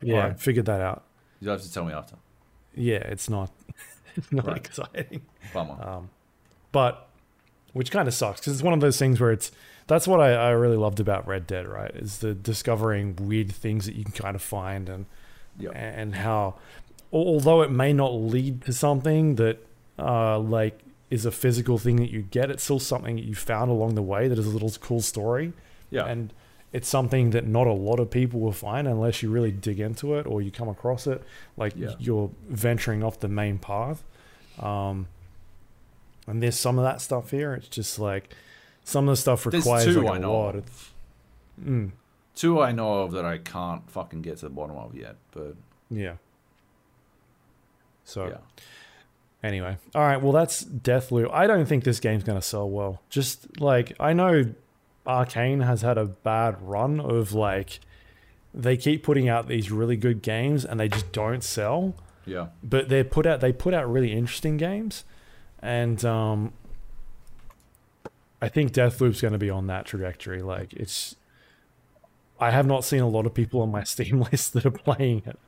Yeah, 0.00 0.16
I 0.16 0.28
Right. 0.28 0.40
figured 0.40 0.66
that 0.66 0.80
out. 0.80 1.04
You'll 1.40 1.52
have 1.52 1.62
to 1.62 1.72
tell 1.72 1.84
me 1.84 1.92
after. 1.92 2.16
Yeah, 2.74 2.98
it's 2.98 3.28
not 3.28 3.50
it's 4.16 4.30
not 4.32 4.46
Right. 4.46 4.56
exciting. 4.56 5.22
Bummer. 5.52 5.76
Um, 5.86 6.10
but 6.72 7.08
which 7.72 7.90
kind 7.90 8.08
of 8.08 8.14
sucks 8.14 8.40
because 8.40 8.54
it's 8.54 8.62
one 8.62 8.74
of 8.74 8.80
those 8.80 8.98
things 8.98 9.20
where 9.20 9.32
it's 9.32 9.50
that's 9.86 10.06
what 10.06 10.20
I, 10.20 10.32
I 10.34 10.50
really 10.50 10.76
loved 10.76 11.00
about 11.00 11.26
Red 11.26 11.46
Dead, 11.46 11.66
right? 11.66 11.90
Is 11.94 12.18
the 12.18 12.34
discovering 12.34 13.16
weird 13.16 13.50
things 13.52 13.86
that 13.86 13.94
you 13.94 14.04
can 14.04 14.12
kind 14.12 14.34
of 14.36 14.42
find 14.42 14.88
and 14.88 15.06
Yep. 15.60 15.72
and 15.74 16.14
how 16.14 16.54
although 17.12 17.62
it 17.62 17.70
may 17.72 17.92
not 17.92 18.12
lead 18.14 18.62
to 18.62 18.72
something 18.72 19.34
that 19.36 19.58
uh 19.98 20.38
like 20.38 20.78
is 21.10 21.24
a 21.26 21.30
physical 21.30 21.78
thing 21.78 21.96
that 21.96 22.10
you 22.10 22.22
get, 22.22 22.50
it's 22.50 22.62
still 22.64 22.78
something 22.78 23.16
that 23.16 23.24
you 23.24 23.34
found 23.34 23.70
along 23.70 23.94
the 23.94 24.02
way 24.02 24.28
that 24.28 24.38
is 24.38 24.46
a 24.46 24.50
little 24.50 24.70
cool 24.80 25.00
story. 25.00 25.52
yeah. 25.90 26.04
And 26.06 26.32
it's 26.70 26.86
something 26.86 27.30
that 27.30 27.46
not 27.46 27.66
a 27.66 27.72
lot 27.72 27.98
of 27.98 28.10
people 28.10 28.40
will 28.40 28.52
find 28.52 28.86
unless 28.86 29.22
you 29.22 29.30
really 29.30 29.50
dig 29.50 29.80
into 29.80 30.14
it 30.16 30.26
or 30.26 30.42
you 30.42 30.50
come 30.50 30.68
across 30.68 31.06
it. 31.06 31.22
Like 31.56 31.72
Yeah. 31.74 31.94
you're 31.98 32.30
venturing 32.50 33.02
off 33.02 33.20
the 33.20 33.28
main 33.28 33.56
path. 33.58 34.04
Um, 34.60 35.06
and 36.26 36.42
there's 36.42 36.58
some 36.58 36.78
of 36.78 36.84
that 36.84 37.00
stuff 37.00 37.30
here. 37.30 37.54
It's 37.54 37.68
just 37.68 37.98
like 37.98 38.34
some 38.84 39.08
of 39.08 39.12
the 39.12 39.16
stuff 39.16 39.44
There's 39.44 39.64
requires 39.64 39.84
two 39.86 40.02
like 40.02 40.12
I 40.12 40.16
a 40.16 40.20
know 40.20 40.32
lot. 40.34 40.56
Of, 40.56 40.92
mm, 41.64 41.92
Two 42.34 42.60
I 42.60 42.70
know 42.72 43.02
of 43.04 43.12
that 43.12 43.24
I 43.24 43.38
can't 43.38 43.90
fucking 43.90 44.20
get 44.20 44.36
to 44.38 44.44
the 44.44 44.50
bottom 44.50 44.76
of 44.76 44.94
yet, 44.94 45.16
but 45.32 45.56
yeah. 45.90 46.16
So 48.04 48.26
yeah. 48.26 48.36
Anyway, 49.42 49.76
all 49.94 50.02
right. 50.02 50.20
Well, 50.20 50.32
that's 50.32 50.64
Deathloop. 50.64 51.30
I 51.32 51.46
don't 51.46 51.66
think 51.66 51.84
this 51.84 52.00
game's 52.00 52.24
going 52.24 52.38
to 52.38 52.44
sell 52.44 52.68
well. 52.68 53.02
Just 53.08 53.60
like 53.60 53.92
I 54.00 54.12
know, 54.12 54.52
Arkane 55.06 55.64
has 55.64 55.82
had 55.82 55.96
a 55.96 56.06
bad 56.06 56.60
run 56.60 56.98
of 56.98 57.32
like 57.32 57.80
they 58.52 58.76
keep 58.76 59.04
putting 59.04 59.28
out 59.28 59.46
these 59.46 59.70
really 59.70 59.96
good 59.96 60.22
games 60.22 60.64
and 60.64 60.80
they 60.80 60.88
just 60.88 61.12
don't 61.12 61.44
sell. 61.44 61.94
Yeah. 62.26 62.48
But 62.62 62.88
they 62.88 63.02
put 63.04 63.26
out 63.26 63.40
they 63.40 63.52
put 63.52 63.74
out 63.74 63.90
really 63.90 64.12
interesting 64.12 64.56
games, 64.56 65.04
and 65.62 66.04
um, 66.04 66.52
I 68.42 68.48
think 68.48 68.72
Deathloop's 68.72 69.20
going 69.20 69.32
to 69.32 69.38
be 69.38 69.50
on 69.50 69.66
that 69.68 69.86
trajectory. 69.86 70.42
Like 70.42 70.72
it's, 70.74 71.16
I 72.38 72.50
have 72.50 72.66
not 72.66 72.84
seen 72.84 73.00
a 73.00 73.08
lot 73.08 73.24
of 73.24 73.34
people 73.34 73.62
on 73.62 73.70
my 73.70 73.82
Steam 73.84 74.20
list 74.20 74.52
that 74.52 74.66
are 74.66 74.70
playing 74.70 75.22
it, 75.26 75.38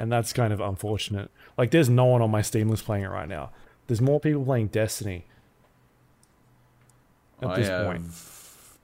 and 0.00 0.10
that's 0.10 0.32
kind 0.32 0.52
of 0.52 0.60
unfortunate. 0.60 1.30
Like 1.58 1.70
there's 1.70 1.88
no 1.90 2.06
one 2.06 2.22
on 2.22 2.30
my 2.30 2.42
Steam 2.42 2.68
list 2.68 2.84
playing 2.84 3.04
it 3.04 3.08
right 3.08 3.28
now. 3.28 3.50
There's 3.86 4.00
more 4.00 4.18
people 4.18 4.44
playing 4.44 4.68
Destiny 4.68 5.26
at 7.42 7.48
I 7.50 7.56
this 7.56 7.68
have 7.68 7.86
point. 7.86 8.04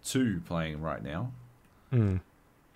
two 0.05 0.41
playing 0.47 0.81
right 0.83 1.03
now, 1.03 1.33
Mm. 1.93 2.21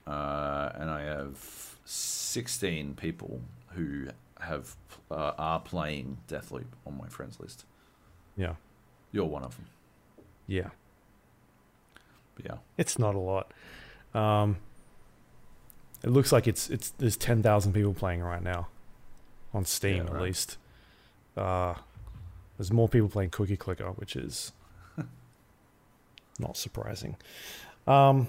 uh, 0.07 0.71
and 0.75 0.91
I 0.91 1.03
have 1.03 1.77
16 1.85 2.95
people 2.95 3.41
who 3.75 4.09
have 4.41 4.77
uh, 5.11 5.33
are 5.37 5.61
playing 5.61 6.19
Deathloop 6.29 6.67
on 6.87 6.97
my 6.97 7.09
friends 7.09 7.39
list. 7.41 7.65
Yeah, 8.37 8.55
You're 9.13 9.27
one 9.27 9.43
of 9.43 9.57
them. 9.57 9.67
yeah. 10.47 10.71
But 12.37 12.45
yeah. 12.47 12.59
It's 12.79 12.99
not 12.99 13.15
a 13.15 13.19
lot. 13.19 13.53
Um, 14.15 14.57
it 16.03 16.11
looks 16.11 16.33
like 16.33 16.47
it's 16.47 16.71
it's 16.71 16.91
there's 16.91 17.17
ten 17.17 17.43
thousand 17.43 17.73
people 17.73 17.95
playing 17.95 18.23
right 18.23 18.43
now, 18.43 18.69
on 19.53 19.65
Steam 19.65 19.97
Yeah, 19.97 20.03
at 20.05 20.13
right. 20.13 20.23
least. 20.23 20.57
Uh, 21.37 21.75
there's 22.59 22.73
more 22.73 22.89
people 22.89 23.09
playing 23.09 23.31
Cookie 23.31 23.57
Clicker, 23.57 23.91
which 23.93 24.17
is 24.17 24.53
not 26.39 26.57
surprising. 26.57 27.17
Um, 27.87 28.29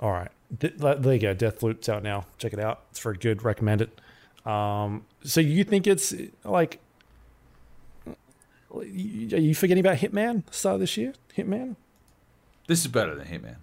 all 0.00 0.10
right, 0.12 0.30
Th- 0.60 0.76
th- 0.78 0.98
there 0.98 1.14
you 1.14 1.20
go. 1.20 1.34
Deathloop's 1.34 1.88
out 1.88 2.02
now. 2.02 2.26
Check 2.38 2.52
it 2.52 2.58
out. 2.60 2.82
It's 2.90 3.00
very 3.00 3.16
good. 3.16 3.44
Recommend 3.44 3.82
it. 3.82 4.00
Um, 4.50 5.04
so 5.24 5.40
you 5.40 5.64
think 5.64 5.86
it's 5.86 6.14
like? 6.44 6.80
Are 8.74 8.82
you 8.84 9.54
forgetting 9.54 9.84
about 9.84 9.98
Hitman? 9.98 10.44
Start 10.52 10.74
of 10.74 10.80
this 10.80 10.96
year, 10.96 11.12
Hitman. 11.36 11.76
This 12.68 12.80
is 12.80 12.86
better 12.86 13.14
than 13.14 13.26
Hitman. 13.26 13.56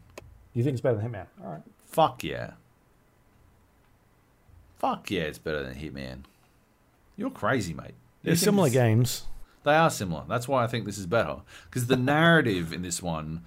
You 0.53 0.63
think 0.63 0.73
it's 0.73 0.81
better 0.81 0.97
than 0.97 1.11
Hitman? 1.11 1.25
All 1.43 1.51
right. 1.51 1.61
Fuck 1.89 2.23
yeah. 2.23 2.51
Fuck 4.77 5.11
yeah, 5.11 5.23
it's 5.23 5.39
better 5.39 5.63
than 5.63 5.75
Hitman. 5.75 6.19
You're 7.17 7.29
crazy, 7.31 7.73
mate. 7.73 7.95
They're 8.23 8.35
similar 8.35 8.67
this- 8.67 8.73
games. 8.73 9.23
They 9.65 9.75
are 9.75 9.89
similar. 9.89 10.23
That's 10.27 10.47
why 10.47 10.63
I 10.63 10.67
think 10.67 10.85
this 10.85 10.97
is 10.97 11.05
better. 11.05 11.37
Because 11.65 11.87
the 11.87 11.97
narrative 11.97 12.71
in 12.71 12.81
this 12.81 13.03
one 13.03 13.43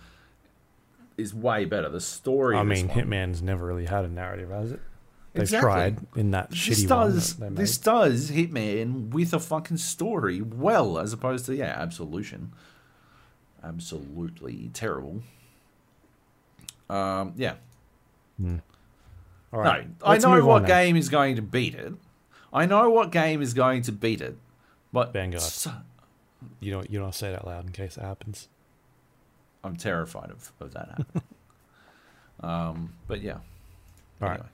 is 1.16 1.35
way 1.35 1.64
better. 1.64 1.89
The 1.89 2.01
story. 2.02 2.56
I 2.56 2.62
mean, 2.64 2.89
one- 2.89 2.98
Hitman's 2.98 3.40
never 3.43 3.64
really 3.66 3.86
had 3.86 4.05
a 4.05 4.09
narrative, 4.09 4.51
has 4.51 4.73
it? 4.73 4.81
They've 5.32 5.44
Exactly. 5.44 5.66
tried 5.70 6.06
in 6.14 6.31
that 6.32 6.51
This 6.51 6.59
shitty 6.85 6.90
one 6.90 7.10
does 7.12 7.35
that 7.36 7.40
they 7.44 7.48
made. 7.48 7.56
this 7.56 7.78
does 7.78 8.31
Hitman 8.31 9.09
with 9.09 9.32
a 9.32 9.40
fucking 9.40 9.78
story 9.78 10.43
well, 10.43 10.98
as 10.98 11.14
opposed 11.14 11.47
to 11.47 11.56
yeah, 11.56 11.74
Absolution. 11.81 12.52
Absolutely 13.64 14.69
terrible. 14.74 15.23
Um, 16.90 17.32
yeah. 17.36 17.55
All 19.52 19.60
right, 19.60 19.86
No, 19.86 20.06
I 20.06 20.10
let's 20.12 20.24
know 20.24 20.31
move 20.36 20.47
what 20.47 20.66
game 20.66 20.97
is 20.97 21.09
going 21.09 21.36
to 21.36 21.43
beat 21.43 21.74
it. 21.74 21.93
I 22.52 22.66
know 22.66 22.90
what 22.90 23.10
game 23.12 23.43
is 23.43 23.55
going 23.55 23.82
to 23.82 23.93
beat 23.93 24.20
it, 24.20 24.36
but 24.93 25.12
Vanguard. 25.12 25.43
so- 25.43 25.73
You 26.60 26.73
don't 26.73 26.90
you 26.90 26.98
don't 26.98 27.14
say 27.14 27.31
that 27.32 27.47
loud 27.47 27.64
in 27.66 27.73
case 27.73 27.97
it 27.97 28.02
happens. 28.02 28.48
I'm 29.64 29.77
terrified 29.77 30.31
of, 30.31 30.52
of 30.60 30.73
that 30.74 30.89
happening. 30.89 31.23
um, 32.40 32.93
but 33.06 33.20
yeah. 33.23 33.35
All 34.20 34.28
right. 34.28 34.31
Anyway. 34.35 34.48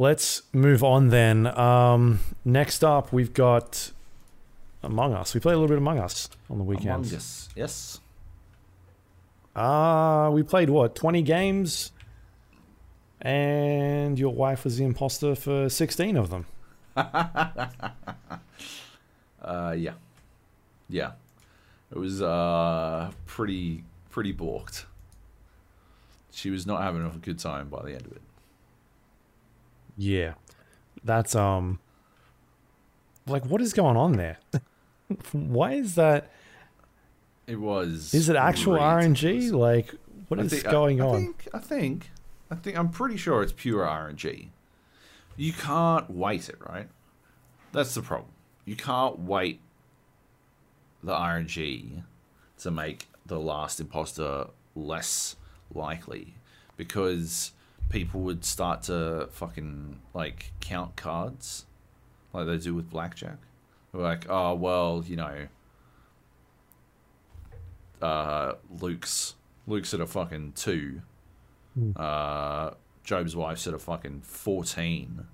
Let's 0.00 0.42
move 0.52 0.84
on 0.84 1.08
then. 1.08 1.46
Um, 1.58 2.20
next 2.44 2.84
up, 2.84 3.12
we've 3.12 3.34
got 3.34 3.90
Among 4.84 5.12
Us. 5.14 5.34
We 5.34 5.40
played 5.40 5.54
a 5.54 5.56
little 5.56 5.68
bit 5.68 5.78
Among 5.78 5.98
Us 5.98 6.28
on 6.48 6.58
the 6.58 6.62
Among 6.62 6.66
weekends. 6.76 7.12
Us. 7.12 7.48
Yes. 7.56 8.00
Uh, 9.56 10.30
we 10.32 10.42
played 10.44 10.70
what, 10.70 10.94
20 10.94 11.22
games? 11.22 11.90
And 13.20 14.18
your 14.18 14.32
wife 14.32 14.64
was 14.64 14.78
the 14.78 14.84
imposter 14.84 15.34
for 15.34 15.68
16 15.68 16.16
of 16.16 16.30
them. 16.30 16.46
Uh, 19.40 19.74
yeah. 19.78 19.92
Yeah. 20.90 21.12
It 21.90 21.96
was 21.96 22.20
uh, 22.20 23.10
pretty 23.26 23.84
pretty 24.10 24.32
balked. 24.32 24.84
She 26.32 26.50
was 26.50 26.66
not 26.66 26.82
having 26.82 27.06
a 27.06 27.10
good 27.10 27.38
time 27.38 27.68
by 27.68 27.82
the 27.84 27.92
end 27.92 28.02
of 28.06 28.12
it. 28.12 28.22
Yeah. 29.96 30.34
That's 31.04 31.34
um 31.34 31.78
like 33.26 33.44
what 33.46 33.62
is 33.62 33.72
going 33.72 33.96
on 33.96 34.12
there? 34.16 34.38
Why 35.32 35.74
is 35.74 35.94
that 35.94 36.30
It 37.46 37.56
was. 37.60 38.12
is 38.12 38.28
it 38.28 38.36
actual. 38.36 38.74
RNG? 38.76 39.52
Like 39.52 39.94
what 40.28 40.40
I 40.40 40.42
is 40.42 40.50
think- 40.52 40.66
I- 40.66 40.70
going 40.70 41.00
I 41.00 41.04
on? 41.06 41.20
Think, 41.20 41.48
I 41.54 41.58
think. 41.58 42.10
I 42.50 42.54
think. 42.54 42.76
I'm 42.76 42.90
pretty 42.90 43.16
sure 43.16 43.42
it's 43.42 43.52
pure 43.52 43.84
RNG. 43.84 44.48
You 45.36 45.52
can't 45.52 46.10
wait 46.10 46.48
it, 46.48 46.56
right? 46.68 46.88
That's 47.72 47.94
the 47.94 48.02
problem. 48.02 48.32
You 48.64 48.76
can't 48.76 49.20
wait 49.20 49.60
the 51.02 51.14
RNG 51.14 52.02
to 52.58 52.70
make 52.70 53.08
the 53.26 53.38
last 53.38 53.78
imposter 53.78 54.46
less 54.74 55.36
likely 55.72 56.34
because 56.76 57.52
people 57.88 58.20
would 58.22 58.44
start 58.44 58.82
to 58.84 59.28
fucking 59.32 60.00
like 60.14 60.52
count 60.60 60.96
cards 60.96 61.66
like 62.32 62.46
they 62.46 62.58
do 62.58 62.74
with 62.74 62.90
blackjack. 62.90 63.38
They're 63.92 64.02
like, 64.02 64.26
oh 64.28 64.54
well, 64.54 65.04
you 65.06 65.16
know, 65.16 65.48
uh, 68.02 68.54
Luke's 68.80 69.34
Luke's 69.66 69.94
at 69.94 70.00
a 70.00 70.06
fucking 70.06 70.52
two. 70.54 71.02
Uh, 71.96 72.70
Joab's 73.04 73.34
wife's 73.36 73.66
at 73.66 73.74
a 73.74 73.78
fucking 73.78 74.20
14. 74.22 75.26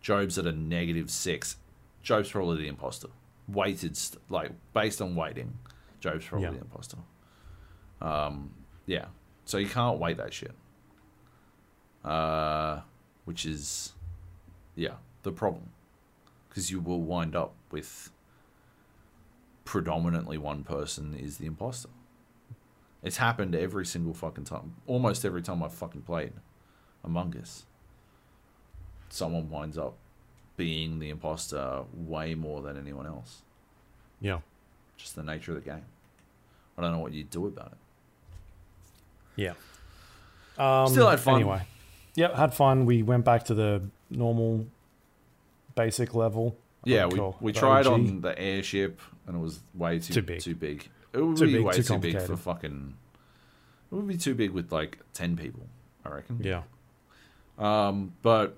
Joab's 0.00 0.38
at 0.38 0.46
a 0.46 0.52
negative 0.52 1.10
6. 1.10 1.56
Joab's 2.02 2.30
probably 2.30 2.58
the 2.62 2.68
imposter. 2.68 3.08
Weighted, 3.48 3.96
st- 3.96 4.22
like, 4.28 4.52
based 4.74 5.00
on 5.00 5.14
weighting, 5.16 5.58
Joab's 6.00 6.24
probably 6.26 6.46
Yeah. 6.46 6.52
the 6.54 6.60
imposter. 6.60 6.98
Um, 8.00 8.50
yeah. 8.86 9.06
So 9.44 9.58
you 9.58 9.68
can't 9.68 9.98
weight 9.98 10.16
that 10.16 10.32
shit. 10.32 10.54
Uh, 12.04 12.80
which 13.24 13.44
is, 13.46 13.92
yeah, 14.76 14.94
the 15.22 15.32
problem. 15.32 15.70
Because 16.48 16.70
you 16.70 16.80
will 16.80 17.00
wind 17.02 17.34
up 17.36 17.54
with 17.70 18.10
predominantly 19.64 20.38
one 20.38 20.62
person 20.64 21.14
is 21.14 21.38
the 21.38 21.46
imposter. 21.46 21.88
It's 23.06 23.16
happened 23.18 23.54
every 23.54 23.86
single 23.86 24.12
fucking 24.14 24.44
time. 24.44 24.74
Almost 24.86 25.24
every 25.24 25.40
time 25.42 25.62
I've 25.62 25.72
fucking 25.72 26.02
played 26.02 26.32
Among 27.04 27.36
Us. 27.36 27.64
Someone 29.08 29.48
winds 29.48 29.78
up 29.78 29.94
being 30.56 30.98
the 30.98 31.10
imposter 31.10 31.84
way 31.94 32.34
more 32.34 32.62
than 32.62 32.76
anyone 32.76 33.06
else. 33.06 33.42
Yeah. 34.20 34.40
Just 34.96 35.14
the 35.14 35.22
nature 35.22 35.52
of 35.56 35.62
the 35.62 35.70
game. 35.70 35.84
I 36.76 36.82
don't 36.82 36.92
know 36.92 36.98
what 36.98 37.12
you'd 37.12 37.30
do 37.30 37.46
about 37.46 37.72
it. 37.72 37.78
Yeah. 39.36 39.52
Um, 40.58 40.88
Still 40.88 41.08
had 41.08 41.20
fun. 41.20 41.36
Anyway. 41.36 41.62
Yep, 42.16 42.34
had 42.34 42.54
fun. 42.54 42.86
We 42.86 43.02
went 43.02 43.24
back 43.24 43.44
to 43.44 43.54
the 43.54 43.82
normal 44.10 44.66
basic 45.74 46.14
level. 46.14 46.56
Yeah, 46.84 47.04
Oh, 47.04 47.08
we, 47.08 47.18
cool. 47.18 47.36
we 47.40 47.52
The 47.52 47.58
tried 47.60 47.86
OG. 47.86 47.92
on 47.92 48.20
the 48.22 48.38
airship 48.38 49.00
and 49.26 49.36
it 49.36 49.40
was 49.40 49.60
way 49.74 49.98
too 49.98 50.14
Too 50.14 50.22
big. 50.22 50.40
Too 50.40 50.54
big. 50.54 50.88
It 51.16 51.24
would 51.24 51.36
Too 51.36 51.46
be 51.46 51.52
big, 51.54 51.64
way 51.64 51.72
too 51.74 51.82
too 51.82 51.98
big 51.98 52.20
for 52.20 52.36
fucking. 52.36 52.94
It 53.90 53.94
would 53.94 54.06
be 54.06 54.16
too 54.16 54.34
big 54.34 54.50
with 54.50 54.70
like 54.70 54.98
ten 55.14 55.36
people. 55.36 55.66
I 56.04 56.10
reckon. 56.10 56.40
Yeah. 56.42 56.62
Um, 57.58 58.12
but 58.22 58.56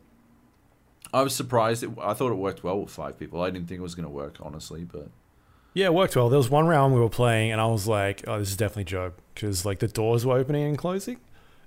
I 1.13 1.23
was 1.23 1.35
surprised. 1.35 1.83
It, 1.85 1.91
I 2.03 2.15
thought 2.15 2.33
it 2.33 2.37
worked 2.37 2.65
well 2.65 2.81
with 2.81 2.91
five 2.91 3.19
people. 3.19 3.41
I 3.43 3.51
didn't 3.51 3.69
think 3.69 3.79
it 3.79 3.83
was 3.83 3.95
going 3.95 4.07
to 4.07 4.13
work, 4.13 4.39
honestly. 4.43 4.85
But 4.85 5.09
Yeah, 5.73 5.87
it 5.87 5.95
worked 5.95 6.17
well. 6.17 6.29
There 6.29 6.39
was 6.39 6.51
one 6.51 6.67
round 6.67 6.95
we 6.95 7.01
were 7.01 7.09
playing, 7.09 7.53
and 7.53 7.61
I 7.61 7.67
was 7.67 7.87
like, 7.87 8.25
"Oh, 8.27 8.39
this 8.39 8.51
is 8.51 8.57
definitely 8.57 8.85
Joab," 8.85 9.15
because 9.35 9.65
like 9.65 9.79
the 9.79 9.89
doors 9.89 10.27
were 10.27 10.37
opening 10.37 10.65
and 10.65 10.79
closing. 10.79 11.19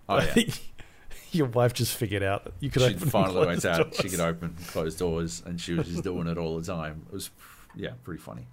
oh 0.10 0.20
yeah, 0.20 0.44
Your 1.32 1.48
wife 1.48 1.74
just 1.74 1.96
figured 1.96 2.24
out 2.24 2.44
that 2.44 2.54
you 2.60 2.70
could 2.70 2.82
she 2.82 2.94
finally 2.94 3.48
went 3.48 3.64
out. 3.64 3.96
She 3.96 4.10
could 4.10 4.20
open 4.20 4.54
and 4.58 4.68
close 4.68 4.96
doors, 4.96 5.42
and 5.46 5.60
she 5.62 5.74
was 5.74 5.88
just 5.88 6.04
doing 6.04 6.28
it 6.28 6.38
all 6.38 6.58
the 6.58 6.66
time. 6.66 7.06
It 7.08 7.14
was, 7.14 7.30
yeah, 7.74 7.92
pretty 8.04 8.22
funny. 8.22 8.48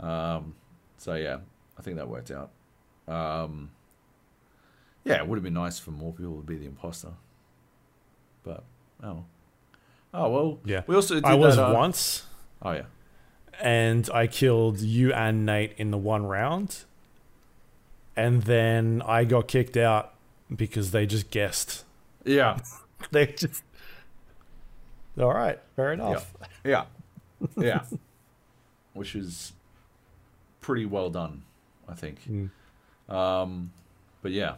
Um, 0.00 0.56
so 0.98 1.14
yeah, 1.14 1.38
I 1.78 1.82
think 1.82 1.96
that 1.96 2.08
worked 2.08 2.30
out. 2.30 2.50
Um, 3.08 3.70
yeah, 5.04 5.16
it 5.16 5.26
would 5.26 5.36
have 5.36 5.42
been 5.44 5.54
nice 5.54 5.78
for 5.78 5.90
more 5.90 6.12
people 6.12 6.36
to 6.36 6.42
be 6.46 6.56
the 6.56 6.66
imposter, 6.66 7.12
but 8.44 8.62
oh, 9.02 9.24
oh 10.14 10.28
well. 10.30 10.58
Yeah. 10.64 10.82
we 10.86 10.94
also 10.94 11.14
did 11.16 11.24
I 11.24 11.34
was 11.34 11.56
that, 11.56 11.70
uh, 11.70 11.74
once, 11.74 12.24
Oh 12.62 12.72
yeah, 12.72 12.82
and 13.60 14.08
I 14.14 14.26
killed 14.28 14.78
you 14.80 15.12
and 15.12 15.44
Nate 15.44 15.72
in 15.76 15.90
the 15.90 15.98
one 15.98 16.24
round, 16.26 16.84
and 18.16 18.42
then 18.44 19.02
I 19.04 19.24
got 19.24 19.48
kicked 19.48 19.76
out 19.76 20.14
because 20.54 20.92
they 20.92 21.06
just 21.06 21.30
guessed. 21.30 21.84
yeah, 22.24 22.58
They 23.10 23.26
just. 23.26 23.64
All 25.18 25.34
right, 25.34 25.58
fair 25.76 25.92
enough. 25.92 26.32
yeah, 26.64 26.84
yeah, 27.56 27.82
which 28.94 29.14
is 29.16 29.52
pretty 30.60 30.86
well 30.86 31.10
done, 31.10 31.42
I 31.92 31.94
think. 31.94 32.18
Mm. 32.28 32.50
Um, 33.14 33.70
but 34.22 34.32
yeah, 34.32 34.54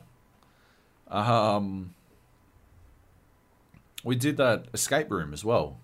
um, 1.08 1.94
we 4.04 4.14
did 4.16 4.36
that 4.36 4.66
escape 4.72 5.10
room 5.10 5.32
as 5.32 5.44
well. 5.44 5.78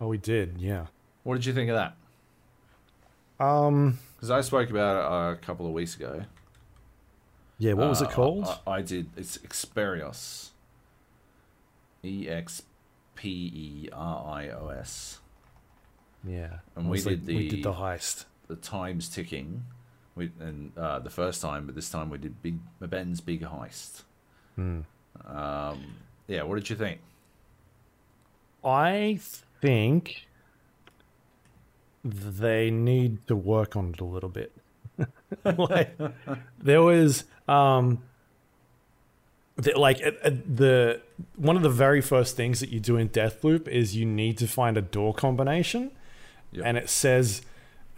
Oh, 0.00 0.06
we 0.08 0.18
did, 0.18 0.56
yeah. 0.58 0.86
What 1.24 1.34
did 1.34 1.46
you 1.46 1.52
think 1.52 1.70
of 1.70 1.76
that? 1.76 3.44
Um, 3.44 3.98
Because 4.16 4.30
I 4.30 4.40
spoke 4.42 4.70
about 4.70 5.32
it 5.32 5.38
a 5.38 5.40
couple 5.44 5.66
of 5.66 5.72
weeks 5.72 5.96
ago. 5.96 6.22
yeah. 7.58 7.72
What 7.72 7.88
was 7.88 8.00
Uh, 8.02 8.06
it 8.06 8.10
called? 8.12 8.46
I, 8.66 8.70
I 8.78 8.82
did. 8.82 9.10
It's 9.16 9.38
Experios. 9.38 10.50
E 12.04 12.28
X 12.28 12.62
P 13.16 13.28
E 13.28 13.88
R 13.92 14.34
I 14.38 14.48
O 14.50 14.68
S. 14.68 15.18
yeah, 16.24 16.58
and 16.76 16.84
we 16.86 16.92
was 16.92 17.06
like- 17.06 17.24
did 17.24 17.34
we 17.34 17.48
did 17.48 17.58
the- 17.58 17.62
the 17.70 17.72
heist. 17.74 18.24
The 18.46 18.56
time's 18.56 19.08
ticking. 19.08 19.64
We 20.18 20.30
and 20.40 20.72
uh, 20.76 20.98
the 20.98 21.10
first 21.10 21.40
time, 21.40 21.64
but 21.66 21.74
this 21.74 21.88
time 21.88 22.10
we 22.10 22.18
did 22.18 22.42
big 22.42 22.58
Ben's 22.80 23.20
big 23.20 23.42
heist. 23.42 24.02
Hmm. 24.56 24.80
Um, 25.26 25.94
yeah, 26.26 26.42
what 26.42 26.56
did 26.56 26.68
you 26.68 26.76
think? 26.76 27.00
I 28.64 29.18
think 29.62 30.26
they 32.04 32.70
need 32.70 33.26
to 33.28 33.36
work 33.36 33.76
on 33.76 33.90
it 33.90 34.00
a 34.00 34.04
little 34.04 34.28
bit. 34.28 34.52
like 35.44 35.96
there 36.60 36.82
was 36.82 37.24
um 37.46 38.02
like 39.76 39.98
the 39.98 41.00
one 41.36 41.56
of 41.56 41.62
the 41.62 41.70
very 41.70 42.00
first 42.00 42.36
things 42.36 42.60
that 42.60 42.70
you 42.70 42.80
do 42.80 42.96
in 42.96 43.08
Deathloop 43.08 43.68
is 43.68 43.96
you 43.96 44.04
need 44.06 44.38
to 44.38 44.46
find 44.46 44.76
a 44.76 44.82
door 44.82 45.14
combination 45.14 45.90
Yep. 46.50 46.64
and 46.64 46.78
it 46.78 46.88
says 46.88 47.42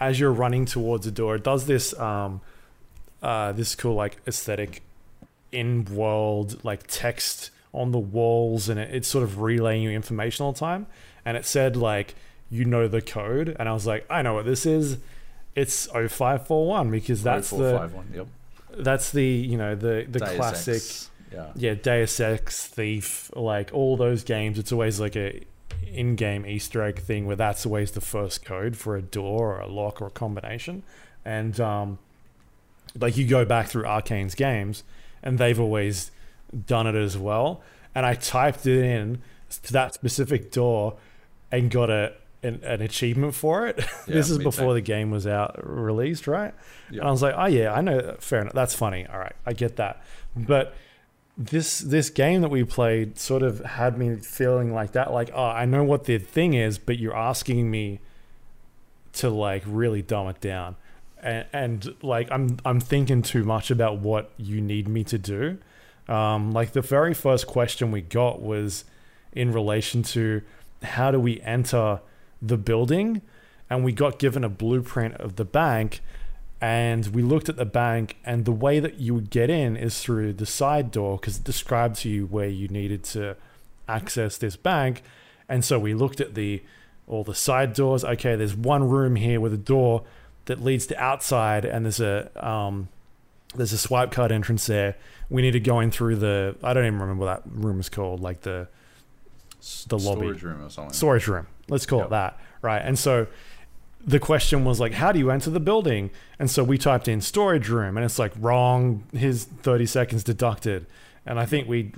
as 0.01 0.18
you're 0.18 0.32
running 0.32 0.64
towards 0.64 1.06
a 1.06 1.10
door 1.10 1.36
it 1.36 1.44
does 1.44 1.66
this 1.66 1.97
um 1.98 2.40
uh 3.22 3.52
this 3.52 3.74
cool 3.74 3.94
like 3.94 4.16
aesthetic 4.27 4.82
in 5.52 5.85
world 5.85 6.59
like 6.64 6.86
text 6.86 7.51
on 7.72 7.93
the 7.93 7.98
walls 7.98 8.68
and 8.68 8.81
it, 8.81 8.94
it's 8.94 9.06
sort 9.09 9.22
of 9.22 9.40
relaying 9.40 9.82
you 9.82 9.90
information 9.90 10.44
all 10.44 10.52
the 10.52 10.59
time 10.59 10.86
and 11.24 11.36
it 11.36 11.44
said 11.44 11.77
like 11.77 12.14
you 12.51 12.64
know 12.64 12.89
the 12.89 13.01
code 13.02 13.55
and 13.59 13.68
i 13.68 13.72
was 13.72 13.86
like 13.86 14.05
i 14.10 14.22
know 14.22 14.35
what 14.35 14.44
this 14.44 14.64
is 14.66 14.97
it's 15.55 15.86
0541 15.86 16.90
because 16.90 17.22
that's 17.22 17.51
the 17.51 17.90
Yep. 18.14 18.27
that's 18.78 19.10
the 19.12 19.24
you 19.24 19.56
know 19.59 19.74
the 19.74 20.06
the 20.09 20.20
Deus 20.20 20.32
classic 20.36 20.74
Ex, 20.77 21.10
Yeah. 21.32 21.47
yeah 21.56 21.74
deus 21.74 22.18
ex 22.20 22.66
thief 22.66 23.31
like 23.36 23.70
all 23.72 23.97
those 23.97 24.24
games 24.24 24.59
it's 24.59 24.72
always 24.72 24.98
like 25.01 25.16
a 25.16 25.43
in-game 25.86 26.44
easter 26.47 26.82
egg 26.82 26.98
thing 26.98 27.27
where 27.27 27.36
that's 27.36 27.65
always 27.66 27.93
the 27.93 28.01
first 28.01 28.44
code 28.44 28.77
for 28.77 28.97
a 28.97 29.02
door 29.02 29.57
or 29.57 29.61
a 29.61 29.66
lock 29.69 30.01
or 30.01 30.07
a 30.07 30.11
combination 30.11 30.82
and 31.24 31.59
um 31.61 31.98
like 32.98 33.16
you 33.16 33.27
go 33.27 33.44
back 33.44 33.69
through 33.69 33.85
Arkane's 33.85 34.35
games 34.35 34.82
and 35.23 35.39
they've 35.39 35.61
always 35.61 36.11
done 36.66 36.86
it 36.86 36.94
as 36.97 37.16
well 37.16 37.62
and 37.94 38.05
i 38.07 38.15
typed 38.15 38.66
it 38.66 38.85
in 38.85 39.20
to 39.62 39.73
that 39.73 39.94
specific 39.94 40.51
door 40.51 40.97
and 41.52 41.70
got 41.70 41.90
a 41.90 42.12
an, 42.43 42.59
an 42.65 42.81
achievement 42.81 43.35
for 43.35 43.66
it 43.66 43.77
Yeah, 44.07 44.15
this 44.15 44.31
is 44.31 44.39
before 44.39 44.73
the 44.74 44.81
game 44.81 45.11
was 45.11 45.27
out 45.27 45.61
released 45.62 46.27
right 46.27 46.55
Yeah. 46.90 47.01
and 47.01 47.09
I 47.09 47.11
was 47.12 47.20
like, 47.23 47.35
oh 47.36 47.47
yeah, 47.47 47.73
I 47.74 47.81
know. 47.82 48.16
Fair 48.19 48.40
enough. 48.40 48.55
That's 48.55 48.74
funny. 48.74 49.07
All 49.07 49.19
right, 49.19 49.35
I 49.44 49.52
get 49.52 49.77
that. 49.77 50.02
But 50.35 50.74
this 51.40 51.78
this 51.78 52.10
game 52.10 52.42
that 52.42 52.50
we 52.50 52.64
played 52.64 53.18
sort 53.18 53.42
of 53.42 53.60
had 53.60 53.96
me 53.96 54.16
feeling 54.16 54.74
like 54.74 54.92
that. 54.92 55.10
Like, 55.10 55.30
oh, 55.32 55.42
I 55.42 55.64
know 55.64 55.82
what 55.82 56.04
the 56.04 56.18
thing 56.18 56.52
is, 56.52 56.78
but 56.78 56.98
you're 56.98 57.16
asking 57.16 57.70
me 57.70 58.00
to 59.14 59.30
like 59.30 59.62
really 59.66 60.02
dumb 60.02 60.28
it 60.28 60.38
down, 60.42 60.76
and, 61.22 61.46
and 61.50 61.94
like 62.02 62.30
I'm 62.30 62.58
I'm 62.66 62.78
thinking 62.78 63.22
too 63.22 63.42
much 63.42 63.70
about 63.70 64.00
what 64.00 64.30
you 64.36 64.60
need 64.60 64.86
me 64.86 65.02
to 65.04 65.16
do. 65.16 65.56
Um, 66.08 66.52
like 66.52 66.72
the 66.72 66.82
very 66.82 67.14
first 67.14 67.46
question 67.46 67.90
we 67.90 68.02
got 68.02 68.42
was 68.42 68.84
in 69.32 69.50
relation 69.50 70.02
to 70.02 70.42
how 70.82 71.10
do 71.10 71.18
we 71.18 71.40
enter 71.40 72.00
the 72.42 72.58
building, 72.58 73.22
and 73.70 73.82
we 73.82 73.92
got 73.92 74.18
given 74.18 74.44
a 74.44 74.50
blueprint 74.50 75.14
of 75.14 75.36
the 75.36 75.46
bank 75.46 76.02
and 76.60 77.06
we 77.08 77.22
looked 77.22 77.48
at 77.48 77.56
the 77.56 77.64
bank 77.64 78.16
and 78.24 78.44
the 78.44 78.52
way 78.52 78.80
that 78.80 78.96
you 78.96 79.14
would 79.14 79.30
get 79.30 79.48
in 79.50 79.76
is 79.76 80.00
through 80.02 80.32
the 80.34 80.46
side 80.46 80.90
door 80.90 81.16
because 81.16 81.38
it 81.38 81.44
described 81.44 81.96
to 81.96 82.08
you 82.08 82.26
where 82.26 82.48
you 82.48 82.68
needed 82.68 83.02
to 83.02 83.36
access 83.88 84.36
this 84.38 84.56
bank 84.56 85.02
and 85.48 85.64
so 85.64 85.78
we 85.78 85.94
looked 85.94 86.20
at 86.20 86.34
the 86.34 86.62
all 87.08 87.24
the 87.24 87.34
side 87.34 87.72
doors 87.72 88.04
okay 88.04 88.36
there's 88.36 88.54
one 88.54 88.88
room 88.88 89.16
here 89.16 89.40
with 89.40 89.52
a 89.52 89.56
door 89.58 90.04
that 90.44 90.62
leads 90.62 90.86
to 90.86 90.96
outside 91.00 91.64
and 91.64 91.84
there's 91.84 92.00
a 92.00 92.30
um 92.46 92.88
there's 93.54 93.72
a 93.72 93.78
swipe 93.78 94.12
card 94.12 94.30
entrance 94.30 94.66
there 94.66 94.94
we 95.28 95.42
need 95.42 95.50
to 95.52 95.60
go 95.60 95.80
in 95.80 95.90
through 95.90 96.14
the 96.16 96.54
i 96.62 96.72
don't 96.72 96.84
even 96.86 96.98
remember 97.00 97.24
what 97.24 97.42
that 97.44 97.50
room 97.52 97.80
is 97.80 97.88
called 97.88 98.20
like 98.20 98.42
the 98.42 98.68
the 99.88 99.98
lobby. 99.98 100.20
Storage 100.22 100.42
room 100.42 100.64
or 100.64 100.70
something. 100.70 100.94
storage 100.94 101.28
room. 101.28 101.46
Let's 101.68 101.84
call 101.84 101.98
Yep. 101.98 102.06
it 102.06 102.10
that. 102.10 102.40
Right. 102.62 102.78
And 102.78 102.98
so 102.98 103.26
the 104.05 104.18
question 104.18 104.64
was 104.64 104.81
like, 104.81 104.93
how 104.94 105.12
do 105.12 105.18
you 105.18 105.31
enter 105.31 105.51
the 105.51 105.60
building? 105.60 106.10
And 106.39 106.51
so 106.51 106.64
we 106.64 106.78
typed 106.78 107.06
in 107.09 107.20
storage 107.20 107.68
room 107.68 107.97
and 107.97 108.05
it's 108.05 108.18
like 108.18 108.32
wrong. 108.39 109.05
His 109.12 109.44
30 109.44 109.86
seconds 109.86 110.24
deducted. 110.24 110.86
And 111.27 111.39
I 111.39 111.47
think 111.47 111.68
we 111.68 111.93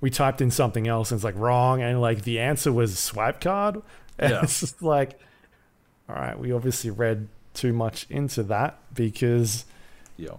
we 0.00 0.10
typed 0.10 0.40
in 0.40 0.50
something 0.50 0.88
else 0.88 1.10
and 1.10 1.18
it's 1.18 1.24
like 1.24 1.36
wrong. 1.36 1.82
And 1.82 2.00
like 2.00 2.22
the 2.22 2.38
answer 2.40 2.72
was 2.72 2.98
swipe 2.98 3.40
card. 3.40 3.82
And 4.18 4.30
Yeah. 4.30 4.42
it's 4.42 4.60
just 4.60 4.82
like, 4.82 5.18
all 6.08 6.14
right, 6.16 6.38
we 6.38 6.52
obviously 6.52 6.90
read 6.90 7.28
too 7.54 7.72
much 7.72 8.06
into 8.10 8.42
that 8.44 8.78
because 8.94 9.64
Yeah. 10.16 10.36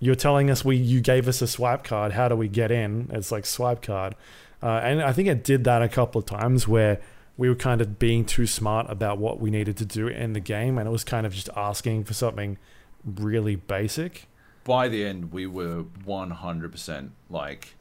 you're 0.00 0.14
telling 0.14 0.50
us 0.50 0.64
we 0.64 0.76
you 0.76 1.00
gave 1.00 1.28
us 1.28 1.42
a 1.42 1.46
swipe 1.46 1.84
card. 1.84 2.12
How 2.12 2.28
do 2.28 2.36
we 2.36 2.48
get 2.48 2.70
in? 2.70 3.08
It's 3.12 3.30
like 3.32 3.44
swipe 3.46 3.82
card, 3.82 4.14
uh, 4.62 4.80
and 4.82 5.02
I 5.02 5.12
think 5.12 5.28
it 5.28 5.44
did 5.44 5.64
that 5.64 5.82
a 5.82 5.88
couple 5.88 6.18
of 6.20 6.26
times 6.26 6.66
where 6.68 7.00
we 7.36 7.48
were 7.48 7.54
kind 7.54 7.80
of 7.80 7.98
being 7.98 8.24
too 8.24 8.46
smart 8.46 8.90
about 8.90 9.18
what 9.18 9.40
we 9.40 9.50
needed 9.50 9.76
to 9.78 9.86
do 9.86 10.06
in 10.08 10.32
the 10.32 10.40
game, 10.40 10.78
and 10.78 10.86
it 10.86 10.90
was 10.90 11.04
kind 11.04 11.26
of 11.26 11.32
just 11.32 11.48
asking 11.56 12.04
for 12.04 12.14
something 12.14 12.58
really 13.04 13.56
basic. 13.56 14.26
By 14.64 14.88
the 14.88 15.04
end, 15.04 15.32
we 15.32 15.46
were 15.46 15.84
100% 16.06 17.10
like 17.30 17.74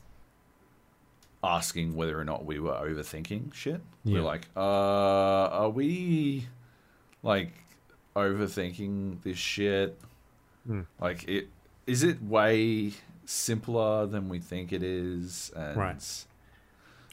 asking 1.43 1.95
whether 1.95 2.19
or 2.19 2.23
not 2.23 2.45
we 2.45 2.59
were 2.59 2.73
overthinking 2.73 3.53
shit. 3.53 3.81
Yeah. 4.03 4.15
We're 4.15 4.25
like, 4.25 4.47
uh, 4.55 4.59
are 4.59 5.69
we 5.69 6.47
like 7.23 7.51
overthinking 8.15 9.21
this 9.23 9.37
shit? 9.37 9.99
Hmm. 10.65 10.81
Like, 10.99 11.27
it 11.27 11.49
is 11.87 12.03
it 12.03 12.21
way 12.21 12.93
simpler 13.25 14.05
than 14.05 14.29
we 14.29 14.39
think 14.39 14.71
it 14.71 14.83
is? 14.83 15.51
And 15.55 15.77
Right. 15.77 16.25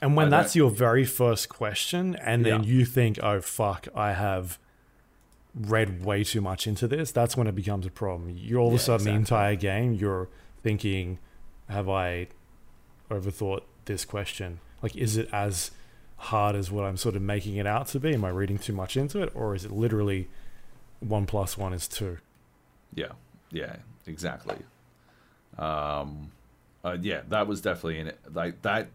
And 0.01 0.15
when 0.17 0.27
I 0.27 0.31
that's 0.31 0.55
don't- 0.55 0.59
your 0.61 0.71
very 0.71 1.05
first 1.05 1.49
question, 1.49 2.15
and 2.17 2.45
then 2.47 2.63
Yeah. 2.63 2.69
you 2.69 2.85
think, 2.85 3.19
"Oh 3.23 3.41
fuck, 3.41 3.89
I 3.95 4.13
have 4.13 4.59
read 5.55 6.05
way 6.05 6.23
too 6.25 6.41
much 6.41 6.67
into 6.67 6.87
this," 6.87 7.11
that's 7.11 7.37
when 7.37 7.47
it 7.47 7.55
becomes 7.55 7.85
a 7.87 7.91
problem. 7.91 8.31
You 8.37 8.59
all 8.59 8.69
of 8.69 8.75
a 8.75 8.77
Yeah, 8.77 8.83
sudden 8.83 9.07
the 9.07 9.13
entire 9.13 9.57
game, 9.57 9.93
you're 9.95 10.29
thinking, 10.63 11.19
"Have 11.69 11.89
I 11.89 12.29
overthought 13.11 13.63
this 13.87 14.05
question? 14.05 14.61
Like, 14.83 14.95
is 14.97 15.17
it 15.17 15.29
as 15.33 15.73
hard 16.17 16.55
as 16.55 16.71
what 16.71 16.85
I'm 16.85 16.97
sort 16.97 17.17
of 17.17 17.23
making 17.23 17.57
it 17.57 17.67
out 17.67 17.87
to 17.89 17.99
be? 18.01 18.15
Am 18.15 18.25
I 18.25 18.29
reading 18.29 18.59
too 18.59 18.73
much 18.73 18.97
into 18.97 19.21
it, 19.23 19.33
or 19.35 19.55
is 19.55 19.65
it 19.65 19.73
literally 19.73 20.29
one 21.01 21.27
plus 21.27 21.57
one 21.59 21.73
is 21.73 21.89
two? 21.89 22.19
Yeah, 22.95 23.13
yeah, 23.51 23.77
exactly. 24.07 24.57
Um, 25.59 26.31
uh, 26.85 26.97
yeah, 27.01 27.23
that 27.29 27.47
was 27.49 27.61
definitely 27.61 27.99
in 27.99 28.07
it. 28.09 28.19
Like 28.33 28.63
that 28.63 28.89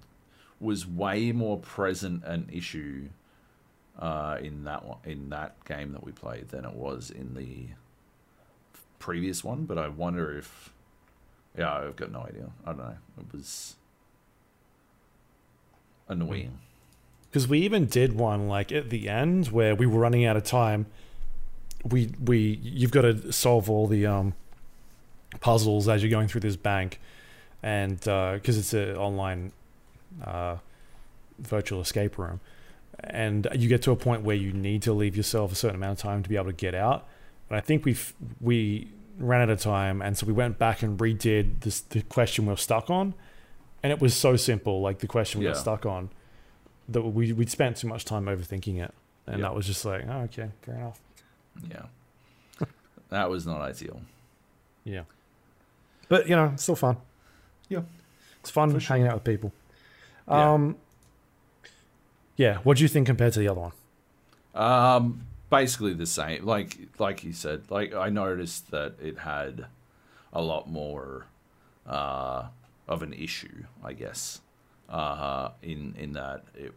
was 0.64 0.88
way 0.88 1.32
more 1.32 1.60
present 1.60 2.24
an 2.24 2.50
issue 2.52 3.10
uh, 4.00 4.38
in 4.42 4.64
that 4.64 4.86
one, 4.86 4.98
in 5.06 5.30
that 5.30 5.64
game 5.66 5.92
that 5.92 6.04
we 6.04 6.12
played 6.12 6.50
than 6.50 6.66
it 6.66 6.74
was 6.74 7.12
in 7.12 7.36
the 7.36 7.68
previous 9.00 9.44
one. 9.44 9.66
But 9.66 9.78
I 9.78 9.90
wonder 9.90 10.36
if, 10.38 10.74
yeah, 11.58 11.74
I've 11.74 11.96
got 11.96 12.12
no 12.12 12.22
idea. 12.22 12.50
I 12.66 12.70
don't 12.72 12.80
know. 12.80 12.98
It 13.20 13.26
was 13.32 13.76
annoying. 16.08 16.60
Because 17.30 17.48
we 17.48 17.60
even 17.60 17.86
did 17.86 18.14
one 18.14 18.48
like 18.48 18.72
at 18.72 18.90
the 18.90 19.10
end 19.10 19.48
where 19.48 19.76
we 19.76 19.86
were 19.86 20.00
running 20.00 20.26
out 20.26 20.38
of 20.38 20.44
time. 20.44 20.86
We 21.84 22.12
we 22.24 22.60
you've 22.64 22.92
got 22.92 23.02
to 23.02 23.34
solve 23.34 23.70
all 23.70 23.88
the 23.88 24.06
um, 24.06 24.36
puzzles 25.42 25.90
as 25.90 26.02
you're 26.02 26.12
going 26.12 26.28
through 26.28 26.42
this 26.42 26.56
bank, 26.56 27.00
and 27.62 28.00
because 28.00 28.58
it's 28.58 28.74
an 28.74 28.96
online 28.96 29.52
uh, 30.24 30.58
virtual 31.40 31.82
escape 31.82 32.18
room, 32.18 32.40
and 33.00 33.48
you 33.56 33.70
get 33.70 33.82
to 33.84 33.92
a 33.92 33.96
point 33.96 34.24
where 34.24 34.36
you 34.36 34.52
need 34.54 34.82
to 34.84 34.94
leave 34.94 35.16
yourself 35.16 35.52
a 35.52 35.56
certain 35.56 35.76
amount 35.76 35.94
of 36.00 36.04
time 36.04 36.24
to 36.24 36.30
be 36.30 36.36
able 36.36 36.46
to 36.48 36.54
get 36.54 36.76
out. 36.76 37.08
And 37.50 37.58
I 37.58 37.62
think 37.62 37.86
we 37.86 37.96
we 38.42 38.90
ran 39.20 39.42
out 39.42 39.50
of 39.50 39.60
time, 39.62 40.02
and 40.02 40.18
so 40.18 40.26
we 40.26 40.34
went 40.34 40.58
back 40.58 40.82
and 40.82 40.98
redid 41.00 41.62
this 41.62 41.82
the 41.82 42.02
question 42.04 42.46
we 42.46 42.52
were 42.52 42.58
stuck 42.58 42.90
on, 42.90 43.14
and 43.82 43.92
it 43.92 44.00
was 44.02 44.16
so 44.16 44.36
simple, 44.36 44.82
like 44.82 45.00
the 45.00 45.08
question 45.08 45.40
we 45.40 45.46
got 45.48 45.58
stuck 45.58 45.86
on 45.86 46.10
that 46.90 47.02
we 47.02 47.32
we'd 47.34 47.50
spent 47.50 47.78
too 47.78 47.88
much 47.88 48.06
time 48.06 48.26
overthinking 48.26 48.82
it, 48.84 48.94
and 49.28 49.38
Yeah. 49.40 49.44
that 49.44 49.56
was 49.56 49.66
just 49.68 49.86
like, 49.86 50.06
oh, 50.10 50.22
okay, 50.24 50.50
fair 50.64 50.76
enough. 50.76 51.00
Yeah, 51.70 51.86
that 53.10 53.30
was 53.30 53.46
not 53.46 53.62
ideal. 53.62 54.02
Yeah, 54.84 55.04
but 56.10 56.28
you 56.28 56.36
know, 56.36 56.52
it's 56.54 56.64
still 56.64 56.76
fun. 56.76 56.98
Yeah. 57.70 57.82
it's 58.42 58.50
fun 58.50 58.72
For 58.72 58.80
sure. 58.80 58.96
hanging 58.96 59.08
out 59.08 59.16
with 59.16 59.24
people. 59.24 59.52
Yeah. 60.28 60.54
Um, 60.54 60.78
yeah. 62.36 62.58
What 62.60 62.78
do 62.78 62.84
you 62.84 62.90
think 62.90 63.08
compared 63.08 63.34
to 63.34 63.40
the 63.40 63.48
other 63.48 63.62
one? 63.62 63.72
Um, 64.56 65.26
basically 65.50 65.94
the 65.94 66.06
same. 66.06 66.46
Like 66.46 66.78
like 67.00 67.24
you 67.24 67.34
said, 67.34 67.70
like 67.70 67.94
I 67.94 68.10
noticed 68.10 68.72
that 68.72 68.96
it 69.02 69.20
had 69.20 69.68
a 70.32 70.42
lot 70.42 70.70
more 70.70 71.28
uh, 71.88 72.48
of 72.88 73.04
an 73.04 73.14
issue, 73.14 73.64
I 73.84 73.94
guess. 73.94 74.42
Uh, 74.90 75.52
in 75.62 75.96
in 75.98 76.14
that 76.14 76.44
it, 76.56 76.74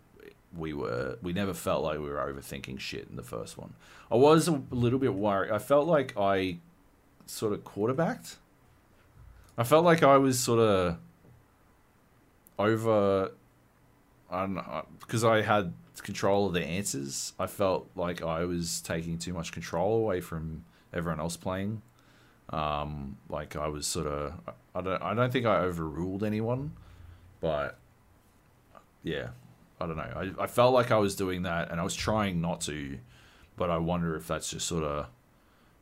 we 0.57 0.73
were 0.73 1.19
we 1.23 1.33
never 1.33 1.55
felt 1.55 1.83
like 1.85 1.99
we 1.99 2.09
were 2.09 2.17
overthinking 2.17 2.79
shit 2.81 3.07
in 3.09 3.17
the 3.17 3.23
first 3.23 3.59
one. 3.59 3.75
I 4.11 4.17
was 4.17 4.49
a 4.49 4.63
little 4.71 4.99
bit 4.99 5.15
worried. 5.15 5.51
I 5.51 5.59
felt 5.59 5.87
like 5.87 6.15
I 6.17 6.59
sort 7.27 7.53
of 7.53 7.65
quarterbacked. 7.65 8.37
I 9.59 9.65
felt 9.65 9.85
like 9.85 10.03
I 10.03 10.19
was 10.19 10.39
sort 10.39 10.61
of 10.61 10.99
over 12.59 13.31
I 14.31 14.41
don't 14.41 14.55
know 14.55 14.87
because 15.01 15.25
I 15.25 15.43
had 15.43 15.73
control 16.03 16.47
of 16.47 16.53
the 16.53 16.65
answers. 16.65 17.33
I 17.39 17.47
felt 17.47 17.89
like 17.97 18.23
I 18.23 18.45
was 18.45 18.81
taking 18.81 19.19
too 19.19 19.33
much 19.33 19.53
control 19.53 19.99
away 19.99 20.21
from 20.21 20.65
everyone 20.93 21.21
else 21.21 21.37
playing. 21.37 21.83
Um, 22.51 23.17
like 23.29 23.57
I 23.57 23.69
was 23.69 23.87
sort 23.87 24.07
of 24.07 24.35
I 24.75 24.81
don't 24.81 25.03
I 25.03 25.15
don't 25.15 25.33
think 25.33 25.47
I 25.47 25.59
overruled 25.59 26.23
anyone, 26.23 26.73
but 27.41 27.79
yeah, 29.03 29.31
I 29.81 29.87
don't 29.87 29.97
know. 29.97 30.35
I, 30.39 30.45
I 30.45 30.47
felt 30.47 30.75
like 30.75 30.91
I 30.91 30.99
was 30.99 31.17
doing 31.17 31.43
that, 31.43 31.71
and 31.71 31.81
I 31.81 31.85
was 31.85 31.95
trying 31.95 32.41
not 32.41 32.61
to, 32.63 32.99
but 33.57 33.71
I 33.71 33.79
wonder 33.79 34.17
if 34.17 34.27
that's 34.27 34.51
just 34.51 34.67
sort 34.67 34.85
of 34.85 35.07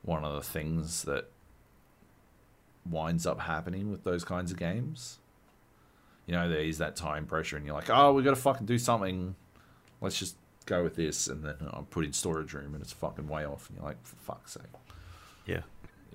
one 0.03 0.25
of 0.25 0.35
the 0.35 0.43
things 0.43 1.05
that 1.05 1.31
winds 2.89 3.27
up 3.27 3.41
happening 3.41 3.91
with 3.91 4.05
those 4.05 4.25
kinds 4.25 4.51
of 4.51 4.59
games. 4.59 5.19
You 6.27 6.35
know, 6.35 6.49
there 6.49 6.61
is 6.61 6.79
that 6.79 6.97
time 6.97 7.27
pressure, 7.27 7.57
and 7.57 7.67
you're 7.67 7.75
like, 7.75 7.91
oh, 7.91 8.13
we've 8.13 8.25
got 8.25 8.31
to 8.31 8.41
fucking 8.41 8.67
do 8.67 8.79
something. 8.79 9.35
Let's 10.01 10.19
just 10.19 10.37
go 10.67 10.83
with 10.83 10.97
this, 10.97 11.27
and 11.27 11.45
then 11.45 11.57
I'm 11.73 11.85
put 11.87 12.05
in 12.05 12.13
storage 12.13 12.53
room, 12.55 12.75
and 12.75 12.83
it's 12.83 12.93
fucking 12.93 13.29
way 13.29 13.45
off, 13.45 13.69
and 13.69 13.79
you're 13.79 13.87
like, 13.87 14.03
for 14.05 14.17
fuck's 14.17 14.53
sake. 14.53 14.63
Yeah, 15.47 15.61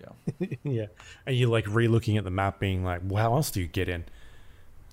Yeah. 0.02 0.48
yeah. 0.64 0.86
And 1.26 1.36
you're 1.36 1.50
like 1.50 1.66
re-looking 1.68 2.18
at 2.18 2.24
the 2.24 2.32
map, 2.32 2.60
being 2.60 2.84
like, 2.84 3.02
well, 3.04 3.24
how 3.24 3.36
else 3.36 3.52
do 3.52 3.62
you 3.62 3.68
get 3.68 3.88
in? 3.90 4.06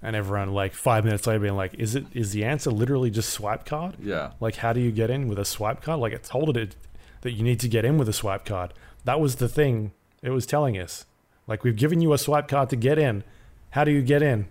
And 0.03 0.15
everyone 0.15 0.53
like 0.53 0.75
five 0.75 1.05
minutes 1.05 1.27
later 1.27 1.41
being 1.41 1.57
like, 1.57 1.75
is 1.75 1.95
it 1.95 2.05
is 2.13 2.33
the 2.33 2.45
answer 2.45 2.71
literally 2.71 3.11
just 3.11 3.31
swipe 3.31 3.65
card? 3.65 3.97
Yeah. 3.99 4.33
Like, 4.41 4.57
how 4.57 4.75
do 4.75 4.81
you 4.81 4.93
get 4.93 5.09
in 5.09 5.27
with 5.27 5.39
a 5.39 5.45
swipe 5.45 5.81
card? 5.81 6.01
Like, 6.01 6.13
it 6.13 6.23
told 6.23 6.55
it 6.57 6.77
that 7.23 7.33
you 7.33 7.43
need 7.43 7.61
to 7.61 7.69
get 7.69 7.85
in 7.87 7.97
with 7.97 8.09
a 8.09 8.13
swipe 8.13 8.45
card. 8.45 8.75
That 9.05 9.21
was 9.21 9.37
the 9.37 9.49
thing 9.49 9.93
it 10.23 10.31
was 10.31 10.45
telling 10.45 10.79
us. 10.79 11.07
Like, 11.47 11.65
we've 11.65 11.77
given 11.77 12.03
you 12.03 12.13
a 12.13 12.19
swipe 12.19 12.47
card 12.47 12.69
to 12.71 12.77
get 12.77 12.99
in. 12.99 13.25
How 13.71 13.85
do 13.85 13.91
you 13.91 14.03
get 14.03 14.23
in? 14.23 14.49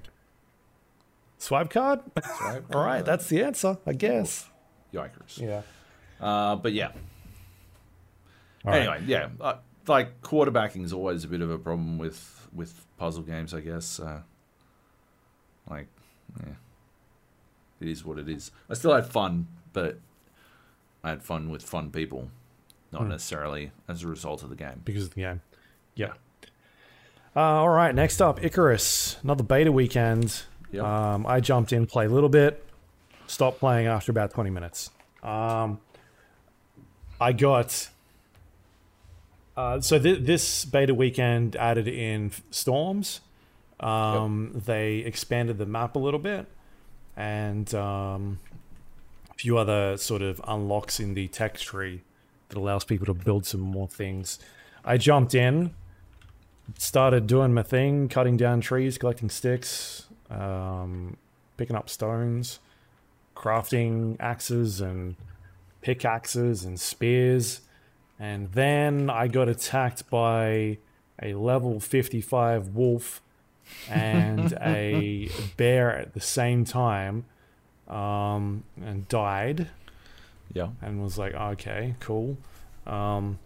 Swipe 1.38 1.70
card? 1.70 2.00
Swipe 2.38 2.74
All 2.76 2.84
right, 2.86 3.04
that's 3.06 3.28
the 3.28 3.44
answer, 3.44 3.78
I 3.86 3.94
guess. 3.94 4.50
Yikers. 4.94 5.40
Yeah. 5.40 5.62
Uh, 6.20 6.56
but 6.56 6.74
yeah. 6.74 6.92
All 8.66 8.72
right. 8.72 8.80
anyway, 8.82 9.04
yeah. 9.06 9.30
Uh, 9.40 9.56
like 9.88 10.22
quarterbacking 10.22 10.84
is 10.84 10.94
always 10.94 11.24
a 11.24 11.28
bit 11.28 11.42
of 11.42 11.52
a 11.52 11.58
problem 11.58 11.98
with 11.98 12.48
with 12.54 12.86
puzzle 12.98 13.24
games, 13.24 13.54
I 13.54 13.60
guess. 13.60 14.00
Uh, 14.00 14.22
like, 15.70 15.88
yeah, 16.40 16.54
it 17.82 17.88
is 17.90 18.06
what 18.06 18.18
it 18.18 18.30
is. 18.30 18.52
I 18.70 18.74
still 18.76 18.94
had 18.94 19.06
fun, 19.08 19.48
but 19.74 20.00
I 21.04 21.10
had 21.10 21.22
fun 21.24 21.50
with 21.50 21.62
fun 21.64 21.92
people, 21.92 22.30
not 22.92 23.04
Hmm. 23.04 23.10
necessarily 23.10 23.72
as 23.88 24.04
a 24.04 24.08
result 24.08 24.42
of 24.42 24.50
the 24.50 24.56
game. 24.56 24.82
because 24.86 25.04
of 25.06 25.14
the 25.16 25.22
game. 25.22 25.42
Yeah. 25.96 26.14
Uh, 27.36 27.42
all 27.42 27.70
right, 27.70 27.94
next 27.94 28.22
up, 28.22 28.42
Icarus, 28.44 29.18
another 29.22 29.44
beta 29.44 29.72
weekend. 29.72 30.44
Yep. 30.76 30.84
Um, 30.84 31.26
I 31.26 31.40
jumped 31.40 31.74
in, 31.74 31.86
played 31.86 32.10
a 32.10 32.14
little 32.14 32.30
bit, 32.30 32.64
stopped 33.28 33.60
playing 33.60 33.88
after 33.88 34.12
about 34.12 34.32
20 34.32 34.50
minutes. 34.50 34.92
Um, 35.24 35.80
I 37.20 37.32
got. 37.34 37.90
Uh, 39.58 39.80
so 39.80 39.98
th- 39.98 40.20
this 40.22 40.66
beta 40.66 40.94
weekend 40.94 41.56
added 41.56 41.88
in 41.88 42.32
storms. 42.52 43.22
Um, 43.80 44.52
They 44.66 44.98
expanded 44.98 45.58
the 45.58 45.66
map 45.66 45.96
a 45.96 46.00
little 46.00 46.20
bit, 46.20 46.46
and 47.16 47.74
um, 47.74 48.40
a 49.32 49.34
few 49.36 49.58
other 49.58 49.98
sort 49.98 50.22
of 50.22 50.42
unlocks 50.48 51.00
in 51.00 51.14
the 51.14 51.28
tech 51.28 51.58
tree 51.58 52.02
that 52.50 52.58
allows 52.58 52.84
people 52.84 53.06
to 53.06 53.14
build 53.14 53.46
some 53.46 53.62
more 53.62 53.88
things. 53.88 54.40
I 54.84 54.98
jumped 54.98 55.34
in, 55.34 55.74
started 56.78 57.28
doing 57.28 57.54
my 57.54 57.64
thing, 57.64 58.08
cutting 58.08 58.38
down 58.38 58.62
trees, 58.62 58.98
collecting 58.98 59.30
sticks, 59.30 60.05
um, 60.30 61.18
picking 61.58 61.76
up 61.76 61.90
stones, 61.90 62.60
crafting 63.36 64.18
axes 64.20 64.82
and 64.82 65.16
pickaxes 65.82 66.64
and 66.64 66.80
spears. 66.80 67.62
And 68.20 68.52
then 68.54 69.10
I 69.10 69.28
got 69.28 69.50
attacked 69.50 70.10
by 70.10 70.78
a 71.22 71.34
level 71.34 71.80
55 71.80 72.70
wolf 72.70 73.22
and 73.90 74.54
a 74.62 75.30
bear 75.58 75.98
at 75.98 76.14
the 76.14 76.22
same 76.22 76.66
time 76.66 77.26
um, 77.88 78.64
and 78.82 79.08
died 79.10 79.70
Yeah. 80.54 80.70
and 80.82 81.02
was 81.02 81.18
like, 81.18 81.34
okay, 81.34 81.96
cool. 82.00 82.38
Um, 82.88 83.40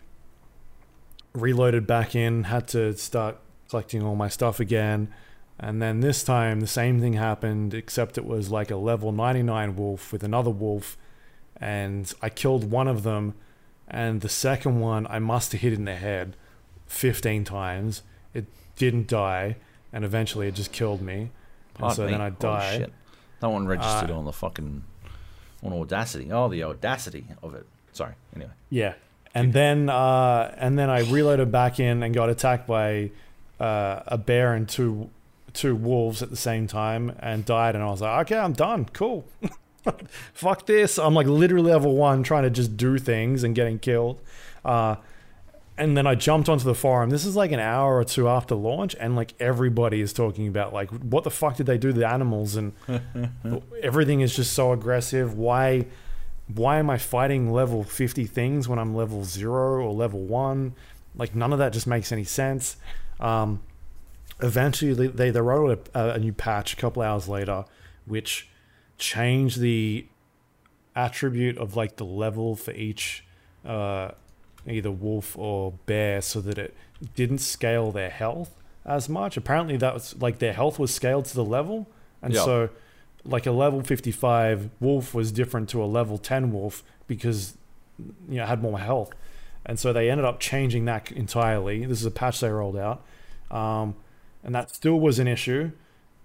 reloaded 1.33 1.85
back 1.87 2.15
in, 2.15 2.43
had 2.45 2.67
to 2.69 2.95
start 2.95 3.37
collecting 3.69 4.03
all 4.03 4.15
my 4.15 4.27
stuff 4.29 4.59
again. 4.59 5.13
And 5.59 5.81
then 5.81 5.99
this 5.99 6.23
time, 6.23 6.61
the 6.61 6.67
same 6.67 7.01
thing 7.01 7.13
happened, 7.13 7.73
except 7.73 8.17
it 8.17 8.25
was 8.25 8.49
like 8.49 8.71
a 8.71 8.77
level 8.77 9.11
99 9.11 9.75
wolf 9.75 10.13
with 10.13 10.23
another 10.23 10.49
wolf. 10.51 10.97
And 11.59 12.11
I 12.21 12.29
killed 12.29 12.71
one 12.71 12.87
of 12.87 13.03
them. 13.03 13.33
And 13.87 14.21
the 14.21 14.29
second 14.29 14.79
one, 14.79 15.05
I 15.07 15.19
must 15.19 15.51
have 15.51 15.61
hit 15.61 15.73
in 15.73 15.83
the 15.85 15.95
head 15.95 16.35
15 16.87 17.43
times. 17.43 18.03
It 18.33 18.45
didn't 18.77 19.07
die. 19.07 19.57
And 19.91 20.05
eventually, 20.05 20.47
it 20.47 20.55
just 20.55 20.71
killed 20.71 21.01
me. 21.01 21.31
And 21.79 21.91
so 21.93 22.05
me. 22.05 22.11
then 22.11 22.21
I 22.21 22.29
Holy 22.29 22.35
die. 22.39 22.77
shit. 22.77 22.93
That 23.41 23.49
one 23.49 23.67
registered 23.67 24.11
Uh, 24.11 24.17
on 24.17 24.25
the 24.25 24.33
fucking 24.33 24.83
on 25.63 25.73
Audacity. 25.73 26.31
Oh, 26.31 26.47
the 26.47 26.63
audacity 26.63 27.25
of 27.43 27.53
it. 27.55 27.65
Sorry. 27.91 28.13
Anyway. 28.35 28.51
Yeah, 28.69 28.93
and 29.33 29.51
then 29.53 29.89
uh, 29.89 30.53
and 30.57 30.77
then 30.79 30.89
I 30.89 30.99
reloaded 31.01 31.51
back 31.51 31.79
in 31.79 32.03
and 32.03 32.13
got 32.13 32.29
attacked 32.29 32.67
by 32.67 33.11
uh, 33.59 34.01
a 34.07 34.17
bear 34.17 34.53
and 34.53 34.67
two 34.69 35.09
two 35.59 35.75
wolves 35.75 36.21
at 36.21 36.29
the 36.29 36.37
same 36.37 36.67
time 36.67 37.15
and 37.19 37.45
died. 37.45 37.75
And 37.75 37.83
I 37.83 37.87
was 37.87 38.01
like, 38.01 38.27
okay, 38.27 38.37
I'm 38.37 38.53
done. 38.53 38.85
Cool. 38.93 39.25
Fuck 40.33 40.65
this. 40.65 40.97
I'm 40.97 41.13
like 41.13 41.27
literally 41.27 41.71
level 41.71 41.95
one, 41.95 42.23
trying 42.23 42.43
to 42.43 42.49
just 42.49 42.77
do 42.77 42.97
things 42.97 43.43
and 43.43 43.55
getting 43.55 43.79
killed. 43.79 44.21
Uh, 44.63 44.95
and 45.77 45.95
then 45.95 46.05
I 46.05 46.15
jumped 46.15 46.49
onto 46.49 46.65
the 46.65 46.75
forum. 46.75 47.09
This 47.09 47.25
is 47.25 47.35
like 47.35 47.51
an 47.51 47.59
hour 47.59 47.97
or 47.97 48.03
two 48.03 48.27
after 48.27 48.53
launch, 48.53 48.95
and 48.99 49.15
like 49.15 49.33
everybody 49.39 50.01
is 50.01 50.11
talking 50.11 50.47
about 50.47 50.73
like 50.73 50.89
what 50.89 51.23
the 51.23 51.31
fuck 51.31 51.55
did 51.55 51.67
they 51.67 51.77
do 51.77 51.93
to 51.93 51.99
the 51.99 52.07
animals 52.07 52.57
and 52.57 52.73
everything 53.81 54.19
is 54.19 54.35
just 54.35 54.51
so 54.51 54.73
aggressive. 54.73 55.37
Why 55.37 55.85
why 56.53 56.77
am 56.79 56.89
I 56.89 56.97
fighting 56.97 57.51
level 57.51 57.83
50 57.83 58.25
things 58.25 58.67
when 58.67 58.79
I'm 58.79 58.95
level 58.95 59.23
0 59.23 59.53
or 59.53 59.93
level 59.93 60.21
1? 60.21 60.73
Like, 61.15 61.35
none 61.35 61.53
of 61.53 61.59
that 61.59 61.73
just 61.73 61.85
makes 61.85 62.11
any 62.11 62.23
sense. 62.23 62.77
Um, 63.19 63.61
eventually, 64.41 65.07
they, 65.07 65.31
they 65.31 65.41
wrote 65.41 65.89
a, 65.93 66.11
a 66.11 66.19
new 66.19 66.33
patch 66.33 66.73
a 66.73 66.75
couple 66.75 67.01
hours 67.01 67.27
later, 67.27 67.65
which 68.05 68.49
changed 68.97 69.59
the 69.59 70.05
attribute 70.95 71.57
of 71.57 71.75
like 71.75 71.95
the 71.97 72.05
level 72.05 72.55
for 72.55 72.71
each 72.71 73.23
uh, 73.65 74.11
either 74.67 74.91
wolf 74.91 75.37
or 75.37 75.73
bear 75.85 76.21
so 76.21 76.41
that 76.41 76.57
it 76.57 76.75
didn't 77.15 77.37
scale 77.39 77.91
their 77.91 78.09
health 78.09 78.51
as 78.85 79.07
much. 79.07 79.37
Apparently, 79.37 79.77
that 79.77 79.93
was 79.93 80.15
like 80.19 80.39
their 80.39 80.53
health 80.53 80.79
was 80.79 80.93
scaled 80.93 81.25
to 81.25 81.35
the 81.35 81.45
level. 81.45 81.87
And 82.21 82.33
Yeah. 82.33 82.43
so 82.43 82.69
like 83.25 83.45
a 83.45 83.51
level 83.51 83.81
55 83.81 84.69
wolf 84.79 85.13
was 85.13 85.31
different 85.31 85.69
to 85.69 85.83
a 85.83 85.85
level 85.85 86.17
10 86.17 86.51
wolf 86.53 86.83
because 87.07 87.53
you 88.29 88.37
know 88.37 88.45
had 88.45 88.61
more 88.61 88.79
health 88.79 89.11
and 89.65 89.77
so 89.77 89.91
they 89.91 90.09
ended 90.09 90.25
up 90.25 90.39
changing 90.39 90.85
that 90.85 91.11
entirely 91.11 91.85
this 91.85 91.99
is 91.99 92.05
a 92.05 92.11
patch 92.11 92.39
they 92.39 92.49
rolled 92.49 92.77
out 92.77 93.03
um, 93.51 93.93
and 94.43 94.53
that 94.55 94.73
still 94.73 94.99
was 94.99 95.19
an 95.19 95.27
issue 95.27 95.71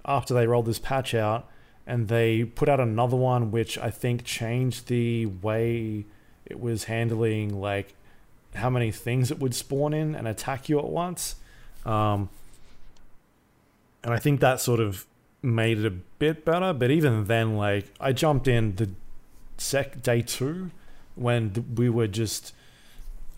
after 0.05 0.35
they 0.35 0.47
rolled 0.47 0.67
this 0.67 0.79
patch 0.79 1.15
out 1.15 1.49
and 1.87 2.09
they 2.09 2.45
put 2.45 2.69
out 2.69 2.81
another 2.81 3.17
one 3.17 3.51
which 3.51 3.77
i 3.79 3.91
think 3.91 4.25
changed 4.25 4.89
the 4.89 5.27
way 5.27 6.05
it 6.47 6.61
was 6.61 6.85
handling 6.85 7.61
like 7.61 7.95
how 8.55 8.71
many 8.71 8.91
things 8.91 9.31
it 9.31 9.39
would 9.39 9.55
spawn 9.55 9.93
in 9.93 10.15
and 10.15 10.29
attack 10.29 10.69
you 10.69 10.79
at 10.79 10.87
once 10.87 11.37
um, 11.85 12.29
and 14.05 14.13
I 14.13 14.19
think 14.19 14.41
that 14.41 14.61
sort 14.61 14.81
of 14.81 15.07
made 15.43 15.79
it 15.79 15.87
a 15.87 15.91
bit 15.91 16.45
better. 16.45 16.73
But 16.73 16.91
even 16.91 17.25
then, 17.25 17.57
like 17.57 17.87
I 17.99 18.13
jumped 18.13 18.47
in 18.47 18.77
the 18.77 18.91
sec 19.57 20.03
day 20.03 20.21
two 20.23 20.71
when 21.15 21.75
we 21.77 21.89
were 21.89 22.07
just 22.07 22.53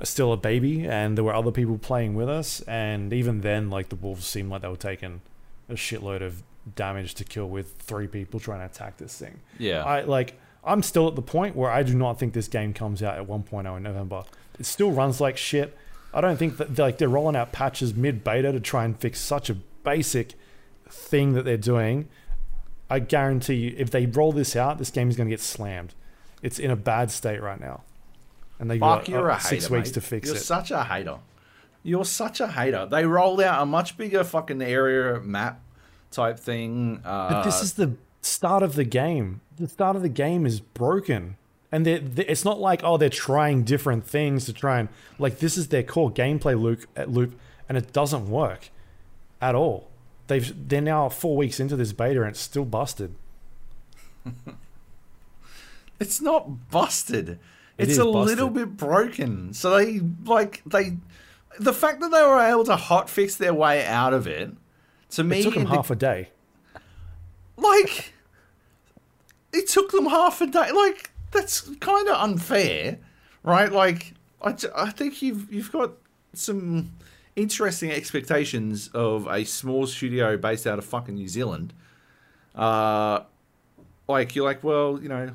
still 0.03 0.33
a 0.33 0.37
baby 0.37 0.87
and 0.87 1.17
there 1.17 1.25
were 1.25 1.35
other 1.35 1.51
people 1.51 1.79
playing 1.79 2.15
with 2.15 2.29
us, 2.29 2.61
and 2.63 3.13
even 3.13 3.41
then, 3.41 3.71
like 3.71 3.89
the 3.89 3.97
wolves 3.97 4.27
seemed 4.27 4.51
like 4.51 4.63
they 4.63 4.69
were 4.69 4.77
taking 4.77 5.21
a 5.69 5.75
shitload 5.75 6.23
of 6.23 6.43
damage 6.75 7.15
to 7.15 7.25
kill 7.25 7.49
with 7.49 7.75
three 7.75 8.07
people 8.07 8.41
trying 8.41 8.61
to 8.61 8.67
attack 8.67 8.97
this 8.97 9.17
thing. 9.17 9.41
Yeah. 9.59 9.85
I 9.85 10.03
like 10.03 10.39
I'm 10.65 10.83
still 10.83 11.07
at 11.07 11.15
the 11.15 11.23
point 11.23 11.55
where 11.55 11.71
I 11.71 11.83
do 11.85 11.95
not 11.95 12.19
think 12.19 12.33
this 12.33 12.49
game 12.49 12.75
comes 12.75 13.03
out 13.03 13.17
at 13.17 13.27
1.0 13.27 13.77
in 13.77 13.83
November. 13.83 14.25
It 14.59 14.67
still 14.67 14.91
runs 14.91 15.21
like 15.21 15.37
shit. 15.37 15.77
I 16.13 16.21
don't 16.21 16.37
think 16.37 16.57
that 16.57 16.77
like 16.79 16.99
they're 16.99 17.09
rolling 17.09 17.37
out 17.37 17.53
patches 17.53 17.95
mid 17.95 18.25
beta 18.25 18.51
to 18.51 18.61
try 18.61 18.85
and 18.85 18.99
fix 18.99 19.21
such 19.21 19.49
a 19.49 19.55
basic 19.85 20.33
thing 20.89 21.35
that 21.35 21.45
they're 21.45 21.57
doing. 21.57 22.09
I 22.91 22.99
guarantee 22.99 23.55
you, 23.55 23.75
if 23.77 23.91
they 23.91 24.07
roll 24.07 24.33
this 24.33 24.57
out, 24.57 24.79
this 24.79 24.91
game 24.91 25.09
is 25.09 25.17
going 25.17 25.29
to 25.29 25.33
get 25.33 25.41
slammed. 25.41 25.95
It's 26.43 26.59
in 26.59 26.71
a 26.71 26.77
bad 26.77 27.11
state 27.11 27.43
right 27.43 27.61
now, 27.61 27.83
and 28.59 28.71
they've 28.71 28.81
Fuck, 28.81 29.01
got 29.01 29.09
you're 29.09 29.31
uh, 29.31 29.37
a 29.37 29.41
six 29.41 29.65
hater, 29.65 29.75
weeks 29.75 29.89
mate. 29.91 29.95
to 29.95 30.01
fix 30.01 30.29
it. 30.29 30.33
You're 30.33 30.41
such 30.41 30.71
a 30.71 30.85
hater. 30.85 31.19
You're 31.83 32.05
such 32.05 32.41
a 32.41 32.49
hater. 32.49 32.87
They 32.87 33.05
rolled 33.07 33.41
out 33.41 33.63
a 33.63 33.67
much 33.67 33.97
bigger 33.97 34.25
fucking 34.25 34.61
area 34.63 35.21
map 35.21 35.61
type 36.11 36.39
thing. 36.39 37.01
Uh, 37.05 37.31
But 37.31 37.43
this 37.45 37.63
is 37.63 37.75
the 37.75 37.95
start 38.23 38.63
of 38.63 38.75
the 38.75 38.85
game. 38.85 39.41
The 39.57 39.69
start 39.69 39.95
of 39.97 40.03
the 40.03 40.09
game 40.09 40.45
is 40.47 40.61
broken. 40.61 41.37
And 41.71 41.85
they're, 41.85 41.99
they 41.99 42.25
it's 42.27 42.45
not 42.45 42.59
like, 42.61 42.81
oh, 42.83 42.97
they're 42.97 43.09
trying 43.09 43.63
different 43.65 44.07
things 44.07 44.47
to 44.47 44.53
try 44.53 44.79
and, 44.81 44.89
like, 45.19 45.39
this 45.39 45.57
is 45.57 45.69
their 45.69 45.83
core 45.83 46.11
gameplay 46.11 46.61
loop, 46.61 46.87
loop 47.07 47.39
and 47.69 47.77
it 47.77 47.93
doesn't 47.93 48.29
work 48.29 48.71
at 49.41 49.55
all. 49.55 49.89
They've, 50.29 50.69
they're 50.69 50.81
now 50.81 51.09
four 51.09 51.37
weeks 51.37 51.61
into 51.61 51.77
this 51.77 51.93
beta 51.93 52.21
and 52.21 52.31
it's 52.31 52.41
still 52.41 52.65
busted. 52.65 53.15
It's 55.99 56.21
not 56.21 56.71
busted. 56.71 57.39
It 57.79 57.89
it's 57.91 57.99
a 57.99 58.05
busted. 58.05 58.27
little 58.39 58.51
bit 58.51 58.77
broken. 58.77 59.53
So 59.53 59.77
they 59.77 60.01
like 60.25 60.63
they 60.67 60.97
the 61.59 61.73
fact 61.73 62.01
that 62.01 62.11
they 62.11 62.23
were 62.23 62.41
able 62.41 62.65
to 62.65 62.77
hot 62.77 63.09
fix 63.11 63.37
their 63.37 63.55
way 63.55 63.85
out 63.87 64.13
of 64.13 64.27
it 64.27 64.51
to 65.11 65.25
me 65.25 65.41
It 65.41 65.43
took 65.45 65.55
them 65.55 65.65
the- 65.65 65.71
half 65.71 65.91
a 65.91 65.97
day. 65.97 66.31
like 67.57 68.13
it 69.53 69.69
took 69.69 69.91
them 69.93 70.07
half 70.07 70.41
a 70.41 70.47
day 70.47 70.71
like 70.73 71.11
that's 71.31 71.63
kind 71.81 72.09
of 72.09 72.17
unfair 72.21 72.99
right 73.43 73.73
like 73.73 74.13
I, 74.43 74.55
I 74.77 74.91
think 74.91 75.23
you've 75.23 75.51
you've 75.53 75.73
got 75.73 75.93
some 76.35 76.93
interesting 77.37 77.91
expectations 77.91 78.89
of 78.93 79.27
a 79.29 79.45
small 79.45 79.87
studio 79.87 80.37
based 80.37 80.67
out 80.67 80.79
of 80.79 80.85
fucking 80.85 81.15
New 81.15 81.29
Zealand 81.29 81.73
uh 82.55 83.21
like 84.09 84.35
you're 84.35 84.45
like 84.45 84.63
well 84.63 84.99
you 85.03 85.09
know 85.09 85.31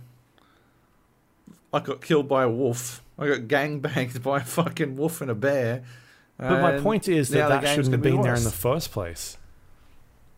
I 1.74 1.80
got 1.80 2.02
killed 2.02 2.28
by 2.28 2.44
a 2.44 2.50
wolf 2.50 3.04
I 3.18 3.28
got 3.28 3.42
gangbanged 3.42 4.22
by 4.30 4.38
a 4.38 4.44
fucking 4.44 4.96
wolf 4.98 5.22
and 5.22 5.30
a 5.32 5.36
bear 5.36 5.84
But 6.38 6.62
my 6.62 6.80
point 6.80 7.08
is 7.08 7.30
that 7.30 7.48
that 7.50 7.62
shouldn't 7.68 7.92
have 7.94 8.02
gonna 8.02 8.04
be 8.04 8.12
been 8.12 8.22
there 8.22 8.36
in 8.36 8.44
the 8.44 8.50
first 8.52 8.92
place. 8.92 9.38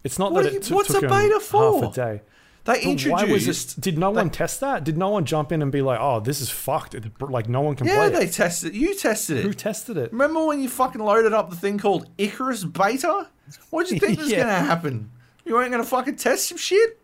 It's 0.03 0.19
not 0.19 0.31
What 0.33 0.43
that 0.43 0.47
are 0.47 0.49
it 0.49 0.53
you- 0.55 0.59
took, 0.59 0.75
what's 0.77 0.91
took 0.91 1.03
a 1.03 1.07
beta 1.07 1.33
half 1.35 1.43
for? 1.43 1.85
a 1.85 1.87
day. 1.91 2.21
they 2.65 2.73
But 2.73 2.83
introduced 2.83 3.23
why 3.25 3.31
was 3.31 3.47
it? 3.77 3.81
Did 3.81 3.97
no 3.97 4.11
one 4.11 4.29
test 4.29 4.59
that? 4.59 4.83
Did 4.83 4.97
no 4.97 5.09
one 5.09 5.23
jump 5.25 5.51
in 5.53 5.61
and 5.61 5.71
be 5.71 5.81
like, 5.81 5.99
"Oh, 6.01 6.19
this 6.19 6.41
is 6.41 6.49
fucked"? 6.49 6.93
It- 6.95 7.05
Like 7.21 7.47
no 7.47 7.61
one 7.61 7.75
can 7.75 7.87
play. 7.87 7.95
yeah 7.95 8.09
play 8.09 8.25
they 8.25 8.31
tested. 8.31 8.75
it. 8.75 8.77
you 8.77 8.95
tested 8.95 9.37
it 9.37 9.43
Who 9.43 9.53
tested 9.53 9.95
it? 9.97 10.11
Remember 10.11 10.45
when 10.45 10.61
you 10.61 10.67
fucking 10.69 11.01
loaded 11.01 11.31
up 11.33 11.49
the 11.49 11.55
thing 11.55 11.77
called 11.77 12.09
Icarus 12.17 12.63
Beta? 12.65 13.27
What 13.69 13.87
did 13.87 13.93
you 13.95 13.99
think 14.07 14.19
was 14.23 14.29
gonna 14.31 14.59
happen? 14.59 15.09
You 15.45 15.53
weren't 15.53 15.71
gonna 15.71 15.83
fucking 15.85 16.17
test 16.17 16.49
some 16.49 16.57
shit? 16.57 16.99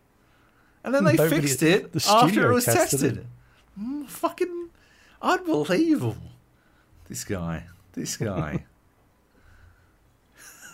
And 0.84 0.94
then 0.94 1.04
they 1.04 1.14
Nobody- 1.14 1.40
fixed 1.40 1.62
it 1.62 1.92
the 1.94 2.06
after 2.10 2.50
it 2.50 2.54
was 2.54 2.64
tested 2.66 3.00
tested. 3.00 3.26
Mm, 3.80 4.08
fucking 4.08 4.70
unbelievable. 5.22 6.16
This 7.08 7.24
guy. 7.24 7.64
This 7.92 8.16
guy. 8.16 8.64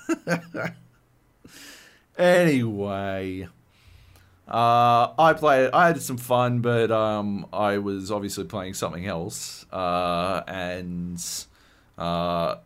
anyway. 2.18 3.48
Uh, 4.48 5.12
I 5.18 5.32
played. 5.32 5.70
I 5.72 5.88
had 5.88 6.00
some 6.00 6.18
fun, 6.18 6.60
but 6.60 6.90
um, 6.92 7.46
I 7.52 7.78
was 7.78 8.12
obviously 8.12 8.44
playing 8.44 8.74
something 8.74 9.04
else, 9.04 9.66
uh, 9.72 10.42
and 10.46 11.20
uh, 11.98 12.56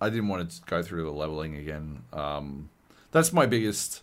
I 0.00 0.10
didn't 0.10 0.28
want 0.28 0.48
to 0.48 0.60
go 0.66 0.82
through 0.82 1.02
the 1.02 1.10
leveling 1.10 1.56
again. 1.56 2.04
Um, 2.12 2.70
that's 3.10 3.32
my 3.32 3.46
biggest. 3.46 4.02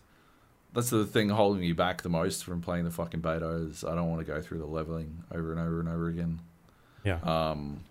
That's 0.73 0.91
the 0.91 1.05
thing 1.05 1.29
holding 1.29 1.61
me 1.61 1.71
back 1.71 2.03
the 2.03 2.09
most 2.09 2.43
from 2.43 2.61
playing 2.61 2.85
the 2.85 2.91
fucking 2.91 3.21
beta 3.21 3.47
is 3.49 3.83
I 3.83 3.95
don't 3.95 4.09
want 4.09 4.25
to 4.25 4.31
go 4.31 4.39
through 4.41 4.59
the 4.59 4.65
leveling 4.65 5.23
over 5.33 5.51
and 5.51 5.59
over 5.59 5.79
and 5.79 5.89
over 5.89 6.07
again. 6.07 6.39
Yeah. 7.03 7.19
Um, 7.23 7.81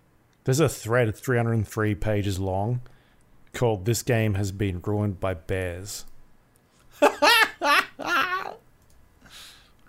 There's 0.45 0.61
a 0.61 0.69
thread 0.69 1.13
303 1.15 1.95
pages 1.95 2.39
long 2.39 2.81
called 3.53 3.85
"This 3.85 4.01
game 4.01 4.35
has 4.35 4.51
been 4.51 4.81
ruined 4.85 5.19
by 5.19 5.33
bears." 5.33 6.05
come 6.99 7.11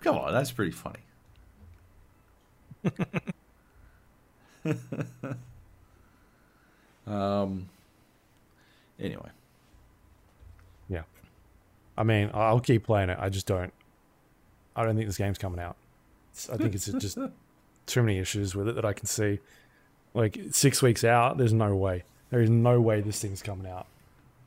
on, 0.05 0.33
that's 0.33 0.51
pretty 0.51 0.71
funny. 0.71 0.99
um. 7.07 7.69
Anyway. 8.99 9.29
I 11.97 12.03
mean, 12.03 12.29
I'll 12.33 12.59
keep 12.59 12.85
playing 12.85 13.09
it. 13.09 13.17
I 13.19 13.29
just 13.29 13.45
don't. 13.47 13.73
I 14.75 14.83
don't 14.85 14.95
think 14.95 15.07
this 15.07 15.17
game's 15.17 15.37
coming 15.37 15.59
out. 15.59 15.75
I 16.51 16.57
think 16.57 16.73
it's 16.73 16.85
just 16.85 17.17
too 17.85 18.01
many 18.03 18.17
issues 18.19 18.55
with 18.55 18.67
it 18.69 18.75
that 18.75 18.85
I 18.85 18.93
can 18.93 19.05
see. 19.05 19.39
Like 20.13 20.39
six 20.51 20.81
weeks 20.81 21.03
out, 21.03 21.37
there's 21.37 21.53
no 21.53 21.75
way. 21.75 22.03
There 22.29 22.41
is 22.41 22.49
no 22.49 22.79
way 22.79 23.01
this 23.01 23.19
thing's 23.21 23.41
coming 23.41 23.69
out. 23.69 23.87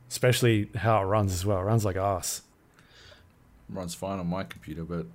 especially 0.09 0.69
how 0.75 1.01
it 1.01 1.05
runs 1.05 1.33
as 1.33 1.45
well. 1.45 1.59
It 1.59 1.63
runs 1.63 1.83
like 1.85 1.95
ass. 1.95 2.41
Runs 3.69 3.95
fine 3.95 4.19
on 4.19 4.27
my 4.27 4.43
computer, 4.43 4.83
but 4.83 5.07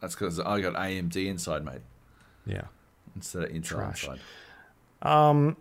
that's 0.00 0.14
because 0.14 0.40
I 0.40 0.60
got 0.60 0.74
AMD 0.74 1.14
inside, 1.26 1.62
mate, 1.64 1.82
Yeah. 2.46 2.62
instead 3.14 3.42
of 3.44 3.50
Intel 3.50 3.64
Trash. 3.64 4.04
inside. 4.08 4.20
Um, 5.02 5.56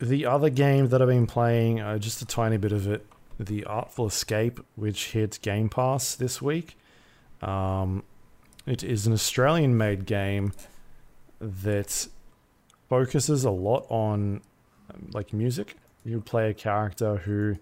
the 0.00 0.26
other 0.26 0.50
game 0.50 0.88
that 0.88 1.00
I've 1.00 1.08
been 1.08 1.26
playing, 1.28 1.80
uh, 1.80 1.98
just 1.98 2.20
a 2.22 2.26
tiny 2.26 2.56
bit 2.56 2.72
of 2.72 2.88
it, 2.88 3.06
The 3.38 3.64
Artful 3.64 4.06
Escape, 4.06 4.60
which 4.76 5.12
hit 5.12 5.38
Game 5.42 5.68
Pass 5.68 6.14
this 6.14 6.40
week. 6.40 6.76
Um, 7.42 8.02
it 8.66 8.82
is 8.82 9.06
an 9.06 9.12
Australian 9.12 9.76
made 9.76 10.06
game 10.06 10.52
that 11.40 12.08
focuses 12.88 13.44
a 13.44 13.50
lot 13.50 13.86
on 13.88 14.40
like 15.12 15.32
music. 15.32 15.76
You 16.04 16.20
play 16.20 16.50
a 16.50 16.54
character 16.54 17.16
who 17.18 17.56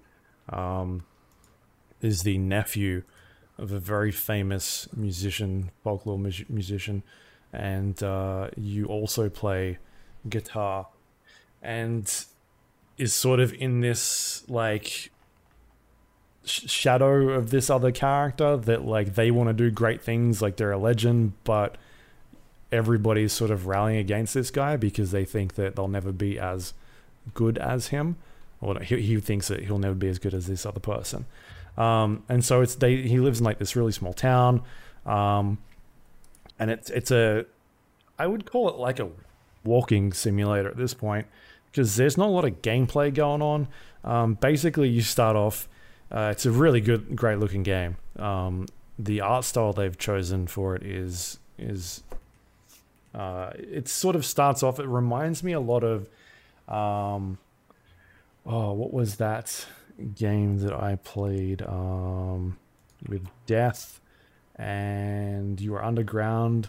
um, 0.48 1.04
is 2.00 2.22
the 2.22 2.38
nephew 2.38 3.02
of 3.58 3.72
a 3.72 3.78
very 3.78 4.12
famous 4.12 4.88
musician, 4.94 5.70
folklore 5.82 6.18
mu- 6.18 6.32
musician, 6.48 7.02
and 7.52 8.02
uh, 8.02 8.50
you 8.56 8.86
also 8.86 9.28
play 9.28 9.78
guitar 10.28 10.88
and 11.62 12.26
is 12.98 13.12
sort 13.14 13.40
of 13.40 13.52
in 13.54 13.80
this 13.80 14.44
like 14.48 15.10
sh- 16.44 16.68
shadow 16.68 17.30
of 17.30 17.50
this 17.50 17.70
other 17.70 17.90
character 17.90 18.56
that 18.56 18.84
like 18.84 19.14
they 19.14 19.30
want 19.30 19.48
to 19.48 19.52
do 19.52 19.70
great 19.70 20.02
things 20.02 20.40
like 20.42 20.56
they're 20.56 20.72
a 20.72 20.78
legend 20.78 21.32
but 21.44 21.76
everybody's 22.72 23.32
sort 23.32 23.50
of 23.50 23.66
rallying 23.66 23.98
against 23.98 24.34
this 24.34 24.50
guy 24.50 24.76
because 24.76 25.10
they 25.10 25.24
think 25.24 25.54
that 25.54 25.76
they'll 25.76 25.88
never 25.88 26.12
be 26.12 26.38
as 26.38 26.74
good 27.32 27.58
as 27.58 27.88
him 27.88 28.16
or 28.60 28.78
he, 28.80 29.00
he 29.00 29.20
thinks 29.20 29.48
that 29.48 29.64
he'll 29.64 29.78
never 29.78 29.94
be 29.94 30.08
as 30.08 30.18
good 30.18 30.34
as 30.34 30.46
this 30.46 30.66
other 30.66 30.80
person 30.80 31.24
um, 31.76 32.22
and 32.28 32.44
so 32.44 32.60
it's 32.60 32.74
they 32.76 32.96
he 32.96 33.18
lives 33.18 33.40
in 33.40 33.44
like 33.44 33.58
this 33.58 33.76
really 33.76 33.92
small 33.92 34.12
town 34.12 34.62
um, 35.06 35.58
and 36.58 36.70
it's 36.70 36.90
it's 36.90 37.10
a 37.10 37.44
I 38.18 38.26
would 38.26 38.46
call 38.46 38.68
it 38.68 38.76
like 38.76 39.00
a 39.00 39.08
walking 39.64 40.12
simulator 40.12 40.68
at 40.68 40.76
this 40.76 40.94
point 40.94 41.26
because 41.70 41.96
there's 41.96 42.16
not 42.16 42.28
a 42.28 42.30
lot 42.30 42.44
of 42.44 42.62
gameplay 42.62 43.12
going 43.12 43.42
on. 43.42 43.68
Um, 44.04 44.34
basically, 44.34 44.88
you 44.88 45.02
start 45.02 45.36
off. 45.36 45.68
Uh, 46.14 46.28
it's 46.30 46.46
a 46.46 46.50
really 46.50 46.80
good, 46.80 47.16
great 47.16 47.40
looking 47.40 47.64
game. 47.64 47.96
Um, 48.16 48.66
the 48.98 49.20
art 49.20 49.44
style 49.44 49.72
they've 49.72 49.98
chosen 49.98 50.46
for 50.46 50.76
it 50.76 50.84
is 50.84 51.38
is. 51.58 52.02
Uh, 53.12 53.50
it 53.54 53.88
sort 53.88 54.16
of 54.16 54.24
starts 54.24 54.62
off. 54.62 54.78
It 54.78 54.86
reminds 54.86 55.42
me 55.42 55.52
a 55.52 55.60
lot 55.60 55.82
of. 55.82 56.08
Um, 56.68 57.38
oh, 58.46 58.72
what 58.72 58.92
was 58.92 59.16
that 59.16 59.66
game 60.14 60.58
that 60.60 60.72
I 60.72 60.96
played 60.96 61.62
um, 61.62 62.58
with 63.08 63.26
Death, 63.46 64.00
and 64.56 65.60
you 65.60 65.72
were 65.72 65.84
underground. 65.84 66.68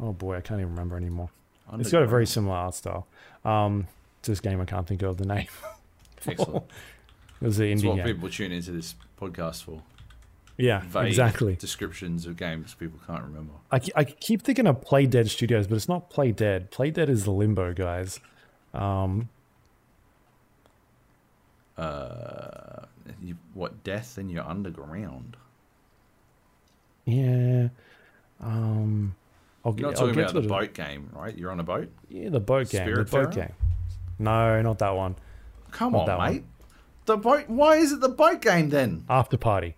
Oh 0.00 0.12
boy, 0.12 0.36
I 0.36 0.40
can't 0.40 0.60
even 0.60 0.72
remember 0.72 0.96
anymore. 0.96 1.30
It's 1.74 1.90
got 1.90 2.02
a 2.02 2.06
very 2.06 2.26
similar 2.26 2.56
art 2.56 2.74
style. 2.74 3.06
Um, 3.44 3.86
to 4.22 4.30
this 4.32 4.40
game, 4.40 4.60
I 4.60 4.64
can't 4.64 4.86
think 4.86 5.02
of 5.02 5.16
the 5.16 5.26
name. 5.26 5.48
Excellent. 6.26 6.64
Was 7.46 7.58
That's 7.58 7.82
indie 7.82 7.88
what 7.88 7.96
game. 7.96 8.04
people 8.06 8.28
tune 8.30 8.52
into 8.52 8.72
this 8.72 8.94
podcast 9.20 9.62
for. 9.64 9.82
Yeah, 10.58 10.80
Vague 10.86 11.06
exactly. 11.08 11.54
descriptions 11.56 12.24
of 12.26 12.36
games 12.38 12.72
people 12.74 12.98
can't 13.06 13.22
remember. 13.22 13.52
I, 13.70 13.80
I 13.94 14.04
keep 14.04 14.40
thinking 14.42 14.66
of 14.66 14.80
Play 14.80 15.04
Dead 15.06 15.28
Studios, 15.30 15.66
but 15.66 15.76
it's 15.76 15.88
not 15.88 16.08
Play 16.08 16.32
Dead. 16.32 16.70
Play 16.70 16.90
Dead 16.90 17.08
is 17.10 17.24
the 17.24 17.30
Limbo 17.30 17.72
guys. 17.74 18.20
Um, 18.72 19.28
Uh, 21.76 22.86
you, 23.22 23.36
what 23.54 23.84
death 23.84 24.16
in 24.18 24.28
your 24.30 24.44
underground? 24.44 25.36
yeah. 27.04 27.68
Um, 28.40 29.14
I'll, 29.64 29.72
You're 29.72 29.76
get- 29.76 29.82
not 29.82 29.88
I'll 29.90 29.94
talking 30.08 30.14
get 30.14 30.20
about 30.22 30.28
to 30.28 30.34
the 30.34 30.40
the 30.42 30.48
boat 30.48 30.74
game, 30.74 31.10
right? 31.12 31.36
You're 31.36 31.50
on 31.50 31.60
a 31.60 31.64
boat. 31.64 31.90
Yeah, 32.08 32.30
the 32.30 32.40
boat 32.40 32.70
game. 32.70 32.86
The 32.86 32.92
Spiritfarer? 33.04 33.10
boat 33.24 33.34
game. 33.34 33.52
No, 34.18 34.62
not 34.62 34.78
that 34.78 34.90
one. 34.96 35.16
Come 35.70 35.92
Not 35.92 36.00
on, 36.00 36.06
that 36.06 36.18
one. 36.18 36.44
The 37.06 37.16
boat. 37.16 37.48
Why 37.48 37.76
is 37.76 37.92
it 37.92 38.00
the 38.00 38.08
boat 38.08 38.42
game 38.42 38.70
then? 38.70 39.04
After 39.08 39.36
Party. 39.36 39.76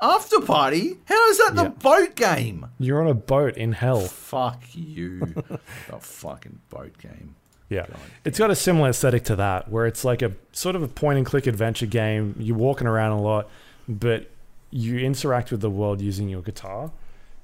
After 0.00 0.40
party? 0.40 0.98
How 1.06 1.30
is 1.30 1.38
that 1.38 1.54
the 1.54 1.70
boat 1.70 2.14
game? 2.14 2.66
You're 2.78 3.00
on 3.00 3.08
a 3.08 3.14
boat 3.14 3.56
in 3.56 3.72
hell. 3.72 4.00
Fuck 4.00 4.62
you. 4.74 5.20
the 5.88 5.98
fucking 5.98 6.60
boat 6.68 6.98
game. 6.98 7.36
Yeah. 7.70 7.86
It's 8.24 8.38
got 8.38 8.50
a 8.50 8.56
similar 8.56 8.90
aesthetic 8.90 9.24
to 9.24 9.36
that, 9.36 9.70
where 9.70 9.86
it's 9.86 10.04
like 10.04 10.20
a 10.20 10.32
sort 10.52 10.76
of 10.76 10.82
a 10.82 10.88
point 10.88 11.18
and 11.18 11.26
click 11.26 11.46
adventure 11.46 11.86
game. 11.86 12.34
You're 12.38 12.56
walking 12.56 12.86
around 12.86 13.12
a 13.12 13.20
lot, 13.22 13.48
but 13.88 14.28
you 14.70 14.98
interact 14.98 15.50
with 15.50 15.62
the 15.62 15.70
world 15.70 16.02
using 16.02 16.28
your 16.28 16.42
guitar. 16.42 16.90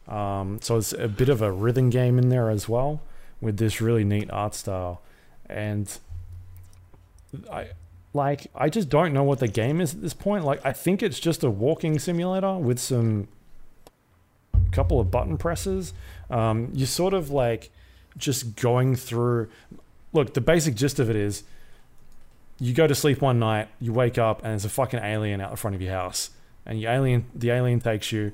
Um, 0.07 0.59
so 0.61 0.77
it's 0.77 0.93
a 0.93 1.09
bit 1.09 1.29
of 1.29 1.41
a 1.41 1.51
rhythm 1.51 1.89
game 1.89 2.19
in 2.19 2.29
there 2.29 2.51
as 2.51 2.69
well, 2.69 3.01
with 3.41 3.57
this 3.57 3.81
really 3.81 4.05
neat 4.05 4.31
art 4.31 4.55
style. 4.55 5.01
And 5.49 5.91
I 7.51 7.69
like 8.13 8.49
I 8.55 8.69
just 8.69 8.89
don't 8.89 9.13
know 9.13 9.23
what 9.23 9.39
the 9.39 9.49
game 9.49 9.81
is 9.81 9.95
at 9.95 10.03
this 10.03 10.15
point. 10.15 10.45
Like 10.45 10.65
I 10.65 10.73
think 10.73 11.03
it's 11.03 11.21
just 11.21 11.45
a 11.45 11.51
walking 11.51 11.99
simulator 11.99 12.57
with 12.57 12.79
some 12.79 13.29
couple 14.73 15.01
of 15.01 15.11
button 15.11 15.37
presses. 15.37 15.93
Um, 16.29 16.71
you're 16.73 16.87
sort 16.87 17.15
of 17.15 17.31
like 17.31 17.71
just 18.17 18.57
going 18.57 18.97
through 18.97 19.49
look, 20.13 20.35
the 20.35 20.41
basic 20.41 20.75
gist 20.75 20.99
of 20.99 21.11
it 21.11 21.17
is 21.17 21.45
you 22.59 22.75
go 22.75 22.87
to 22.87 22.95
sleep 22.95 23.23
one 23.23 23.39
night, 23.39 23.69
you 23.81 23.93
wake 23.93 24.19
up, 24.19 24.43
and 24.43 24.51
there's 24.51 24.65
a 24.65 24.71
fucking 24.71 25.01
alien 25.01 25.41
out 25.41 25.51
the 25.51 25.57
front 25.57 25.75
of 25.75 25.83
your 25.83 25.93
house, 25.93 26.31
and 26.67 26.81
your 26.81 26.93
alien, 26.93 27.25
the 27.35 27.51
alien 27.51 27.81
takes 27.81 28.13
you, 28.13 28.33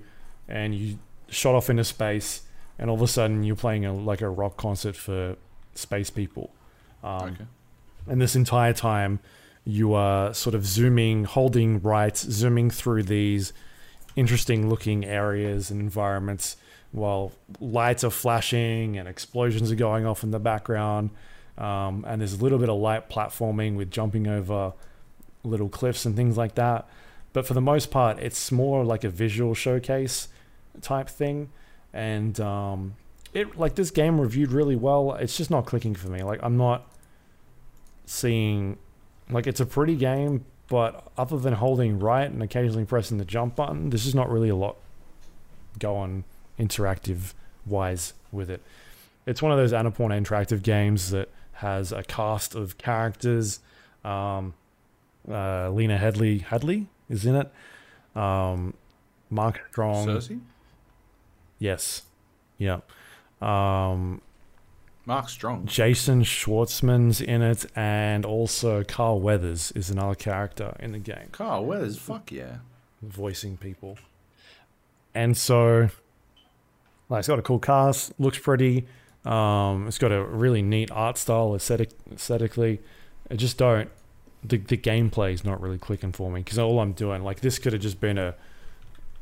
and 0.48 0.74
you 0.74 0.98
shot 1.28 1.54
off 1.54 1.70
into 1.70 1.84
space, 1.84 2.42
and 2.78 2.90
all 2.90 2.96
of 2.96 3.02
a 3.02 3.08
sudden 3.08 3.44
you're 3.44 3.56
playing 3.56 3.84
a 3.84 3.94
like 3.94 4.20
a 4.20 4.28
rock 4.28 4.56
concert 4.56 4.96
for 4.96 5.36
space 5.74 6.10
people. 6.10 6.50
Um, 7.04 7.22
okay. 7.22 7.44
and 8.08 8.20
this 8.20 8.34
entire 8.34 8.72
time, 8.72 9.20
you 9.66 9.94
are 9.94 10.32
sort 10.32 10.54
of 10.54 10.64
zooming, 10.64 11.24
holding 11.24 11.82
right, 11.82 12.16
zooming 12.16 12.70
through 12.70 13.02
these 13.02 13.52
interesting 14.14 14.70
looking 14.70 15.04
areas 15.04 15.70
and 15.70 15.80
environments 15.80 16.56
while 16.92 17.32
lights 17.60 18.04
are 18.04 18.10
flashing 18.10 18.96
and 18.96 19.08
explosions 19.08 19.70
are 19.72 19.76
going 19.76 20.06
off 20.06 20.22
in 20.22 20.30
the 20.30 20.38
background. 20.38 21.10
Um, 21.58 22.04
and 22.06 22.20
there's 22.20 22.34
a 22.34 22.42
little 22.42 22.58
bit 22.58 22.68
of 22.68 22.78
light 22.78 23.10
platforming 23.10 23.76
with 23.76 23.90
jumping 23.90 24.28
over 24.28 24.72
little 25.42 25.68
cliffs 25.68 26.06
and 26.06 26.14
things 26.14 26.36
like 26.36 26.54
that. 26.54 26.88
But 27.32 27.44
for 27.44 27.54
the 27.54 27.60
most 27.60 27.90
part, 27.90 28.20
it's 28.20 28.52
more 28.52 28.84
like 28.84 29.02
a 29.02 29.10
visual 29.10 29.52
showcase 29.52 30.28
type 30.80 31.08
thing. 31.08 31.50
And 31.92 32.38
um, 32.38 32.94
it 33.34 33.58
like 33.58 33.74
this 33.74 33.90
game 33.90 34.20
reviewed 34.20 34.52
really 34.52 34.76
well. 34.76 35.14
It's 35.14 35.36
just 35.36 35.50
not 35.50 35.66
clicking 35.66 35.96
for 35.96 36.08
me. 36.08 36.22
Like 36.22 36.40
I'm 36.42 36.56
not 36.56 36.90
seeing 38.06 38.78
like 39.30 39.46
it's 39.46 39.60
a 39.60 39.66
pretty 39.66 39.96
game, 39.96 40.44
but 40.68 41.10
other 41.16 41.38
than 41.38 41.54
holding 41.54 41.98
right 41.98 42.30
and 42.30 42.42
occasionally 42.42 42.84
pressing 42.84 43.18
the 43.18 43.24
jump 43.24 43.56
button, 43.56 43.90
there's 43.90 44.04
just 44.04 44.14
not 44.14 44.30
really 44.30 44.48
a 44.48 44.56
lot 44.56 44.76
going 45.78 46.24
on 46.58 46.66
interactive 46.66 47.34
wise 47.66 48.14
with 48.32 48.50
it. 48.50 48.62
It's 49.26 49.42
one 49.42 49.52
of 49.52 49.58
those 49.58 49.72
Annapurna 49.72 50.20
interactive 50.20 50.62
games 50.62 51.10
that 51.10 51.28
has 51.54 51.92
a 51.92 52.02
cast 52.02 52.54
of 52.54 52.78
characters. 52.78 53.60
Um, 54.04 54.54
uh, 55.28 55.70
Lena 55.70 55.98
Headley 55.98 56.38
Hadley 56.38 56.86
is 57.08 57.26
in 57.26 57.34
it. 57.34 57.52
Um, 58.14 58.74
Mark 59.30 59.60
Strong. 59.70 60.06
Cersei? 60.06 60.40
Yes. 61.58 62.02
Yeah. 62.58 62.80
Um, 63.40 64.20
Mark 65.06 65.28
Strong. 65.28 65.66
Jason 65.66 66.22
Schwartzman's 66.24 67.20
in 67.20 67.40
it, 67.40 67.64
and 67.76 68.26
also 68.26 68.82
Carl 68.82 69.20
Weathers 69.20 69.72
is 69.72 69.88
another 69.88 70.16
character 70.16 70.76
in 70.80 70.92
the 70.92 70.98
game, 70.98 71.28
Carl 71.32 71.64
Weathers. 71.64 71.96
Fuck 71.96 72.32
yeah. 72.32 72.58
voicing 73.00 73.56
people. 73.56 73.98
And 75.14 75.36
so, 75.36 75.88
like, 77.08 77.20
it's 77.20 77.28
got 77.28 77.38
a 77.38 77.42
cool 77.42 77.60
cast, 77.60 78.12
looks 78.18 78.38
pretty. 78.38 78.86
Um, 79.24 79.86
it's 79.88 79.98
got 79.98 80.12
a 80.12 80.22
really 80.22 80.60
neat 80.60 80.90
art 80.90 81.18
style, 81.18 81.54
aesthetic, 81.54 81.90
aesthetically. 82.12 82.80
I 83.30 83.36
just 83.36 83.58
don't. 83.58 83.88
The 84.44 84.58
the 84.58 84.76
gameplay 84.76 85.32
is 85.32 85.44
not 85.44 85.60
really 85.60 85.78
clicking 85.78 86.12
for 86.12 86.30
me 86.30 86.40
because 86.40 86.58
all 86.58 86.80
I'm 86.80 86.92
doing, 86.92 87.22
like, 87.22 87.40
this 87.40 87.58
could 87.58 87.72
have 87.72 87.82
just 87.82 88.00
been 88.00 88.18
a 88.18 88.34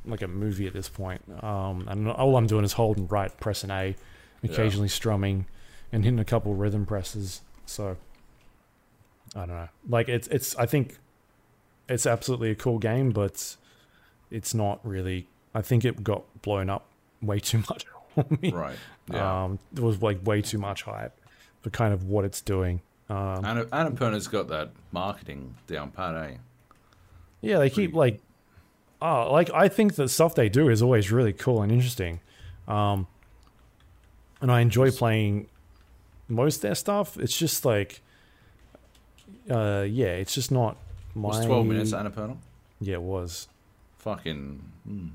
like 0.06 0.23
a 0.23 0.28
movie 0.28 0.66
at 0.66 0.73
this 0.73 0.89
point. 0.89 1.23
Um, 1.43 1.86
and 1.89 2.11
all 2.11 2.36
I'm 2.36 2.47
doing 2.47 2.65
is 2.65 2.74
holding 2.74 3.06
right, 3.09 3.35
pressing 3.40 3.70
A, 3.70 3.97
occasionally 4.43 4.89
strumming, 4.89 5.47
and 5.95 6.05
hitting 6.05 6.19
a 6.19 6.25
couple 6.25 6.53
rhythm 6.55 6.85
presses. 6.85 7.41
So 7.66 7.97
I 9.35 9.47
don't 9.47 9.57
know. 9.57 9.69
Like 9.89 10.09
it's 10.09 10.27
it's 10.29 10.57
I 10.57 10.66
think 10.66 10.99
it's 11.89 12.05
absolutely 12.05 12.51
a 12.51 12.55
cool 12.57 12.79
game, 12.79 13.11
but 13.11 13.57
it's 14.31 14.53
not 14.53 14.81
really. 14.83 15.29
I 15.55 15.62
think 15.62 15.85
it 15.85 16.03
got 16.03 16.25
blown 16.43 16.69
up 16.69 16.87
way 17.23 17.39
too 17.39 17.59
much 17.71 17.87
for 18.15 18.27
me. 18.43 18.51
Right. 18.51 18.77
Yeah. 19.11 19.45
Um, 19.45 19.61
there 19.73 19.85
was 19.85 20.03
like 20.03 20.27
way 20.27 20.43
too 20.43 20.59
much 20.59 20.83
hype 20.83 21.16
for 21.62 21.71
kind 21.71 21.95
of 21.95 22.05
what 22.05 22.25
it's 22.25 22.41
doing. 22.41 22.81
Um, 23.09 23.45
Anna, 23.45 23.65
Annapurna's 23.66 24.27
got 24.27 24.49
that 24.49 24.71
marketing 24.91 25.55
down 25.66 25.91
pat, 25.91 26.16
eh? 26.16 26.37
Yeah, 27.41 27.59
they 27.59 27.69
keep 27.71 27.95
like, 27.95 28.21
oh, 29.01 29.31
like 29.31 29.51
I 29.53 29.69
think 29.69 29.95
the 29.95 30.09
stuff 30.09 30.35
they 30.35 30.49
do 30.49 30.69
is 30.71 30.83
always 30.83 31.12
really 31.12 31.35
cool 31.35 31.62
and 31.62 31.71
interesting, 31.71 32.21
um, 32.66 33.07
and 34.41 34.51
I 34.51 34.61
enjoy 34.61 34.91
playing 34.91 35.49
most 36.28 36.56
of 36.56 36.62
their 36.62 36.74
stuff. 36.74 37.16
It's 37.18 37.36
just 37.36 37.64
like, 37.64 38.01
uh, 39.51 39.84
yeah, 39.88 40.06
it's 40.06 40.34
just 40.34 40.51
not 40.51 40.76
my. 41.14 41.28
Was 41.28 41.46
12 41.46 41.66
minutes 41.66 41.92
Annapurna? 41.92 42.36
Yeah, 42.80 42.94
it 42.94 43.02
was. 43.02 43.48
Fucking. 43.98 44.62
Mm, 44.88 45.10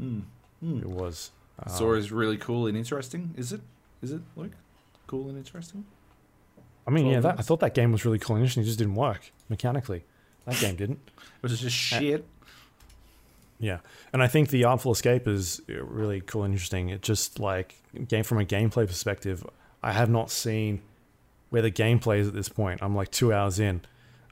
mm, 0.00 0.22
mm. 0.64 0.80
It 0.80 0.88
was. 0.88 1.30
Um, 1.58 1.72
Sora 1.72 1.98
is 1.98 2.10
really 2.10 2.36
cool 2.36 2.66
and 2.66 2.76
interesting. 2.76 3.34
Is 3.36 3.52
it? 3.52 3.60
Is 4.02 4.12
it, 4.12 4.20
Luke? 4.36 4.52
Cool 5.06 5.28
and 5.28 5.38
interesting? 5.38 5.84
I 6.86 6.90
mean, 6.90 7.06
yeah, 7.06 7.20
that, 7.20 7.38
I 7.38 7.42
thought 7.42 7.60
that 7.60 7.74
game 7.74 7.92
was 7.92 8.04
really 8.04 8.18
cool 8.18 8.36
and 8.36 8.42
interesting. 8.42 8.64
It 8.64 8.66
just 8.66 8.78
didn't 8.78 8.96
work 8.96 9.30
mechanically. 9.48 10.04
That 10.46 10.58
game 10.58 10.74
didn't. 10.74 10.98
it 11.16 11.42
Was 11.42 11.60
just 11.60 11.76
shit? 11.76 12.24
Yeah, 13.60 13.78
and 14.12 14.20
I 14.22 14.26
think 14.26 14.48
the 14.48 14.64
Artful 14.64 14.90
Escape 14.90 15.28
is 15.28 15.62
really 15.68 16.20
cool 16.20 16.42
and 16.42 16.52
interesting. 16.52 16.88
It 16.88 17.02
just 17.02 17.38
like 17.38 17.76
game 18.08 18.24
from 18.24 18.38
a 18.38 18.44
gameplay 18.44 18.88
perspective, 18.88 19.46
I 19.82 19.92
have 19.92 20.08
not 20.08 20.30
seen 20.30 20.80
where 21.50 21.62
the 21.62 21.70
gameplay 21.70 22.18
is 22.18 22.28
at 22.28 22.34
this 22.34 22.48
point. 22.48 22.82
I'm 22.82 22.94
like 22.94 23.10
two 23.10 23.32
hours 23.32 23.58
in, 23.58 23.82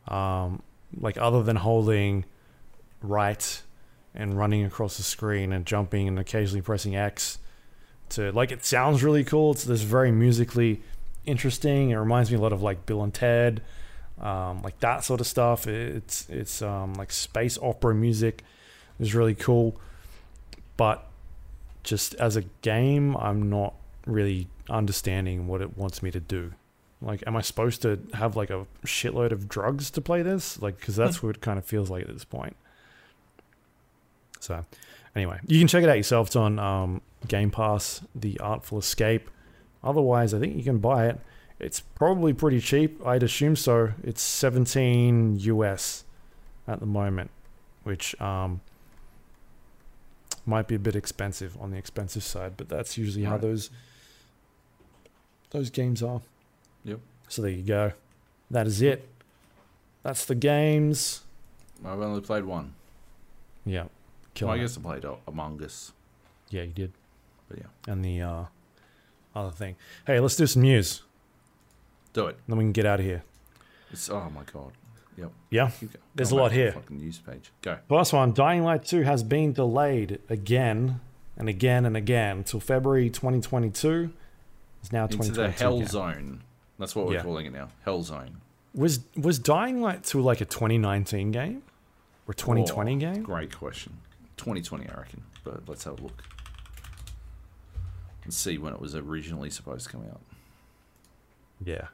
um, 0.08 0.62
like 0.98 1.18
other 1.18 1.42
than 1.42 1.56
holding 1.56 2.24
right 3.02 3.62
and 4.14 4.36
running 4.36 4.64
across 4.64 4.96
the 4.96 5.02
screen 5.02 5.52
and 5.52 5.64
jumping 5.64 6.08
and 6.08 6.18
occasionally 6.18 6.62
pressing 6.62 6.96
X 6.96 7.38
to 8.10 8.32
like 8.32 8.52
it 8.52 8.64
sounds 8.64 9.02
really 9.02 9.24
cool. 9.24 9.52
It's 9.52 9.64
this 9.64 9.82
very 9.82 10.12
musically 10.12 10.82
interesting. 11.24 11.90
It 11.90 11.96
reminds 11.96 12.30
me 12.30 12.36
a 12.36 12.40
lot 12.40 12.52
of 12.52 12.62
like 12.62 12.86
Bill 12.86 13.02
and 13.02 13.14
Ted, 13.14 13.62
um, 14.20 14.62
like 14.62 14.78
that 14.80 15.04
sort 15.04 15.20
of 15.20 15.26
stuff. 15.26 15.66
It's 15.66 16.28
it's 16.28 16.62
um, 16.62 16.94
like 16.94 17.12
space 17.12 17.58
opera 17.62 17.94
music 17.94 18.44
is 18.98 19.14
really 19.14 19.34
cool, 19.34 19.80
but 20.76 21.06
just 21.82 22.14
as 22.14 22.36
a 22.36 22.42
game, 22.62 23.16
I'm 23.16 23.48
not 23.48 23.74
really 24.06 24.48
understanding 24.70 25.46
what 25.46 25.60
it 25.60 25.76
wants 25.76 26.02
me 26.02 26.10
to 26.10 26.20
do. 26.20 26.52
Like, 27.02 27.22
am 27.26 27.36
I 27.36 27.40
supposed 27.40 27.82
to 27.82 27.98
have 28.14 28.36
like 28.36 28.50
a 28.50 28.66
shitload 28.84 29.32
of 29.32 29.48
drugs 29.48 29.90
to 29.92 30.00
play 30.00 30.22
this? 30.22 30.60
Like, 30.60 30.78
because 30.78 30.96
that's 30.96 31.22
what 31.22 31.36
it 31.36 31.40
kind 31.40 31.58
of 31.58 31.64
feels 31.64 31.90
like 31.90 32.02
at 32.02 32.12
this 32.12 32.24
point. 32.24 32.56
So, 34.38 34.64
anyway, 35.16 35.40
you 35.46 35.58
can 35.58 35.68
check 35.68 35.82
it 35.82 35.88
out 35.88 35.96
yourself. 35.96 36.28
It's 36.28 36.36
on 36.36 36.58
um, 36.58 37.02
Game 37.26 37.50
Pass, 37.50 38.02
The 38.14 38.38
Artful 38.40 38.78
Escape. 38.78 39.30
Otherwise, 39.82 40.34
I 40.34 40.38
think 40.38 40.56
you 40.56 40.62
can 40.62 40.78
buy 40.78 41.08
it. 41.08 41.20
It's 41.58 41.80
probably 41.80 42.32
pretty 42.32 42.60
cheap. 42.60 43.04
I'd 43.06 43.22
assume 43.22 43.56
so. 43.56 43.92
It's 44.02 44.22
17 44.22 45.38
US 45.40 46.04
at 46.66 46.80
the 46.80 46.86
moment, 46.86 47.30
which 47.82 48.18
um, 48.20 48.60
might 50.46 50.68
be 50.68 50.74
a 50.74 50.78
bit 50.78 50.96
expensive 50.96 51.56
on 51.60 51.70
the 51.70 51.76
expensive 51.76 52.22
side, 52.22 52.54
but 52.56 52.68
that's 52.68 52.96
usually 52.96 53.24
how 53.24 53.36
those 53.36 53.70
those 55.50 55.70
games 55.70 56.02
are. 56.02 56.20
Yep. 56.84 57.00
So 57.28 57.42
there 57.42 57.50
you 57.50 57.62
go. 57.62 57.92
That 58.50 58.66
is 58.66 58.82
it. 58.82 59.08
That's 60.02 60.24
the 60.24 60.34
games. 60.34 61.22
I've 61.84 62.00
only 62.00 62.20
played 62.20 62.44
one. 62.44 62.74
Yeah. 63.64 63.84
Well, 64.40 64.50
I 64.50 64.58
guess 64.58 64.76
I 64.76 64.80
played 64.80 65.04
Among 65.28 65.62
Us. 65.62 65.92
Yeah, 66.48 66.62
you 66.62 66.72
did. 66.72 66.92
But 67.48 67.58
yeah. 67.58 67.92
And 67.92 68.04
the 68.04 68.22
uh, 68.22 68.44
other 69.34 69.50
thing. 69.50 69.76
Hey, 70.06 70.18
let's 70.20 70.36
do 70.36 70.46
some 70.46 70.62
news. 70.62 71.02
Do 72.12 72.26
it. 72.26 72.38
Then 72.48 72.58
we 72.58 72.64
can 72.64 72.72
get 72.72 72.86
out 72.86 73.00
of 73.00 73.06
here. 73.06 73.22
It's 73.92 74.08
oh 74.08 74.30
my 74.34 74.42
god. 74.52 74.72
Yep. 75.16 75.32
Yeah. 75.50 75.70
There's 76.14 76.30
a 76.30 76.36
lot 76.36 76.44
back 76.44 76.52
to 76.52 76.56
the 76.56 76.62
here. 76.62 76.72
Fucking 76.72 76.98
news 76.98 77.18
page. 77.18 77.52
Go. 77.62 77.78
The 77.88 77.94
Last 77.94 78.12
one, 78.12 78.32
Dying 78.32 78.62
Light 78.64 78.84
2 78.84 79.02
has 79.02 79.22
been 79.22 79.52
delayed 79.52 80.20
again 80.28 81.00
and 81.36 81.48
again 81.48 81.84
and 81.84 81.96
again 81.96 82.38
until 82.38 82.60
February 82.60 83.10
2022. 83.10 84.12
It's 84.80 84.92
now 84.92 85.04
Into 85.06 85.30
the 85.32 85.50
Hell. 85.50 85.84
Zone. 85.86 86.42
That's 86.78 86.96
what 86.96 87.06
we're 87.06 87.14
Yeah. 87.14 87.22
calling 87.22 87.46
it 87.46 87.52
now. 87.52 87.68
Hell 87.84 88.02
Zone. 88.02 88.40
Was 88.74 89.00
was 89.16 89.38
Dying 89.38 89.80
Light 89.82 90.04
2 90.04 90.20
like 90.20 90.40
a 90.40 90.44
2019 90.44 91.32
game 91.32 91.62
or 92.26 92.34
2020 92.34 92.94
Oh, 92.96 92.98
game? 92.98 93.22
Great 93.22 93.54
question. 93.56 93.98
2020, 94.36 94.88
I 94.88 94.94
reckon. 94.94 95.22
But 95.44 95.68
let's 95.68 95.84
have 95.84 95.98
a 95.98 96.02
look. 96.02 96.22
Let's 98.24 98.36
see 98.36 98.58
when 98.58 98.72
it 98.72 98.80
was 98.80 98.94
originally 98.94 99.50
supposed 99.50 99.86
to 99.86 99.92
come 99.92 100.02
out. 100.10 100.20
Yeah. 101.64 101.88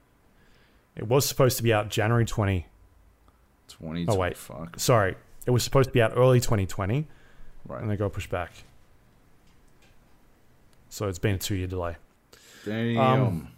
It 0.94 1.08
was 1.08 1.26
supposed 1.26 1.56
to 1.56 1.62
be 1.62 1.72
out 1.72 1.88
January 1.88 2.24
20. 2.24 2.66
2020. 3.68 4.06
Oh, 4.08 4.16
wait. 4.20 4.36
Fuck. 4.36 4.78
Sorry, 4.78 5.16
it 5.46 5.50
was 5.50 5.64
supposed 5.64 5.88
to 5.88 5.92
be 5.92 6.00
out 6.02 6.12
early 6.16 6.40
2020 6.40 7.06
Right. 7.66 7.80
and 7.82 7.90
they 7.90 7.96
got 7.96 8.12
pushed 8.12 8.30
back. 8.30 8.52
So 10.88 11.08
it's 11.08 11.18
been 11.18 11.34
a 11.34 11.38
2-year 11.38 11.66
delay. 11.66 11.96
Damn. 12.66 12.98
Um, 12.98 13.48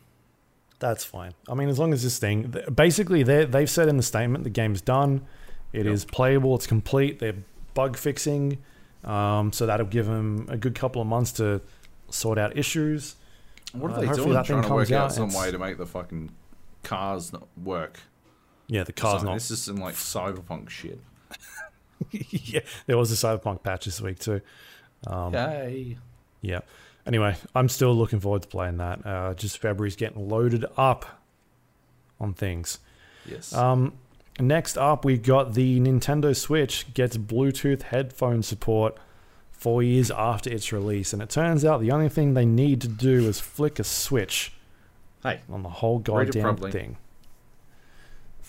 That's 0.79 1.05
fine. 1.05 1.33
I 1.49 1.55
mean, 1.55 1.69
as 1.69 1.79
long 1.79 1.93
as 1.93 2.03
this 2.05 2.19
thing, 2.19 2.55
basically, 2.73 3.23
they 3.25 3.45
they've 3.45 3.69
said 3.69 3.89
in 3.89 3.97
the 3.97 4.03
statement 4.03 4.45
the 4.45 4.51
game's 4.51 4.81
done. 4.81 5.27
It 5.73 5.87
is 5.87 6.03
Yep. 6.05 6.13
playable. 6.13 6.55
It's 6.55 6.67
complete. 6.69 7.19
They're 7.19 7.35
bug 7.75 7.97
fixing, 7.97 8.59
um, 9.05 9.53
so 9.53 9.67
that'll 9.67 9.87
give 9.87 10.07
them 10.07 10.47
a 10.49 10.57
good 10.57 10.75
couple 10.75 11.03
of 11.03 11.09
months 11.09 11.33
to 11.33 11.61
sort 12.11 12.39
out 12.39 12.57
issues. 12.57 13.17
what 13.73 13.91
uh, 13.91 13.95
are 13.95 14.01
they 14.01 14.07
hopefully 14.07 14.25
doing? 14.27 14.35
that 14.35 14.47
thing 14.47 14.55
Trying 14.55 14.63
to 14.63 14.69
comes 14.69 14.91
work 14.91 14.93
out 14.99 15.05
out 15.07 15.13
some 15.13 15.33
way 15.35 15.51
to 15.51 15.59
make 15.59 15.77
the 15.79 15.87
fucking 15.87 16.31
cars 16.85 17.33
not 17.33 17.47
work. 17.63 18.01
Yeah, 18.69 18.85
the 18.85 18.93
car's 18.93 19.21
So- 19.23 19.27
not. 19.27 19.35
This 19.35 19.51
is 19.51 19.63
some 19.63 19.77
like 19.77 19.95
cyberpunk 19.95 20.71
shit. 20.71 21.01
yeah, 22.11 22.61
there 22.87 22.97
was 22.97 23.11
a 23.13 23.15
cyberpunk 23.27 23.63
patch 23.63 23.85
this 23.87 24.01
week 24.01 24.19
too. 24.21 24.41
Um, 25.07 25.35
Yay. 25.35 25.99
Yeah. 26.41 26.61
Anyway, 27.09 27.35
I'm 27.55 27.71
still 27.71 27.95
looking 27.95 28.21
forward 28.21 28.43
to 28.43 28.49
playing 28.49 28.77
that. 28.77 29.05
Uh, 29.05 29.33
just 29.35 29.59
February's 29.59 29.97
getting 29.97 30.29
loaded 30.29 30.67
up 30.77 31.23
on 32.21 32.35
things. 32.35 32.81
Yes. 33.25 33.53
Um, 33.55 33.95
next 34.39 34.77
up, 34.77 35.07
we 35.07 35.17
got 35.17 35.55
the 35.55 35.81
Nintendo 35.81 36.37
Switch 36.37 36.93
gets 36.93 37.17
Bluetooth 37.17 37.83
headphone 37.83 38.43
support 38.43 38.99
four 39.51 39.83
years 39.83 40.11
after 40.11 40.51
its 40.51 40.71
release, 40.71 41.15
and 41.15 41.23
it 41.23 41.31
turns 41.31 41.65
out 41.65 41.81
the 41.81 41.91
only 41.91 42.11
thing 42.11 42.35
they 42.35 42.45
need 42.45 42.81
to 42.83 42.89
do 42.89 43.27
is 43.27 43.41
flick 43.41 43.79
a 43.79 43.85
switch 43.85 44.53
hey. 45.23 45.41
on 45.51 45.63
the 45.63 45.69
whole 45.69 45.99
goddamn 45.99 46.57
thing. 46.59 46.99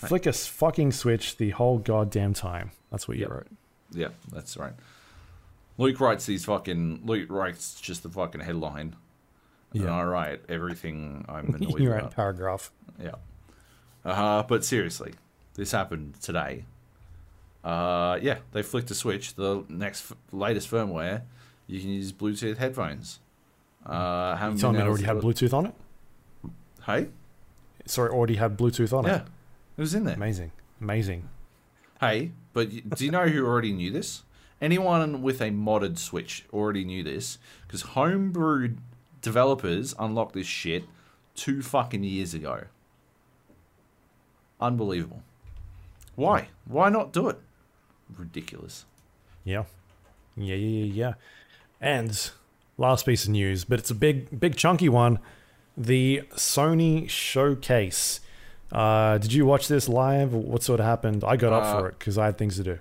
Hey. 0.00 0.08
Flick 0.08 0.26
a 0.26 0.32
fucking 0.32 0.92
switch 0.92 1.38
the 1.38 1.50
whole 1.50 1.78
goddamn 1.78 2.34
time. 2.34 2.72
That's 2.90 3.08
what 3.08 3.16
you 3.16 3.22
Yep. 3.22 3.30
wrote. 3.30 3.46
Yeah, 3.92 4.08
that's 4.30 4.56
right. 4.56 4.72
Luke 5.80 5.98
writes 5.98 6.26
these 6.26 6.44
fucking. 6.44 7.00
Luke 7.04 7.30
writes 7.30 7.80
just 7.80 8.02
the 8.02 8.10
fucking 8.10 8.42
headline. 8.42 8.94
And 9.72 9.82
Yeah. 9.84 9.94
I 9.94 10.04
write 10.04 10.40
everything 10.48 11.24
I'm 11.28 11.54
annoyed 11.54 11.80
you 11.80 11.90
wrote 11.90 11.96
a 11.96 11.98
about. 12.00 12.14
paragraph. 12.14 12.70
Yeah. 13.02 13.14
Uh, 14.04 14.14
huh. 14.14 14.44
but 14.48 14.64
seriously, 14.64 15.14
this 15.54 15.72
happened 15.72 16.14
today. 16.20 16.64
Uh, 17.64 18.18
yeah, 18.22 18.38
they 18.52 18.62
flicked 18.62 18.90
a 18.90 18.94
switch. 18.94 19.34
The 19.34 19.64
next 19.68 20.12
latest 20.32 20.70
firmware, 20.70 21.22
you 21.66 21.80
can 21.80 21.90
use 21.90 22.12
Bluetooth 22.12 22.56
headphones. 22.58 23.20
Uh, 23.86 24.36
haven't 24.36 24.56
You 24.56 24.62
told 24.62 24.74
me 24.76 24.80
it 24.82 24.86
already 24.86 25.04
had 25.04 25.16
Bluetooth 25.18 25.52
on 25.54 25.66
it? 25.66 25.74
Hey, 26.86 27.08
Sorry, 27.86 28.10
already 28.10 28.36
had 28.36 28.56
Bluetooth 28.58 28.92
on 28.96 29.04
yeah, 29.04 29.10
it. 29.10 29.14
Yeah, 29.16 29.24
it 29.76 29.80
was 29.80 29.94
in 29.94 30.04
there. 30.04 30.14
Amazing. 30.14 30.52
Amazing. 30.80 31.28
Hey, 32.00 32.32
but 32.52 32.68
do 32.96 33.04
you 33.04 33.10
know 33.10 33.26
who 33.28 33.46
already 33.46 33.72
knew 33.72 33.90
this? 33.90 34.22
Anyone 34.60 35.22
with 35.22 35.40
a 35.40 35.50
modded 35.50 35.98
Switch 35.98 36.44
already 36.52 36.84
knew 36.84 37.02
this 37.02 37.38
because 37.66 37.82
homebrew 37.82 38.74
developers 39.22 39.94
unlocked 39.98 40.34
this 40.34 40.46
shit 40.46 40.84
two 41.34 41.62
fucking 41.62 42.04
years 42.04 42.34
ago. 42.34 42.64
Unbelievable. 44.60 45.22
Why? 46.16 46.48
Why 46.66 46.90
not 46.90 47.12
do 47.12 47.28
it? 47.28 47.38
Ridiculous. 48.16 48.84
Yeah. 49.44 49.64
Yeah, 50.36 50.54
yeah, 50.56 50.84
yeah, 50.84 50.92
yeah. 50.92 51.12
And 51.80 52.30
last 52.76 53.06
piece 53.06 53.24
of 53.24 53.30
news, 53.30 53.64
but 53.64 53.78
it's 53.78 53.90
a 53.90 53.94
big, 53.94 54.38
big 54.38 54.56
chunky 54.56 54.88
one. 54.88 55.18
The 55.76 56.22
Sony 56.34 57.08
showcase. 57.08 58.20
Uh, 58.70 59.16
did 59.18 59.32
you 59.32 59.46
watch 59.46 59.68
this 59.68 59.88
live? 59.88 60.34
What 60.34 60.62
sort 60.62 60.80
of 60.80 60.86
happened? 60.86 61.24
I 61.24 61.36
got 61.36 61.52
up 61.54 61.64
Uh, 61.64 61.78
for 61.80 61.88
it 61.88 61.98
because 61.98 62.18
I 62.18 62.26
had 62.26 62.36
things 62.36 62.56
to 62.56 62.62
do. 62.64 62.78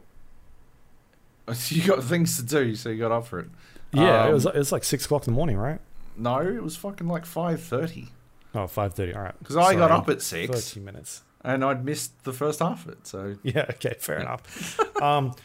You 1.70 1.84
got 1.88 2.04
things 2.04 2.38
to 2.38 2.44
do, 2.44 2.76
so 2.76 2.90
you 2.90 2.98
got 3.00 3.12
up 3.12 3.26
for 3.28 3.40
it. 3.40 3.50
Yeah, 3.92 4.26
it 4.26 4.28
um, 4.28 4.34
was 4.34 4.46
it 4.46 4.56
was 4.56 4.72
like 4.72 4.84
six 4.84 5.06
o'clock 5.06 5.28
in 5.28 5.34
the 5.34 5.36
morning, 5.36 5.58
right? 5.58 5.80
No, 6.18 6.40
it 6.40 6.62
was 6.62 6.76
fucking 6.76 7.08
like 7.08 7.26
five 7.26 7.62
thirty 7.62 8.10
Oh, 8.56 8.62
5.30. 8.66 9.16
All 9.16 9.22
right. 9.22 9.36
because 9.40 9.56
I 9.58 9.76
got 9.76 9.92
up 9.92 10.10
at 10.10 10.24
six 10.24 10.72
30 10.72 10.80
minutes. 10.84 11.22
and 11.44 11.64
I'd 11.64 11.86
missed 11.86 12.24
the 12.24 12.34
first 12.34 12.60
half 12.62 12.84
of 12.86 12.94
it. 12.94 13.06
So 13.06 13.36
Yeah, 13.44 13.66
okay, 13.70 13.94
fair 14.00 14.20
enough. 14.20 14.80
um, 15.02 15.36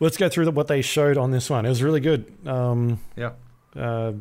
let's 0.00 0.16
go 0.16 0.30
through 0.30 0.46
the, 0.46 0.50
what 0.50 0.66
they 0.66 0.80
showed 0.80 1.18
on 1.18 1.30
this 1.30 1.50
one. 1.50 1.66
It 1.66 1.68
was 1.68 1.82
really 1.82 2.00
good. 2.00 2.24
Um, 2.46 3.00
yeah, 3.16 3.32
uh, 3.76 4.12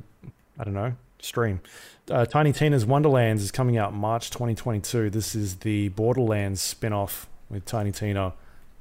I 0.59 0.63
don't 0.65 0.73
know, 0.73 0.93
stream. 1.19 1.61
Uh, 2.09 2.25
Tiny 2.25 2.51
Tina's 2.51 2.85
Wonderlands 2.85 3.41
is 3.43 3.51
coming 3.51 3.77
out 3.77 3.93
March 3.93 4.29
2022. 4.29 5.09
This 5.09 5.33
is 5.33 5.57
the 5.57 5.88
Borderlands 5.89 6.59
spin 6.61 6.91
off 6.91 7.29
with 7.49 7.63
Tiny 7.65 7.91
Tina 7.93 8.33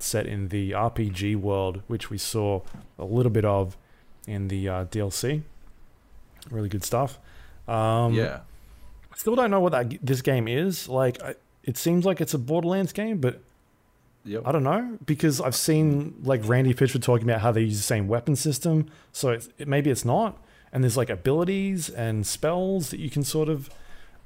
set 0.03 0.27
in 0.27 0.49
the 0.49 0.73
RPG 0.73 1.37
world, 1.37 1.83
which 1.87 2.11
we 2.11 2.19
saw 2.19 2.63
a 2.99 3.05
little 3.05 3.31
bit 3.31 3.45
of 3.45 3.77
in 4.27 4.49
the 4.49 4.69
uh, 4.69 4.85
DLC. 4.87 5.43
Really 6.51 6.69
good 6.69 6.85
stuff. 6.85 7.19
Um, 7.69 8.15
yeah. 8.15 8.41
Still 9.17 9.37
don't 9.37 9.51
know 9.51 9.61
what 9.61 9.73
that 9.73 9.95
this 10.03 10.23
game 10.23 10.49
is. 10.49 10.89
Like, 10.89 11.23
I, 11.23 11.35
it 11.63 11.77
seems 11.77 12.05
like 12.05 12.21
it's 12.21 12.35
a 12.35 12.39
Borderlands 12.39 12.93
game, 12.93 13.19
but 13.19 13.43
Yep. 14.25 14.43
I 14.45 14.53
don't 14.53 14.65
know 14.65 14.99
because 15.07 15.41
I've 15.41 15.55
seen 15.55 16.15
like 16.23 16.47
Randy 16.47 16.75
Pitchford 16.75 17.03
talking 17.03 17.29
about 17.29 17.41
how 17.41 17.53
they 17.53 17.63
use 17.63 17.79
the 17.79 17.83
same 17.83 18.07
weapon 18.07 18.37
system. 18.37 18.87
So 19.13 19.31
it's, 19.31 19.49
it, 19.57 19.67
maybe 19.67 19.91
it's 19.91 20.05
not. 20.05 20.37
And 20.73 20.85
there's 20.85 20.97
like 20.97 21.09
abilities 21.09 21.89
and 21.89 22.27
spells 22.27 22.91
that 22.91 23.01
you 23.01 23.09
can 23.09 23.25
sort 23.25 23.49
of 23.49 23.71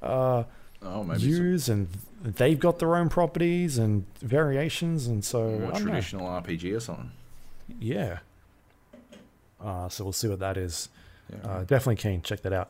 uh, 0.01 0.43
Oh, 0.81 1.13
use, 1.15 1.69
and 1.69 1.87
they've 2.23 2.59
got 2.59 2.79
their 2.79 2.95
own 2.95 3.09
properties 3.09 3.77
and 3.77 4.05
variations. 4.19 5.07
And 5.07 5.23
so 5.23 5.43
more 5.43 5.71
don't 5.71 5.73
know. 5.85 5.91
traditional 5.91 6.27
RPG 6.27 6.75
or 6.75 6.79
something. 6.79 7.11
Yeah. 7.79 8.19
Uh, 9.63 9.89
so 9.89 10.03
we'll 10.03 10.13
see 10.13 10.27
what 10.27 10.39
that 10.39 10.57
is. 10.57 10.89
Yeah. 11.31 11.49
Uh, 11.49 11.59
definitely 11.61 11.95
keen. 11.97 12.21
Check 12.21 12.41
that 12.41 12.53
out. 12.53 12.69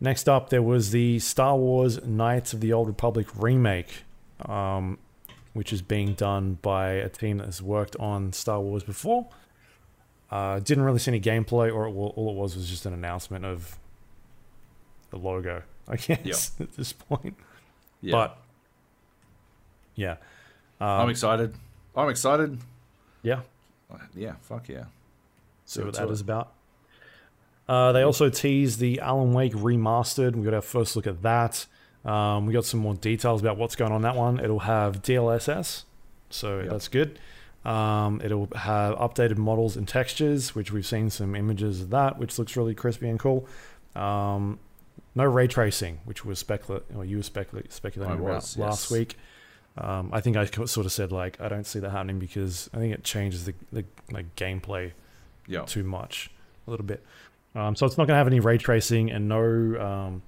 Next 0.00 0.28
up, 0.28 0.50
there 0.50 0.62
was 0.62 0.90
the 0.90 1.18
Star 1.18 1.56
Wars 1.56 2.04
Knights 2.04 2.52
of 2.52 2.60
the 2.60 2.72
Old 2.72 2.86
Republic 2.86 3.26
remake, 3.34 4.04
um, 4.44 4.98
which 5.54 5.72
is 5.72 5.80
being 5.80 6.12
done 6.12 6.58
by 6.60 6.90
a 6.90 7.08
team 7.08 7.38
that 7.38 7.46
has 7.46 7.62
worked 7.62 7.96
on 7.96 8.32
Star 8.32 8.60
Wars 8.60 8.82
before. 8.82 9.26
Uh, 10.30 10.58
didn't 10.58 10.84
really 10.84 10.98
see 10.98 11.10
any 11.10 11.20
gameplay, 11.20 11.74
or 11.74 11.86
it, 11.86 11.92
all 11.92 12.30
it 12.30 12.36
was 12.36 12.54
was 12.56 12.68
just 12.68 12.84
an 12.84 12.92
announcement 12.92 13.44
of 13.44 13.78
the 15.10 15.16
logo, 15.16 15.62
I 15.88 15.96
guess, 15.96 16.52
at 16.60 16.76
this 16.76 16.92
point. 16.92 17.36
yeah. 18.02 18.12
But, 18.12 18.38
yeah. 19.96 20.16
I'm 20.80 21.02
Um, 21.02 21.10
excited. 21.10 21.54
I'm 21.96 22.08
excited. 22.08 22.58
yeah. 23.22 23.40
Yeah, 24.14 24.34
fuck 24.42 24.68
yeah. 24.68 24.84
see 25.64 25.80
what 25.80 25.86
what's 25.86 25.98
that 25.98 26.08
up. 26.08 26.20
about. 26.20 26.52
Uh, 27.68 27.92
they 27.92 28.02
also 28.02 28.28
teased 28.30 28.78
the 28.78 29.00
Alan 29.00 29.32
Wake 29.32 29.52
remastered. 29.54 30.36
We 30.36 30.44
got 30.44 30.54
our 30.54 30.60
first 30.60 30.94
look 30.96 31.06
at 31.06 31.22
that. 31.22 31.66
Um, 32.04 32.46
we 32.46 32.52
got 32.52 32.64
some 32.64 32.78
more 32.80 32.94
details 32.94 33.40
about 33.40 33.56
what's 33.56 33.74
going 33.74 33.90
on 33.92 34.02
that 34.02 34.14
one. 34.14 34.38
It'll 34.38 34.60
have 34.60 35.02
DLSS, 35.02 35.84
so 36.30 36.60
Yep. 36.60 36.68
that's 36.70 36.88
good. 36.88 37.18
Um, 37.64 38.20
it'll 38.22 38.48
have 38.54 38.94
updated 38.96 39.38
models 39.38 39.76
and 39.76 39.88
textures, 39.88 40.54
which 40.54 40.70
we've 40.70 40.86
seen 40.86 41.10
some 41.10 41.34
images 41.34 41.80
of 41.80 41.90
that, 41.90 42.18
which 42.18 42.38
looks 42.38 42.56
really 42.56 42.74
crispy 42.76 43.08
and 43.08 43.18
cool. 43.18 43.48
Um, 43.96 44.60
no 45.16 45.24
ray 45.24 45.48
tracing, 45.48 45.98
which 46.04 46.24
was 46.24 46.38
specula- 46.38 46.82
or 46.94 47.04
you 47.04 47.16
were 47.16 47.22
specula- 47.24 47.62
speculating 47.70 48.18
I 48.18 48.20
about 48.20 48.34
was, 48.36 48.56
last 48.56 48.90
yes. 48.90 48.90
week. 48.90 49.18
Um, 49.78 50.10
I 50.12 50.20
think 50.20 50.36
I 50.36 50.46
sort 50.46 50.86
of 50.86 50.92
said 50.92 51.12
like 51.12 51.40
I 51.40 51.48
don't 51.48 51.66
see 51.66 51.78
that 51.80 51.90
happening 51.90 52.18
because 52.18 52.70
I 52.72 52.78
think 52.78 52.94
it 52.94 53.04
changes 53.04 53.44
the, 53.44 53.54
the 53.72 53.84
like 54.10 54.34
gameplay 54.36 54.92
Yeah. 55.46 55.62
too 55.66 55.82
much 55.84 56.30
a 56.66 56.70
little 56.70 56.86
bit. 56.86 57.04
Um, 57.54 57.76
so 57.76 57.86
it's 57.86 57.96
not 57.98 58.06
going 58.06 58.14
to 58.14 58.18
have 58.18 58.26
any 58.26 58.40
ray 58.40 58.58
tracing 58.58 59.10
and 59.10 59.28
no 59.28 59.40
um, 59.80 60.22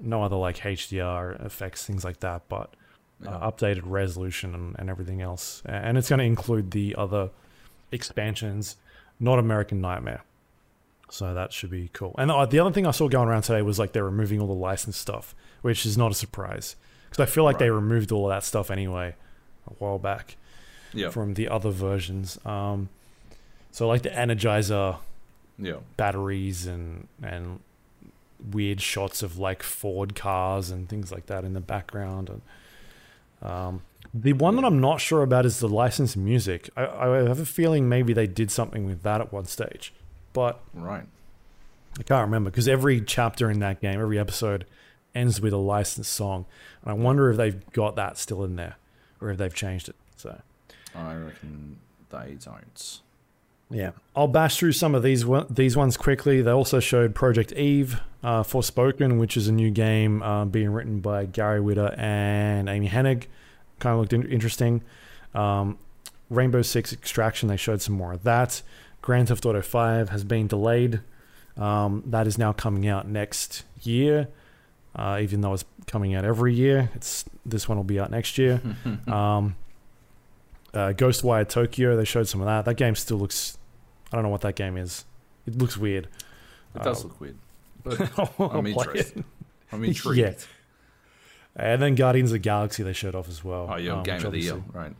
no 0.00 0.22
other 0.22 0.36
like 0.36 0.58
HDR 0.58 1.44
effects, 1.44 1.84
things 1.86 2.04
like 2.04 2.20
that, 2.20 2.42
but 2.48 2.74
yeah. 3.22 3.30
uh, 3.30 3.50
updated 3.50 3.82
resolution 3.84 4.54
and, 4.54 4.76
and 4.78 4.90
everything 4.90 5.20
else. 5.22 5.62
And 5.66 5.96
it's 5.98 6.08
going 6.08 6.18
to 6.18 6.24
include 6.24 6.70
the 6.72 6.94
other 6.96 7.30
expansions, 7.92 8.76
not 9.20 9.38
American 9.38 9.80
Nightmare. 9.80 10.22
So 11.10 11.32
that 11.34 11.52
should 11.52 11.70
be 11.70 11.90
cool. 11.92 12.14
And 12.18 12.30
uh, 12.30 12.46
the 12.46 12.58
other 12.58 12.72
thing 12.72 12.86
I 12.86 12.90
saw 12.90 13.08
going 13.08 13.28
around 13.28 13.42
today 13.42 13.62
was 13.62 13.78
like 13.78 13.92
they're 13.92 14.04
removing 14.04 14.40
all 14.40 14.46
the 14.48 14.52
licensed 14.52 15.00
stuff, 15.00 15.34
which 15.62 15.86
is 15.86 15.96
not 15.96 16.10
a 16.10 16.14
surprise 16.14 16.74
because 17.14 17.30
I 17.30 17.32
feel 17.32 17.44
like 17.44 17.58
they 17.58 17.70
removed 17.70 18.10
all 18.10 18.28
of 18.28 18.34
that 18.34 18.42
stuff 18.42 18.72
anyway 18.72 19.14
a 19.68 19.72
while 19.74 19.98
back 20.00 20.36
yeah. 20.92 21.10
from 21.10 21.34
the 21.34 21.48
other 21.48 21.70
versions. 21.70 22.38
Um, 22.44 22.88
so 23.70 23.86
like 23.86 24.02
the 24.02 24.10
Energizer 24.10 24.96
yeah. 25.56 25.76
batteries 25.96 26.66
and 26.66 27.06
and 27.22 27.60
weird 28.52 28.80
shots 28.80 29.22
of 29.22 29.38
like 29.38 29.62
Ford 29.62 30.16
cars 30.16 30.70
and 30.70 30.88
things 30.88 31.12
like 31.12 31.26
that 31.26 31.44
in 31.44 31.54
the 31.54 31.60
background. 31.60 32.30
And 32.30 33.48
um, 33.48 33.82
the 34.12 34.32
one 34.32 34.56
that 34.56 34.64
I'm 34.64 34.80
not 34.80 35.00
sure 35.00 35.22
about 35.22 35.46
is 35.46 35.60
the 35.60 35.68
licensed 35.68 36.16
music. 36.16 36.68
I, 36.76 36.84
I 36.84 37.06
have 37.28 37.38
a 37.38 37.46
feeling 37.46 37.88
maybe 37.88 38.12
they 38.12 38.26
did 38.26 38.50
something 38.50 38.86
with 38.86 39.04
that 39.04 39.20
at 39.20 39.32
one 39.32 39.44
stage, 39.44 39.92
but 40.32 40.60
Right. 40.74 41.04
I 41.96 42.02
can't 42.02 42.22
remember 42.22 42.50
because 42.50 42.66
every 42.66 43.00
chapter 43.00 43.48
in 43.52 43.60
that 43.60 43.80
game, 43.80 44.00
every 44.00 44.18
episode, 44.18 44.66
ends 45.14 45.40
with 45.40 45.52
a 45.52 45.58
licensed 45.58 46.12
song, 46.12 46.46
and 46.82 46.90
I 46.90 46.94
wonder 46.94 47.30
if 47.30 47.36
they've 47.36 47.72
got 47.72 47.96
that 47.96 48.18
still 48.18 48.44
in 48.44 48.56
there 48.56 48.76
or 49.20 49.30
if 49.30 49.38
they've 49.38 49.54
changed 49.54 49.88
it. 49.88 49.96
So. 50.16 50.40
I 50.94 51.14
reckon 51.14 51.78
they 52.10 52.36
don't. 52.44 53.00
Yeah, 53.70 53.92
I'll 54.14 54.28
bash 54.28 54.58
through 54.58 54.72
some 54.72 54.94
of 54.94 55.02
these 55.02 55.24
one, 55.24 55.46
these 55.50 55.76
ones 55.76 55.96
quickly. 55.96 56.42
They 56.42 56.50
also 56.50 56.80
showed 56.80 57.14
Project 57.14 57.52
Eve, 57.52 58.00
uh, 58.22 58.42
Forspoken, 58.42 59.18
which 59.18 59.36
is 59.36 59.48
a 59.48 59.52
new 59.52 59.70
game 59.70 60.22
uh, 60.22 60.44
being 60.44 60.70
written 60.70 61.00
by 61.00 61.26
Gary 61.26 61.60
Whitta 61.60 61.98
and 61.98 62.68
Amy 62.68 62.88
Hennig. 62.88 63.24
Kind 63.80 63.94
of 63.94 64.00
looked 64.00 64.12
in- 64.12 64.30
interesting. 64.30 64.82
Um, 65.34 65.78
Rainbow 66.30 66.62
Six 66.62 66.92
Extraction. 66.92 67.48
They 67.48 67.56
showed 67.56 67.82
some 67.82 67.94
more 67.94 68.12
of 68.12 68.22
that. 68.22 68.62
Grand 69.02 69.28
Theft 69.28 69.44
Auto 69.44 69.62
Five 69.62 70.10
has 70.10 70.24
been 70.24 70.46
delayed. 70.46 71.00
Um, 71.56 72.02
that 72.06 72.26
is 72.26 72.38
now 72.38 72.52
coming 72.52 72.86
out 72.86 73.08
next 73.08 73.64
year. 73.82 74.28
Uh, 74.96 75.18
even 75.20 75.40
though 75.40 75.52
it's 75.52 75.64
coming 75.86 76.14
out 76.14 76.24
every 76.24 76.54
year, 76.54 76.90
it's 76.94 77.24
this 77.44 77.68
one 77.68 77.76
will 77.76 77.84
be 77.84 77.98
out 78.00 78.10
next 78.10 78.38
year. 78.38 78.60
Um, 79.08 79.56
uh, 80.72 80.92
Ghostwire 80.92 81.48
Tokyo, 81.48 81.96
they 81.96 82.04
showed 82.04 82.26
some 82.28 82.40
of 82.40 82.46
that. 82.46 82.64
That 82.64 82.74
game 82.74 82.94
still 82.96 83.16
looks. 83.18 83.58
I 84.12 84.16
don't 84.16 84.24
know 84.24 84.28
what 84.30 84.40
that 84.42 84.56
game 84.56 84.76
is. 84.76 85.04
It 85.46 85.56
looks 85.58 85.76
weird. 85.76 86.08
It 86.74 86.82
does 86.82 87.04
Uh, 87.04 87.08
look 87.08 87.20
weird. 87.20 87.36
I'm 88.38 88.66
interested. 88.66 89.18
it. 89.18 89.24
I'm 89.70 89.84
intrigued. 89.84 90.18
Yeah. 90.18 90.34
And 91.56 91.80
then 91.80 91.94
Guardians 91.94 92.30
of 92.30 92.34
the 92.34 92.38
Galaxy 92.40 92.82
they 92.82 92.92
showed 92.92 93.14
off 93.14 93.28
as 93.28 93.44
well. 93.44 93.68
Oh, 93.70 93.76
yeah, 93.76 93.92
um, 93.92 94.02
game 94.02 94.24
of 94.24 94.32
the 94.32 94.40
year. 94.40 94.62
Right. 94.72 94.94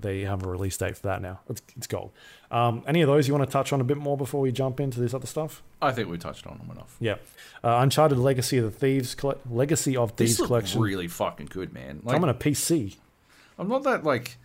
They 0.00 0.20
have 0.22 0.42
a 0.44 0.48
release 0.48 0.76
date 0.78 0.96
for 0.96 1.08
that 1.08 1.20
now. 1.20 1.40
It's, 1.50 1.60
it's 1.76 1.86
gold. 1.86 2.10
Um, 2.54 2.84
any 2.86 3.02
of 3.02 3.08
those 3.08 3.26
you 3.26 3.34
want 3.34 3.44
to 3.48 3.52
touch 3.52 3.72
on 3.72 3.80
a 3.80 3.84
bit 3.84 3.96
more 3.96 4.16
before 4.16 4.40
we 4.40 4.52
jump 4.52 4.78
into 4.78 5.00
this 5.00 5.12
other 5.12 5.26
stuff? 5.26 5.60
I 5.82 5.90
think 5.90 6.08
we 6.08 6.18
touched 6.18 6.46
on 6.46 6.58
them 6.58 6.70
enough. 6.70 6.96
Yeah. 7.00 7.16
Uh, 7.64 7.78
Uncharted 7.80 8.16
Legacy 8.16 8.58
of 8.58 8.64
the 8.64 8.70
Thieves, 8.70 9.16
Legacy 9.50 9.96
of 9.96 10.12
Thieves 10.12 10.36
This 10.38 10.46
collection. 10.46 10.80
really 10.80 11.08
fucking 11.08 11.46
good, 11.46 11.72
man. 11.72 12.00
Like, 12.04 12.22
on 12.22 12.28
a 12.28 12.34
PC. 12.34 12.94
I'm 13.58 13.66
not 13.68 13.82
that 13.82 14.04
like 14.04 14.36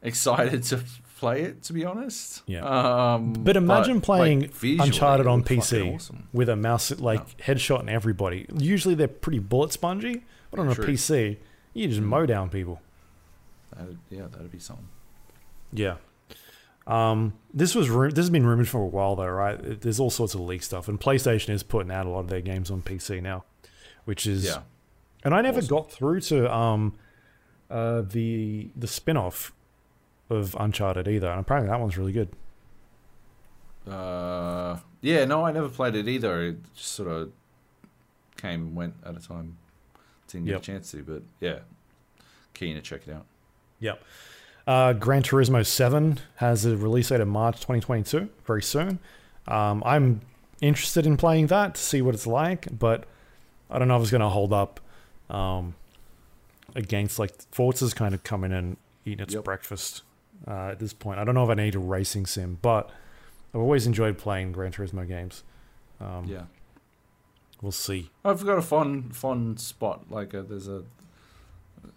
excited 0.00 0.62
to 0.70 0.82
play 1.18 1.42
it, 1.42 1.62
to 1.64 1.74
be 1.74 1.84
honest. 1.84 2.42
Yeah. 2.46 2.64
Um, 2.64 3.34
But 3.34 3.58
imagine 3.58 3.96
like, 3.96 4.02
playing 4.02 4.48
visually, 4.48 4.88
Uncharted 4.88 5.26
on 5.26 5.44
PC 5.44 5.94
awesome. 5.94 6.28
with 6.32 6.48
a 6.48 6.56
mouse 6.56 6.90
like 7.00 7.36
headshot 7.36 7.80
and 7.80 7.90
everybody. 7.90 8.46
Usually 8.56 8.94
they're 8.94 9.08
pretty 9.08 9.40
bullet 9.40 9.72
spongy, 9.72 10.24
but 10.50 10.58
on 10.58 10.68
a 10.68 10.74
PC, 10.74 11.36
you 11.74 11.86
just 11.88 12.00
mow 12.00 12.24
down 12.24 12.48
people. 12.48 12.80
That'd, 13.76 13.98
yeah, 14.08 14.22
that'd 14.30 14.50
be 14.50 14.58
something. 14.58 14.88
Yeah. 15.72 15.96
Um, 16.86 17.34
this 17.54 17.74
was 17.74 17.88
this 17.88 18.16
has 18.24 18.30
been 18.30 18.44
rumored 18.46 18.68
for 18.68 18.80
a 18.82 18.86
while 18.86 19.14
though, 19.16 19.28
right? 19.28 19.80
There's 19.80 20.00
all 20.00 20.10
sorts 20.10 20.34
of 20.34 20.40
leak 20.40 20.62
stuff, 20.62 20.88
and 20.88 20.98
PlayStation 21.00 21.50
is 21.50 21.62
putting 21.62 21.92
out 21.92 22.06
a 22.06 22.08
lot 22.08 22.20
of 22.20 22.28
their 22.28 22.40
games 22.40 22.70
on 22.70 22.82
PC 22.82 23.22
now, 23.22 23.44
which 24.04 24.26
is 24.26 24.44
Yeah. 24.44 24.62
And 25.24 25.32
I 25.34 25.40
never 25.40 25.58
Awesome. 25.58 25.68
got 25.76 25.92
through 25.92 26.20
to 26.22 26.52
um, 26.52 26.94
uh, 27.70 28.00
the 28.02 28.70
the 28.74 28.88
spin 28.88 29.16
off 29.16 29.52
of 30.28 30.56
Uncharted 30.58 31.06
either, 31.06 31.30
and 31.30 31.38
apparently 31.40 31.70
that 31.70 31.78
one's 31.78 31.96
really 31.96 32.12
good. 32.12 32.30
Uh, 33.86 34.78
yeah, 35.00 35.24
no, 35.24 35.44
I 35.44 35.52
never 35.52 35.68
played 35.68 35.94
it 35.96 36.08
either. 36.08 36.42
It 36.48 36.56
just 36.74 36.92
sort 36.92 37.08
of 37.08 37.32
came 38.36 38.62
and 38.62 38.76
went 38.76 38.94
at 39.04 39.16
a 39.16 39.20
time. 39.20 39.56
Didn't 40.28 40.46
get 40.46 40.52
Yep. 40.52 40.60
a 40.60 40.64
chance 40.64 40.90
to, 40.92 41.02
but 41.02 41.22
yeah, 41.40 41.58
keen 42.54 42.76
to 42.76 42.82
check 42.82 43.02
it 43.06 43.12
out. 43.12 43.26
Yep. 43.80 44.02
Uh, 44.72 44.94
Gran 44.94 45.22
Turismo 45.22 45.66
7 45.66 46.18
has 46.36 46.64
a 46.64 46.74
release 46.78 47.10
date 47.10 47.20
of 47.20 47.28
March 47.28 47.56
2022, 47.56 48.30
very 48.46 48.62
soon. 48.62 49.00
Um, 49.46 49.82
I'm 49.84 50.22
interested 50.62 51.04
in 51.04 51.18
playing 51.18 51.48
that 51.48 51.74
to 51.74 51.80
see 51.80 52.00
what 52.00 52.14
it's 52.14 52.26
like, 52.26 52.66
but 52.78 53.04
I 53.70 53.78
don't 53.78 53.86
know 53.86 53.96
if 53.96 54.02
it's 54.02 54.10
going 54.10 54.22
to 54.22 54.30
hold 54.30 54.50
up 54.50 54.80
um, 55.28 55.74
against 56.74 57.18
like 57.18 57.32
Forza's 57.50 57.92
kind 57.92 58.14
of 58.14 58.24
coming 58.24 58.50
in 58.50 58.78
eating 59.04 59.22
its 59.24 59.34
Yep. 59.34 59.44
breakfast 59.44 60.04
uh, 60.48 60.68
at 60.68 60.78
this 60.78 60.94
point. 60.94 61.18
I 61.18 61.24
don't 61.24 61.34
know 61.34 61.44
if 61.44 61.50
I 61.50 61.54
need 61.54 61.74
a 61.74 61.78
racing 61.78 62.24
sim, 62.24 62.56
but 62.62 62.88
I've 63.52 63.60
always 63.60 63.86
enjoyed 63.86 64.16
playing 64.16 64.52
Gran 64.52 64.72
Turismo 64.72 65.06
games. 65.06 65.42
Um, 66.00 66.24
Yeah, 66.26 66.44
We'll 67.60 67.72
see. 67.72 68.10
I've 68.24 68.42
got 68.46 68.56
a 68.56 68.62
fun, 68.62 69.10
fun 69.10 69.58
spot. 69.58 70.10
Like 70.10 70.32
a, 70.32 70.42
there's 70.42 70.66
a, 70.66 70.76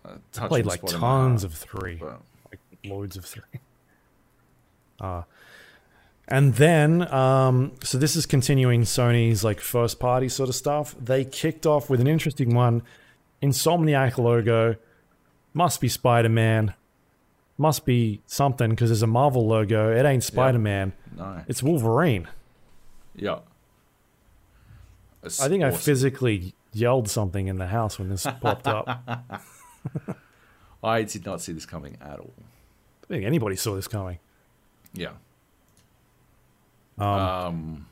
a 0.04 0.10
I 0.10 0.12
touching 0.34 0.50
played 0.50 0.66
like 0.66 0.86
tons 0.86 1.46
of 1.46 1.54
three. 1.54 1.96
but 1.96 2.20
loads 2.88 3.18
of 3.18 3.26
three. 3.26 3.44
Uh, 5.00 5.24
and 6.28 6.56
then, 6.56 7.12
um, 7.14 7.74
so 7.84 7.98
this 7.98 8.16
is 8.16 8.26
continuing 8.26 8.82
Sony's 8.82 9.44
like 9.44 9.60
first 9.60 10.00
party 10.00 10.28
sort 10.30 10.50
of 10.50 10.56
stuff. 10.56 10.96
They 11.00 11.24
kicked 11.24 11.66
off 11.66 11.90
with 11.90 12.02
an 12.02 12.08
interesting 12.08 12.56
one. 12.56 12.82
Insomniac 13.44 14.18
logo, 14.18 14.76
must 15.54 15.80
be 15.82 15.88
Spider 15.88 16.30
Man. 16.30 16.74
must 17.58 17.86
be 17.86 18.22
something 18.26 18.72
because 18.72 18.90
there's 18.90 19.04
a 19.04 19.08
Marvel 19.08 19.46
logo. 19.46 19.92
It 19.96 20.06
ain't 20.06 20.24
Spider 20.24 20.60
Man. 20.60 20.94
No. 21.16 21.42
It's 21.48 21.62
Wolverine. 21.62 22.28
Yeah. 23.16 23.40
It's 25.24 25.42
I 25.42 25.48
think 25.48 25.64
I 25.64 25.72
physically 25.72 26.54
yelled 26.74 27.10
something 27.10 27.48
in 27.48 27.58
the 27.58 27.68
house 27.68 27.98
when 27.98 28.10
this 28.10 28.28
popped 28.42 28.68
up. 28.68 29.08
I 30.84 31.04
did 31.04 31.26
not 31.26 31.42
see 31.42 31.54
this 31.54 31.66
coming 31.66 31.98
at 32.02 32.20
all. 32.20 32.34
Think 33.08 33.26
anybody 33.26 33.56
saw 33.56 33.76
this 33.76 33.88
coming. 33.88 34.20
Yeah. 34.94 35.12
Um, 36.98 37.08
Um, 37.08 37.86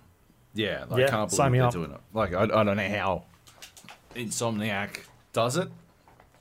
yeah, 0.53 0.85
like, 0.89 0.99
yeah, 1.01 1.07
I 1.07 1.09
can't 1.09 1.29
believe 1.29 1.51
they're 1.51 1.63
up. 1.63 1.73
doing 1.73 1.91
it. 1.91 1.99
Like, 2.13 2.33
I, 2.33 2.43
I 2.43 2.63
don't 2.63 2.77
know 2.77 2.89
how 2.89 3.23
Insomniac 4.15 4.99
does 5.33 5.57
it. 5.57 5.67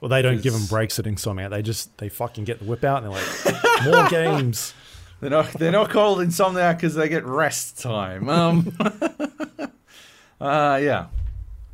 well, 0.00 0.08
they 0.10 0.22
don't 0.22 0.42
give 0.42 0.52
them 0.52 0.66
breaks 0.66 0.98
at 0.98 1.06
Insomniac. 1.06 1.50
They 1.50 1.62
just 1.62 1.96
they 1.98 2.08
fucking 2.08 2.44
get 2.44 2.58
the 2.58 2.64
whip 2.66 2.84
out 2.84 3.02
and 3.02 3.12
they're 3.12 3.22
like, 3.54 3.84
more 3.84 4.08
games. 4.08 4.74
They're 5.20 5.30
not. 5.30 5.50
They're 5.52 5.72
not 5.72 5.90
called 5.90 6.18
Insomniac 6.18 6.76
because 6.76 6.94
they 6.94 7.08
get 7.08 7.24
rest 7.24 7.80
time. 7.80 8.28
Um. 8.28 8.76
uh 10.40 10.78
yeah, 10.82 11.06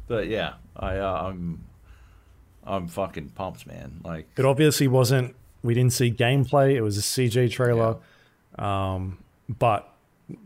but 0.07 0.29
yeah, 0.29 0.55
I 0.77 0.97
uh, 0.99 1.29
I'm 1.29 1.65
I'm 2.65 2.89
fucking 2.89 3.31
pumped, 3.31 3.67
man. 3.67 4.01
Like, 4.05 4.29
It 4.37 4.45
obviously 4.45 4.87
wasn't. 4.89 5.35
We 5.63 5.75
didn't 5.75 5.93
see 5.93 6.11
gameplay. 6.11 6.75
It 6.75 6.83
was 6.83 6.97
a 6.99 7.01
CG 7.03 7.51
trailer. 7.51 7.97
Um, 8.59 9.19
but 9.49 9.93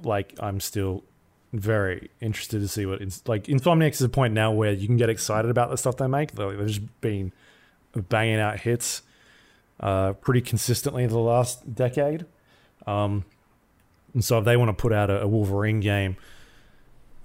like, 0.02 0.34
I'm 0.40 0.60
still 0.60 1.05
very 1.52 2.10
interested 2.20 2.60
to 2.60 2.68
see 2.68 2.86
what 2.86 3.01
it's 3.02 3.22
like. 3.28 3.44
Insomniac 3.44 3.90
is 3.93 4.02
a 4.02 4.09
point 4.09 4.32
now 4.34 4.52
where 4.52 4.72
you 4.72 4.86
can 4.86 4.97
get 4.97 5.10
excited 5.10 5.51
about 5.51 5.70
the 5.70 5.76
stuff 5.76 5.97
they 5.97 6.06
make. 6.06 6.32
They're- 6.32 6.56
They've 6.56 6.66
just 6.66 7.01
been 7.01 7.32
banging 8.09 8.40
out 8.40 8.60
hits 8.60 9.02
uh, 9.80 10.12
pretty 10.14 10.40
consistently 10.40 11.02
in 11.05 11.10
the 11.10 11.18
last 11.18 11.74
decade. 11.74 12.24
Um, 12.86 13.24
and 14.14 14.24
so 14.24 14.39
if 14.39 14.44
they 14.44 14.56
want 14.56 14.68
to 14.70 14.80
put 14.80 14.93
out 14.93 15.10
a, 15.10 15.22
a 15.22 15.26
Wolverine 15.28 15.80
game 15.80 16.16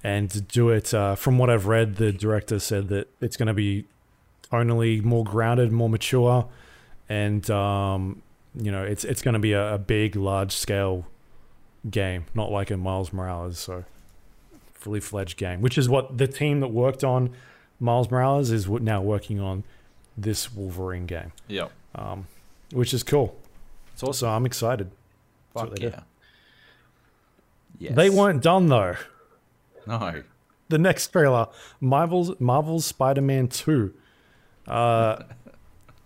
and 0.04 0.30
to 0.32 0.42
do 0.42 0.70
it, 0.70 0.94
uh, 0.94 1.16
from 1.16 1.38
what 1.38 1.50
I've 1.50 1.68
read, 1.68 1.96
the 1.98 2.12
director 2.12 2.60
said 2.60 2.90
that 2.90 3.10
it's 3.22 3.38
going 3.38 3.48
to 3.48 3.54
be 3.54 3.86
tonally 4.52 5.04
more 5.04 5.24
grounded, 5.24 5.72
more 5.72 5.90
mature, 5.90 6.48
and 7.10 7.50
um, 7.50 8.22
you 8.56 8.72
know, 8.72 8.84
it's 8.84 9.04
it's 9.04 9.22
going 9.22 9.34
to 9.34 9.40
be 9.40 9.54
a, 9.54 9.76
a 9.76 9.78
big, 9.78 10.16
large 10.16 10.52
scale 10.52 11.06
game, 11.90 12.26
not 12.34 12.52
like 12.52 12.72
a 12.72 12.78
Miles 12.78 13.14
Morales. 13.14 13.60
So 13.60 13.86
fully 14.74 15.00
fledged 15.00 15.38
game, 15.38 15.62
which 15.62 15.78
is 15.78 15.90
what 15.90 16.18
the 16.18 16.28
team 16.28 16.60
that 16.60 16.70
worked 16.70 17.04
on 17.04 17.32
Miles 17.80 18.10
Morales 18.10 18.52
is 18.52 18.68
now 18.68 19.02
working 19.02 19.40
on 19.40 19.64
this 20.18 20.54
Wolverine 20.54 21.06
game, 21.06 21.32
yeah, 21.48 21.68
um, 21.96 22.28
which 22.72 22.94
is 22.94 23.04
cool. 23.04 23.38
it's 23.94 24.04
awesome. 24.04 24.14
So 24.14 24.30
I'm 24.30 24.46
excited. 24.46 24.90
Fuck 25.54 25.70
they 25.72 25.76
did. 25.76 25.94
yeah. 25.94 26.00
Yes. 27.80 27.96
They 27.96 28.10
weren't 28.10 28.42
done 28.42 28.68
though. 28.68 28.96
No. 29.86 30.24
the 30.68 30.78
next 30.78 31.08
trailer 31.08 31.48
marvel's 31.80 32.38
marvel's 32.42 32.86
spider-man 32.86 33.48
2 33.48 33.94
uh 34.68 35.24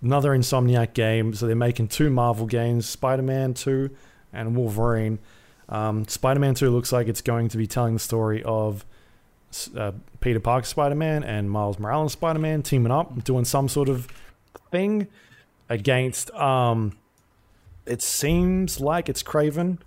another 0.02 0.32
insomniac 0.32 0.94
game 0.94 1.34
so 1.34 1.46
they're 1.48 1.56
making 1.56 1.88
two 1.88 2.10
marvel 2.10 2.46
games 2.46 2.88
spider-man 2.88 3.54
2 3.54 3.90
and 4.34 4.56
wolverine 4.56 5.20
um, 5.70 6.06
spider-man 6.08 6.54
2 6.54 6.70
looks 6.70 6.92
like 6.92 7.08
it's 7.08 7.22
going 7.22 7.48
to 7.48 7.58
be 7.58 7.68
telling 7.68 7.94
the 7.94 8.00
story 8.00 8.44
of 8.44 8.86
uh, 9.76 9.92
peter 10.20 10.40
parker 10.40 10.66
spider-man 10.66 11.24
and 11.24 11.50
miles 11.52 11.78
morales 11.80 12.14
spider-man 12.14 12.62
teaming 12.62 12.92
up 12.92 13.24
doing 13.24 13.46
some 13.46 13.68
sort 13.68 13.90
of 13.90 14.08
thing 14.72 15.08
against 15.70 16.32
um 16.32 16.98
it 17.86 18.02
seems 18.02 18.80
like 18.80 19.10
it's 19.10 19.24
kraven 19.24 19.78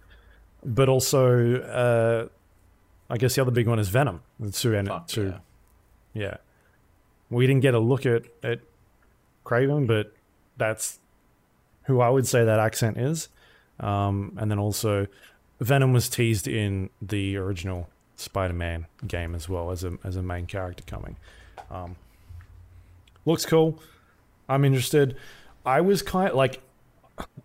but 0.65 0.89
also 0.89 1.61
uh 1.61 2.29
I 3.11 3.17
guess 3.19 3.35
the 3.35 3.43
other 3.43 3.51
big 3.51 3.69
one 3.69 3.79
is 3.79 3.89
Venom. 3.89 4.23
The 4.41 4.51
two 4.51 4.75
and 4.75 4.91
two. 5.07 5.27
yeah. 5.27 5.39
Yeah. 6.15 6.37
We 7.31 7.47
didn't 7.47 7.63
get 7.63 7.75
a 7.75 7.79
look 7.79 8.07
at, 8.07 8.25
at 8.43 8.61
Kraven, 9.45 9.87
but 9.87 10.13
that's 10.57 10.99
who 11.85 12.01
I 12.01 12.09
would 12.09 12.27
say 12.27 12.45
that 12.45 12.59
accent 12.59 12.99
is. 12.99 13.29
Um, 13.81 14.37
and 14.41 14.51
then 14.51 14.59
also, 14.59 15.07
Venom 15.61 15.93
was 15.93 16.09
teased 16.09 16.49
in 16.49 16.91
the 17.03 17.37
original 17.37 17.89
Spider-Man 18.17 18.87
game 19.07 19.35
as 19.35 19.49
well 19.49 19.71
as 19.71 19.85
a 19.85 19.99
as 20.05 20.17
a 20.17 20.23
main 20.23 20.47
character 20.47 20.85
coming. 20.87 21.17
Um, 21.71 21.97
looks 23.25 23.45
cool. 23.45 23.81
I'm 24.49 24.65
interested. 24.65 25.17
I 25.67 25.81
was 25.81 26.03
kind 26.03 26.29
of 26.29 26.37
like, 26.37 26.61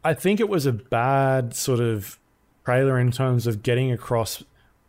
I 0.04 0.14
think 0.14 0.40
it 0.40 0.50
was 0.50 0.66
a 0.66 0.74
bad 0.74 1.56
sort 1.56 1.80
of 1.80 2.20
trailer 2.66 3.00
in 3.00 3.12
terms 3.12 3.48
of 3.48 3.64
getting 3.64 3.92
across 3.92 4.44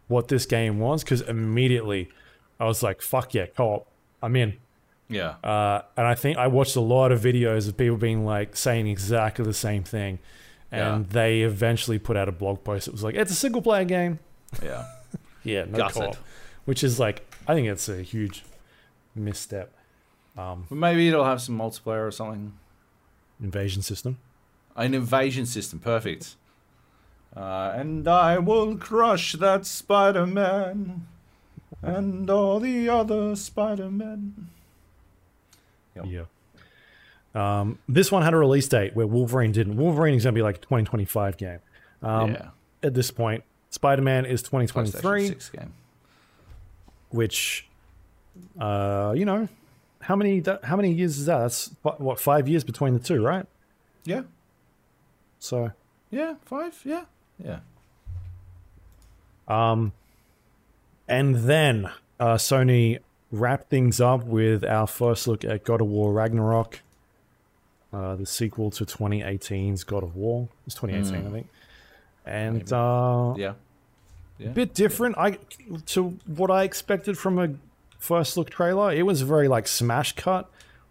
what 0.08 0.28
this 0.28 0.44
game 0.44 0.80
was 0.80 1.04
because 1.04 1.20
immediately 1.22 2.10
I 2.58 2.64
was 2.64 2.82
like, 2.82 3.00
"Fuck 3.00 3.32
yeah, 3.34 3.46
co-op! 3.46 3.86
I'm 4.22 4.36
in." 4.36 4.58
Yeah. 5.10 5.34
Uh, 5.44 5.82
and 5.96 6.06
I 6.06 6.14
think 6.14 6.38
I 6.38 6.46
watched 6.46 6.76
a 6.76 6.80
lot 6.80 7.12
of 7.12 7.20
videos 7.20 7.68
of 7.68 7.76
people 7.76 7.96
being 7.98 8.24
like 8.24 8.56
saying 8.56 8.86
exactly 8.86 9.44
the 9.44 9.52
same 9.52 9.82
thing, 9.82 10.20
and 10.70 11.06
they 11.10 11.42
eventually 11.42 11.98
put 11.98 12.16
out 12.16 12.28
a 12.28 12.32
blog 12.32 12.62
post. 12.64 12.88
It 12.88 12.92
was 12.92 13.02
like, 13.02 13.16
"It's 13.16 13.32
a 13.32 13.34
single 13.34 13.60
player 13.60 13.84
game." 13.84 14.18
Yeah. 14.62 14.84
Yeah, 15.42 15.64
no 15.66 15.88
co-op, 15.88 16.16
which 16.66 16.84
is 16.84 17.00
like 17.00 17.24
I 17.48 17.54
think 17.54 17.66
it's 17.66 17.88
a 17.88 18.02
huge 18.02 18.44
misstep. 19.14 19.72
Um, 20.36 20.66
maybe 20.70 21.08
it'll 21.08 21.24
have 21.24 21.40
some 21.40 21.56
multiplayer 21.58 22.06
or 22.06 22.10
something. 22.10 22.52
invasion 23.42 23.80
system. 23.82 24.18
An 24.76 24.92
invasion 24.94 25.46
system, 25.46 25.78
perfect. 25.78 26.36
Uh, 27.34 27.72
and 27.74 28.06
I 28.06 28.38
will 28.38 28.76
crush 28.76 29.32
that 29.32 29.64
Spider-Man 29.64 31.06
and 31.80 32.28
all 32.30 32.60
the 32.60 32.88
other 32.90 33.34
Spider-Men. 33.34 34.48
Yep. 35.96 36.04
Yeah. 36.08 36.22
Um, 37.34 37.78
this 37.88 38.10
one 38.10 38.22
had 38.22 38.34
a 38.34 38.36
release 38.36 38.66
date 38.68 38.94
where 38.96 39.06
Wolverine 39.06 39.52
didn't. 39.52 39.76
Wolverine 39.76 40.14
is 40.14 40.24
going 40.24 40.34
to 40.34 40.38
be 40.38 40.42
like 40.42 40.56
a 40.56 40.60
2025 40.60 41.36
game. 41.36 41.58
Um, 42.02 42.32
yeah. 42.32 42.48
At 42.82 42.94
this 42.94 43.10
point, 43.10 43.44
Spider 43.70 44.02
Man 44.02 44.24
is 44.26 44.42
2023, 44.42 45.28
6 45.28 45.50
game. 45.50 45.72
which, 47.10 47.68
uh, 48.58 49.12
you 49.16 49.24
know, 49.24 49.48
how 50.00 50.16
many 50.16 50.42
how 50.62 50.76
many 50.76 50.90
years 50.92 51.18
is 51.18 51.26
that? 51.26 51.38
That's 51.38 51.70
what 51.82 52.18
five 52.18 52.48
years 52.48 52.64
between 52.64 52.94
the 52.94 53.00
two, 53.00 53.22
right? 53.22 53.46
Yeah. 54.04 54.22
So, 55.38 55.70
Yeah. 56.10 56.34
Five. 56.46 56.80
Yeah. 56.84 57.04
Yeah. 57.42 57.60
um, 59.46 59.92
and 61.08 61.34
then 61.36 61.90
uh, 62.18 62.34
Sony 62.36 62.98
wrapped 63.32 63.68
things 63.70 64.00
up 64.00 64.24
with 64.24 64.64
our 64.64 64.86
first 64.86 65.26
look 65.28 65.44
at 65.44 65.64
God 65.64 65.80
of 65.80 65.86
War 65.86 66.12
Ragnarok, 66.12 66.80
uh, 67.92 68.16
the 68.16 68.26
sequel 68.26 68.70
to 68.72 68.84
2018's 68.84 69.84
God 69.84 70.02
of 70.02 70.16
War. 70.16 70.48
It's 70.66 70.74
2018, 70.74 71.26
I 71.26 71.30
think. 71.30 71.48
And 72.26 72.72
uh, 72.72 73.34
Yeah. 73.36 73.54
a 74.44 74.48
bit 74.48 74.74
different 74.74 75.16
I 75.18 75.38
to 75.86 76.18
what 76.26 76.50
I 76.50 76.64
expected 76.64 77.18
from 77.18 77.38
a 77.38 77.50
first 77.98 78.36
look 78.36 78.50
trailer. 78.50 78.92
It 78.92 79.04
was 79.04 79.22
very 79.22 79.48
like 79.48 79.66
smash 79.68 80.12
cut, 80.14 80.48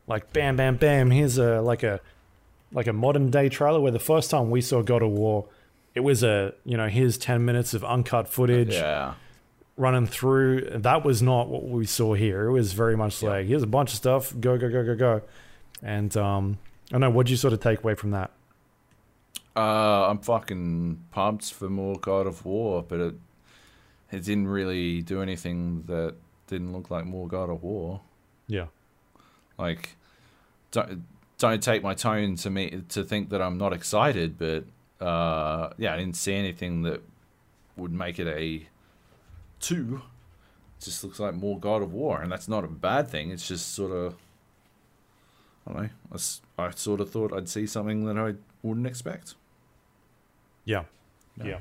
like 0.07 0.32
bam 0.34 0.56
bam 0.56 0.76
bam. 0.78 1.11
Here's 1.11 1.38
a 1.38 1.61
like 1.61 1.84
a 1.84 1.99
like 2.72 2.88
a 2.88 2.94
modern 2.94 3.32
day 3.32 3.49
trailer 3.49 3.80
where 3.80 3.91
the 3.91 3.99
first 3.99 4.30
time 4.30 4.49
we 4.52 4.61
saw 4.61 4.82
God 4.82 5.02
of 5.02 5.10
War, 5.11 5.45
it 5.95 6.02
was 6.02 6.24
a 6.24 6.53
you 6.66 6.78
know 6.78 6.88
here's 6.88 7.18
ten 7.18 7.45
minutes 7.45 7.74
of 7.74 7.84
uncut 7.84 8.28
footage 8.28 8.74
Yeah. 8.74 9.14
Running 9.80 10.06
through. 10.06 10.69
That 10.76 11.03
was 11.03 11.22
not 11.22 11.47
what 11.49 11.64
we 11.64 11.85
saw 11.85 12.14
here. 12.14 12.47
It 12.47 12.51
was 12.51 12.73
very 12.73 12.95
much 12.95 13.23
Yeah. 13.23 13.30
like 13.30 13.47
here's 13.47 13.64
a 13.64 13.68
bunch 13.68 13.91
of 13.91 13.95
stuff, 13.97 14.34
go 14.39 14.57
go 14.57 14.69
go 14.69 14.84
go 14.84 14.95
go, 14.95 15.22
and 15.81 16.15
um, 16.18 16.57
I 16.89 16.91
don't 16.93 17.01
know. 17.01 17.10
What'd 17.10 17.30
you 17.30 17.38
sort 17.38 17.53
of 17.53 17.60
take 17.60 17.80
away 17.84 17.95
from 17.95 18.11
that? 18.11 18.31
Uh, 19.56 20.07
I'm 20.10 20.19
fucking 20.19 21.03
pumped 21.11 21.51
for 21.53 21.69
more 21.69 21.95
God 21.95 22.27
of 22.27 22.45
War, 22.45 22.84
but 22.88 22.99
it 22.99 23.15
it 24.11 24.23
didn't 24.23 24.47
really 24.47 25.01
do 25.01 25.22
anything 25.22 25.84
that 25.88 26.15
didn't 26.47 26.72
look 26.73 26.89
like 26.89 27.06
more 27.06 27.27
God 27.27 27.49
of 27.49 27.61
War. 27.64 28.01
Yeah, 28.47 28.68
Like, 29.57 29.95
don't 30.72 31.03
don't 31.38 31.61
take 31.64 31.84
my 31.84 31.93
tone 31.93 32.35
to 32.38 32.49
me 32.49 32.84
to 32.89 33.03
think 33.03 33.30
that 33.30 33.41
I'm 33.41 33.57
not 33.57 33.72
excited, 33.73 34.38
but 34.38 34.65
uh, 35.06 35.69
yeah, 35.77 35.93
I 35.93 35.97
didn't 35.97 36.15
see 36.18 36.34
anything 36.34 36.81
that 36.84 37.01
would 37.77 37.91
make 37.93 38.18
it 38.19 38.27
a 38.27 38.68
two. 39.60 40.02
Just 40.81 41.03
looks 41.03 41.19
like 41.19 41.34
more 41.36 41.60
God 41.60 41.81
of 41.81 41.91
War, 41.94 42.22
and 42.22 42.31
that's 42.31 42.48
not 42.48 42.64
a 42.64 42.68
bad 42.68 43.10
thing. 43.10 43.31
It's 43.31 43.48
just 43.48 43.73
sort 43.73 43.91
of 43.91 44.15
I 45.68 45.73
don't 45.73 45.84
know. 45.84 45.90
I 46.57 46.72
sort 46.72 46.99
of 47.02 47.11
thought 47.11 47.34
I'd 47.34 47.49
see 47.49 47.68
something 47.68 48.06
that 48.06 48.18
I 48.18 48.36
wouldn't 48.64 48.88
expect. 48.88 49.36
yeah, 50.65 50.84
No. 51.38 51.45
yeah. 51.45 51.56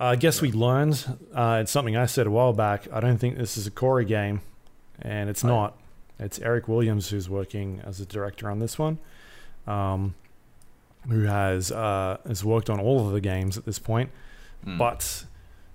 Uh, 0.00 0.04
I 0.04 0.16
guess 0.16 0.40
we 0.40 0.52
learned. 0.52 1.04
Uh, 1.34 1.58
it's 1.62 1.70
something 1.72 1.96
I 1.96 2.06
said 2.06 2.26
a 2.26 2.30
while 2.30 2.52
back. 2.52 2.86
I 2.92 3.00
don't 3.00 3.18
think 3.18 3.36
this 3.36 3.56
is 3.56 3.66
a 3.66 3.70
Corey 3.70 4.04
game, 4.04 4.40
and 5.00 5.28
it's 5.28 5.44
Oh. 5.44 5.48
not. 5.48 5.76
It's 6.20 6.38
Eric 6.40 6.66
Williams 6.68 7.10
who's 7.10 7.28
working 7.28 7.80
as 7.84 8.00
a 8.00 8.06
director 8.06 8.50
on 8.50 8.58
this 8.58 8.78
one. 8.78 8.98
Um, 9.66 10.14
who 11.08 11.22
has 11.24 11.70
uh, 11.72 12.18
has 12.26 12.44
worked 12.44 12.68
on 12.70 12.80
all 12.80 13.06
of 13.06 13.12
the 13.12 13.20
games 13.20 13.56
at 13.58 13.64
this 13.64 13.78
point, 13.78 14.10
Hmm. 14.64 14.78
but 14.78 15.24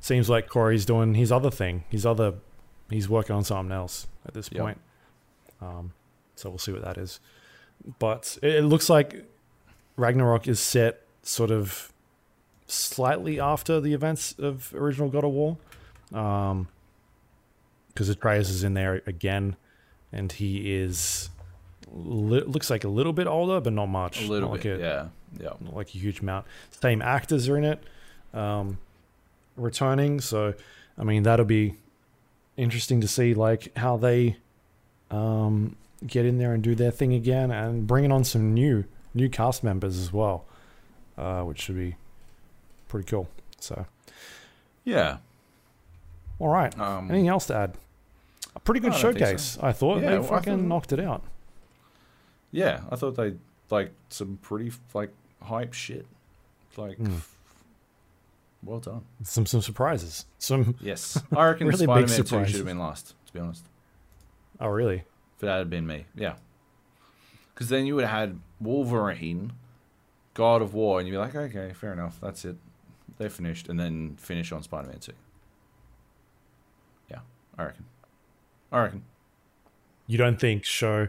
seems 0.03 0.29
like 0.29 0.47
Corey's 0.49 0.85
doing 0.85 1.13
his 1.15 1.31
other 1.31 1.49
thing. 1.49 1.85
His 1.89 2.05
other, 2.05 2.33
he's 2.89 3.07
working 3.07 3.35
on 3.35 3.43
something 3.43 3.71
else 3.71 4.07
at 4.25 4.33
this 4.33 4.49
Yep. 4.51 4.61
point. 4.61 4.81
Um, 5.61 5.93
so 6.35 6.49
we'll 6.49 6.59
see 6.59 6.73
what 6.73 6.83
that 6.83 6.97
is. 6.97 7.19
But 7.99 8.37
it, 8.41 8.55
it 8.55 8.61
looks 8.63 8.89
like 8.89 9.25
Ragnarok 9.95 10.47
is 10.47 10.59
set 10.59 11.01
sort 11.21 11.51
of 11.51 11.93
slightly 12.67 13.39
after 13.39 13.79
the 13.79 13.93
events 13.93 14.33
of 14.37 14.73
original 14.75 15.09
God 15.09 15.23
of 15.23 15.31
War, 15.31 15.57
because 16.09 18.09
Atreus 18.09 18.49
is 18.49 18.63
in 18.63 18.73
there 18.73 19.01
again, 19.05 19.55
and 20.11 20.31
he 20.31 20.75
is 20.75 21.29
li- 21.91 22.43
looks 22.45 22.69
like 22.69 22.83
a 22.83 22.87
little 22.89 23.13
bit 23.13 23.27
older, 23.27 23.61
but 23.61 23.71
not 23.73 23.85
much. 23.87 24.21
a 24.23 24.27
little 24.27 24.49
Not 24.49 24.61
bit. 24.61 24.71
like 24.73 24.79
a, 24.79 24.83
yeah, 24.83 25.07
yeah. 25.45 25.53
not 25.61 25.75
like 25.75 25.95
a 25.95 25.97
huge 25.97 26.19
amount. 26.19 26.45
Same 26.71 27.01
actors 27.01 27.47
are 27.47 27.57
in 27.57 27.63
it, 27.63 27.83
um, 28.33 28.79
returning. 29.55 30.19
So, 30.21 30.53
I 30.97 31.03
mean, 31.03 31.23
that'll 31.23 31.45
be 31.45 31.75
interesting 32.57 33.01
to 33.01 33.07
see, 33.07 33.33
like 33.33 33.75
how 33.77 33.97
they 33.97 34.37
um, 35.11 35.75
get 36.05 36.25
in 36.25 36.37
there 36.37 36.53
and 36.53 36.63
do 36.63 36.75
their 36.75 36.91
thing 36.91 37.13
again, 37.13 37.51
and 37.51 37.85
bringing 37.87 38.11
on 38.11 38.23
some 38.23 38.53
new 38.53 38.85
new 39.15 39.29
cast 39.29 39.63
members 39.63 39.97
as 39.99 40.11
well, 40.11 40.43
uh, 41.17 41.41
which 41.43 41.61
should 41.61 41.75
be 41.75 41.95
pretty 42.87 43.07
cool. 43.07 43.27
So, 43.59 43.85
Yeah. 44.83 45.17
all 46.39 46.47
right. 46.49 46.77
Um, 46.79 47.11
Anything 47.11 47.27
else 47.27 47.45
to 47.47 47.55
add? 47.55 47.77
A 48.55 48.59
pretty 48.59 48.79
good 48.79 48.93
I 48.93 48.97
showcase. 48.97 49.57
I 49.61 49.71
thought 49.71 50.01
Yeah, 50.01 50.09
they 50.11 50.19
well, 50.19 50.27
fucking 50.29 50.57
thought- 50.57 50.67
knocked 50.67 50.93
it 50.93 50.99
out. 50.99 51.21
yeah, 52.51 52.81
I 52.91 52.95
thought 52.95 53.15
they 53.15 53.35
like 53.69 53.91
some 54.09 54.37
pretty 54.41 54.71
like 54.93 55.11
hype 55.43 55.73
shit. 55.73 56.05
Like, 56.75 56.97
Mm. 56.97 57.21
Well 58.63 58.79
done. 58.79 59.01
Some 59.23 59.45
some 59.45 59.61
surprises. 59.61 60.25
Some. 60.39 60.75
Yes, 60.81 61.21
I 61.35 61.45
reckon 61.47 61.67
Really 61.67 61.85
big 61.85 61.87
Spider-Man 61.87 62.07
Two 62.07 62.13
surprises. 62.25 62.51
should 62.51 62.57
have 62.59 62.67
been 62.67 62.79
last. 62.79 63.13
To 63.27 63.33
be 63.33 63.39
honest, 63.39 63.65
Oh, 64.59 64.67
really? 64.67 65.03
if 65.35 65.39
that 65.39 65.57
had 65.57 65.69
been 65.69 65.85
me, 65.87 66.05
yeah. 66.15 66.35
Because 67.53 67.69
then 67.69 67.85
you 67.85 67.95
would 67.95 68.05
have 68.05 68.17
had 68.19 68.39
Wolverine, 68.61 69.53
God 70.33 70.61
of 70.61 70.73
War, 70.73 70.99
and 70.99 71.07
you'd 71.07 71.13
be 71.13 71.17
like, 71.17 71.35
okay, 71.35 71.73
fair 71.73 71.93
enough, 71.93 72.17
that's 72.21 72.45
it. 72.45 72.55
They're 73.17 73.29
finished, 73.29 73.69
and 73.69 73.79
then 73.79 74.15
finish 74.19 74.51
on 74.51 74.63
Spider-Man 74.63 74.99
Two. 74.99 75.13
Yeah, 77.09 77.19
I 77.57 77.63
reckon. 77.65 77.85
I 78.71 78.81
reckon. 78.81 79.03
You 80.07 80.17
don't 80.17 80.39
think 80.39 80.65
show 80.65 81.07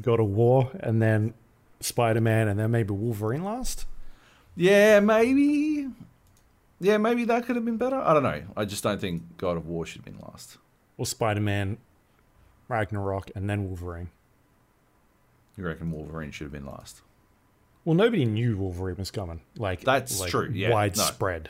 God 0.00 0.20
of 0.20 0.26
War 0.26 0.70
and 0.80 1.00
then 1.02 1.34
Spider 1.80 2.20
Man 2.20 2.48
and 2.48 2.58
then 2.58 2.70
maybe 2.70 2.92
Wolverine 2.92 3.44
last? 3.44 3.84
Yeah, 4.56 5.00
maybe. 5.00 5.88
Yeah, 6.80 6.96
maybe 6.98 7.24
that 7.24 7.44
could 7.46 7.56
have 7.56 7.64
been 7.64 7.76
better. 7.76 7.96
I 7.96 8.14
don't 8.14 8.22
know. 8.22 8.42
I 8.56 8.64
just 8.64 8.82
don't 8.84 9.00
think 9.00 9.36
God 9.36 9.56
of 9.56 9.66
War 9.66 9.84
should 9.84 10.04
have 10.04 10.04
been 10.04 10.22
last. 10.28 10.58
Or 10.96 11.06
Spider 11.06 11.40
Man, 11.40 11.78
Ragnarok, 12.68 13.30
and 13.34 13.48
then 13.50 13.64
Wolverine? 13.64 14.10
You 15.56 15.64
reckon 15.66 15.90
Wolverine 15.90 16.30
should 16.30 16.44
have 16.44 16.52
been 16.52 16.66
last? 16.66 17.02
Well, 17.84 17.96
nobody 17.96 18.24
knew 18.24 18.56
Wolverine 18.56 18.96
was 18.96 19.10
coming. 19.10 19.40
Like 19.56 19.80
That's 19.80 20.20
like, 20.20 20.30
true, 20.30 20.50
yeah, 20.52 20.68
no. 20.68 20.74
widespread. 20.74 21.48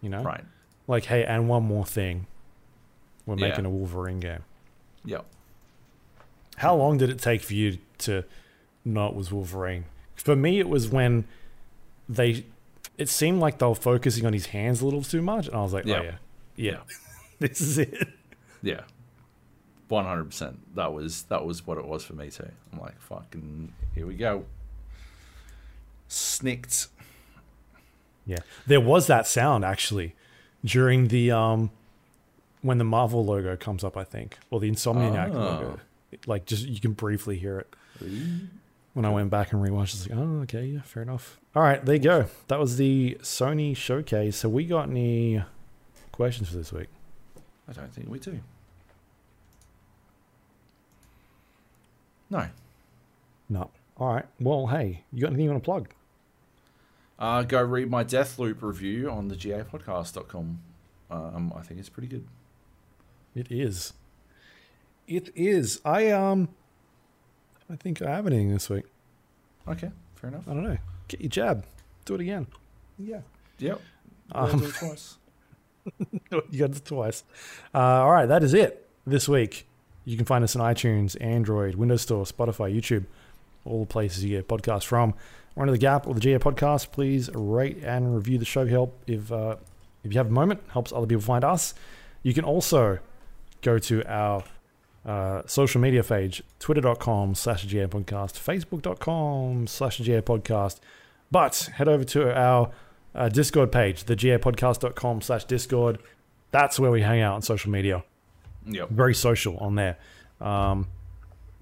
You 0.00 0.08
know, 0.08 0.22
Right. 0.22 0.44
like 0.86 1.04
hey, 1.04 1.24
and 1.24 1.48
one 1.48 1.64
more 1.64 1.84
thing, 1.84 2.26
we're 3.26 3.36
Yeah. 3.36 3.48
making 3.48 3.66
a 3.66 3.70
Wolverine 3.70 4.20
game. 4.20 4.44
Yep. 5.04 5.26
How 6.56 6.74
long 6.76 6.98
did 6.98 7.10
it 7.10 7.18
take 7.18 7.42
for 7.42 7.54
you 7.54 7.78
to 7.98 8.24
know 8.84 9.06
it 9.08 9.14
was 9.14 9.32
Wolverine? 9.32 9.84
For 10.14 10.36
me, 10.36 10.60
it 10.60 10.68
was 10.68 10.88
when 10.88 11.24
they. 12.08 12.46
It 12.98 13.08
seemed 13.08 13.40
like 13.40 13.58
they 13.58 13.66
were 13.66 13.74
focusing 13.74 14.26
on 14.26 14.32
his 14.32 14.46
hands 14.46 14.80
a 14.80 14.84
little 14.84 15.02
too 15.02 15.22
much, 15.22 15.46
and 15.48 15.56
I 15.56 15.62
was 15.62 15.72
like, 15.72 15.86
Yeah. 15.86 15.98
"Oh 15.98 16.02
yeah, 16.02 16.16
yeah, 16.56 16.76
this 17.38 17.60
is 17.60 17.78
it." 17.78 18.08
Yeah. 18.62 18.82
One 19.88 20.04
hundred 20.04 20.24
percent. 20.26 20.58
That 20.76 20.92
was 20.92 21.24
that 21.24 21.44
was 21.44 21.66
what 21.66 21.78
it 21.78 21.84
was 21.86 22.04
for 22.04 22.14
me 22.14 22.30
too. 22.30 22.48
I'm 22.72 22.80
like, 22.80 23.00
fucking 23.00 23.72
here 23.94 24.06
we 24.06 24.14
go. 24.14 24.44
Snicked. 26.08 26.88
Yeah, 28.26 28.38
there 28.66 28.80
was 28.80 29.06
that 29.08 29.26
sound 29.26 29.64
actually 29.64 30.14
during 30.64 31.08
the 31.08 31.30
um 31.32 31.70
when 32.60 32.78
the 32.78 32.84
Marvel 32.84 33.24
logo 33.24 33.56
comes 33.56 33.82
up, 33.82 33.96
I 33.96 34.04
think, 34.04 34.38
or 34.50 34.60
the 34.60 34.70
Insomniac 34.70 35.34
Oh. 35.34 35.38
logo. 35.38 35.80
Like, 36.26 36.44
just 36.46 36.66
you 36.66 36.78
can 36.80 36.92
briefly 36.92 37.36
hear 37.38 37.58
it. 37.58 37.74
When 38.94 39.04
I 39.06 39.10
went 39.10 39.30
back 39.30 39.52
and 39.52 39.62
rewatched, 39.62 39.70
I 39.72 39.80
was 39.80 40.08
like, 40.10 40.18
oh, 40.18 40.40
okay, 40.42 40.64
yeah, 40.66 40.82
fair 40.82 41.02
enough. 41.02 41.40
All 41.54 41.62
right, 41.62 41.82
there 41.84 41.94
you 41.94 42.00
go. 42.00 42.26
That 42.48 42.58
was 42.58 42.76
the 42.76 43.16
Sony 43.22 43.74
showcase. 43.74 44.36
So, 44.36 44.48
we 44.48 44.64
got 44.66 44.90
any 44.90 45.42
questions 46.12 46.50
for 46.50 46.56
this 46.56 46.72
week? 46.72 46.88
I 47.68 47.72
don't 47.72 47.92
think 47.92 48.08
we 48.08 48.18
do. 48.18 48.40
No. 52.28 52.46
No. 53.48 53.70
All 53.96 54.14
right. 54.14 54.26
Well, 54.40 54.66
hey, 54.66 55.04
you 55.12 55.20
got 55.20 55.28
anything 55.28 55.44
you 55.44 55.50
want 55.50 55.62
to 55.62 55.64
plug? 55.64 55.88
Uh, 57.18 57.42
go 57.42 57.62
read 57.62 57.90
my 57.90 58.02
Deathloop 58.02 58.62
review 58.62 59.10
on 59.10 59.28
the 59.28 59.36
gapodcast.com. 59.36 60.60
Um, 61.10 61.52
I 61.54 61.62
think 61.62 61.78
it's 61.78 61.88
pretty 61.88 62.08
good. 62.08 62.26
It 63.34 63.52
is. 63.52 63.92
It 65.06 65.30
is. 65.34 65.80
I 65.84 66.10
um. 66.10 66.48
I 67.72 67.76
think 67.76 68.02
I 68.02 68.10
have 68.10 68.26
anything 68.26 68.52
this 68.52 68.68
week. 68.68 68.84
Okay, 69.66 69.90
fair 70.14 70.28
enough. 70.28 70.46
I 70.46 70.52
don't 70.52 70.64
know. 70.64 70.76
Get 71.08 71.20
your 71.20 71.30
jab. 71.30 71.64
Do 72.04 72.14
it 72.14 72.20
again. 72.20 72.46
Yeah. 72.98 73.20
Yep. 73.58 73.80
Um, 74.32 74.58
do 74.58 74.66
it 74.66 74.74
twice. 74.74 75.16
you 76.50 76.58
got 76.58 76.76
it 76.76 76.84
twice. 76.84 77.24
Uh, 77.74 77.78
all 77.78 78.10
right, 78.10 78.26
that 78.26 78.42
is 78.42 78.52
it 78.52 78.88
this 79.06 79.28
week. 79.28 79.66
You 80.04 80.16
can 80.16 80.26
find 80.26 80.44
us 80.44 80.54
on 80.54 80.74
iTunes, 80.74 81.16
Android, 81.20 81.76
Windows 81.76 82.02
Store, 82.02 82.24
Spotify, 82.24 82.74
YouTube, 82.74 83.04
all 83.64 83.80
the 83.80 83.86
places 83.86 84.24
you 84.24 84.36
get 84.36 84.48
podcasts 84.48 84.84
from. 84.84 85.14
We're 85.54 85.62
under 85.62 85.72
the 85.72 85.78
Gap 85.78 86.06
or 86.06 86.14
the 86.14 86.20
GA 86.20 86.38
Podcast. 86.38 86.92
Please 86.92 87.30
rate 87.32 87.78
and 87.82 88.14
review 88.14 88.38
the 88.38 88.44
show. 88.44 88.66
Help 88.66 88.98
if 89.06 89.32
uh, 89.32 89.56
if 90.04 90.12
you 90.12 90.18
have 90.18 90.26
a 90.26 90.32
moment, 90.32 90.60
helps 90.68 90.92
other 90.92 91.06
people 91.06 91.22
find 91.22 91.44
us. 91.44 91.72
You 92.22 92.34
can 92.34 92.44
also 92.44 92.98
go 93.62 93.78
to 93.78 94.04
our 94.12 94.44
uh, 95.04 95.42
social 95.46 95.80
media 95.80 96.02
page, 96.02 96.42
twitter.com 96.58 97.34
slash 97.34 97.64
GA 97.64 97.86
Podcast, 97.86 98.34
facebook.com 98.38 99.66
slash 99.66 99.98
GA 99.98 100.20
Podcast. 100.20 100.78
But 101.30 101.70
head 101.74 101.88
over 101.88 102.04
to 102.04 102.36
our 102.38 102.70
uh, 103.14 103.28
Discord 103.28 103.72
page, 103.72 104.04
the 104.04 104.16
gapodcast.com 104.16 105.22
slash 105.22 105.44
Discord. 105.44 105.98
That's 106.50 106.78
where 106.78 106.90
we 106.90 107.00
hang 107.02 107.20
out 107.20 107.34
on 107.34 107.42
social 107.42 107.70
media. 107.70 108.04
Yep. 108.66 108.90
Very 108.90 109.14
social 109.14 109.56
on 109.58 109.74
there. 109.74 109.96
Um, 110.40 110.88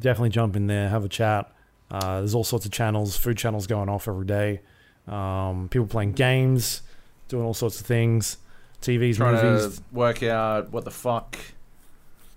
definitely 0.00 0.30
jump 0.30 0.56
in 0.56 0.66
there, 0.66 0.88
have 0.88 1.04
a 1.04 1.08
chat. 1.08 1.52
Uh, 1.90 2.18
there's 2.18 2.34
all 2.34 2.44
sorts 2.44 2.66
of 2.66 2.72
channels, 2.72 3.16
food 3.16 3.36
channels 3.36 3.66
going 3.66 3.88
off 3.88 4.06
every 4.08 4.26
day. 4.26 4.60
Um, 5.08 5.68
people 5.70 5.86
playing 5.86 6.12
games, 6.12 6.82
doing 7.28 7.44
all 7.44 7.54
sorts 7.54 7.80
of 7.80 7.86
things. 7.86 8.36
TVs, 8.82 9.16
Trying 9.16 9.34
movies. 9.44 9.76
to 9.76 9.82
work 9.92 10.22
out 10.22 10.70
what 10.72 10.84
the 10.84 10.90
fuck 10.90 11.36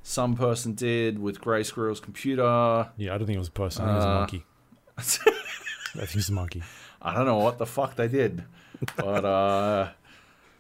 some 0.04 0.36
person 0.36 0.74
did 0.74 1.18
with 1.18 1.40
Grey 1.42 1.64
Squirrel's 1.64 2.00
computer. 2.00 2.90
Yeah, 2.98 3.16
I 3.16 3.18
don't 3.18 3.26
think 3.26 3.38
it 3.38 3.40
was 3.40 3.48
a 3.48 3.52
person. 3.52 3.86
I 3.86 3.88
think 3.88 3.96
it 3.96 3.98
was 3.98 4.06
a 4.06 4.10
Uh, 4.10 4.20
monkey. 4.20 4.46
I 4.98 5.02
think 6.06 6.10
it 6.12 6.16
was 6.16 6.30
a 6.30 6.34
monkey. 6.34 6.64
I 7.02 7.14
don't 7.16 7.26
know 7.26 7.38
what 7.38 7.58
the 7.58 7.66
fuck 7.66 7.96
they 7.96 8.08
did, 8.08 8.44
but 8.98 9.26
uh, 9.26 9.90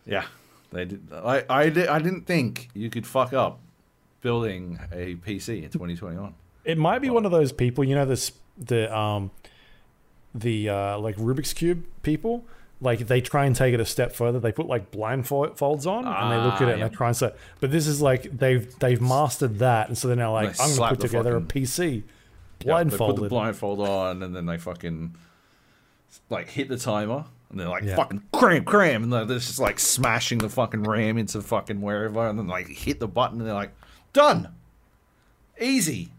yeah, 0.05 0.25
they 0.71 0.85
did. 0.85 1.07
I 1.13 1.43
I, 1.49 1.69
did, 1.69 1.87
I 1.87 1.99
didn't 1.99 2.25
think 2.25 2.69
you 2.73 2.89
could 2.89 3.05
fuck 3.07 3.31
up 3.33 3.59
building 4.21 4.79
a 4.91 5.15
PC 5.15 5.63
in 5.63 5.69
2021. 5.69 6.33
It 6.65 6.77
might 6.77 6.99
be 6.99 7.09
one 7.09 7.25
of 7.25 7.31
those 7.31 7.51
people, 7.51 7.83
you 7.83 7.95
know, 7.95 8.05
this 8.05 8.31
the 8.57 8.95
um 8.95 9.31
the 10.35 10.69
uh 10.69 10.97
like 10.99 11.15
Rubik's 11.17 11.53
cube 11.53 11.85
people. 12.01 12.45
Like 12.83 13.07
they 13.07 13.21
try 13.21 13.45
and 13.45 13.55
take 13.55 13.73
it 13.73 13.79
a 13.79 13.85
step 13.85 14.13
further. 14.13 14.39
They 14.39 14.51
put 14.51 14.67
like 14.67 14.91
blindfolds 14.91 15.87
on 15.87 16.05
and 16.05 16.31
they 16.31 16.37
look 16.37 16.55
at 16.55 16.63
Ah, 16.63 16.67
it 16.69 16.73
and 16.73 16.83
they 16.83 16.89
try 16.95 17.07
and 17.07 17.17
say. 17.17 17.31
But 17.61 17.71
this 17.71 17.87
is 17.87 18.01
like 18.01 18.23
they've 18.37 18.77
they've 18.79 19.01
mastered 19.01 19.59
that, 19.59 19.87
and 19.87 19.97
so 19.97 20.07
they're 20.09 20.17
now 20.17 20.33
like, 20.33 20.55
They 20.57 20.63
I'm 20.63 20.75
gonna 20.75 20.89
put 20.91 20.99
together 20.99 21.39
fucking- 21.39 21.63
a 21.63 21.65
PC 21.65 21.79
Yeah, 21.79 21.93
they 21.95 22.03
put 22.03 22.91
the 22.91 22.97
blindfolded. 22.97 23.29
blindfold 23.29 23.79
on, 23.81 24.21
and 24.23 24.35
then 24.35 24.45
they 24.45 24.57
fucking 24.57 25.15
like 26.29 26.49
hit 26.49 26.67
the 26.69 26.77
timer, 26.77 27.25
and 27.49 27.59
they're 27.59 27.69
like 27.69 27.83
Yeah. 27.83 27.95
fucking 27.95 28.21
cram, 28.33 28.63
cram, 28.65 29.03
and 29.03 29.13
they're 29.13 29.25
just 29.25 29.59
like 29.59 29.79
smashing 29.79 30.37
the 30.39 30.49
fucking 30.49 30.83
RAM 30.83 31.17
into 31.17 31.41
fucking 31.41 31.81
wherever, 31.81 32.27
and 32.27 32.37
then 32.37 32.47
like 32.47 32.67
hit 32.67 32.99
the 32.99 33.07
button, 33.07 33.39
and 33.39 33.47
they're 33.47 33.55
like 33.55 33.73
done, 34.13 34.49
easy. 35.59 36.09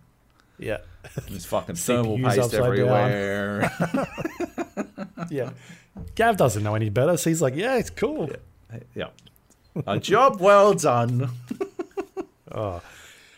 yeah, 0.58 0.78
There's 1.28 1.44
fucking 1.46 1.74
thermal 1.86 2.18
paste 2.18 2.54
everywhere. 2.54 3.70
yeah. 5.30 5.50
Gav 6.14 6.36
doesn't 6.36 6.62
know 6.62 6.74
any 6.74 6.90
better, 6.90 7.16
so 7.16 7.30
he's 7.30 7.40
like, 7.42 7.54
yeah, 7.54 7.76
it's 7.76 7.90
cool. 7.90 8.30
yeah, 8.94 9.08
a 9.86 9.98
job 9.98 10.40
well 10.40 10.74
done. 10.74 11.30
Oh. 12.56 12.80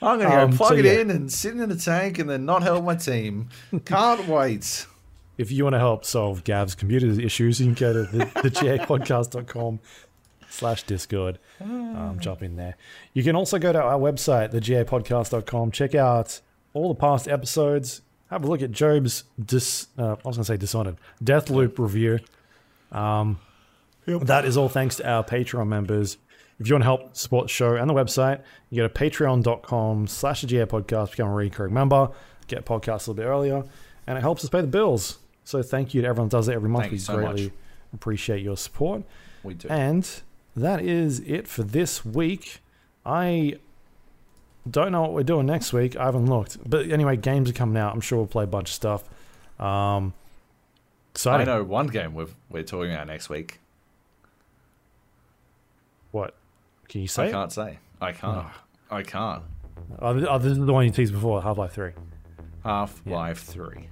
I'm 0.02 0.18
gonna 0.18 0.28
go 0.30 0.40
Um, 0.42 0.52
plug 0.52 0.68
so 0.72 0.74
it 0.76 0.84
yeah. 0.84 1.00
in 1.00 1.10
and 1.10 1.32
sit 1.32 1.52
in 1.56 1.66
the 1.70 1.76
tank, 1.76 2.18
and 2.18 2.28
then 2.28 2.44
not 2.44 2.62
help 2.62 2.84
my 2.84 2.96
team. 2.96 3.48
Can't 3.86 4.28
wait. 4.28 4.84
if 5.38 5.50
you 5.50 5.64
want 5.64 5.72
to 5.72 5.78
help 5.78 6.04
solve 6.04 6.44
Gav's 6.44 6.74
computer 6.74 7.06
issues, 7.18 7.58
you 7.60 7.66
can 7.66 7.74
go 7.74 7.92
to 7.94 8.02
the, 8.02 8.18
the 8.42 8.50
gapodcast.com 8.50 9.80
slash 10.50 10.82
discord. 10.82 11.38
Um, 11.62 12.18
jump 12.20 12.42
in 12.42 12.56
there. 12.56 12.76
You 13.14 13.22
can 13.22 13.36
also 13.36 13.58
go 13.58 13.72
to 13.72 13.80
our 13.80 13.98
website, 13.98 14.52
thegapodcast.com, 14.52 15.70
check 15.70 15.94
out 15.94 16.40
all 16.74 16.88
the 16.88 17.00
past 17.00 17.26
episodes, 17.28 18.02
have 18.28 18.44
a 18.44 18.46
look 18.46 18.60
at 18.60 18.70
Joab's 18.70 19.24
dis, 19.42 19.86
uh, 19.98 20.02
I 20.02 20.28
was 20.28 20.36
going 20.36 20.38
to 20.38 20.44
say 20.44 20.56
Dishonored, 20.58 20.96
Deathloop 21.24 21.78
review. 21.78 22.18
Um, 22.92 23.38
That 24.06 24.44
is 24.44 24.56
all 24.56 24.68
thanks 24.68 24.96
to 24.96 25.08
our 25.08 25.24
Patreon 25.24 25.66
members. 25.66 26.16
If 26.58 26.68
you 26.68 26.74
want 26.74 26.82
to 26.82 26.86
help 26.86 27.16
support 27.16 27.46
the 27.46 27.52
show 27.52 27.74
and 27.74 27.90
the 27.90 27.94
website, 27.94 28.40
you 28.70 28.82
go 28.82 28.88
to 28.88 28.94
patreon.com 28.94 30.06
slash 30.06 30.40
the 30.40 30.46
GA 30.46 30.64
podcast, 30.64 31.10
become 31.10 31.28
a 31.28 31.34
recurring 31.34 31.74
member, 31.74 32.10
get 32.46 32.64
podcasts 32.64 33.06
a 33.08 33.10
little 33.10 33.14
bit 33.14 33.24
earlier, 33.24 33.64
and 34.06 34.16
it 34.16 34.20
helps 34.22 34.42
us 34.44 34.50
pay 34.50 34.60
the 34.60 34.66
bills. 34.66 35.18
So 35.44 35.62
thank 35.62 35.92
you 35.92 36.02
to 36.02 36.08
everyone 36.08 36.28
that 36.28 36.36
does 36.36 36.48
it 36.48 36.54
every 36.54 36.70
month. 36.70 36.84
Thank 36.84 36.92
we 36.92 36.96
you 36.98 37.02
so 37.02 37.16
greatly 37.16 37.42
much. 37.44 37.52
appreciate 37.92 38.42
your 38.42 38.56
support. 38.56 39.02
We 39.42 39.54
do. 39.54 39.68
And 39.68 40.08
that 40.56 40.80
is 40.82 41.20
it 41.20 41.46
for 41.46 41.62
this 41.62 42.04
week. 42.04 42.60
I 43.04 43.58
don't 44.68 44.92
know 44.92 45.02
what 45.02 45.12
we're 45.12 45.22
doing 45.24 45.46
next 45.46 45.72
week. 45.72 45.94
I 45.96 46.06
haven't 46.06 46.26
looked. 46.26 46.58
But 46.68 46.90
anyway, 46.90 47.16
games 47.16 47.50
are 47.50 47.52
coming 47.52 47.76
out. 47.76 47.92
I'm 47.92 48.00
sure 48.00 48.18
we'll 48.18 48.26
play 48.26 48.44
a 48.44 48.48
bunch 48.48 48.70
of 48.70 48.74
stuff. 48.74 49.04
Um, 49.60 50.14
I 51.24 51.44
know 51.44 51.62
one 51.64 51.86
game 51.86 52.14
we're, 52.14 52.26
we're 52.50 52.62
talking 52.62 52.92
about 52.92 53.06
next 53.06 53.28
week. 53.28 53.60
What? 56.12 56.34
Can 56.88 57.00
you 57.00 57.08
say? 57.08 57.28
I 57.28 57.30
can't 57.30 57.52
say. 57.52 57.78
I 58.00 58.12
can't. 58.12 58.46
I 58.90 59.02
can't. 59.02 59.42
Oh, 59.98 60.12
th- 60.14 60.26
oh, 60.28 60.38
this 60.38 60.52
is 60.52 60.58
the 60.58 60.72
one 60.72 60.84
you 60.84 60.90
teased 60.90 61.12
before, 61.12 61.42
Half 61.42 61.58
Life 61.58 61.72
3. 61.72 61.92
Half 62.64 63.02
Life 63.06 63.42
3. 63.44 63.88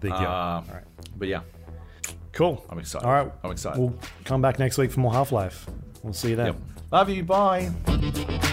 Big 0.00 0.10
deal. 0.12 0.12
Uh, 0.12 0.22
All 0.22 0.64
right. 0.72 0.84
But 1.16 1.28
yeah, 1.28 1.40
Cool. 2.32 2.62
I'm 2.68 2.78
excited. 2.78 3.06
All 3.06 3.12
right. 3.12 3.32
I'm 3.42 3.50
excited. 3.50 3.80
We'll 3.80 3.98
come 4.24 4.42
back 4.42 4.58
next 4.58 4.76
week 4.76 4.90
for 4.90 5.00
more 5.00 5.12
Half 5.12 5.32
Life. 5.32 5.66
We'll 6.02 6.12
see 6.12 6.30
you 6.30 6.36
then. 6.36 6.46
Yep. 6.46 6.56
Love 6.92 7.08
you. 7.10 7.22
Bye. 7.24 8.52